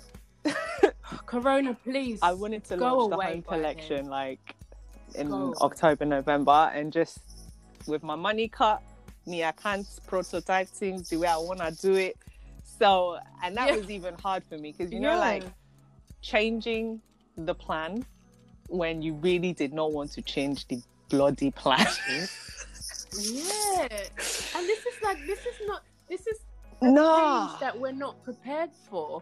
Corona, 1.27 1.77
please. 1.83 2.17
I 2.23 2.33
wanted 2.33 2.63
to 2.65 2.77
Go 2.77 2.97
launch 2.97 3.09
the 3.11 3.15
away 3.15 3.25
home 3.25 3.41
by 3.47 3.57
then. 3.57 3.61
collection 3.75 4.05
like 4.09 4.55
in 5.13 5.31
October, 5.31 6.05
November, 6.05 6.71
and 6.73 6.91
just 6.91 7.19
with 7.85 8.01
my 8.01 8.15
money 8.15 8.47
cut, 8.47 8.81
me, 9.25 9.43
I 9.43 9.51
can't 9.51 9.87
prototype 10.07 10.67
things 10.67 11.09
the 11.09 11.17
way 11.17 11.27
I 11.27 11.37
want 11.37 11.59
to 11.59 11.71
do 11.71 11.95
it. 11.95 12.17
So, 12.63 13.17
and 13.43 13.55
that 13.57 13.69
Yeah. 13.69 13.75
was 13.77 13.89
even 13.89 14.15
hard 14.15 14.43
for 14.43 14.57
me 14.57 14.73
because 14.77 14.91
you 14.91 14.99
know, 14.99 15.11
Yeah. 15.13 15.19
like 15.19 15.43
changing 16.21 17.01
the 17.37 17.53
plan 17.55 18.05
when 18.67 19.01
you 19.01 19.13
really 19.15 19.53
did 19.53 19.73
not 19.73 19.91
want 19.91 20.11
to 20.13 20.21
change 20.21 20.67
the 20.67 20.81
bloody 21.09 21.51
plan. 21.51 21.85
Yeah. 23.17 23.87
And 24.55 24.67
this 24.67 24.79
is 24.85 25.01
like, 25.03 25.17
this 25.27 25.39
is 25.39 25.55
not, 25.65 25.83
this 26.09 26.25
is 26.27 26.39
no. 26.81 27.17
change 27.19 27.59
that 27.59 27.77
we're 27.77 27.91
not 27.91 28.21
prepared 28.23 28.69
for. 28.89 29.21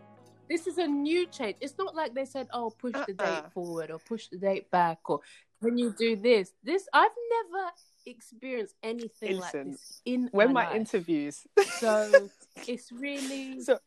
This 0.49 0.67
is 0.67 0.77
a 0.77 0.87
new 0.87 1.27
change. 1.27 1.57
It's 1.61 1.77
not 1.77 1.95
like 1.95 2.13
they 2.13 2.25
said, 2.25 2.47
"Oh, 2.53 2.71
push 2.71 2.93
the 2.93 3.13
Uh-uh. 3.19 3.41
date 3.41 3.51
forward 3.53 3.91
or 3.91 3.99
push 3.99 4.27
the 4.29 4.37
date 4.37 4.69
back 4.71 5.07
or 5.09 5.19
can 5.61 5.77
you 5.77 5.93
do 5.97 6.15
this?" 6.15 6.53
This 6.63 6.87
I've 6.93 7.11
never 7.29 7.71
experienced 8.09 8.75
anything 8.83 9.37
like 9.39 9.51
this 9.63 10.01
in 10.05 10.29
when 10.31 10.53
my, 10.53 10.65
my 10.65 10.75
interviews, 10.75 11.45
So 11.79 12.29
it's 12.67 12.91
really, 12.91 13.61
so 13.61 13.79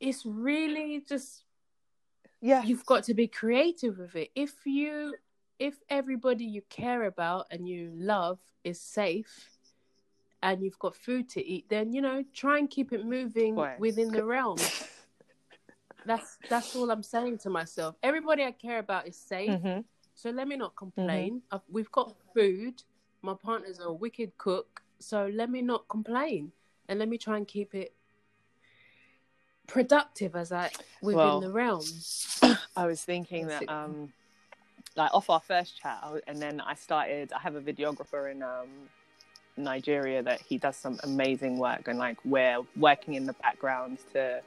it's 0.00 0.24
really 0.24 1.02
just 1.08 1.44
yeah, 2.40 2.62
you've 2.62 2.86
got 2.86 3.04
to 3.04 3.14
be 3.14 3.26
creative 3.26 3.98
with 3.98 4.16
it. 4.16 4.30
If 4.34 4.52
you, 4.66 5.14
if 5.58 5.74
everybody 5.88 6.44
you 6.44 6.62
care 6.68 7.04
about 7.04 7.46
and 7.50 7.68
you 7.68 7.92
love 7.94 8.38
is 8.64 8.80
safe, 8.80 9.50
and 10.42 10.62
you've 10.62 10.78
got 10.78 10.94
food 10.94 11.28
to 11.30 11.44
eat, 11.44 11.68
then 11.70 11.92
you 11.92 12.02
know 12.02 12.22
try 12.34 12.58
and 12.58 12.68
keep 12.68 12.92
it 12.92 13.04
moving 13.04 13.54
Boy. 13.54 13.74
within 13.78 14.12
the 14.12 14.24
realm. 14.34 14.58
That's 16.06 16.36
that's 16.50 16.76
all 16.76 16.90
I'm 16.90 17.02
saying 17.02 17.38
to 17.38 17.50
myself. 17.50 17.96
Everybody 18.02 18.44
I 18.44 18.52
care 18.52 18.78
about 18.78 19.08
is 19.08 19.16
safe, 19.16 19.50
Mhm. 19.50 19.84
So 20.14 20.30
let 20.30 20.48
me 20.48 20.56
not 20.56 20.76
complain. 20.76 21.42
I've, 21.50 21.60
we've 21.70 21.90
got 21.90 22.14
food. 22.34 22.82
My 23.22 23.34
partner's 23.34 23.80
a 23.80 23.92
wicked 23.92 24.36
cook, 24.38 24.82
so 24.98 25.30
let 25.32 25.50
me 25.50 25.62
not 25.62 25.88
complain 25.88 26.52
and 26.88 26.98
let 26.98 27.08
me 27.08 27.18
try 27.18 27.36
and 27.36 27.48
keep 27.48 27.74
it 27.74 27.94
productive 29.66 30.36
as 30.36 30.52
I 30.52 30.70
within 31.00 31.16
Well, 31.16 31.40
the 31.40 31.50
realm. 31.50 31.84
I 32.76 32.86
was 32.86 33.02
thinking 33.02 33.46
that 33.48 33.68
um 33.68 34.12
like 34.96 35.12
off 35.14 35.30
our 35.30 35.40
first 35.40 35.80
chat 35.80 36.04
and 36.26 36.40
then 36.40 36.60
I 36.60 36.74
started 36.74 37.32
I 37.32 37.38
have 37.40 37.56
a 37.56 37.60
videographer 37.60 38.30
in 38.30 38.42
um 38.42 38.68
Nigeria 39.56 40.22
that 40.22 40.40
he 40.40 40.58
does 40.58 40.76
some 40.76 40.98
amazing 41.04 41.58
work 41.58 41.88
and 41.88 41.98
like 41.98 42.18
we're 42.24 42.58
working 42.76 43.14
in 43.14 43.24
the 43.24 43.32
background 43.34 43.98
to 44.12 44.40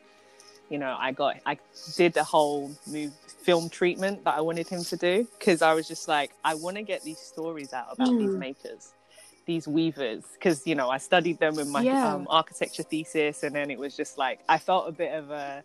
you 0.70 0.78
know 0.78 0.96
I 1.00 1.12
got 1.12 1.38
I 1.46 1.58
did 1.96 2.14
the 2.14 2.24
whole 2.24 2.72
move 2.88 3.14
film 3.46 3.70
treatment 3.70 4.24
that 4.26 4.36
I 4.36 4.42
wanted 4.42 4.68
him 4.68 4.84
to 4.86 4.98
do 4.98 5.28
because 5.40 5.62
I 5.62 5.74
was 5.74 5.88
just 5.88 6.08
like 6.08 6.32
I 6.44 6.56
want 6.56 6.78
to 6.78 6.84
get 6.84 7.04
these 7.04 7.20
stories 7.20 7.74
out 7.74 7.88
about 7.92 8.18
these 8.18 8.32
Mm. 8.32 8.40
makers 8.40 8.94
these 9.46 9.68
weavers 9.68 10.24
because 10.34 10.68
you 10.68 10.76
know 10.76 10.90
I 10.90 10.98
studied 10.98 11.40
them 11.40 11.58
in 11.60 11.70
my 11.70 11.84
Yeah. 11.84 12.14
um, 12.14 12.28
architecture 12.30 12.84
thesis 12.84 13.44
and 13.44 13.56
then 13.56 13.72
it 13.72 13.80
was 13.80 13.96
just 13.96 14.18
like 14.18 14.42
I 14.50 14.58
felt 14.58 14.90
a 14.90 14.92
bit 14.92 15.14
of 15.14 15.32
a 15.32 15.64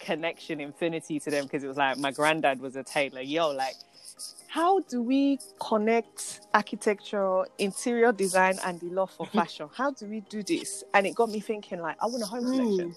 connection 0.00 0.60
infinity 0.60 1.20
to 1.20 1.30
them 1.30 1.44
because 1.44 1.62
it 1.62 1.68
was 1.68 1.76
like 1.76 1.98
my 1.98 2.10
granddad 2.10 2.60
was 2.60 2.74
a 2.74 2.82
tailor 2.82 3.20
yo 3.20 3.50
like 3.50 3.76
how 4.48 4.80
do 4.80 5.02
we 5.02 5.38
connect 5.60 6.40
architecture 6.54 7.44
interior 7.58 8.10
design 8.10 8.58
and 8.64 8.80
the 8.80 8.88
love 8.88 9.10
for 9.10 9.26
fashion 9.38 9.68
how 9.76 9.90
do 9.92 10.06
we 10.06 10.20
do 10.22 10.42
this 10.42 10.82
and 10.94 11.06
it 11.06 11.14
got 11.14 11.28
me 11.28 11.38
thinking 11.38 11.80
like 11.80 11.96
i 12.02 12.06
want 12.06 12.22
a 12.22 12.26
home 12.26 12.44
Mm. 12.44 12.50
collection 12.50 12.96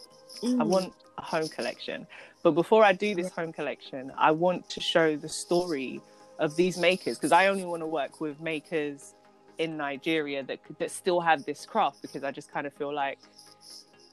i 0.60 0.64
Mm. 0.64 0.68
want 0.68 0.94
a 1.18 1.22
home 1.22 1.48
collection 1.48 2.08
but 2.42 2.52
before 2.52 2.84
i 2.84 2.92
do 2.92 3.16
this 3.16 3.32
home 3.32 3.54
collection 3.54 4.12
i 4.18 4.32
want 4.32 4.68
to 4.70 4.80
show 4.80 5.16
the 5.16 5.30
story 5.30 6.02
of 6.40 6.56
these 6.56 6.78
makers 6.78 7.18
because 7.18 7.32
i 7.32 7.48
only 7.48 7.66
want 7.66 7.82
to 7.82 7.88
work 7.88 8.20
with 8.20 8.40
makers 8.42 9.14
in 9.58 9.78
Nigeria 9.78 10.44
that 10.44 10.60
that 10.80 10.92
still 10.92 11.20
have 11.20 11.46
this 11.46 11.66
craft 11.66 12.02
because 12.02 12.24
I 12.24 12.32
just 12.32 12.52
kind 12.52 12.68
of 12.68 12.74
feel 12.74 12.94
like 12.94 13.20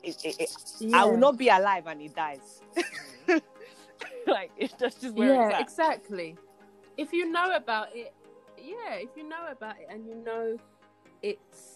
it, 0.03 0.16
it, 0.24 0.40
it, 0.40 0.51
yeah. 0.80 1.03
I 1.03 1.05
will 1.05 1.16
not 1.16 1.36
be 1.36 1.48
alive 1.48 1.86
and 1.86 2.01
he 2.01 2.09
dies. 2.09 2.61
like 4.26 4.51
it's 4.57 4.74
just, 4.74 5.03
just 5.03 5.14
where 5.14 5.51
yeah, 5.51 5.61
exactly. 5.61 6.36
If 6.96 7.12
you 7.12 7.30
know 7.30 7.55
about 7.55 7.88
it, 7.94 8.12
yeah, 8.59 8.94
if 8.94 9.11
you 9.16 9.28
know 9.28 9.46
about 9.51 9.76
it 9.80 9.88
and 9.90 10.07
you 10.07 10.14
know 10.14 10.59
it's 11.22 11.70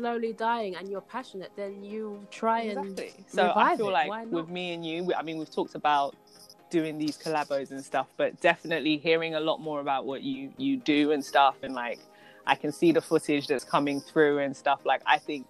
slowly 0.00 0.32
dying 0.32 0.74
and 0.76 0.88
you're 0.88 1.00
passionate, 1.02 1.50
then 1.56 1.84
you 1.84 2.26
try 2.30 2.62
and 2.62 2.98
Exactly. 2.98 3.24
So 3.28 3.52
I 3.54 3.76
feel 3.76 3.88
it. 3.88 3.92
like 3.92 4.30
with 4.30 4.48
me 4.48 4.72
and 4.72 4.84
you, 4.84 5.12
I 5.14 5.22
mean, 5.22 5.38
we've 5.38 5.50
talked 5.50 5.74
about 5.74 6.16
doing 6.70 6.98
these 6.98 7.18
collabos 7.18 7.70
and 7.70 7.84
stuff, 7.84 8.08
but 8.16 8.40
definitely 8.40 8.96
hearing 8.96 9.34
a 9.34 9.40
lot 9.40 9.60
more 9.60 9.80
about 9.80 10.06
what 10.06 10.22
you 10.22 10.52
you 10.56 10.76
do 10.76 11.12
and 11.12 11.24
stuff, 11.24 11.56
and 11.62 11.74
like 11.74 11.98
I 12.46 12.54
can 12.54 12.72
see 12.72 12.92
the 12.92 13.00
footage 13.00 13.46
that's 13.46 13.64
coming 13.64 14.00
through 14.00 14.38
and 14.38 14.56
stuff. 14.56 14.80
Like 14.84 15.02
I 15.06 15.18
think 15.18 15.46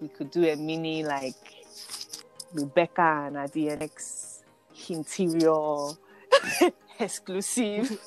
we 0.00 0.08
could 0.08 0.30
do 0.30 0.44
a 0.48 0.56
mini 0.56 1.04
like 1.04 1.34
Rebeckah 2.54 3.28
and 3.28 3.36
a 3.36 3.48
DNX 3.48 4.42
interior 4.88 5.96
exclusive. 7.00 7.98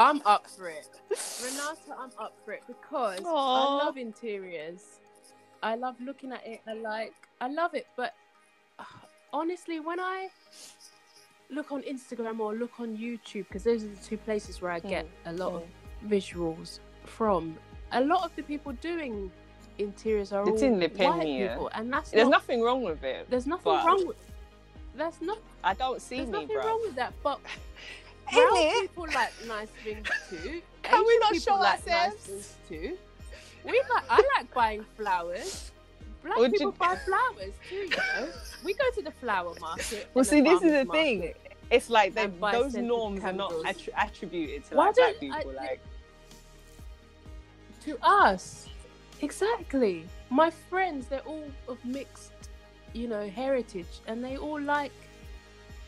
I'm 0.00 0.22
up 0.24 0.46
for 0.48 0.66
it. 0.68 0.88
Renata, 1.44 1.94
I'm 2.00 2.10
up 2.18 2.34
for 2.44 2.52
it 2.52 2.62
because 2.66 3.20
Aw. 3.22 3.80
I 3.80 3.84
love 3.84 3.98
interiors. 3.98 4.82
I 5.62 5.74
love 5.76 5.94
looking 6.00 6.32
at 6.32 6.44
it. 6.46 6.62
I 6.66 6.72
like, 6.72 7.12
I 7.40 7.48
love 7.48 7.74
it. 7.74 7.86
But 7.96 8.14
uh, 8.78 8.84
honestly, 9.32 9.78
when 9.78 10.00
I 10.00 10.28
look 11.50 11.70
on 11.70 11.82
Instagram 11.82 12.40
or 12.40 12.54
look 12.54 12.80
on 12.80 12.96
YouTube, 12.96 13.46
because 13.48 13.64
those 13.64 13.84
are 13.84 13.88
the 13.88 14.02
two 14.02 14.16
places 14.16 14.62
where 14.62 14.70
I 14.72 14.80
get 14.80 15.06
a 15.26 15.32
lot 15.34 15.52
of 15.52 15.62
visuals 16.08 16.78
from, 17.04 17.56
a 17.92 18.00
lot 18.00 18.24
of 18.24 18.34
the 18.36 18.42
people 18.42 18.72
doing 18.80 19.30
interiors 19.76 20.32
are 20.32 20.48
It's 20.48 20.62
all 20.62 20.68
in 20.68 20.78
the 20.78 20.86
white 20.88 20.96
pen, 20.96 21.20
people, 21.20 21.70
and 21.74 21.92
that's 21.92 22.10
There's 22.10 22.24
not, 22.24 22.30
nothing 22.30 22.62
wrong 22.62 22.82
with 22.82 23.02
it. 23.04 23.26
there's 23.28 23.46
nothing 23.46 23.64
but- 23.74 23.84
wrong 23.86 24.06
with. 24.06 24.16
That's 24.96 25.20
not. 25.22 25.38
I 25.62 25.74
don't 25.74 26.02
see 26.02 26.16
There's 26.16 26.28
me, 26.28 26.32
nothing 26.32 26.56
bro. 26.56 26.66
wrong 26.66 26.80
with 26.82 26.96
that. 26.96 27.12
But 27.22 27.38
Ain't 27.44 27.60
brown 28.32 28.80
people 28.82 29.06
like 29.14 29.32
nice 29.46 29.68
things 29.84 30.08
too. 30.28 30.62
Can 30.82 31.04
we 31.06 31.18
not 31.18 31.32
people 31.32 31.54
show 31.56 31.60
like 31.60 31.86
nice 31.86 31.96
ourselves? 31.96 32.24
things 32.26 32.54
too. 32.68 32.98
We 33.64 33.82
like. 33.94 34.04
I 34.08 34.22
like 34.36 34.54
buying 34.54 34.84
flowers. 34.96 35.70
Black 36.22 36.36
Would 36.38 36.52
people 36.52 36.66
you- 36.68 36.72
buy 36.78 36.96
flowers 36.96 37.52
too. 37.68 37.74
You 37.76 37.88
know, 37.90 38.28
we 38.64 38.74
go 38.74 38.84
to 38.94 39.02
the 39.02 39.10
flower 39.12 39.54
market. 39.60 40.08
Well, 40.14 40.24
see, 40.24 40.40
this 40.40 40.62
is 40.62 40.72
the 40.72 40.84
thing. 40.86 41.34
It's 41.70 41.88
like 41.88 42.14
they, 42.14 42.26
those 42.52 42.74
norms 42.74 43.22
are 43.22 43.32
not 43.32 43.52
attri- 43.52 43.90
attributed 43.96 44.64
to 44.66 44.74
Why 44.74 44.86
like 44.86 44.96
black 44.96 45.14
don't 45.20 45.32
I- 45.32 45.38
people. 45.38 45.52
like, 45.54 45.80
to 47.84 47.96
us. 48.02 48.66
Exactly. 49.22 50.04
My 50.30 50.50
friends, 50.50 51.06
they're 51.06 51.20
all 51.20 51.44
of 51.68 51.82
mixed, 51.84 52.32
you 52.92 53.06
know, 53.08 53.28
heritage, 53.28 54.00
and 54.06 54.24
they 54.24 54.36
all 54.36 54.60
like 54.60 54.92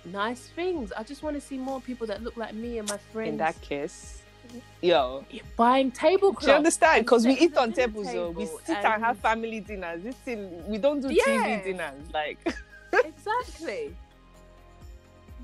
nice 0.05 0.41
things. 0.49 0.93
I 0.93 1.03
just 1.03 1.23
want 1.23 1.37
to 1.37 1.41
see 1.41 1.59
more 1.59 1.81
people 1.81 2.07
that 2.09 2.23
look 2.23 2.37
like 2.37 2.55
me 2.55 2.79
and 2.79 2.89
my 2.89 2.97
friends 2.97 3.31
in 3.31 3.37
that 3.39 3.61
case, 3.61 4.23
mm-hmm. 4.49 4.59
yo, 4.81 5.25
buying 5.57 5.91
tablecloths. 5.91 6.45
do 6.45 6.51
you 6.51 6.57
understand? 6.57 7.05
Because 7.05 7.27
we 7.27 7.35
eat 7.39 7.57
on 7.57 7.73
tables, 7.73 8.13
though. 8.13 8.31
We 8.31 8.47
sit 8.47 8.77
and, 8.77 9.03
have 9.03 9.19
family 9.19 9.61
dinners. 9.61 10.03
This 10.03 10.17
thing, 10.17 10.67
we 10.69 10.79
don't 10.79 11.01
do 11.01 11.13
Yeah. 11.13 11.25
TV 11.25 11.65
dinners. 11.65 12.13
Like, 12.13 12.39
exactly. 12.93 13.95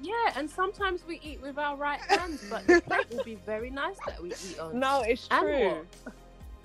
Yeah, 0.00 0.32
and 0.36 0.48
sometimes 0.48 1.04
we 1.06 1.20
eat 1.24 1.42
with 1.42 1.58
our 1.58 1.76
right 1.76 2.00
hands, 2.00 2.44
but 2.48 2.66
the 2.66 2.80
plate 2.80 3.10
will 3.10 3.24
be 3.24 3.34
very 3.34 3.70
nice 3.70 3.96
that 4.06 4.22
we 4.22 4.30
eat 4.30 4.58
on. 4.60 4.78
no, 4.78 5.02
it's 5.02 5.26
And 5.30 5.42
true. 5.42 5.86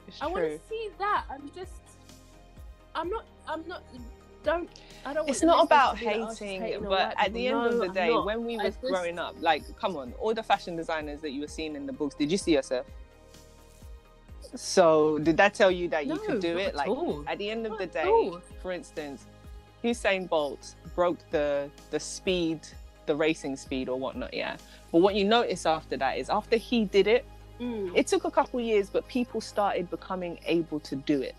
It's 0.07 0.21
I 0.21 0.27
want 0.27 0.43
to 0.43 0.59
see 0.69 0.89
that. 0.99 1.23
I'm 1.29 1.49
just, 1.55 1.71
I'm 2.93 3.09
not, 3.09 3.25
I'm 3.47 3.67
not. 3.67 3.83
Don't. 4.43 4.69
I 5.05 5.13
don't. 5.13 5.27
It's 5.29 5.41
not 5.43 5.63
about 5.65 5.95
to 5.97 5.99
be 5.99 6.05
like, 6.05 6.15
"Oh, 6.17 6.29
she's 6.29 6.39
hating, 6.39 6.61
hating 6.61 6.83
but 6.83 7.13
at 7.17 7.33
the 7.33 7.39
people." 7.45 7.61
end 7.61 7.73
of 7.73 7.79
the 7.79 7.89
day, 7.89 8.11
when 8.11 8.45
we 8.45 8.57
was 8.57 8.75
just- 8.75 8.81
growing 8.81 9.19
up, 9.19 9.35
like, 9.39 9.63
come 9.77 9.95
on, 9.97 10.13
all 10.19 10.33
the 10.33 10.43
fashion 10.43 10.75
designers 10.75 11.21
that 11.21 11.31
you 11.31 11.41
were 11.41 11.47
seeing 11.47 11.75
in 11.75 11.85
the 11.85 11.93
books, 11.93 12.15
did 12.15 12.31
you 12.31 12.37
see 12.37 12.53
yourself? 12.53 12.85
So, 14.55 15.17
did 15.19 15.37
that 15.37 15.53
tell 15.53 15.71
you 15.71 15.87
that 15.89 16.05
you 16.05 16.17
could 16.17 16.39
do 16.41 16.57
it? 16.57 16.69
at 16.69 16.75
Like, 16.75 16.87
all. 16.89 17.23
at 17.27 17.37
the 17.37 17.49
end 17.49 17.65
of 17.65 17.71
Not 17.71 17.79
the 17.79 17.87
day, 17.87 18.31
for 18.61 18.71
instance, 18.71 19.25
Usain 19.83 20.29
Bolt 20.29 20.75
broke 20.95 21.17
the 21.31 21.69
the 21.91 21.99
speed, 21.99 22.59
the 23.05 23.15
racing 23.15 23.55
speed 23.55 23.89
or 23.89 23.97
whatnot. 23.99 24.33
Yeah, 24.33 24.57
but 24.91 24.99
what 24.99 25.15
you 25.15 25.25
notice 25.25 25.65
after 25.65 25.97
that 25.97 26.17
is 26.17 26.29
after 26.29 26.57
he 26.57 26.85
did 26.85 27.07
it, 27.07 27.25
Mm. 27.59 27.91
it 27.95 28.07
took 28.07 28.25
a 28.25 28.31
couple 28.31 28.59
years, 28.59 28.89
but 28.89 29.07
people 29.07 29.39
started 29.41 29.89
becoming 29.89 30.39
able 30.45 30.79
to 30.81 30.95
do 30.95 31.21
it. 31.21 31.35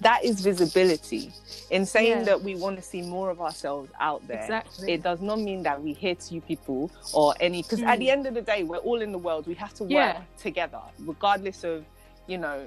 That 0.00 0.24
is 0.24 0.40
visibility. 0.40 1.32
In 1.70 1.86
saying 1.86 2.18
Yeah. 2.18 2.24
that 2.24 2.42
we 2.42 2.54
want 2.54 2.76
to 2.76 2.82
see 2.82 3.02
more 3.02 3.30
of 3.30 3.40
ourselves 3.40 3.90
out 3.98 4.26
there, 4.28 4.42
Exactly. 4.42 4.92
it 4.92 5.02
does 5.02 5.20
not 5.20 5.38
mean 5.40 5.62
that 5.62 5.82
we 5.82 5.94
hate 5.94 6.30
you 6.30 6.40
people 6.40 6.90
or 7.14 7.34
any. 7.40 7.62
Because 7.62 7.82
at 7.82 7.96
Mm. 7.96 7.98
the 8.00 8.10
end 8.10 8.26
of 8.26 8.34
the 8.34 8.42
day, 8.42 8.62
we're 8.62 8.76
all 8.78 9.00
in 9.00 9.10
the 9.10 9.18
world. 9.18 9.46
We 9.46 9.54
have 9.54 9.72
to 9.74 9.84
work 9.84 9.90
Yeah. 9.90 10.20
together, 10.38 10.80
regardless 10.98 11.64
of, 11.64 11.84
you 12.26 12.38
know, 12.38 12.66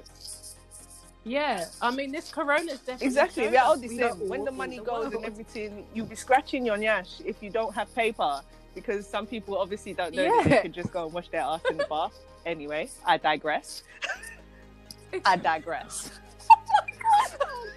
Yeah, 1.22 1.66
I 1.82 1.90
mean, 1.90 2.12
this 2.12 2.32
Corona's 2.32 2.78
definitely 2.78 3.06
Exactly, 3.08 3.48
we 3.50 3.56
are 3.58 3.66
all 3.66 3.76
the 3.76 3.88
same. 3.88 4.26
When 4.26 4.42
the 4.42 4.50
money 4.50 4.78
the 4.78 4.84
goes 4.84 5.12
and 5.12 5.22
everything, 5.22 5.86
you'll 5.92 6.06
be 6.06 6.16
scratching 6.16 6.64
your 6.64 6.78
nyash 6.78 7.20
if 7.26 7.42
you 7.42 7.50
don't 7.50 7.74
have 7.74 7.94
paper. 7.94 8.40
Because 8.74 9.06
some 9.06 9.26
people 9.26 9.58
obviously 9.58 9.92
don't 9.92 10.14
know 10.14 10.22
that 10.24 10.44
they 10.44 10.50
Yeah. 10.56 10.62
could 10.62 10.72
just 10.72 10.90
go 10.90 11.04
and 11.04 11.12
wash 11.12 11.28
their 11.28 11.42
ass 11.42 11.60
in 11.70 11.76
the 11.76 11.84
bath. 11.84 12.14
Anyway, 12.46 12.88
I 13.04 13.18
digress. 13.18 13.82
I 15.26 15.36
digress. 15.36 16.08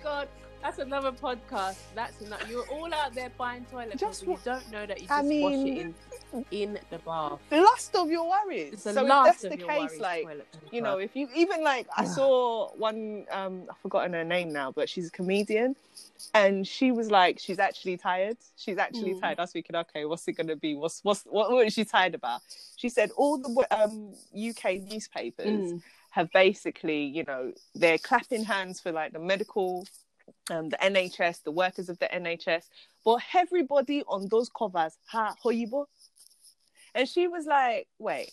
God, 0.04 0.28
that's 0.62 0.80
another 0.80 1.12
podcast. 1.12 1.78
That's 1.96 2.20
enough. 2.22 2.42
You're 2.50 2.64
all 2.64 2.94
out 2.94 3.16
there 3.16 3.30
buying 3.38 3.66
toilet 3.72 3.98
Just 3.98 4.22
paper. 4.26 4.32
You 4.32 4.38
don't 4.44 4.72
know 4.72 4.86
that 4.86 5.02
you 5.02 5.08
I 5.10 5.22
just 5.22 5.34
wash 5.42 5.54
it 5.54 5.78
in 5.78 5.96
in 6.52 6.80
the 6.90 6.98
bath. 7.00 7.40
The 7.50 7.62
last 7.62 7.96
of 7.96 8.10
your 8.10 8.30
worries. 8.30 8.74
It's 8.74 8.84
the 8.84 8.94
so 8.94 9.02
if 9.04 9.08
last 9.10 9.26
that's 9.28 9.44
of 9.46 9.52
the 9.52 9.58
your 9.60 9.68
case, 9.70 10.00
worries, 10.00 10.00
like 10.00 10.28
you 10.72 10.82
know, 10.82 10.98
if 10.98 11.16
you 11.16 11.30
even 11.36 11.64
like, 11.64 11.88
I 11.96 12.06
saw 12.06 12.74
one. 12.76 13.26
um 13.32 13.66
I've 13.70 13.78
forgotten 13.78 14.14
her 14.14 14.24
name 14.24 14.52
now, 14.52 14.72
but 14.72 14.90
she's 14.90 15.08
a 15.08 15.12
comedian, 15.12 15.76
and 16.34 16.68
she 16.68 16.92
was 16.92 17.12
like, 17.12 17.40
she's 17.40 17.60
actually 17.60 17.98
tired. 17.98 18.38
She's 18.58 18.78
actually 18.78 19.14
Mm. 19.16 19.22
tired. 19.22 19.40
I 19.40 19.44
was 19.44 19.52
thinking, 19.52 19.76
okay, 19.76 20.06
what's 20.06 20.28
it 20.28 20.34
gonna 20.34 20.56
be? 20.56 20.76
What's 20.76 21.02
what's 21.04 21.24
what, 21.24 21.52
what 21.52 21.66
is 21.68 21.74
she 21.74 21.86
tired 21.86 22.16
about? 22.16 22.42
She 22.78 22.90
said 22.90 23.12
all 23.16 23.38
the 23.38 23.68
um 23.72 24.14
UK 24.36 24.80
newspapers 24.90 25.74
Mm. 25.74 25.82
Have 26.14 26.32
basically, 26.32 27.04
you 27.06 27.24
know, 27.24 27.52
they're 27.74 27.98
clapping 27.98 28.44
hands 28.44 28.80
for 28.80 28.92
like 28.92 29.14
the 29.14 29.20
medical, 29.20 29.88
um, 30.52 30.70
the 30.70 30.78
NHS, 30.78 31.42
the 31.44 31.52
workers 31.52 31.90
of 31.90 31.98
the 31.98 32.06
NHS, 32.06 32.66
but 33.04 33.20
everybody 33.34 34.04
on 34.08 34.28
those 34.30 34.48
covers, 34.48 34.96
ha, 35.08 35.34
hoyibo. 35.44 35.86
And 36.94 37.10
she 37.10 37.28
was 37.28 37.48
like, 37.48 37.88
wait, 37.98 38.30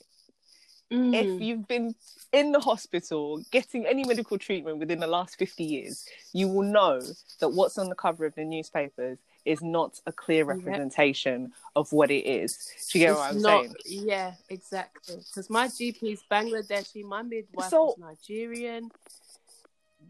Mm. 0.92 1.14
if 1.14 1.40
you've 1.40 1.68
been 1.68 1.94
in 2.32 2.50
the 2.50 2.58
hospital 2.58 3.40
getting 3.52 3.86
any 3.86 4.02
medical 4.04 4.36
treatment 4.36 4.78
within 4.78 4.98
the 4.98 5.06
last 5.06 5.38
50 5.38 5.62
years, 5.62 6.04
you 6.32 6.48
will 6.48 6.64
know 6.64 7.00
that 7.38 7.50
what's 7.50 7.78
on 7.78 7.88
the 7.88 7.94
cover 7.94 8.26
of 8.26 8.34
the 8.34 8.44
newspapers 8.44 9.16
is 9.50 9.62
not 9.62 10.00
a 10.06 10.12
clear 10.12 10.44
Yep. 10.46 10.56
representation 10.56 11.52
of 11.76 11.92
what 11.92 12.10
it 12.10 12.24
is. 12.26 12.50
Do 12.90 12.98
you 12.98 13.06
get 13.06 13.14
what 13.16 13.30
I'm 13.30 13.40
not- 13.42 13.64
saying? 13.64 13.74
Yeah, 14.08 14.34
exactly. 14.48 15.16
Because 15.16 15.48
my 15.50 15.66
GP 15.68 16.12
is 16.12 16.22
Bangladeshi, 16.30 17.02
my 17.04 17.22
midwife 17.22 17.70
So- 17.70 17.92
is 17.92 17.98
Nigerian. 17.98 18.90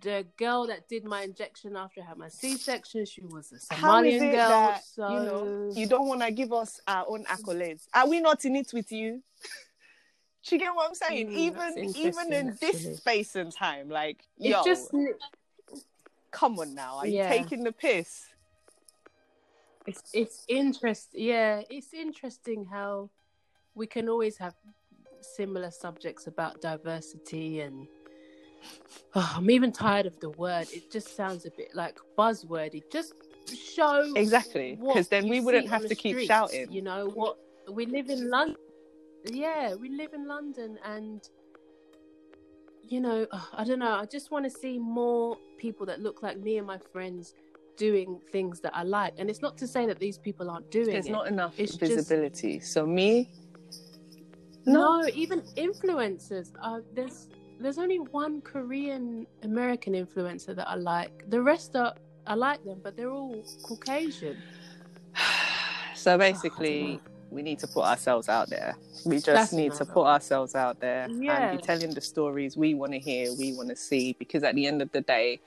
The 0.03 0.27
girl 0.39 0.67
that 0.69 0.89
did 0.89 1.05
my 1.05 1.23
injection 1.25 1.77
after 1.77 2.01
I 2.01 2.05
had 2.05 2.17
my 2.17 2.29
C-section, 2.29 3.05
she 3.05 3.21
was 3.23 3.53
a 3.53 3.57
Somalian 3.57 4.21
girl. 4.33 4.49
that 4.49 4.85
so 4.85 5.09
you 5.09 5.19
know 5.27 5.73
you 5.75 5.87
don't 5.87 6.07
want 6.09 6.23
to 6.23 6.31
give 6.31 6.53
us 6.55 6.81
our 6.87 7.05
own 7.07 7.25
accolades? 7.25 7.87
Are 7.93 8.09
we 8.09 8.21
not 8.21 8.45
in 8.47 8.57
it 8.57 8.73
with 8.73 8.91
you? 8.93 9.23
Do 10.45 10.55
you 10.55 10.59
get 10.59 10.75
what 10.75 10.89
I'm 10.89 10.95
saying? 10.95 11.29
Mm, 11.29 11.37
even 11.37 11.79
even 11.97 12.33
in 12.33 12.49
actually. 12.51 12.73
this 12.73 12.97
space 12.99 13.37
and 13.37 13.53
time, 13.53 13.91
like 13.91 14.21
it 14.39 14.49
yo, 14.51 14.65
just 14.65 14.91
come 16.31 16.59
on 16.61 16.75
now, 16.75 16.97
are 16.99 17.07
Yeah. 17.07 17.31
you 17.35 17.39
taking 17.43 17.63
the 17.65 17.73
piss? 17.73 18.25
It's 19.91 20.11
it's 20.13 20.45
interesting. 20.49 21.21
Yeah, 21.23 21.63
it's 21.71 21.93
interesting 21.93 22.65
how 22.65 23.11
we 23.75 23.87
can 23.87 24.09
always 24.09 24.37
have 24.39 24.55
similar 25.21 25.71
subjects 25.71 26.27
about 26.27 26.61
diversity 26.61 27.61
and. 27.61 27.87
Oh, 29.15 29.33
I'm 29.37 29.51
even 29.51 29.73
tired 29.73 30.05
of 30.05 30.21
the 30.21 30.29
word. 30.29 30.67
It 30.71 30.93
just 30.93 31.17
sounds 31.17 31.47
a 31.47 31.51
bit 31.51 31.75
like 31.75 31.99
buzzwordy. 32.19 32.83
Just 32.93 33.15
show 33.75 34.13
Exactly, 34.17 34.79
because 34.79 35.09
then 35.09 35.29
we 35.29 35.41
wouldn't 35.41 35.69
have 35.69 35.83
to 35.83 35.89
the 35.89 35.95
keep 35.95 36.17
streets, 36.17 36.29
shouting. 36.29 36.71
You 36.71 36.83
know 36.83 37.09
what? 37.09 37.39
We 37.71 37.87
live 37.87 38.11
in 38.11 38.29
London. 38.29 38.57
Yeah, 39.25 39.75
we 39.75 39.89
live 39.89 40.13
in 40.13 40.29
London, 40.29 40.79
and 40.85 41.27
you 42.83 43.01
know, 43.01 43.27
I 43.55 43.65
don't 43.65 43.79
know. 43.79 43.95
I 43.95 44.05
just 44.05 44.31
want 44.31 44.45
to 44.45 44.51
see 44.51 44.79
more 44.79 45.39
people 45.59 45.87
that 45.87 46.01
look 46.01 46.23
like 46.23 46.39
me 46.39 46.59
and 46.59 46.67
my 46.67 46.79
friends 46.93 47.35
doing 47.81 48.21
things 48.31 48.61
that 48.61 48.77
I 48.77 48.83
like. 48.83 49.15
And 49.17 49.31
it's 49.31 49.41
not 49.41 49.57
to 49.57 49.67
say 49.67 49.87
that 49.87 49.99
these 49.99 50.19
people 50.19 50.51
aren't 50.51 50.71
doing 50.71 50.91
it. 50.91 50.93
There's 50.93 51.07
it. 51.07 51.13
not 51.13 51.27
enough 51.27 51.55
It's 51.57 51.75
just- 51.77 51.93
visibility. 51.93 52.61
So 52.61 52.87
me, 52.87 53.31
No, 54.67 55.07
even 55.15 55.41
influencers. 55.57 56.49
Uh, 56.63 56.81
there's 56.95 57.29
there's 57.63 57.79
only 57.79 57.99
one 58.23 58.35
Korean 58.43 59.27
American 59.43 59.93
influencer 60.03 60.53
that 60.59 60.69
I 60.69 60.77
like. 60.77 61.15
The 61.35 61.41
rest 61.53 61.77
are 61.77 61.95
I 62.27 62.35
like 62.35 62.63
them, 62.69 62.79
but 62.85 62.93
they're 62.97 63.11
all 63.21 63.43
Caucasian. 63.67 64.37
so 65.95 66.19
basically, 66.19 67.01
we 67.31 67.41
need 67.43 67.59
to 67.65 67.67
put 67.67 67.85
ourselves 67.93 68.29
out 68.29 68.51
there. 68.51 68.77
We 69.07 69.17
just 69.17 69.27
That's 69.27 69.53
need 69.53 69.73
to 69.81 69.85
put 69.87 70.07
ourselves 70.15 70.55
out 70.55 70.77
there 70.81 71.09
yeah. 71.09 71.51
and 71.51 71.59
be 71.59 71.67
telling 71.71 71.91
the 71.99 72.05
stories 72.15 72.57
we 72.65 72.75
want 72.75 72.93
to 72.93 72.99
hear, 72.99 73.33
we 73.39 73.55
want 73.55 73.71
to 73.71 73.77
see. 73.77 74.15
Because 74.19 74.43
at 74.43 74.55
the 74.55 74.67
end 74.67 74.83
of 74.83 74.93
the 74.93 75.01
day, 75.17 75.41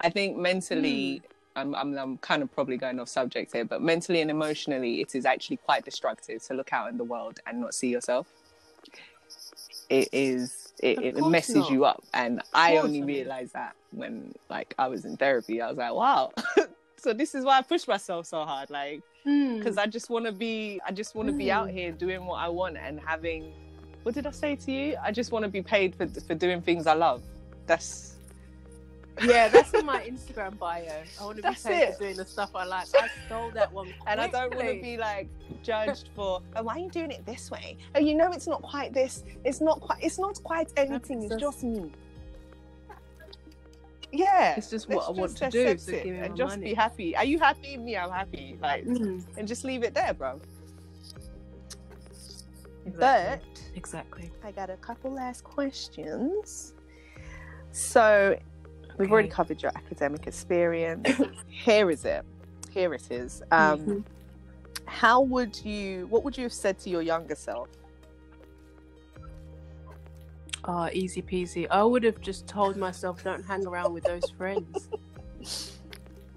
I 0.00 0.08
think 0.10 0.36
mentally, 0.36 1.22
mm. 1.22 1.39
I'm, 1.60 1.74
I'm, 1.74 1.96
I'm 1.96 2.18
kind 2.18 2.42
of 2.42 2.52
probably 2.52 2.76
going 2.76 2.98
off 2.98 3.08
subject 3.08 3.52
here, 3.52 3.64
but 3.64 3.82
mentally 3.82 4.20
and 4.20 4.30
emotionally, 4.30 5.00
it 5.00 5.14
is 5.14 5.24
actually 5.24 5.58
quite 5.58 5.84
destructive 5.84 6.42
to 6.44 6.54
look 6.54 6.72
out 6.72 6.88
in 6.88 6.96
the 6.96 7.04
world 7.04 7.40
and 7.46 7.60
not 7.60 7.74
see 7.74 7.88
yourself. 7.88 8.26
It 9.88 10.08
is, 10.12 10.72
it, 10.82 11.00
it 11.00 11.26
messes 11.26 11.56
not. 11.56 11.70
you 11.70 11.84
up. 11.84 12.02
And 12.14 12.42
I 12.54 12.76
only 12.76 13.02
realized 13.02 13.52
that 13.54 13.74
when 13.92 14.34
like 14.48 14.74
I 14.78 14.88
was 14.88 15.04
in 15.04 15.16
therapy. 15.16 15.60
I 15.60 15.68
was 15.68 15.76
like, 15.76 15.92
wow. 15.92 16.32
so 16.96 17.12
this 17.12 17.34
is 17.34 17.44
why 17.44 17.58
I 17.58 17.62
push 17.62 17.86
myself 17.88 18.26
so 18.26 18.44
hard. 18.44 18.70
Like, 18.70 19.02
because 19.24 19.76
mm. 19.76 19.78
I 19.78 19.86
just 19.86 20.08
want 20.08 20.26
to 20.26 20.32
be, 20.32 20.80
I 20.86 20.92
just 20.92 21.14
want 21.14 21.28
to 21.28 21.34
mm. 21.34 21.38
be 21.38 21.50
out 21.50 21.68
hmm. 21.68 21.76
here 21.76 21.92
doing 21.92 22.24
what 22.24 22.36
I 22.36 22.48
want 22.48 22.76
and 22.78 23.00
having, 23.00 23.52
what 24.02 24.14
did 24.14 24.26
I 24.26 24.30
say 24.30 24.56
to 24.56 24.72
you? 24.72 24.96
I 25.02 25.12
just 25.12 25.30
want 25.30 25.44
to 25.44 25.50
be 25.50 25.60
paid 25.60 25.94
for, 25.94 26.06
for 26.06 26.34
doing 26.34 26.62
things 26.62 26.86
I 26.86 26.94
love. 26.94 27.22
That's, 27.66 28.16
yeah, 29.22 29.48
that's 29.48 29.72
in 29.74 29.86
my 29.86 30.02
Instagram 30.02 30.58
bio. 30.58 30.84
I 31.20 31.24
want 31.24 31.36
to 31.36 31.42
be 31.42 31.54
paid 31.54 31.94
for 31.94 32.00
doing 32.00 32.16
the 32.16 32.24
stuff 32.24 32.50
I 32.54 32.64
like. 32.64 32.86
I 32.94 33.08
stole 33.26 33.50
that 33.52 33.72
one. 33.72 33.92
And 34.06 34.20
I 34.20 34.28
don't 34.28 34.54
want 34.54 34.68
to 34.68 34.80
be 34.80 34.96
like 34.96 35.28
judged 35.62 36.10
for, 36.14 36.42
oh, 36.56 36.62
why 36.62 36.74
are 36.74 36.78
you 36.78 36.90
doing 36.90 37.10
it 37.10 37.24
this 37.26 37.50
way? 37.50 37.76
Oh, 37.94 38.00
you 38.00 38.14
know, 38.14 38.32
it's 38.32 38.46
not 38.46 38.62
quite 38.62 38.92
this. 38.92 39.24
It's 39.44 39.60
not 39.60 39.80
quite. 39.80 40.02
It's 40.02 40.18
not 40.18 40.42
quite 40.42 40.72
anything. 40.76 41.22
It's 41.22 41.36
just 41.36 41.62
me. 41.62 41.90
Yeah, 44.12 44.54
it's 44.56 44.70
just 44.70 44.88
what 44.88 45.08
I 45.08 45.12
want 45.12 45.36
to 45.36 45.50
do. 45.50 45.78
So 45.78 45.92
and 45.92 46.36
just 46.36 46.56
money. 46.56 46.70
be 46.70 46.74
happy. 46.74 47.16
Are 47.16 47.24
you 47.24 47.38
happy? 47.38 47.76
Me, 47.76 47.96
I'm 47.96 48.10
happy. 48.10 48.58
Like, 48.60 48.84
mm. 48.84 49.24
and 49.36 49.46
just 49.46 49.64
leave 49.64 49.84
it 49.84 49.94
there, 49.94 50.14
bro. 50.14 50.40
Exactly. 52.86 52.98
But 52.98 53.42
exactly, 53.76 54.30
I 54.42 54.50
got 54.50 54.70
a 54.70 54.76
couple 54.76 55.12
last 55.12 55.44
questions. 55.44 56.74
So, 57.72 58.36
we've 59.00 59.08
okay. 59.08 59.12
already 59.12 59.28
covered 59.28 59.62
your 59.62 59.72
academic 59.74 60.26
experience. 60.26 61.08
Here 61.48 61.90
is 61.90 62.04
it. 62.04 62.24
Here 62.70 62.94
it 62.94 63.10
is. 63.10 63.42
Um, 63.50 63.80
mm-hmm. 63.80 63.98
How 64.84 65.20
would 65.20 65.64
you? 65.64 66.06
What 66.08 66.22
would 66.24 66.36
you 66.36 66.44
have 66.44 66.52
said 66.52 66.78
to 66.80 66.90
your 66.90 67.02
younger 67.02 67.34
self? 67.34 67.68
Oh, 70.64 70.88
easy 70.92 71.22
peasy. 71.22 71.66
I 71.70 71.82
would 71.82 72.04
have 72.04 72.20
just 72.20 72.46
told 72.46 72.76
myself, 72.76 73.24
don't 73.24 73.42
hang 73.42 73.66
around 73.66 73.94
with 73.94 74.04
those 74.04 74.28
friends. 74.36 74.90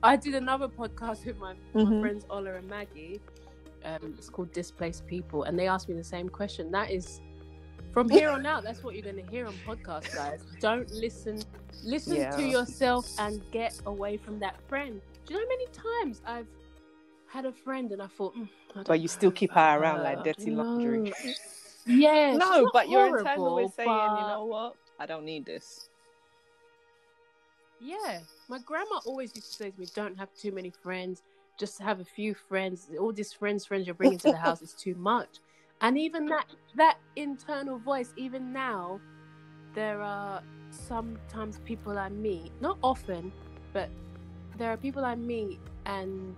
I 0.04 0.16
did 0.16 0.36
another 0.36 0.70
podcast 0.70 1.26
with 1.26 1.38
my, 1.38 1.54
mm-hmm. 1.76 1.96
my 1.96 2.02
friends 2.02 2.26
Ola 2.30 2.56
and 2.56 2.70
Maggie. 2.70 3.20
Um, 3.84 4.16
it's 4.18 4.30
called 4.30 4.54
Displaced 4.54 5.06
People, 5.08 5.44
and 5.44 5.60
they 5.60 5.68
asked 5.68 5.90
me 5.90 5.96
the 5.96 6.04
same 6.04 6.30
question. 6.30 6.72
That 6.72 6.90
is, 6.90 7.20
from 7.94 8.10
here 8.10 8.30
on 8.30 8.46
out, 8.46 8.64
that's 8.64 8.84
what 8.84 8.96
you're 8.96 9.04
going 9.04 9.24
to 9.24 9.32
hear 9.32 9.46
on 9.46 9.54
podcasts, 9.66 10.16
guys. 10.16 10.42
Don't 10.60 10.90
listen, 10.92 11.42
listen 11.84 12.18
yeah. 12.18 12.32
to 12.32 12.42
yourself 12.42 13.08
and 13.20 13.42
get 13.52 13.80
away 13.86 14.18
from 14.18 14.40
that 14.40 14.56
friend. 14.68 15.00
Do 15.26 15.34
you 15.34 15.40
know 15.40 15.46
how 15.46 15.50
many 15.50 15.68
times 16.04 16.22
I've 16.26 16.48
had 17.28 17.46
a 17.46 17.52
friend 17.52 17.92
and 17.92 18.02
I 18.02 18.08
thought, 18.08 18.36
mm, 18.36 18.50
I 18.76 18.84
but 18.84 19.00
you 19.00 19.08
still 19.08 19.32
keep 19.32 19.52
her 19.52 19.80
around 19.80 20.00
uh, 20.00 20.04
like 20.04 20.24
dirty 20.24 20.52
laundry. 20.52 21.14
No. 21.26 21.34
Yeah. 21.86 22.36
No, 22.36 22.70
but 22.74 22.90
your 22.90 23.18
internal 23.18 23.60
is 23.60 23.74
saying, 23.76 23.88
but... 23.88 24.20
you 24.20 24.28
know 24.28 24.46
what? 24.46 24.76
I 25.00 25.06
don't 25.06 25.26
need 25.26 25.46
this. 25.46 25.90
Yeah. 27.80 28.20
My 28.48 28.60
grandma 28.60 29.00
always 29.06 29.36
used 29.36 29.52
to 29.52 29.54
say 29.54 29.72
to 29.72 29.80
me, 29.80 29.88
don't 29.94 30.18
have 30.18 30.30
too 30.34 30.52
many 30.52 30.72
friends. 30.72 31.22
Just 31.60 31.80
have 31.82 32.00
a 32.00 32.06
few 32.06 32.34
friends. 32.34 32.88
All 33.00 33.12
these 33.12 33.34
friends, 33.34 33.66
friends 33.66 33.86
you're 33.86 33.94
bringing 33.94 34.18
to 34.20 34.32
the 34.32 34.38
house 34.38 34.62
is 34.62 34.74
too 34.74 34.96
much. 34.96 35.40
And 35.84 35.98
even 35.98 36.26
that, 36.28 36.46
that 36.76 36.98
internal 37.18 37.78
voice, 37.78 38.14
even 38.16 38.54
now, 38.54 39.00
there 39.76 40.02
are 40.02 40.42
sometimes 40.72 41.60
people 41.66 42.00
I 42.00 42.10
meet, 42.10 42.52
not 42.62 42.78
often, 42.82 43.32
but 43.74 43.90
there 44.58 44.72
are 44.72 44.78
people 44.78 45.04
I 45.04 45.16
meet 45.16 45.60
and 45.86 46.36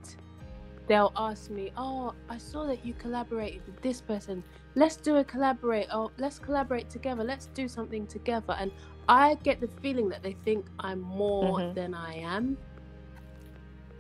they'll 0.88 1.14
ask 1.16 1.50
me, 1.50 1.72
"Oh, 1.78 2.14
I 2.28 2.38
saw 2.38 2.66
that 2.66 2.86
you 2.86 2.94
collaborated 2.96 3.62
with 3.68 3.80
this 3.82 4.02
person. 4.02 4.44
Let's 4.76 4.96
do 4.96 5.18
a 5.18 5.24
collaborate 5.24 5.94
or 5.94 6.12
let's 6.18 6.40
collaborate 6.40 6.90
together. 6.90 7.24
Let's 7.24 7.48
do 7.48 7.68
something 7.68 8.08
together. 8.08 8.56
And 8.60 8.72
i 9.08 9.36
get 9.44 9.62
the 9.62 9.68
feeling 9.82 10.10
that 10.10 10.24
they 10.24 10.36
think 10.46 10.66
i'm 10.80 11.02
more 11.02 11.60
mm-hmm. 11.60 11.74
than 11.74 11.94
i 11.94 12.16
am. 12.16 12.58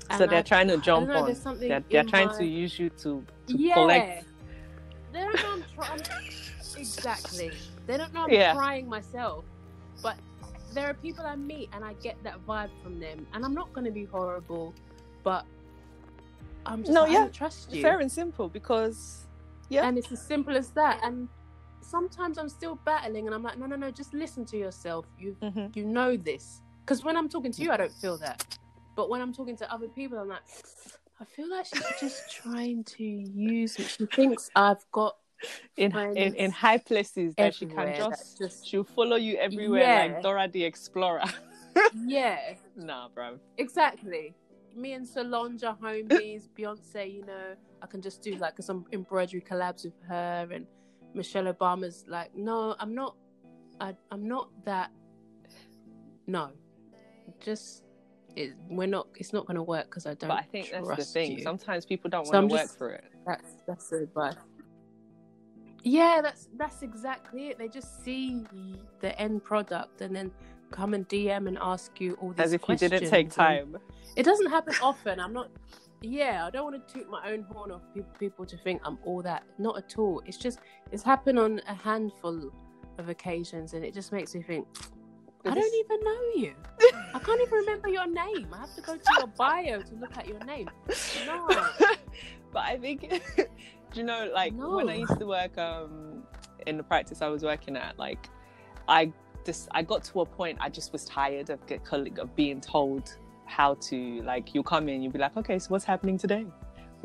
And 0.10 0.20
so 0.20 0.28
they're 0.28 0.39
I, 0.39 0.43
trying 0.43 0.68
to 0.68 0.78
jump 0.78 1.08
know, 1.08 1.26
on 1.26 1.60
they're, 1.60 1.84
they're 1.89 2.04
trying 2.04 2.28
my... 2.28 2.38
to 2.38 2.46
use 2.46 2.78
you 2.78 2.89
to, 2.89 3.26
to 3.48 3.58
yeah. 3.58 3.74
collect 3.74 4.26
they 5.16 5.22
don't 5.22 5.36
know 5.36 5.49
i'm 5.51 5.63
trying 5.76 6.01
exactly 6.78 7.51
they 7.88 7.97
don't 7.97 8.13
know 8.13 8.24
i'm 8.24 8.30
yeah. 8.30 8.53
trying 8.53 8.88
myself 8.88 9.45
but 10.03 10.18
there 10.74 10.88
are 10.88 10.93
people 10.95 11.26
i 11.26 11.36
meet 11.36 11.70
and 11.74 11.84
i 11.84 11.93
get 11.93 12.22
that 12.24 12.38
vibe 12.45 12.70
from 12.84 12.99
them 12.99 13.26
and 13.34 13.45
i'm 13.45 13.53
not 13.53 13.72
going 13.74 13.86
to 13.86 13.91
be 13.91 14.05
horrible 14.05 14.74
but 15.24 15.45
i'm 16.66 16.82
just 16.82 16.91
no 16.91 17.05
yeah 17.05 17.28
trust 17.30 17.72
you 17.72 17.82
fair 17.82 17.99
and 17.99 18.11
simple 18.11 18.49
because 18.49 19.26
yeah. 19.70 19.88
And 19.88 19.97
it's 19.97 20.11
as 20.11 20.22
simple 20.22 20.55
as 20.55 20.70
that. 20.72 20.99
And 21.03 21.28
sometimes 21.82 22.38
I'm 22.38 22.49
still 22.49 22.80
battling 22.86 23.26
and 23.26 23.36
I'm 23.36 23.43
like, 23.43 23.57
no, 23.57 23.66
no, 23.66 23.76
no, 23.76 23.91
just 23.91 24.13
listen 24.13 24.45
to 24.45 24.57
yourself. 24.57 25.05
You 25.20 25.36
mm-hmm. 25.41 25.68
you 25.74 25.86
know 25.86 26.18
this. 26.18 26.61
Because 26.82 27.03
when 27.03 27.18
I'm 27.18 27.30
talking 27.30 27.51
to 27.51 27.61
you, 27.61 27.72
I 27.72 27.78
don't 27.78 27.91
feel 27.91 28.18
that. 28.18 28.57
But 28.95 29.09
when 29.09 29.22
I'm 29.22 29.34
talking 29.34 29.57
to 29.57 29.74
other 29.74 29.88
people, 29.88 30.20
I'm 30.20 30.30
like, 30.30 30.43
I 31.20 31.26
feel 31.26 31.49
like 31.49 31.66
she's 31.66 31.99
just 31.99 32.32
trying 32.32 32.84
to 32.84 33.03
use 33.03 33.80
me. 33.80 33.86
She 33.86 34.05
thinks 34.05 34.49
I've 34.55 34.86
got 34.91 35.16
in 35.78 35.95
in, 35.95 36.36
in 36.36 36.51
high 36.51 36.78
places 36.78 37.34
that 37.36 37.55
she 37.55 37.66
can 37.66 37.95
just, 37.95 38.38
just, 38.38 38.68
she'll 38.68 38.84
follow 38.84 39.16
you 39.16 39.38
everywhere 39.38 39.82
yeah. 39.82 40.13
like 40.13 40.22
Dora 40.24 40.47
the 40.47 40.63
Explorer. 40.63 41.24
yeah. 42.05 42.55
Nah, 42.76 43.09
bro. 43.09 43.39
Exactly. 43.57 44.34
Me 44.76 44.93
and 44.93 45.07
Solange 45.07 45.63
are 45.63 45.78
homies. 45.82 46.49
Beyonce, 46.57 47.13
you 47.13 47.26
know, 47.26 47.55
I 47.82 47.88
can 47.88 48.01
just 48.01 48.22
do 48.22 48.36
like 48.36 48.55
some 48.59 48.86
embroidery 48.91 49.41
collabs 49.41 49.86
with 49.86 49.93
her 50.09 50.47
and 50.51 50.66
Michelle 51.13 51.45
Obama's 51.45 52.03
like, 52.07 52.36
no, 52.36 52.76
I'm 52.80 52.93
not, 52.93 53.16
I, 53.80 53.95
I'm 54.11 54.28
not 54.28 54.49
that. 54.66 54.91
No, 56.28 56.51
just 57.39 57.84
it, 58.36 58.53
we're 58.69 58.88
not. 58.88 59.07
It's 59.15 59.33
not 59.33 59.45
going 59.45 59.55
to 59.55 59.63
work 59.63 59.86
because 59.86 60.05
I 60.05 60.13
don't. 60.13 60.29
But 60.29 60.39
I 60.39 60.43
think 60.43 60.71
that's 60.71 60.88
the 60.88 61.03
thing. 61.03 61.38
You. 61.38 61.43
Sometimes 61.43 61.86
people 61.86 62.09
don't 62.09 62.25
so 62.25 62.33
want 62.33 62.49
to 62.49 62.55
work 62.55 62.77
for 62.77 62.89
it. 62.91 63.05
That's 63.25 63.53
that's 63.67 63.89
the 63.89 64.03
advice. 64.03 64.36
Yeah, 65.83 66.19
that's 66.21 66.49
that's 66.57 66.81
exactly 66.81 67.47
it. 67.49 67.57
They 67.57 67.67
just 67.67 68.03
see 68.03 68.45
the 69.01 69.19
end 69.19 69.43
product 69.43 70.01
and 70.01 70.15
then 70.15 70.31
come 70.71 70.93
and 70.93 71.07
DM 71.07 71.47
and 71.47 71.57
ask 71.61 72.01
you 72.01 72.13
all 72.15 72.29
these 72.29 72.36
questions. 72.36 72.45
as 72.45 72.53
if 72.53 72.61
questions. 72.61 72.91
you 72.91 72.99
didn't 72.99 73.11
take 73.11 73.31
time. 73.31 73.77
It 74.15 74.23
doesn't 74.23 74.49
happen 74.49 74.73
often. 74.81 75.19
I'm 75.19 75.33
not 75.33 75.49
yeah, 76.01 76.45
I 76.45 76.49
don't 76.49 76.71
want 76.71 76.88
to 76.88 76.93
toot 76.93 77.09
my 77.09 77.31
own 77.31 77.43
horn 77.43 77.71
of 77.71 77.81
people 78.19 78.45
to 78.45 78.57
think 78.57 78.81
I'm 78.83 78.99
all 79.05 79.21
that. 79.23 79.43
Not 79.57 79.77
at 79.77 79.97
all. 79.97 80.21
It's 80.25 80.38
just 80.38 80.59
it's 80.91 81.03
happened 81.03 81.39
on 81.39 81.61
a 81.67 81.73
handful 81.73 82.51
of 82.97 83.09
occasions, 83.09 83.73
and 83.73 83.83
it 83.83 83.93
just 83.93 84.11
makes 84.11 84.36
me 84.36 84.41
think. 84.41 84.67
I 85.46 85.54
don't 85.54 85.76
even 85.76 86.04
know 86.04 86.22
you. 86.36 86.54
I 87.14 87.20
can't 87.20 87.41
even 87.41 87.54
remember 87.54 87.88
your 87.88 88.08
name. 88.08 88.48
I 88.52 88.58
have 88.58 88.76
to 88.76 88.82
go 88.82 88.96
to 88.96 89.14
your 89.18 89.28
bio 89.28 89.82
to 89.82 89.96
look 89.96 90.18
at 90.18 90.28
your 90.28 90.39
name. 90.39 90.70
No. 91.26 91.48
but 92.52 92.64
I 92.64 92.78
think, 92.78 93.02
do 93.36 93.46
you 93.93 94.04
know, 94.04 94.30
like 94.34 94.54
no. 94.54 94.76
when 94.76 94.89
I 94.89 94.96
used 94.96 95.20
to 95.20 95.26
work 95.26 95.58
um, 95.58 96.24
in 96.66 96.78
the 96.78 96.84
practice 96.84 97.22
I 97.22 97.28
was 97.28 97.43
working 97.43 97.78
at, 97.78 97.98
like 98.00 98.30
I 98.88 99.12
just 99.46 99.70
I 99.72 99.84
got 99.84 100.04
to 100.06 100.22
a 100.22 100.26
point 100.26 100.58
I 100.60 100.70
just 100.70 100.91
was 100.91 101.06
tired 101.06 101.50
of 101.50 101.66
get, 101.68 101.82
of 101.93 102.36
being 102.36 102.60
told 102.60 103.18
how 103.46 103.76
to 103.76 104.22
like 104.24 104.56
you'll 104.56 104.64
come 104.64 104.89
in 104.89 105.02
you'll 105.04 105.12
be 105.12 105.20
like 105.20 105.38
okay 105.38 105.60
so 105.60 105.68
what's 105.70 105.86
happening 105.86 106.18
today 106.18 106.46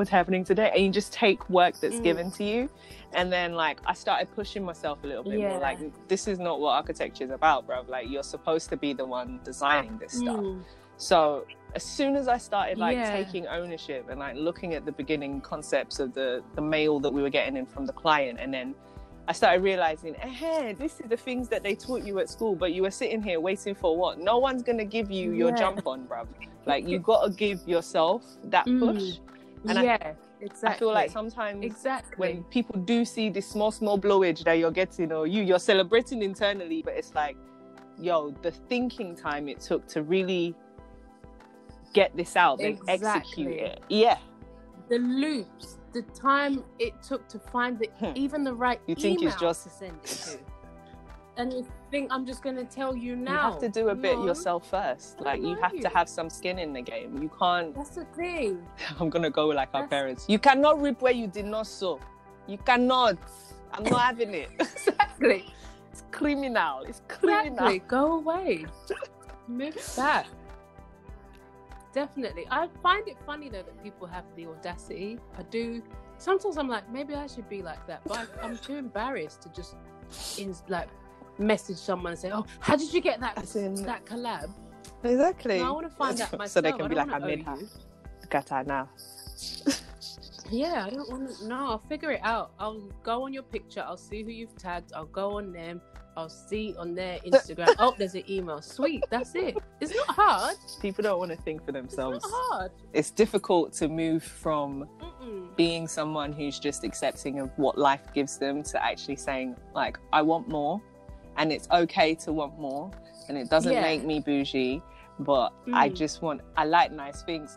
what's 0.01 0.09
happening 0.09 0.43
today 0.43 0.71
and 0.75 0.83
you 0.83 0.91
just 0.91 1.13
take 1.13 1.49
work 1.51 1.79
that's 1.79 1.97
mm. 1.97 2.03
given 2.03 2.31
to 2.31 2.43
you 2.43 2.71
and 3.13 3.31
then 3.31 3.53
like 3.53 3.79
i 3.85 3.93
started 3.93 4.27
pushing 4.35 4.65
myself 4.65 4.99
a 5.05 5.07
little 5.07 5.23
bit 5.23 5.39
yeah. 5.39 5.51
more 5.51 5.59
like 5.59 5.79
this 6.09 6.27
is 6.27 6.39
not 6.39 6.59
what 6.59 6.71
architecture 6.71 7.23
is 7.23 7.31
about 7.31 7.67
bro 7.67 7.85
like 7.87 8.09
you're 8.09 8.23
supposed 8.23 8.71
to 8.71 8.79
be 8.79 8.95
the 8.95 9.05
one 9.05 9.39
designing 9.45 9.99
this 9.99 10.15
mm. 10.15 10.23
stuff 10.23 10.45
so 10.97 11.45
as 11.75 11.83
soon 11.83 12.17
as 12.17 12.29
i 12.29 12.39
started 12.39 12.79
like 12.79 12.97
yeah. 12.97 13.15
taking 13.15 13.47
ownership 13.49 14.09
and 14.09 14.19
like 14.21 14.35
looking 14.37 14.73
at 14.73 14.87
the 14.87 14.93
beginning 14.93 15.39
concepts 15.43 16.01
of 16.01 16.15
the 16.15 16.43
the 16.55 16.63
mail 16.63 16.99
that 16.99 17.13
we 17.13 17.21
were 17.21 17.29
getting 17.29 17.59
in 17.59 17.67
from 17.67 17.85
the 17.85 17.93
client 17.93 18.39
and 18.41 18.55
then 18.55 18.75
I 19.29 19.33
started 19.33 19.63
realizing, 19.63 20.15
hey, 20.15 20.75
this 20.77 20.99
is 20.99 21.09
the 21.09 21.17
things 21.17 21.49
that 21.51 21.63
they 21.63 21.77
taught 21.77 22.03
you 22.03 22.19
at 22.19 22.29
school, 22.29 22.57
but 22.57 22.73
you 22.73 22.83
were 22.83 22.91
sitting 22.91 23.23
here 23.23 23.39
waiting 23.39 23.77
for 23.77 23.97
what? 23.97 24.19
No 24.19 24.39
one's 24.39 24.65
gonna 24.65 24.85
give 24.85 25.09
you 25.09 25.31
your 25.33 25.51
yeah. 25.51 25.57
jump 25.57 25.87
on, 25.87 26.09
bruv. 26.09 26.27
Like 26.67 26.89
you 26.89 26.99
gotta 27.11 27.31
give 27.31 27.61
yourself 27.69 28.25
that 28.47 28.67
mm. 28.67 29.21
And 29.69 29.85
yeah. 29.85 30.13
exactly. 30.41 30.69
I 30.69 30.79
feel 30.79 30.93
like 30.93 31.11
sometimes 31.11 31.65
exactly 31.65 32.17
when 32.17 32.45
people 32.45 32.81
do 32.81 33.05
see 33.05 33.29
this 33.31 33.47
small, 33.47 33.71
small 33.71 33.99
blowage 33.99 34.43
that 34.45 34.55
you're 34.55 34.71
getting, 34.71 35.13
or 35.13 35.27
you, 35.27 35.43
you're 35.43 35.59
celebrating 35.59 36.23
internally, 36.23 36.83
but 36.83 36.95
it's 36.95 37.15
like, 37.15 37.37
yo, 37.99 38.31
the 38.43 38.51
thinking 38.51 39.15
time 39.15 39.49
it 39.49 39.61
took 39.61 39.87
to 39.89 40.03
really 40.03 40.55
get 41.93 42.17
this 42.17 42.37
out, 42.37 42.59
then 42.59 42.79
execute 42.89 43.53
it. 43.53 43.83
Yeah. 43.89 44.19
the 44.89 44.99
loops, 44.99 45.79
the 45.93 46.03
time 46.03 46.65
it 46.79 47.01
took 47.03 47.29
to 47.29 47.39
find 47.39 47.79
the 47.79 47.89
Hmm. 48.01 48.13
even 48.17 48.43
the 48.43 48.53
right 48.55 48.81
You 48.87 48.95
think 48.97 49.23
it's 49.23 49.37
just- 49.37 49.65
to 49.65 49.71
send 49.71 49.97
it 50.03 50.07
to. 50.07 50.39
And 51.37 51.53
you 51.53 51.67
think 51.91 52.13
I'm 52.13 52.27
just 52.27 52.43
gonna 52.43 52.65
tell 52.65 52.95
you 52.95 53.17
now. 53.17 53.33
You 53.33 53.53
have 53.53 53.61
to 53.61 53.69
do 53.69 53.89
a 53.89 53.95
bit 53.95 54.17
No, 54.19 54.27
yourself 54.27 54.69
first. 54.69 55.21
Like 55.21 55.41
you 55.41 55.55
have 55.63 55.75
you. 55.75 55.81
to 55.83 55.89
have 55.89 56.09
some 56.09 56.29
skin 56.29 56.59
in 56.59 56.73
the 56.73 56.83
game. 56.83 57.23
You 57.23 57.31
can't. 57.39 57.75
That's 57.75 57.91
the 57.91 58.05
thing. 58.17 58.67
I'm 59.01 59.09
gonna 59.11 59.31
go 59.31 59.47
like 59.47 59.71
our 59.73 59.87
parents. 59.87 60.27
You 60.29 60.39
cannot 60.39 60.81
reap 60.83 61.01
where 61.01 61.13
you 61.13 61.27
did 61.27 61.47
not 61.47 61.67
sow. 61.67 62.01
You 62.47 62.59
cannot. 62.59 63.17
I'm 63.73 63.85
not 63.85 64.01
having 64.01 64.35
it. 64.35 64.51
Exactly. 64.61 65.53
it's 65.93 66.05
criminal. 66.11 66.83
It's 66.83 67.03
criminal. 67.09 67.47
Exactly. 67.53 67.79
Go 67.81 68.15
away. 68.15 68.67
Move 69.49 69.77
back. 69.97 70.27
Definitely. 71.93 72.47
I 72.51 72.69
find 72.83 73.07
it 73.09 73.17
funny 73.27 73.49
though 73.49 73.63
that 73.63 73.83
people 73.83 74.07
have 74.07 74.25
the 74.37 74.47
audacity. 74.47 75.19
I 75.39 75.43
do. 75.45 75.83
Sometimes 76.19 76.57
I'm 76.59 76.69
like, 76.69 76.89
maybe 76.91 77.15
I 77.15 77.27
should 77.27 77.49
be 77.49 77.63
like 77.63 77.85
that, 77.87 78.03
but 78.07 78.19
I, 78.19 78.47
I'm 78.47 78.59
too 78.59 78.77
embarrassed 78.77 79.43
to 79.43 79.49
just 79.51 79.75
in 80.39 80.55
like 80.69 80.89
message 81.41 81.77
someone 81.79 82.13
and 82.13 82.21
say, 82.21 82.31
"Oh, 82.33 82.45
how 82.61 82.77
did 82.77 82.93
you 82.93 83.01
get 83.01 83.19
that 83.21 83.55
in- 83.57 83.75
that 83.83 84.05
collab?" 84.07 84.51
Exactly. 85.03 85.59
No, 85.59 85.69
I 85.69 85.71
want 85.71 85.91
to 85.91 85.97
find 85.97 86.21
out 86.21 86.33
myself. 86.33 86.51
so 86.51 86.61
they 86.61 86.73
can 86.73 86.89
be 86.89 86.97
I 86.97 87.05
like, 87.05 87.09
I 87.09 87.13
wanna 87.19 87.27
made 87.27 87.47
owe 87.49 87.51
her. 87.53 87.57
you. 87.61 87.69
Look 88.23 88.35
at 88.35 88.49
her 88.51 88.65
now. 88.65 88.89
Yeah, 90.51 90.85
I 90.85 90.91
don't 90.91 91.09
want 91.09 91.31
to. 91.39 91.47
No, 91.47 91.55
I'll 91.71 91.79
figure 91.89 92.11
it 92.11 92.21
out. 92.25 92.51
I'll 92.59 92.81
go 93.05 93.23
on 93.23 93.33
your 93.33 93.45
picture. 93.45 93.85
I'll 93.87 93.97
see 93.97 94.25
who 94.25 94.31
you've 94.31 94.57
tagged. 94.57 94.93
I'll 94.97 95.05
go 95.05 95.37
on 95.39 95.53
them. 95.53 95.81
I'll 96.17 96.29
see 96.29 96.75
on 96.77 96.93
their 96.97 97.19
Instagram. 97.27 97.73
oh, 97.79 97.95
there's 97.97 98.17
an 98.17 98.25
email. 98.29 98.61
Sweet, 98.61 99.05
that's 99.11 99.37
it. 99.37 99.57
It's 99.81 99.95
not 99.95 100.09
hard. 100.09 100.57
People 100.83 101.03
don't 101.05 101.21
want 101.21 101.31
to 101.31 101.37
think 101.37 101.61
for 101.65 101.71
It's 101.71 101.77
themselves. 101.95 102.25
not 102.25 102.33
hard. 102.35 102.73
It's 102.93 103.13
difficult 103.13 103.73
to 103.75 103.87
move 103.87 104.25
from 104.25 104.89
Mm-mm. 105.01 105.55
being 105.57 105.87
someone 105.87 106.33
who's 106.33 106.59
just 106.59 106.83
accepting 106.83 107.39
of 107.39 107.51
what 107.57 107.79
life 107.79 108.13
gives 108.13 108.37
them 108.37 108.65
to 108.65 108.85
actually 108.85 109.17
saying 109.17 109.55
like 109.73 109.99
I 110.13 110.21
want 110.23 110.49
more 110.49 110.83
and 111.37 111.53
it's 111.53 111.69
okay 111.71 112.15
to 112.15 112.33
want 112.33 112.59
more 112.59 112.91
and 113.29 113.37
it 113.39 113.49
doesn't 113.51 113.73
Yeah. 113.73 113.83
make 113.83 114.05
me 114.05 114.21
bougie 114.21 114.83
but 115.21 115.53
I 115.73 115.89
Mm. 115.91 115.97
just 115.97 116.23
want 116.23 116.41
I 116.57 116.65
like 116.65 116.93
nice 116.93 117.23
things 117.23 117.55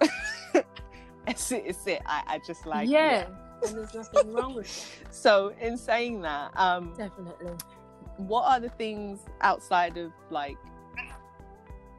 it's 1.28 1.52
it, 1.52 1.64
it's 1.66 1.88
it. 1.88 2.02
I, 2.06 2.24
I 2.28 2.40
just 2.46 2.66
like 2.66 2.90
yeah. 2.90 3.28
and 3.66 3.76
there's 3.78 3.94
nothing 3.94 4.34
wrong 4.34 4.54
with 4.56 4.66
it. 4.68 5.08
so 5.14 5.54
in 5.62 5.78
saying 5.78 6.22
that 6.22 6.52
um 6.58 6.94
Definitely. 6.98 7.54
what 8.18 8.44
are 8.44 8.60
the 8.60 8.70
things 8.70 9.20
outside 9.42 9.98
of 9.98 10.12
like 10.30 10.58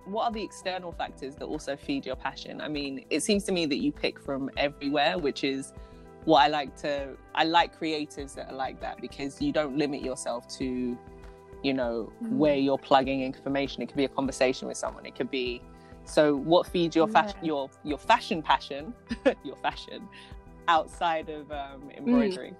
what 0.05 0.25
are 0.25 0.33
the 0.33 0.43
external 0.43 0.93
factors 0.93 1.35
that 1.37 1.47
also 1.47 1.75
feed 1.77 2.05
your 2.05 2.17
passion 2.17 2.61
i 2.61 2.69
mean 2.69 3.05
it 3.09 3.21
seems 3.23 3.43
to 3.45 3.53
me 3.53 3.65
that 3.65 3.79
you 3.79 3.91
pick 3.91 4.21
from 4.21 4.51
everywhere 4.59 5.17
which 5.17 5.45
is 5.45 5.73
what 6.27 6.41
i 6.43 6.47
like 6.49 6.77
to 6.77 7.09
i 7.35 7.43
like 7.45 7.79
creatives 7.79 8.35
that 8.35 8.51
are 8.51 8.55
like 8.55 8.79
that 8.83 9.01
because 9.01 9.41
you 9.41 9.51
don't 9.51 9.79
limit 9.79 10.03
yourself 10.03 10.47
to 10.47 10.99
you 11.65 11.73
know 11.75 12.13
Mm. 12.23 12.31
where 12.43 12.57
you're 12.57 12.79
plugging 12.79 13.23
information 13.23 13.83
it 13.83 13.87
could 13.89 13.97
be 13.97 14.05
a 14.05 14.09
conversation 14.21 14.69
with 14.69 14.77
someone 14.77 15.05
it 15.07 15.15
could 15.15 15.31
be 15.31 15.63
so 16.05 16.37
what 16.37 16.67
feeds 16.67 16.95
your 16.95 17.09
fashion 17.09 17.39
Yeah. 17.43 17.47
your 17.53 17.71
your 17.83 17.99
fashion 17.99 18.43
passion 18.43 18.93
your 19.45 19.57
fashion 19.57 20.07
outside 20.69 21.29
of 21.31 21.51
um, 21.51 21.81
Mm. 21.83 21.97
embroidery 21.99 22.55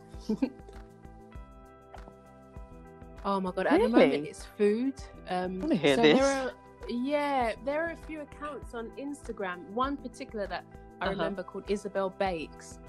Oh 3.27 3.41
my 3.41 3.53
god! 3.53 3.67
At 3.67 3.73
the 3.81 3.89
Really? 3.89 3.91
moment, 3.91 4.27
it's 4.27 4.45
food. 4.45 4.95
Um, 5.31 5.61
wanna 5.61 5.77
hear 5.77 5.97
so 5.97 6.03
this. 6.03 6.19
There 6.19 6.27
are, 6.27 6.53
yeah, 6.91 7.53
there 7.65 7.83
are 7.87 7.93
a 7.93 7.97
few 7.97 8.21
accounts 8.21 8.75
on 8.75 8.91
Instagram. 8.99 9.67
One 9.71 9.97
particular 9.97 10.47
that 10.49 10.63
I 11.01 11.07
Uh-huh. 11.07 11.11
remember 11.13 11.43
called 11.43 11.65
Isabel 11.69 12.11
Bakes. 12.11 12.81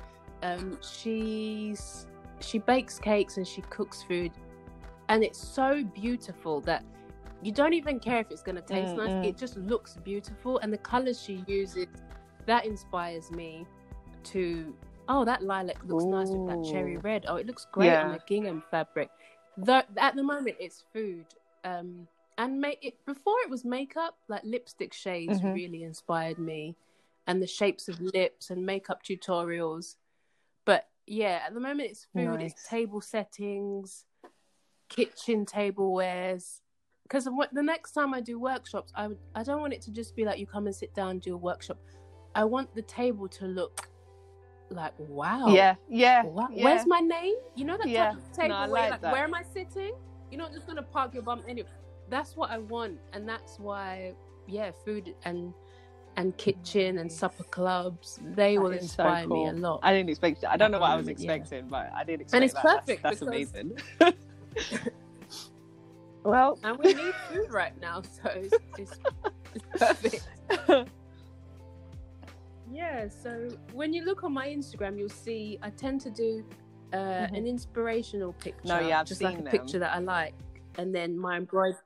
Um, 0.44 0.78
she's 0.82 2.08
she 2.42 2.58
bakes 2.60 3.00
cakes 3.00 3.38
and 3.38 3.48
she 3.48 3.62
cooks 3.78 4.04
food, 4.04 4.32
and 5.10 5.24
it's 5.24 5.40
so 5.40 5.84
beautiful 5.84 6.62
that 6.62 6.84
you 7.42 7.52
don't 7.52 7.74
even 7.74 8.00
care 8.00 8.20
if 8.20 8.32
it's 8.32 8.42
going 8.42 8.56
to 8.56 8.62
taste 8.62 8.94
Mm, 8.94 8.98
nice. 8.98 9.12
mm. 9.12 9.26
It 9.26 9.38
just 9.38 9.56
looks 9.58 9.98
beautiful, 10.04 10.58
and 10.60 10.72
the 10.74 10.78
colors 10.80 11.22
she 11.22 11.44
uses 11.48 11.88
that 12.46 12.66
inspires 12.66 13.30
me 13.32 13.66
to. 14.26 14.76
Oh, 15.08 15.24
that 15.26 15.44
lilac 15.44 15.78
looks 15.86 16.06
nice 16.06 16.30
with 16.32 16.48
that 16.48 16.64
cherry 16.64 16.98
red. 16.98 17.26
Oh, 17.28 17.36
it 17.36 17.46
looks 17.46 17.68
great 17.72 17.96
on 17.96 18.12
the 18.12 18.20
gingham 18.28 18.64
fabric. 18.72 19.10
though 19.58 19.84
at 19.98 20.16
the 20.16 20.24
moment, 20.24 20.56
it's 20.60 20.84
food. 20.92 21.26
Um, 21.64 22.08
and 22.38 22.60
make 22.60 22.84
it 22.84 22.98
before 23.06 23.36
it 23.44 23.50
was 23.50 23.64
makeup. 23.64 24.18
Like 24.28 24.44
lipstick 24.44 24.94
shades 24.94 25.40
Mhm. 25.42 25.54
really 25.54 25.84
inspired 25.84 26.40
me, 26.40 26.76
and 27.28 27.42
the 27.42 27.48
shapes 27.48 27.88
of 27.88 28.02
lips 28.02 28.50
and 28.50 28.66
makeup 28.66 29.04
tutorials. 29.04 29.96
But 30.66 30.90
yeah, 31.06 31.44
at 31.46 31.54
the 31.54 31.60
moment, 31.60 31.92
it's 31.92 32.06
food. 32.06 32.26
Nice. 32.40 32.52
It's 32.54 32.68
table 32.68 33.00
settings, 33.02 34.06
kitchen 34.90 35.46
tablewares. 35.46 36.62
Because 37.04 37.26
the 37.26 37.62
next 37.64 37.92
time 37.92 38.14
I 38.14 38.22
do 38.22 38.40
workshops, 38.40 38.92
I 38.96 39.08
would 39.08 39.20
I 39.36 39.44
don't 39.44 39.62
want 39.62 39.74
it 39.74 39.82
to 39.84 39.92
just 39.92 40.16
be 40.16 40.26
like 40.26 40.40
you 40.40 40.48
come 40.48 40.66
and 40.66 40.76
sit 40.76 40.94
down 40.96 41.12
and 41.12 41.22
do 41.22 41.34
a 41.36 41.38
workshop. 41.38 41.78
I 42.34 42.44
want 42.46 42.74
the 42.76 42.82
table 42.82 43.28
to 43.30 43.46
look 43.46 43.88
like 44.72 44.94
wow. 44.98 45.48
yeah 45.50 45.76
yeah, 45.90 46.24
Wow. 46.24 46.48
yeah. 46.52 46.64
Where's 46.66 46.88
my 46.88 47.00
name? 47.00 47.36
You 47.56 47.66
know 47.66 47.78
that 47.78 47.88
Yeah. 47.88 48.06
type 48.12 48.18
of 48.18 48.32
table 48.32 48.50
No, 48.50 48.60
where 48.62 48.68
like 48.82 48.92
like, 48.92 49.02
that. 49.02 49.14
where 49.14 49.24
am 49.24 49.34
I 49.36 49.44
sitting? 49.54 49.94
You're 50.32 50.40
not 50.42 50.52
just 50.54 50.66
gonna 50.66 50.82
park 50.82 51.14
your 51.14 51.22
bum 51.24 51.44
anyway. 51.48 51.70
That's 52.10 52.36
what 52.36 52.50
I 52.50 52.58
want, 52.58 53.00
and 53.14 53.28
that's 53.30 53.60
why, 53.60 54.14
yeah, 54.48 54.72
food 54.84 55.14
and 55.26 55.54
and 56.18 56.36
kitchen 56.38 56.98
and 56.98 57.12
supper 57.12 57.44
clubs 57.44 58.20
they 58.34 58.56
That 58.56 58.62
will 58.64 58.72
is 58.72 58.80
so 58.92 59.04
inspire 59.04 59.28
me 59.28 59.48
a 59.50 59.54
lot. 59.54 59.82
I 59.84 59.94
didn't 59.94 60.10
expect. 60.10 60.44
I 60.46 60.58
don't 60.58 60.72
know 60.72 60.80
what 60.80 60.90
I 60.92 60.96
was 60.96 61.06
moment, 61.06 61.20
yeah. 61.20 61.34
expecting, 61.34 61.68
but 61.68 61.92
I 61.94 62.04
did 62.04 62.22
expect 62.22 62.34
And 62.36 62.44
it's 62.44 62.54
that. 62.56 62.64
Perfect 62.64 63.04
That's, 63.04 63.20
because- 63.20 63.28
amazing. 63.28 63.78
well, 66.24 66.60
and 66.64 66.78
we 66.78 66.94
need 66.94 67.14
food 67.30 67.52
right 67.52 67.80
now, 67.82 68.02
so 68.02 68.30
it's, 68.30 68.56
it's, 68.78 69.00
it's 69.54 69.66
perfect. 69.80 70.28
Yeah, 72.72 73.08
so 73.08 73.48
when 73.74 73.94
you 73.94 74.04
look 74.04 74.24
on 74.24 74.34
my 74.34 74.48
Instagram, 74.48 74.98
you'll 74.98 75.08
see 75.10 75.60
I 75.62 75.70
tend 75.70 76.02
to 76.02 76.10
do 76.10 76.44
uh, 76.94 76.98
Mhm. 76.98 77.38
an 77.38 77.48
inspirational 77.48 78.34
picture. 78.34 78.68
No, 78.68 78.80
yeah, 78.80 79.00
I've 79.00 79.06
just 79.06 79.22
like 79.22 79.40
a 79.40 79.44
them. 79.44 79.52
picture 79.52 79.80
that 79.80 79.94
I 79.94 80.00
like, 80.00 80.34
and 80.78 80.94
then 80.94 81.18
my 81.18 81.38
embroidery. 81.38 81.80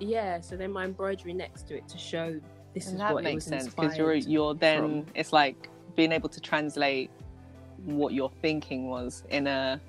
Yeah, 0.00 0.40
so 0.40 0.56
then 0.56 0.72
my 0.72 0.84
embroidery 0.84 1.34
next 1.34 1.68
to 1.68 1.76
it 1.76 1.86
to 1.88 1.98
show 1.98 2.40
this 2.74 2.86
and 2.86 2.94
is 2.94 3.00
that 3.00 3.12
what 3.12 3.20
it 3.20 3.24
makes 3.24 3.44
was 3.44 3.44
sense 3.44 3.68
because 3.68 3.96
you're 3.98 4.14
you're 4.14 4.54
then 4.54 5.02
from. 5.04 5.06
it's 5.14 5.32
like 5.32 5.68
being 5.94 6.10
able 6.12 6.28
to 6.30 6.40
translate 6.40 7.10
what 7.84 8.12
your 8.14 8.30
thinking 8.40 8.88
was 8.88 9.24
in 9.28 9.46
a 9.46 9.80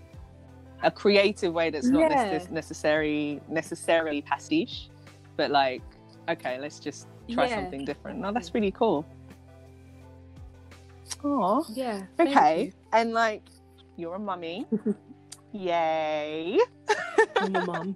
a 0.84 0.91
creative 0.91 1.53
way 1.53 1.69
that's 1.69 1.88
not 1.88 2.11
Yeah. 2.11 2.26
necess- 2.39 2.51
necessary 2.51 3.41
necessarily 3.47 4.22
pastiche, 4.22 4.89
but 5.38 5.49
like 5.51 5.81
okay, 6.30 6.57
let's 6.60 6.80
just 6.80 7.07
try 7.30 7.47
Yeah, 7.47 7.55
something 7.55 7.84
different. 7.85 8.19
No, 8.19 8.31
that's 8.31 8.53
really 8.53 8.72
cool. 8.72 9.05
Oh, 11.23 11.65
Yeah. 11.69 12.03
okay. 12.19 12.72
And 12.91 13.14
like, 13.14 13.43
you're 13.97 14.15
a 14.15 14.19
mummy. 14.19 14.65
Yay. 15.51 16.57
I'm 17.35 17.55
a 17.55 17.65
mum. 17.65 17.95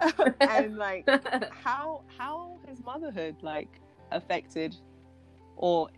and 0.40 0.76
like, 0.76 1.08
how 1.64 2.02
how 2.18 2.56
has 2.68 2.82
motherhood 2.84 3.36
like 3.42 3.80
affected 4.12 4.76
or 5.56 5.88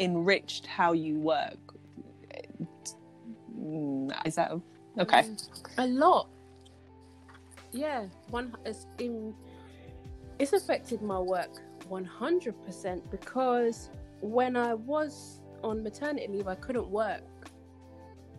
enriched 0.00 0.66
how 0.66 0.92
you 0.92 1.16
work? 1.16 1.58
Is 4.24 4.34
that 4.36 4.52
okay? 4.98 5.24
a 5.78 5.86
lot. 5.86 6.28
Yeah, 7.72 8.06
one 8.30 8.54
it's 8.64 8.86
in 8.98 9.34
it's 10.38 10.52
affected 10.52 11.02
my 11.02 11.18
work 11.18 11.50
one 11.88 12.04
hundred 12.04 12.60
percent 12.64 13.08
because 13.10 13.90
when 14.20 14.56
I 14.56 14.74
was 14.74 15.40
on 15.62 15.82
maternity 15.82 16.26
leave, 16.28 16.48
I 16.48 16.54
couldn't 16.56 16.88
work 16.88 17.22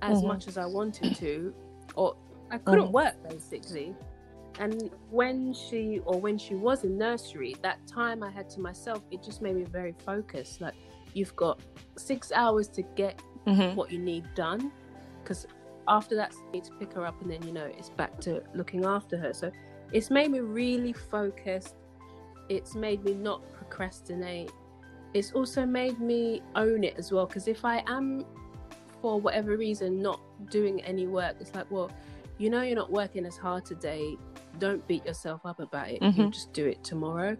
as 0.02 0.22
Mhm. 0.22 0.28
much 0.28 0.48
as 0.48 0.58
I 0.58 0.66
wanted 0.66 1.16
to, 1.16 1.54
or 1.96 2.16
I 2.50 2.58
couldn't 2.58 2.88
Mhm. 2.88 2.92
work 2.92 3.16
basically. 3.30 3.96
And 4.60 4.92
when 5.10 5.54
she 5.54 6.00
or 6.06 6.20
when 6.20 6.38
she 6.38 6.56
was 6.56 6.84
in 6.84 6.98
nursery, 6.98 7.56
that 7.62 7.86
time 7.88 8.22
I 8.22 8.30
had 8.30 8.50
to 8.52 8.60
myself, 8.60 9.02
it 9.12 9.24
just 9.24 9.42
made 9.42 9.56
me 9.56 9.64
very 9.64 9.94
focused. 10.06 10.60
Like 10.60 10.76
you've 11.14 11.36
got 11.36 11.62
six 11.98 12.32
hours 12.34 12.68
to 12.70 12.82
get 12.96 13.22
Mhm. 13.48 13.76
what 13.76 13.92
you 13.92 14.00
need 14.00 14.26
done 14.36 14.72
because 15.24 15.48
after 15.92 16.16
that 16.16 16.34
you 16.34 16.52
need 16.54 16.64
to 16.64 16.72
pick 16.80 16.94
her 16.94 17.06
up 17.06 17.20
and 17.22 17.32
then 17.32 17.42
you 17.44 17.54
know 17.54 17.66
it's 17.78 17.90
back 17.90 18.20
to 18.20 18.42
looking 18.56 18.86
after 18.86 19.18
her 19.18 19.34
so 19.34 19.52
it's 19.92 20.10
made 20.10 20.32
me 20.32 20.40
really 20.40 20.94
focused 20.94 21.76
it's 22.50 22.76
made 22.76 23.04
me 23.04 23.14
not 23.14 23.42
procrastinate 23.54 24.52
it's 25.14 25.32
also 25.34 25.66
made 25.66 26.00
me 26.00 26.42
own 26.56 26.84
it 26.84 26.96
as 26.98 27.12
well 27.12 27.26
because 27.26 27.48
if 27.48 27.64
i 27.66 27.84
am 27.88 28.26
for 29.02 29.20
whatever 29.20 29.58
reason 29.58 30.02
not 30.02 30.22
doing 30.50 30.82
any 30.84 31.08
work, 31.08 31.36
it's 31.40 31.54
like, 31.56 31.70
well, 31.72 31.92
you 32.38 32.50
know, 32.50 32.62
you're 32.62 32.76
not 32.76 32.92
working 32.92 33.26
as 33.26 33.36
hard 33.36 33.66
today. 33.66 34.16
Don't 34.60 34.86
beat 34.88 35.06
yourself 35.06 35.42
up 35.46 35.60
about 35.60 35.90
it. 35.90 36.02
Mhm. 36.02 36.18
You 36.18 36.30
just 36.30 36.54
do 36.54 36.68
it 36.68 36.84
tomorrow. 36.84 37.36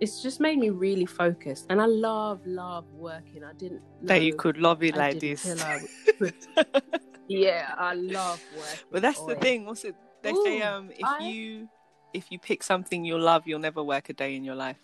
It's 0.00 0.22
just 0.22 0.38
made 0.38 0.58
me 0.58 0.70
really 0.70 1.06
focused, 1.06 1.66
and 1.70 1.80
I 1.80 1.86
love, 1.86 2.46
love 2.46 2.84
working. 2.92 3.42
I 3.42 3.52
didn't 3.54 3.82
that 4.02 4.22
you 4.22 4.34
could 4.34 4.56
love 4.58 4.84
it 4.84 4.94
I 4.94 4.98
like 4.98 5.18
this. 5.18 5.44
till 7.28 7.36
I 7.36 7.40
could- 7.40 7.44
yeah, 7.44 7.74
I 7.76 7.94
love 7.94 8.42
work. 8.56 8.84
But 8.90 9.02
that's 9.02 9.22
the 9.24 9.34
thing. 9.36 9.66
What's 9.66 9.84
it? 9.84 9.94
They 10.22 10.32
say, 10.44 10.62
um, 10.62 10.90
if 10.90 11.04
I- 11.04 11.18
you 11.28 11.68
if 12.14 12.32
you 12.32 12.38
pick 12.38 12.62
something 12.62 13.04
you'll 13.04 13.20
love, 13.20 13.46
you'll 13.46 13.58
never 13.60 13.82
work 13.82 14.08
a 14.08 14.12
day 14.14 14.34
in 14.34 14.42
your 14.42 14.54
life. 14.54 14.78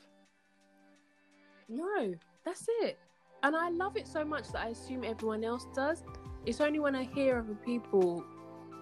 No, 1.69 2.15
that's 2.45 2.67
it. 2.83 2.99
And 3.43 3.57
I 3.57 3.71
love 3.71 3.97
it 3.97 4.07
so 4.07 4.25
much 4.25 4.49
that 4.53 4.61
I 4.61 4.69
assume 4.69 5.05
everyone 5.05 5.43
else 5.45 5.67
does. 5.75 6.03
It's 6.47 6.61
only 6.61 6.79
when 6.81 6.95
I 6.95 7.05
hear 7.05 7.39
other 7.39 7.55
people 7.65 8.23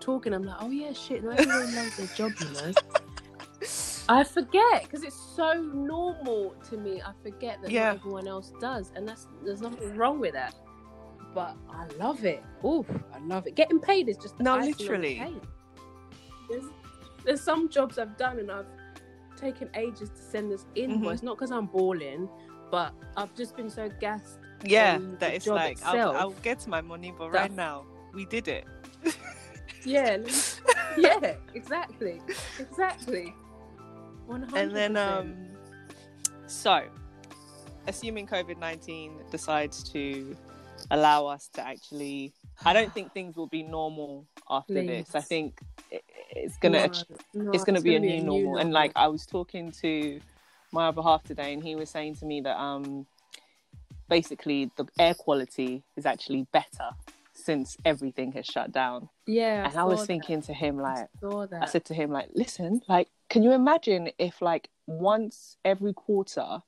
talking, 0.01 0.33
I'm 0.35 0.43
like, 0.45 0.57
oh 0.61 0.71
yeah, 0.71 0.93
shit, 0.93 1.23
not 1.23 1.39
everyone 1.39 1.75
loves 1.75 1.97
their 1.97 2.07
job, 2.09 2.33
you 2.41 2.49
know. 2.53 2.73
I 4.09 4.25
forget 4.25 4.83
because 4.83 5.05
it's 5.05 5.21
so 5.37 5.53
normal 5.63 6.55
to 6.69 6.77
me. 6.77 7.01
I 7.01 7.13
forget 7.23 7.63
that 7.63 7.71
Yeah. 7.71 7.93
everyone 7.93 8.27
else 8.27 8.53
does, 8.61 8.91
and 8.97 9.07
that's 9.09 9.29
there's 9.45 9.61
nothing 9.63 9.97
wrong 9.97 10.19
with 10.19 10.33
that. 10.33 10.55
But 11.35 11.57
I 11.71 11.87
love 11.99 12.25
it. 12.25 12.43
Oof, 12.65 12.87
I 13.15 13.19
love 13.21 13.47
it. 13.47 13.55
Getting 13.55 13.81
paid 13.81 14.09
is 14.09 14.17
just 14.19 14.37
the 14.39 14.45
No, 14.45 14.55
icing 14.57 14.73
on 14.73 14.77
the 14.79 14.83
literally. 14.85 15.41
There's, 16.51 16.65
there's 17.25 17.41
some 17.41 17.69
jobs 17.71 17.99
I've 17.99 18.17
done 18.19 18.39
and 18.39 18.51
I've 18.51 18.67
taken 19.37 19.71
ages 19.75 20.11
to 20.11 20.17
send 20.17 20.51
this 20.53 20.65
Mm-hmm. 20.77 20.93
invoice, 20.95 21.23
not 21.23 21.37
because 21.37 21.51
I'm 21.51 21.67
balling, 21.67 22.29
but 22.71 22.93
I've 23.17 23.35
just 23.35 23.57
been 23.57 23.71
so 23.71 23.89
gassed. 24.01 24.39
Yeah, 24.65 24.97
on 24.97 25.13
that 25.13 25.21
the 25.21 25.35
it's 25.37 25.45
job 25.47 25.57
like 25.57 25.79
I'll, 25.85 25.95
itself. 25.95 26.17
I'll 26.17 26.31
get 26.43 26.61
to 26.61 26.71
my 26.71 26.81
money, 26.81 27.13
but 27.17 27.31
right 27.31 27.51
now 27.53 27.85
we 28.15 28.27
did 28.27 28.47
it. 28.49 28.65
Yeah, 29.85 30.19
yeah, 30.99 31.35
exactly, 31.55 32.21
exactly. 32.61 33.35
One 34.27 34.43
hundred. 34.43 34.59
and 34.61 34.77
then 34.77 34.97
um 34.97 35.35
so 36.47 36.85
assuming 37.89 38.27
covid-19 38.29 39.29
decides 39.31 39.83
to 39.93 40.37
allow 40.93 41.27
us 41.27 41.49
to 41.55 41.61
actually 41.67 42.33
i 42.65 42.73
don't 42.73 42.93
think 42.93 43.13
things 43.13 43.35
will 43.35 43.49
be 43.49 43.63
normal 43.63 44.27
after 44.49 44.75
this. 44.75 45.15
I 45.15 45.21
think 45.21 45.61
it, 45.91 46.05
it's 46.31 46.57
gonna 46.59 46.91
it's 47.53 47.65
gonna 47.65 47.81
be 47.81 47.97
a 47.97 47.99
new 47.99 48.23
normal. 48.23 48.59
And 48.59 48.73
like 48.73 48.93
i 48.95 49.09
was 49.09 49.27
talking 49.27 49.73
to 49.83 50.21
my 50.71 50.89
other 50.89 51.03
half 51.03 51.23
today 51.25 51.53
and 51.55 51.63
he 51.63 51.75
was 51.75 51.91
saying 51.91 52.17
to 52.17 52.27
me 52.27 52.41
that 52.43 52.57
um 52.59 53.07
basically 54.09 54.71
the 54.77 54.87
air 54.99 55.15
quality 55.15 55.83
is 55.97 56.05
actually 56.07 56.47
better 56.53 56.91
since 57.33 57.77
everything 57.85 58.33
has 58.33 58.47
shut 58.47 58.71
down. 58.73 59.09
Yeah, 59.27 59.67
and 59.67 59.79
i 59.79 59.85
was 59.85 60.07
thinking 60.07 60.43
to 60.43 60.53
him 60.53 60.79
like 60.79 61.09
I. 61.23 61.63
I 61.63 61.67
said 61.67 61.85
to 61.87 61.95
him, 61.95 62.11
like, 62.11 62.29
listen, 62.35 62.83
like, 62.89 63.09
can 63.31 63.43
you 63.43 63.53
imagine 63.53 64.11
if, 64.19 64.43
like, 64.43 64.69
once 64.87 65.57
every 65.65 65.95
quarter, 65.95 66.63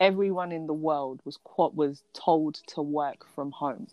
everyone 0.00 0.52
in 0.52 0.66
the 0.66 0.74
world 0.74 1.20
was 1.24 1.38
what 1.56 1.74
was 1.74 2.02
told 2.12 2.56
to 2.68 2.82
work 2.82 3.26
from 3.34 3.52
home? 3.52 3.88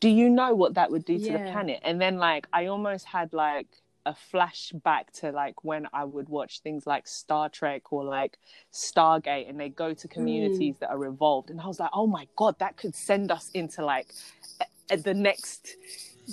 Do 0.00 0.08
you 0.08 0.28
know 0.28 0.54
what 0.54 0.74
that 0.74 0.90
would 0.90 1.04
do 1.04 1.18
to 1.18 1.32
the 1.32 1.38
planet? 1.50 1.80
And 1.82 2.00
then, 2.00 2.18
like, 2.18 2.46
I 2.52 2.66
almost 2.66 3.06
had 3.06 3.32
like 3.32 3.66
a 4.04 4.14
flashback 4.32 5.10
to 5.20 5.32
like 5.32 5.64
when 5.64 5.88
I 5.92 6.04
would 6.04 6.28
watch 6.28 6.60
things 6.60 6.86
like 6.86 7.08
Star 7.08 7.48
Trek 7.48 7.92
or 7.92 8.04
like 8.04 8.38
Stargate, 8.72 9.48
and 9.50 9.58
they 9.58 9.68
go 9.68 9.94
to 9.94 10.08
communities 10.08 10.76
mm. 10.76 10.78
that 10.80 10.90
are 10.90 11.04
evolved, 11.06 11.50
and 11.50 11.60
I 11.60 11.66
was 11.66 11.80
like, 11.80 11.90
oh 11.92 12.06
my 12.06 12.28
god, 12.36 12.58
that 12.60 12.76
could 12.76 12.94
send 12.94 13.32
us 13.32 13.50
into 13.52 13.84
like 13.84 14.08
the 14.88 15.14
next 15.14 15.76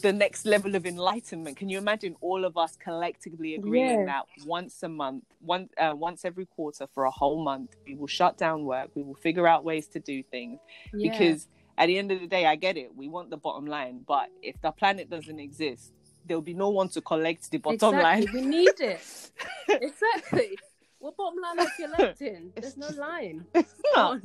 the 0.01 0.11
next 0.11 0.45
level 0.45 0.75
of 0.75 0.85
enlightenment. 0.85 1.57
Can 1.57 1.69
you 1.69 1.77
imagine 1.77 2.15
all 2.21 2.45
of 2.45 2.57
us 2.57 2.75
collectively 2.75 3.55
agreeing 3.55 4.01
Yeah. 4.01 4.05
that 4.05 4.25
once 4.45 4.81
a 4.83 4.89
month, 4.89 5.25
one 5.39 5.69
uh, 5.77 5.93
once 5.95 6.25
every 6.25 6.45
quarter 6.45 6.87
for 6.93 7.05
a 7.05 7.11
whole 7.11 7.43
month, 7.43 7.75
we 7.85 7.95
will 7.95 8.07
shut 8.07 8.37
down 8.37 8.65
work, 8.65 8.89
we 8.95 9.03
will 9.03 9.15
figure 9.15 9.47
out 9.47 9.63
ways 9.63 9.87
to 9.87 9.99
do 9.99 10.23
things 10.23 10.59
Yeah. 10.93 11.11
because 11.11 11.47
at 11.77 11.87
the 11.87 11.97
end 11.97 12.11
of 12.11 12.19
the 12.19 12.27
day, 12.27 12.45
I 12.45 12.55
get 12.55 12.77
it. 12.77 12.95
We 12.95 13.07
want 13.07 13.29
the 13.29 13.37
bottom 13.37 13.65
line, 13.65 14.03
but 14.07 14.29
if 14.41 14.59
the 14.61 14.71
planet 14.71 15.09
doesn't 15.09 15.39
exist, 15.39 15.91
there'll 16.25 16.41
be 16.41 16.53
no 16.53 16.69
one 16.69 16.87
to 16.89 17.01
collect 17.01 17.49
the 17.51 17.57
bottom 17.57 17.95
exactly. 17.95 18.03
line. 18.03 18.33
we 18.33 18.41
need 18.41 18.79
it. 18.79 19.31
exactly. 19.69 20.57
What 20.99 21.17
bottom 21.17 21.39
line 21.41 21.59
are 21.59 21.67
you 21.77 21.87
collecting? 21.89 22.53
There's 22.55 22.77
no 22.77 22.87
line. 22.89 23.45
It's 23.53 23.73
not. 23.93 24.21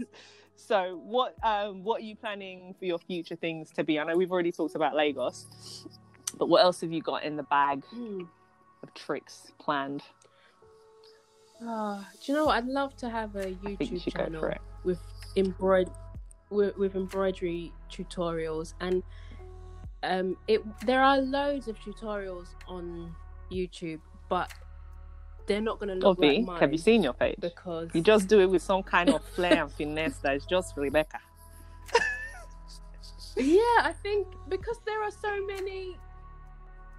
So, 0.59 1.01
what 1.05 1.37
um, 1.45 1.85
what 1.85 2.01
are 2.01 2.05
you 2.05 2.17
planning 2.17 2.75
for 2.79 2.85
your 2.85 2.99
future 2.99 3.37
things 3.37 3.71
to 3.77 3.85
be? 3.85 3.99
I 4.01 4.05
know 4.05 4.17
we've 4.17 4.33
already 4.33 4.51
talked 4.51 4.75
about 4.75 4.95
Lagos, 4.97 5.47
but 6.37 6.49
what 6.49 6.63
else 6.63 6.81
have 6.81 6.93
you 6.93 7.01
got 7.01 7.23
in 7.23 7.37
the 7.37 7.45
bag 7.45 7.85
Hmm. 7.85 8.23
of 8.83 8.93
tricks 8.93 9.53
planned? 9.61 10.03
Ah, 11.63 12.09
do 12.21 12.33
you 12.33 12.37
know 12.37 12.47
what? 12.47 12.57
I'd 12.57 12.67
love 12.67 12.97
to 12.97 13.09
have 13.09 13.37
a 13.37 13.55
think 13.55 13.81
you 13.81 13.99
YouTube 14.01 14.13
channel 14.13 14.53
with 14.83 14.99
embroid 15.37 15.91
with, 16.51 16.77
with 16.77 16.97
embroidery 16.97 17.73
tutorials 17.91 18.75
and 18.81 19.03
um 20.03 20.37
it 20.49 20.63
there 20.87 21.03
are 21.03 21.19
loads 21.19 21.69
of 21.69 21.79
tutorials 21.81 22.49
on 22.67 23.15
YouTube 23.51 24.01
but 24.29 24.53
they're 25.49 25.61
not 25.61 25.81
going 25.81 25.89
to 25.89 25.95
look 26.07 26.19
Ovi, 26.19 26.39
like 26.39 26.47
mine 26.47 26.61
have 26.61 26.73
you 26.73 26.79
seen 26.79 27.03
your 27.03 27.15
page? 27.15 27.37
because 27.41 27.89
You 27.93 28.03
just 28.03 28.29
do 28.29 28.41
it 28.41 28.47
with 28.47 28.63
some 28.63 28.83
kind 28.83 29.11
of 29.11 29.25
flair 29.35 29.63
and 29.63 29.73
finesse 29.73 30.19
that 30.19 30.37
is 30.37 30.47
just 30.47 30.77
Rebeckah. 30.77 31.21
yeah 33.37 33.79
I 33.83 33.95
think 34.03 34.27
because 34.49 34.79
there 34.87 35.03
are 35.03 35.11
so 35.11 35.45
many 35.47 35.97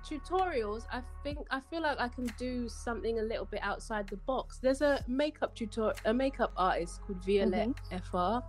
tutorials 0.06 0.86
I 0.92 1.02
think 1.24 1.40
I 1.52 1.60
feel 1.70 1.82
like 1.82 2.00
I 2.00 2.08
can 2.08 2.28
do 2.38 2.68
something 2.68 3.20
a 3.20 3.22
little 3.22 3.46
bit 3.46 3.62
outside 3.62 4.08
the 4.08 4.18
box 4.18 4.58
there's 4.58 4.82
a 4.82 5.04
makeup 5.08 5.56
tutor 5.56 5.94
a 6.06 6.14
makeup 6.14 6.52
artist 6.58 7.02
called 7.02 7.24
Violette 7.24 7.70
mm-hmm. 7.92 8.42
FR 8.42 8.44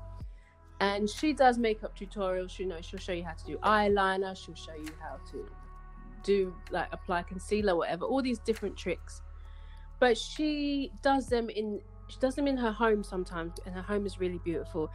and 0.80 1.10
she 1.10 1.32
does 1.32 1.58
makeup 1.58 1.96
tutorials 1.98 2.58
you 2.58 2.66
know 2.66 2.78
she'll 2.80 2.98
show 2.98 3.12
you 3.12 3.24
how 3.24 3.32
to 3.32 3.44
do 3.44 3.58
eyeliner 3.58 4.34
she'll 4.36 4.54
show 4.54 4.74
you 4.74 4.90
how 5.00 5.16
to 5.30 5.46
do 6.22 6.54
like 6.70 6.88
apply 6.92 7.22
concealer 7.22 7.76
whatever 7.76 8.04
all 8.04 8.22
these 8.22 8.38
different 8.38 8.76
tricks 8.76 9.20
but 10.00 10.18
she 10.18 10.90
does 11.02 11.28
them 11.28 11.48
in 11.50 11.80
she 12.08 12.18
does 12.18 12.34
them 12.34 12.48
in 12.48 12.56
her 12.56 12.72
home 12.72 13.04
sometimes 13.04 13.52
and 13.66 13.74
her 13.74 13.82
home 13.82 14.04
is 14.04 14.18
really 14.18 14.40
beautiful. 14.44 14.90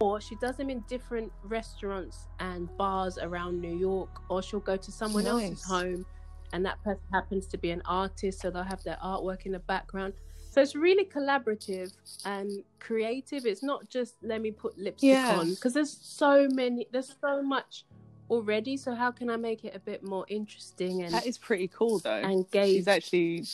Or 0.00 0.20
she 0.20 0.36
does 0.36 0.56
them 0.56 0.70
in 0.70 0.80
different 0.88 1.30
restaurants 1.42 2.28
and 2.38 2.68
bars 2.78 3.18
around 3.18 3.60
New 3.60 3.76
York 3.76 4.08
or 4.30 4.42
she'll 4.42 4.60
go 4.60 4.76
to 4.76 4.92
someone 4.92 5.26
else's 5.26 5.62
home 5.62 6.06
and 6.52 6.64
that 6.64 6.82
person 6.82 7.02
happens 7.12 7.46
to 7.48 7.58
be 7.58 7.70
an 7.72 7.82
artist 7.84 8.40
so 8.40 8.50
they'll 8.50 8.62
have 8.62 8.82
their 8.84 8.98
artwork 9.04 9.44
in 9.44 9.52
the 9.52 9.58
background. 9.58 10.14
So 10.50 10.62
it's 10.62 10.74
really 10.74 11.04
collaborative 11.04 11.92
and 12.24 12.50
creative. 12.80 13.44
It's 13.44 13.62
not 13.62 13.88
just 13.90 14.14
let 14.22 14.40
me 14.40 14.50
put 14.50 14.78
lipstick 14.78 15.10
Yeah. 15.10 15.38
on 15.38 15.50
because 15.50 15.74
there's 15.74 15.92
so 15.92 16.48
many 16.52 16.86
there's 16.92 17.14
so 17.20 17.42
much 17.42 17.84
already 18.30 18.76
so 18.76 18.94
how 18.94 19.10
can 19.10 19.30
i 19.30 19.36
make 19.36 19.64
it 19.64 19.74
a 19.74 19.78
bit 19.78 20.02
more 20.02 20.24
interesting 20.28 21.02
and 21.02 21.12
That 21.14 21.26
is 21.26 21.38
pretty 21.38 21.68
cool, 21.68 21.98
though. 22.00 22.22
engage 22.22 22.72
She's 22.74 22.88
actually 22.88 23.44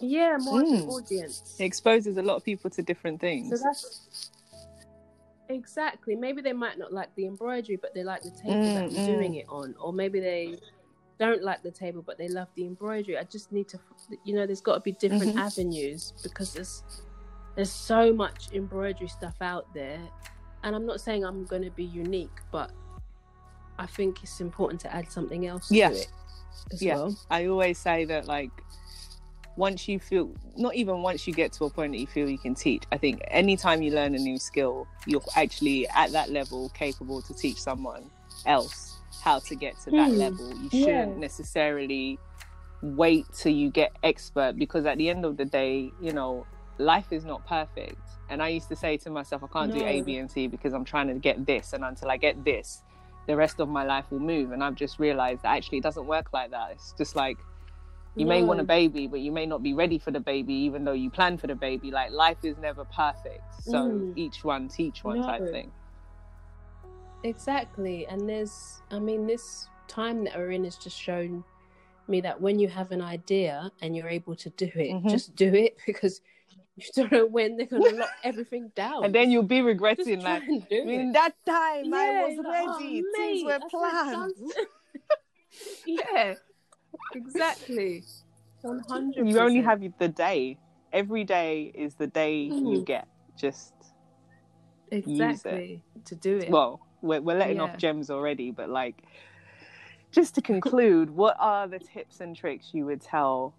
yeah 0.00 0.36
more 0.38 0.60
Mm. 0.60 0.88
audience 0.88 1.56
it 1.58 1.64
exposes 1.64 2.16
a 2.16 2.22
lot 2.22 2.36
of 2.36 2.44
people 2.44 2.70
to 2.70 2.82
different 2.82 3.20
things. 3.20 3.48
so 3.58 3.64
that's 3.64 4.00
exactly 5.48 6.14
maybe 6.14 6.40
they 6.42 6.52
might 6.52 6.78
not 6.78 6.92
like 6.92 7.12
the 7.16 7.26
embroidery 7.26 7.76
but 7.76 7.92
they 7.94 8.04
like 8.04 8.22
the 8.22 8.30
table 8.30 8.70
that 8.72 8.84
Mm, 8.84 8.84
i'm 8.84 8.94
mm. 8.94 9.04
doing 9.04 9.34
it 9.34 9.46
on 9.48 9.74
or 9.80 9.92
maybe 9.92 10.20
they 10.20 10.56
don't 11.18 11.42
like 11.42 11.62
the 11.62 11.70
table 11.70 12.02
but 12.06 12.16
they 12.18 12.28
love 12.28 12.48
the 12.54 12.64
embroidery 12.64 13.18
i 13.18 13.24
just 13.24 13.50
need 13.52 13.68
to 13.68 13.78
you 14.24 14.34
know 14.34 14.46
there's 14.46 14.60
got 14.60 14.74
to 14.74 14.80
be 14.80 14.92
different 14.92 15.34
Mhm. 15.34 15.40
avenues 15.40 16.12
because 16.22 16.52
there's 16.54 16.82
there's 17.56 17.72
so 17.72 18.12
much 18.12 18.48
embroidery 18.52 19.08
stuff 19.08 19.34
out 19.40 19.66
there 19.74 20.00
and 20.62 20.74
i'm 20.76 20.86
not 20.86 21.00
saying 21.00 21.24
i'm 21.24 21.44
going 21.46 21.62
to 21.62 21.70
be 21.72 21.84
unique 21.84 22.38
but 22.52 22.70
i 23.80 23.86
think 23.86 24.22
it's 24.22 24.40
important 24.40 24.80
to 24.80 24.94
add 24.94 25.10
something 25.10 25.46
else 25.46 25.70
Yeah. 25.70 25.88
to 25.88 25.94
it 25.96 26.08
as 26.72 26.82
Yeah. 26.82 26.94
well 26.96 27.16
I 27.30 27.46
always 27.46 27.78
say 27.78 28.04
that, 28.06 28.26
like, 28.26 28.50
once 29.56 29.88
you 29.88 29.98
feel, 29.98 30.32
not 30.56 30.74
even 30.74 31.02
once 31.02 31.26
you 31.26 31.34
get 31.34 31.52
to 31.54 31.64
a 31.64 31.70
point 31.70 31.92
that 31.92 31.98
you 31.98 32.06
feel 32.06 32.28
you 32.28 32.38
can 32.38 32.54
teach, 32.54 32.82
I 32.92 32.98
think 32.98 33.20
anytime 33.28 33.82
you 33.82 33.92
learn 33.92 34.14
a 34.14 34.18
new 34.18 34.38
skill, 34.38 34.86
you're 35.06 35.22
actually 35.36 35.88
at 35.88 36.12
that 36.12 36.30
level 36.30 36.70
capable 36.70 37.20
to 37.22 37.34
teach 37.34 37.60
someone 37.60 38.10
else 38.46 39.00
how 39.22 39.38
to 39.40 39.54
get 39.56 39.74
to 39.84 39.90
that 39.90 40.10
Hmm. 40.12 40.18
level. 40.18 40.54
You 40.56 40.70
shouldn't 40.70 41.18
necessarily 41.18 42.18
wait 42.82 43.26
till 43.34 43.52
you 43.52 43.70
get 43.70 43.92
expert 44.02 44.56
because 44.56 44.86
at 44.86 44.96
the 44.98 45.10
end 45.10 45.24
of 45.24 45.36
the 45.36 45.44
day, 45.44 45.92
you 46.00 46.12
know, 46.12 46.46
life 46.78 47.12
is 47.12 47.24
not 47.24 47.44
perfect. 47.46 48.00
And 48.30 48.42
I 48.42 48.48
used 48.48 48.68
to 48.68 48.76
say 48.76 48.96
to 48.98 49.10
myself, 49.10 49.42
I 49.44 49.48
can't 49.48 49.72
do 49.72 49.82
a 49.84 50.00
b 50.02 50.16
and 50.16 50.30
C 50.30 50.46
because 50.46 50.72
I'm 50.72 50.84
trying 50.84 51.08
to 51.08 51.14
get 51.14 51.44
this. 51.44 51.72
And 51.74 51.84
until 51.84 52.10
I 52.10 52.16
get 52.16 52.44
this, 52.44 52.82
the 53.26 53.36
rest 53.36 53.60
of 53.60 53.68
my 53.68 53.84
life 53.84 54.06
will 54.10 54.20
move. 54.20 54.52
And 54.52 54.62
I've 54.62 54.74
just 54.74 54.98
realized 54.98 55.42
that 55.42 55.56
actually 55.56 55.78
it 55.78 55.84
doesn't 55.84 56.06
work 56.06 56.32
like 56.32 56.50
that. 56.50 56.72
It's 56.72 56.92
just 56.98 57.16
like 57.16 57.38
you 58.16 58.26
may 58.26 58.42
want 58.42 58.60
a 58.60 58.64
baby, 58.64 59.06
but 59.06 59.20
you 59.20 59.30
may 59.30 59.46
not 59.46 59.62
be 59.62 59.72
ready 59.72 59.98
for 59.98 60.10
the 60.10 60.20
baby, 60.20 60.52
even 60.52 60.84
though 60.84 60.92
you 60.92 61.10
plan 61.10 61.38
for 61.38 61.46
the 61.46 61.54
baby. 61.54 61.90
Like 61.90 62.10
life 62.10 62.38
is 62.42 62.56
never 62.58 62.84
perfect. 62.84 63.42
So 63.62 63.76
Mm. 63.76 64.12
each 64.16 64.42
one 64.44 64.68
teach 64.68 65.04
one 65.04 65.22
type 65.22 65.42
No. 65.42 65.52
thing. 65.52 65.72
exactly. 67.22 68.06
And 68.06 68.28
there's, 68.28 68.80
I 68.90 68.98
mean, 68.98 69.26
this 69.26 69.68
time 69.88 70.24
that 70.24 70.36
we're 70.36 70.50
in 70.50 70.64
has 70.64 70.76
just 70.76 70.98
shown 70.98 71.44
me 72.08 72.20
that 72.22 72.40
when 72.40 72.58
you 72.58 72.68
have 72.68 72.92
an 72.92 73.02
idea 73.02 73.70
and 73.82 73.94
you're 73.96 74.08
able 74.08 74.34
to 74.36 74.50
do 74.50 74.70
it, 74.74 74.90
Mhm. 74.92 75.10
just 75.10 75.36
do 75.36 75.54
it 75.54 75.76
because 75.86 76.20
you 76.84 76.90
don't 77.02 77.12
know 77.12 77.26
when 77.26 77.56
they're 77.56 77.66
going 77.66 77.82
to 77.82 77.96
lock 77.96 78.10
everything 78.24 78.70
down. 78.74 79.04
And 79.04 79.14
then 79.14 79.30
you'll 79.30 79.42
be 79.42 79.60
regretting, 79.62 80.22
like, 80.22 80.42
in 80.48 80.64
it. 80.70 81.12
that 81.14 81.34
time 81.46 81.86
Yeah, 81.86 81.96
I 81.96 82.10
was 82.10 82.34
you're 82.34 82.44
like, 82.44 82.62
"Oh, 82.66 82.78
ready, 82.78 82.94
mate, 83.02 83.04
things 83.16 83.44
were 83.44 83.60
planned. 83.70 84.34
yeah, 85.86 86.34
exactly. 87.14 88.04
One 88.62 88.80
hundred. 88.80 89.26
You 89.28 89.38
only 89.38 89.62
have 89.62 89.80
the 89.98 90.08
day. 90.08 90.58
Every 90.92 91.24
day 91.24 91.70
is 91.74 91.94
the 91.94 92.06
day 92.08 92.36
you 92.42 92.80
Mhm. 92.80 92.84
get. 92.84 93.08
Just 93.36 93.72
exactly 94.90 95.82
to 96.04 96.14
do 96.16 96.38
it. 96.38 96.50
well, 96.50 96.80
we're, 97.00 97.20
we're 97.20 97.38
letting 97.38 97.56
Yeah. 97.56 97.64
off 97.64 97.76
gems 97.78 98.10
already, 98.10 98.50
but 98.50 98.68
like, 98.68 99.02
just 100.12 100.34
to 100.34 100.42
conclude, 100.42 101.10
what 101.10 101.36
are 101.38 101.68
the 101.68 101.78
tips 101.78 102.20
and 102.20 102.34
tricks 102.36 102.74
you 102.74 102.84
would 102.86 103.00
tell 103.00 103.54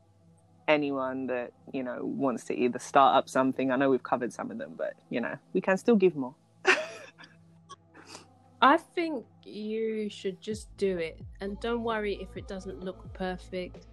anyone 0.71 1.27
that 1.27 1.51
you 1.73 1.83
know 1.83 1.99
wants 2.01 2.43
to 2.45 2.53
either 2.57 2.79
start 2.79 3.15
up 3.15 3.29
something? 3.29 3.71
I 3.71 3.75
know 3.75 3.89
we've 3.89 4.03
covered 4.03 4.33
some 4.33 4.51
of 4.51 4.57
them, 4.57 4.73
but 4.77 4.93
you 5.09 5.21
know 5.21 5.35
we 5.53 5.61
can 5.61 5.77
still 5.77 5.95
give 5.95 6.15
more. 6.15 6.35
I 8.61 8.77
think 8.77 9.25
you 9.43 10.09
should 10.09 10.39
just 10.39 10.75
do 10.77 10.97
it 10.97 11.19
and 11.39 11.59
don't 11.59 11.83
worry 11.83 12.13
if 12.21 12.37
it 12.37 12.47
doesn't 12.47 12.79
look 12.79 13.11
perfect. 13.13 13.87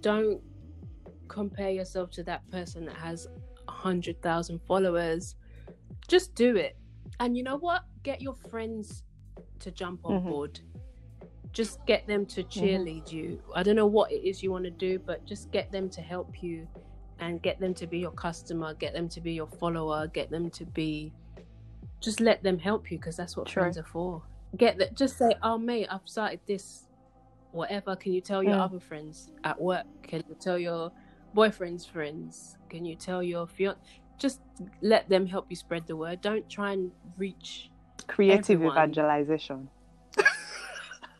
Don't 0.00 0.40
compare 1.28 1.70
yourself 1.70 2.10
to 2.12 2.22
that 2.24 2.48
person 2.50 2.86
that 2.86 2.96
has 2.96 3.26
a 3.66 3.70
hundred 3.70 4.20
thousand 4.22 4.60
followers. 4.66 5.36
Just 6.08 6.34
do 6.34 6.56
it. 6.56 6.76
And 7.20 7.36
you 7.36 7.42
know 7.42 7.58
what? 7.58 7.82
Get 8.02 8.22
your 8.22 8.34
friends 8.34 9.02
to 9.60 9.70
jump 9.70 10.00
on 10.04 10.22
Mhm. 10.22 10.28
board. 10.30 10.60
Just 11.58 11.84
get 11.86 12.06
them 12.06 12.24
to 12.26 12.44
cheerlead 12.44 13.10
you. 13.10 13.42
I 13.52 13.64
don't 13.64 13.74
know 13.74 13.88
what 13.88 14.12
it 14.12 14.22
is 14.24 14.44
you 14.44 14.52
want 14.52 14.62
to 14.62 14.70
do, 14.70 15.00
but 15.04 15.26
just 15.26 15.50
get 15.50 15.72
them 15.72 15.90
to 15.90 16.00
help 16.00 16.40
you 16.40 16.68
and 17.18 17.42
get 17.42 17.58
them 17.58 17.74
to 17.74 17.86
be 17.88 17.98
your 17.98 18.12
customer, 18.12 18.74
get 18.74 18.94
them 18.94 19.08
to 19.08 19.20
be 19.20 19.32
your 19.32 19.48
follower, 19.48 20.06
get 20.06 20.30
them 20.30 20.50
to 20.50 20.64
be 20.66 21.12
just 22.00 22.20
let 22.20 22.44
them 22.44 22.60
help 22.60 22.92
you 22.92 22.98
because 22.98 23.16
that's 23.16 23.36
what 23.36 23.48
True. 23.48 23.64
friends 23.64 23.76
are 23.76 23.82
for. 23.82 24.22
Get 24.56 24.78
that 24.78 24.96
just 24.96 25.18
say, 25.18 25.34
Oh 25.42 25.58
mate, 25.58 25.88
I've 25.90 26.06
started 26.06 26.38
this 26.46 26.86
whatever. 27.50 27.96
Can 27.96 28.12
you 28.12 28.20
tell 28.20 28.44
your 28.44 28.54
Mm. 28.54 28.60
other 28.66 28.78
friends 28.78 29.32
at 29.42 29.60
work? 29.60 29.84
Can 30.04 30.22
you 30.28 30.36
tell 30.36 30.60
your 30.60 30.92
boyfriend's 31.34 31.84
friends? 31.84 32.56
Can 32.68 32.84
you 32.84 32.94
tell 32.94 33.20
your 33.20 33.48
fiance? 33.48 33.80
Just 34.16 34.42
let 34.80 35.08
them 35.08 35.26
help 35.26 35.46
you 35.50 35.56
spread 35.56 35.88
the 35.88 35.96
word. 35.96 36.20
Don't 36.20 36.48
try 36.48 36.72
and 36.74 36.92
reach 37.16 37.72
Creative 38.06 38.62
Everyone. 38.62 38.76
evangelization. 38.78 39.70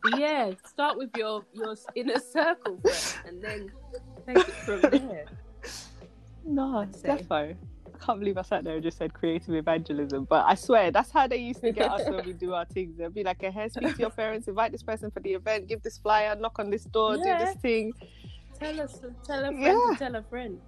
Yeah, 0.04 0.52
start 0.66 0.96
with 0.96 1.10
your 1.16 1.44
your 1.52 1.76
inner 1.94 2.18
circle 2.18 2.80
first, 2.84 3.18
and 3.26 3.42
then 3.42 3.70
take 4.26 4.48
it 4.48 4.54
from 4.64 4.80
there. 4.90 5.24
No, 6.44 6.86
defo. 7.04 7.56
I 7.94 8.04
can't 8.04 8.20
believe 8.20 8.38
I 8.38 8.42
sat 8.42 8.64
there 8.64 8.74
and 8.74 8.82
just 8.82 8.96
said 8.98 9.12
creative 9.12 9.54
evangelism. 9.54 10.24
But 10.30 10.44
I 10.46 10.54
swear, 10.54 10.90
that's 10.90 11.10
how 11.10 11.26
they 11.26 11.36
used 11.38 11.60
to 11.62 11.72
get 11.72 11.90
us 11.90 12.08
when 12.08 12.24
we 12.24 12.32
do 12.32 12.54
our 12.54 12.64
things. 12.66 12.96
They'll 12.96 13.10
be 13.10 13.24
like, 13.24 13.42
hey, 13.42 13.68
speak 13.68 13.96
to 13.96 14.02
your 14.02 14.10
parents, 14.22 14.46
invite 14.46 14.70
this 14.72 14.82
person 14.82 15.10
for 15.10 15.20
the 15.20 15.30
event, 15.34 15.68
give 15.68 15.82
this 15.82 15.98
flyer, 15.98 16.36
knock 16.36 16.58
on 16.58 16.70
this 16.70 16.84
door, 16.84 17.16
Yeah. 17.16 17.38
do 17.38 17.44
this 17.44 17.56
thing. 17.56 17.92
Tell 18.60 18.80
us, 18.80 19.00
tell 19.26 19.44
a 19.44 19.52
friend 19.52 19.62
Yeah. 19.62 19.96
tell 19.98 20.14
a 20.16 20.22
friend. 20.22 20.58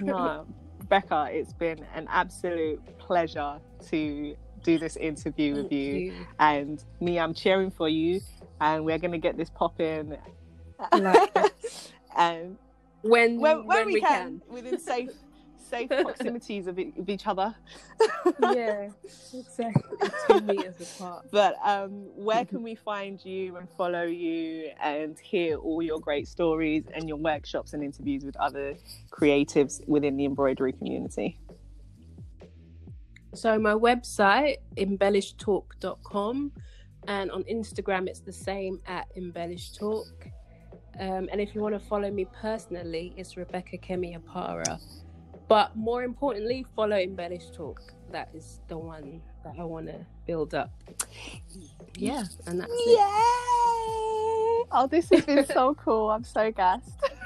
No, 0.00 0.46
Becca, 0.88 1.28
it's 1.30 1.52
been 1.52 1.84
an 1.94 2.06
absolute 2.10 2.80
pleasure 2.98 3.58
to 3.90 4.36
do 4.62 4.78
this 4.78 4.96
interview 4.96 5.54
with 5.54 5.72
you. 5.72 5.94
you. 5.94 6.12
And 6.38 6.82
me, 7.00 7.18
I'm 7.18 7.34
cheering 7.34 7.70
for 7.70 7.88
you. 7.88 8.20
And 8.60 8.84
we're 8.84 8.98
going 8.98 9.12
to 9.12 9.18
get 9.18 9.36
this 9.36 9.50
popping. 9.50 10.16
Like- 10.92 11.54
and 12.16 12.58
When 13.02 13.38
when, 13.38 13.64
when, 13.64 13.86
we, 13.86 13.94
we 13.94 14.00
can, 14.00 14.42
within 14.48 14.78
safe 14.80 15.10
safe 15.68 15.88
proximities 16.02 16.66
of, 16.66 16.78
of 16.78 17.08
each 17.08 17.26
other. 17.26 17.54
yeah, 18.40 18.88
exactly. 19.34 20.08
Two 20.28 20.40
meters 20.40 20.96
apart. 20.96 21.26
But 21.30 21.56
um, 21.62 22.06
where 22.16 22.44
can 22.44 22.62
we 22.62 22.74
find 22.74 23.24
you 23.24 23.56
and 23.56 23.68
follow 23.76 24.04
you 24.04 24.70
and 24.82 25.18
hear 25.18 25.58
all 25.58 25.82
your 25.82 26.00
great 26.00 26.26
stories 26.26 26.84
and 26.94 27.08
your 27.08 27.18
workshops 27.18 27.72
and 27.72 27.82
interviews 27.84 28.24
with 28.24 28.36
other 28.36 28.76
creatives 29.10 29.86
within 29.86 30.16
the 30.16 30.24
embroidery 30.24 30.72
community? 30.72 31.38
So 33.34 33.58
my 33.58 33.72
website 33.72 34.56
embellishedtalk.com 34.76 36.52
and 37.06 37.30
on 37.30 37.44
Instagram 37.44 38.06
it's 38.06 38.20
the 38.20 38.32
same 38.32 38.80
at 38.86 39.06
embellishtalk. 39.16 40.30
Um, 40.98 41.28
and 41.30 41.40
if 41.40 41.54
you 41.54 41.60
want 41.60 41.74
to 41.74 41.86
follow 41.86 42.10
me 42.10 42.26
personally, 42.40 43.14
it's 43.16 43.34
Rebeckah 43.34 43.80
Kemi 43.80 44.18
Apara. 44.18 44.80
But 45.48 45.74
more 45.74 46.02
importantly, 46.02 46.66
follow 46.76 46.96
Embellished 46.96 47.54
Talk. 47.54 47.80
That 48.12 48.28
is 48.34 48.60
the 48.68 48.76
one 48.76 49.22
that 49.44 49.54
I 49.58 49.64
want 49.64 49.86
to 49.86 50.04
build 50.26 50.54
up. 50.54 50.70
Yeah, 51.96 52.24
and 52.46 52.60
that's 52.60 52.70
Yay! 52.70 52.92
it. 52.92 52.98
Oh, 54.70 54.86
this 54.90 55.08
has 55.10 55.24
been 55.24 55.46
so 55.46 55.74
cool. 55.74 56.10
I'm 56.10 56.24
so 56.24 56.52
gassed. 56.52 56.90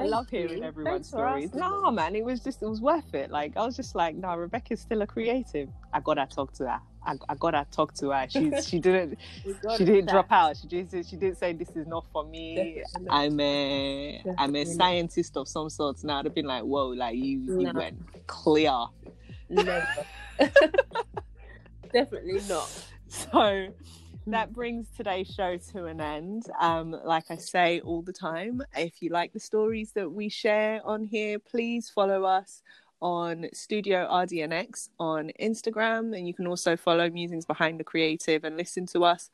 I 0.00 0.06
love 0.06 0.28
hearing 0.30 0.58
you. 0.58 0.64
everyone's 0.64 1.08
stories. 1.08 1.52
No, 1.54 1.90
man, 1.90 2.14
it 2.16 2.24
was 2.24 2.40
just 2.40 2.62
it 2.62 2.66
was 2.68 2.80
worth 2.80 3.14
it. 3.14 3.30
Like 3.30 3.56
I 3.56 3.64
was 3.64 3.76
just 3.76 3.94
like, 3.94 4.16
no, 4.16 4.28
Rebeckah's 4.28 4.80
still 4.80 5.02
a 5.02 5.06
creative. 5.06 5.68
I 5.92 6.00
gotta 6.00 6.26
talk 6.26 6.52
to 6.54 6.64
her. 6.64 6.80
I, 7.06 7.16
I 7.28 7.34
gotta 7.34 7.66
talk 7.70 7.94
to 7.94 8.10
her. 8.10 8.26
She 8.28 8.52
she 8.62 8.78
didn't 8.78 9.18
she 9.76 9.84
didn't 9.84 10.06
back. 10.06 10.12
drop 10.12 10.32
out. 10.32 10.56
She 10.56 10.66
just 10.82 11.10
she 11.10 11.16
didn't 11.16 11.38
say 11.38 11.52
this 11.52 11.70
is 11.70 11.86
not 11.86 12.04
for 12.12 12.24
me. 12.24 12.82
Definitely. 12.84 13.08
I'm 13.10 13.40
a 13.40 14.22
I'm 14.38 14.56
a 14.56 14.64
scientist 14.64 15.36
of 15.36 15.48
some 15.48 15.70
sort. 15.70 16.02
Now 16.04 16.18
I'd 16.18 16.26
have 16.26 16.34
been 16.34 16.46
like, 16.46 16.62
whoa, 16.64 16.88
like 16.88 17.16
you 17.16 17.40
you 17.60 17.70
went 17.74 18.26
clear. 18.26 18.86
Never. 19.48 19.86
Definitely 21.92 22.40
not. 22.48 22.70
So 23.08 23.68
that 24.26 24.52
brings 24.52 24.86
today's 24.96 25.28
show 25.28 25.56
to 25.72 25.86
an 25.86 26.00
end. 26.00 26.44
Um, 26.60 26.94
like 27.04 27.24
I 27.30 27.36
say 27.36 27.80
all 27.80 28.02
the 28.02 28.12
time, 28.12 28.62
if 28.76 29.02
you 29.02 29.10
like 29.10 29.32
the 29.32 29.40
stories 29.40 29.92
that 29.92 30.10
we 30.10 30.28
share 30.28 30.80
on 30.84 31.04
here, 31.04 31.38
please 31.38 31.88
follow 31.88 32.24
us 32.24 32.62
on 33.00 33.46
Studio 33.54 34.06
RDNX 34.10 34.90
on 34.98 35.32
Instagram, 35.40 36.16
and 36.16 36.28
you 36.28 36.34
can 36.34 36.46
also 36.46 36.76
follow 36.76 37.08
Musings 37.08 37.46
Behind 37.46 37.80
the 37.80 37.84
Creative 37.84 38.44
and 38.44 38.56
listen 38.56 38.86
to 38.86 39.04
us 39.04 39.30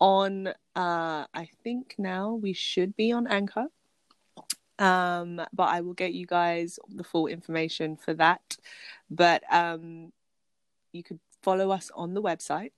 on. 0.00 0.48
Uh, 0.74 1.26
I 1.32 1.48
think 1.62 1.94
now 1.96 2.34
we 2.34 2.52
should 2.52 2.96
be 2.96 3.12
on 3.12 3.26
Anchor. 3.26 3.66
Um, 4.80 5.40
but 5.52 5.68
I 5.68 5.80
will 5.82 5.94
get 5.94 6.14
you 6.14 6.26
guys 6.26 6.80
the 6.88 7.04
full 7.04 7.28
information 7.28 7.96
for 7.96 8.12
that. 8.14 8.56
But 9.08 9.44
um, 9.48 10.12
you 10.92 11.04
could 11.04 11.20
follow 11.42 11.70
us 11.70 11.92
on 11.94 12.14
the 12.14 12.22
website 12.22 12.72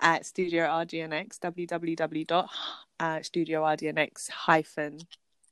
at 0.00 0.26
Studio 0.26 0.64
RDNX, 0.64 1.38
www.studiordnx 3.00 4.30
hyphen. 4.30 4.98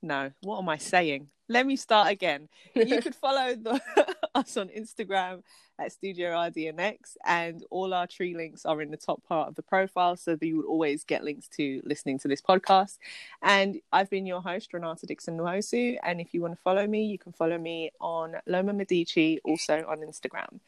No, 0.03 0.33
what 0.43 0.59
am 0.59 0.69
I 0.69 0.79
saying? 0.79 1.29
Let 1.49 1.67
me 1.67 1.77
start 1.77 2.11
again. 2.11 2.49
You 2.75 3.01
could 3.03 3.15
follow 3.15 3.55
the, 3.55 3.81
us 4.35 4.57
on 4.57 4.69
Instagram 4.69 5.43
at 5.79 5.93
Studio 5.93 6.31
RDNX, 6.31 7.17
and 7.27 7.63
all 7.71 7.93
our 7.93 8.07
tree 8.07 8.35
links 8.35 8.65
are 8.65 8.81
in 8.83 8.91
the 8.91 8.97
top 8.97 9.23
part 9.25 9.49
of 9.49 9.55
the 9.55 9.63
profile, 9.63 10.17
so 10.17 10.35
that 10.35 10.47
you 10.47 10.57
would 10.57 10.67
always 10.67 11.05
get 11.05 11.25
links 11.25 11.49
to 11.57 11.81
listening 11.85 12.19
to 12.21 12.29
this 12.29 12.41
podcast. 12.41 12.99
And 13.43 13.81
I've 13.93 14.11
been 14.11 14.27
your 14.27 14.41
host, 14.41 14.73
Renata 14.73 15.07
Dixon 15.07 15.37
Nwosu, 15.37 15.97
and 16.03 16.21
if 16.21 16.33
you 16.33 16.41
want 16.41 16.55
to 16.55 16.63
follow 16.63 16.87
me, 16.87 17.05
you 17.05 17.19
can 17.19 17.33
follow 17.33 17.59
me 17.59 17.91
on 18.01 18.37
Loma 18.47 18.73
Medici, 18.73 19.39
also 19.45 19.85
on 19.89 19.99
Instagram. 19.99 20.61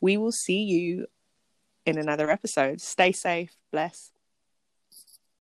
We 0.00 0.16
will 0.16 0.32
see 0.32 0.62
you 0.62 1.06
in 1.86 1.98
another 1.98 2.30
episode. 2.30 2.80
Stay 2.80 3.12
safe, 3.12 3.56
bless, 3.72 4.11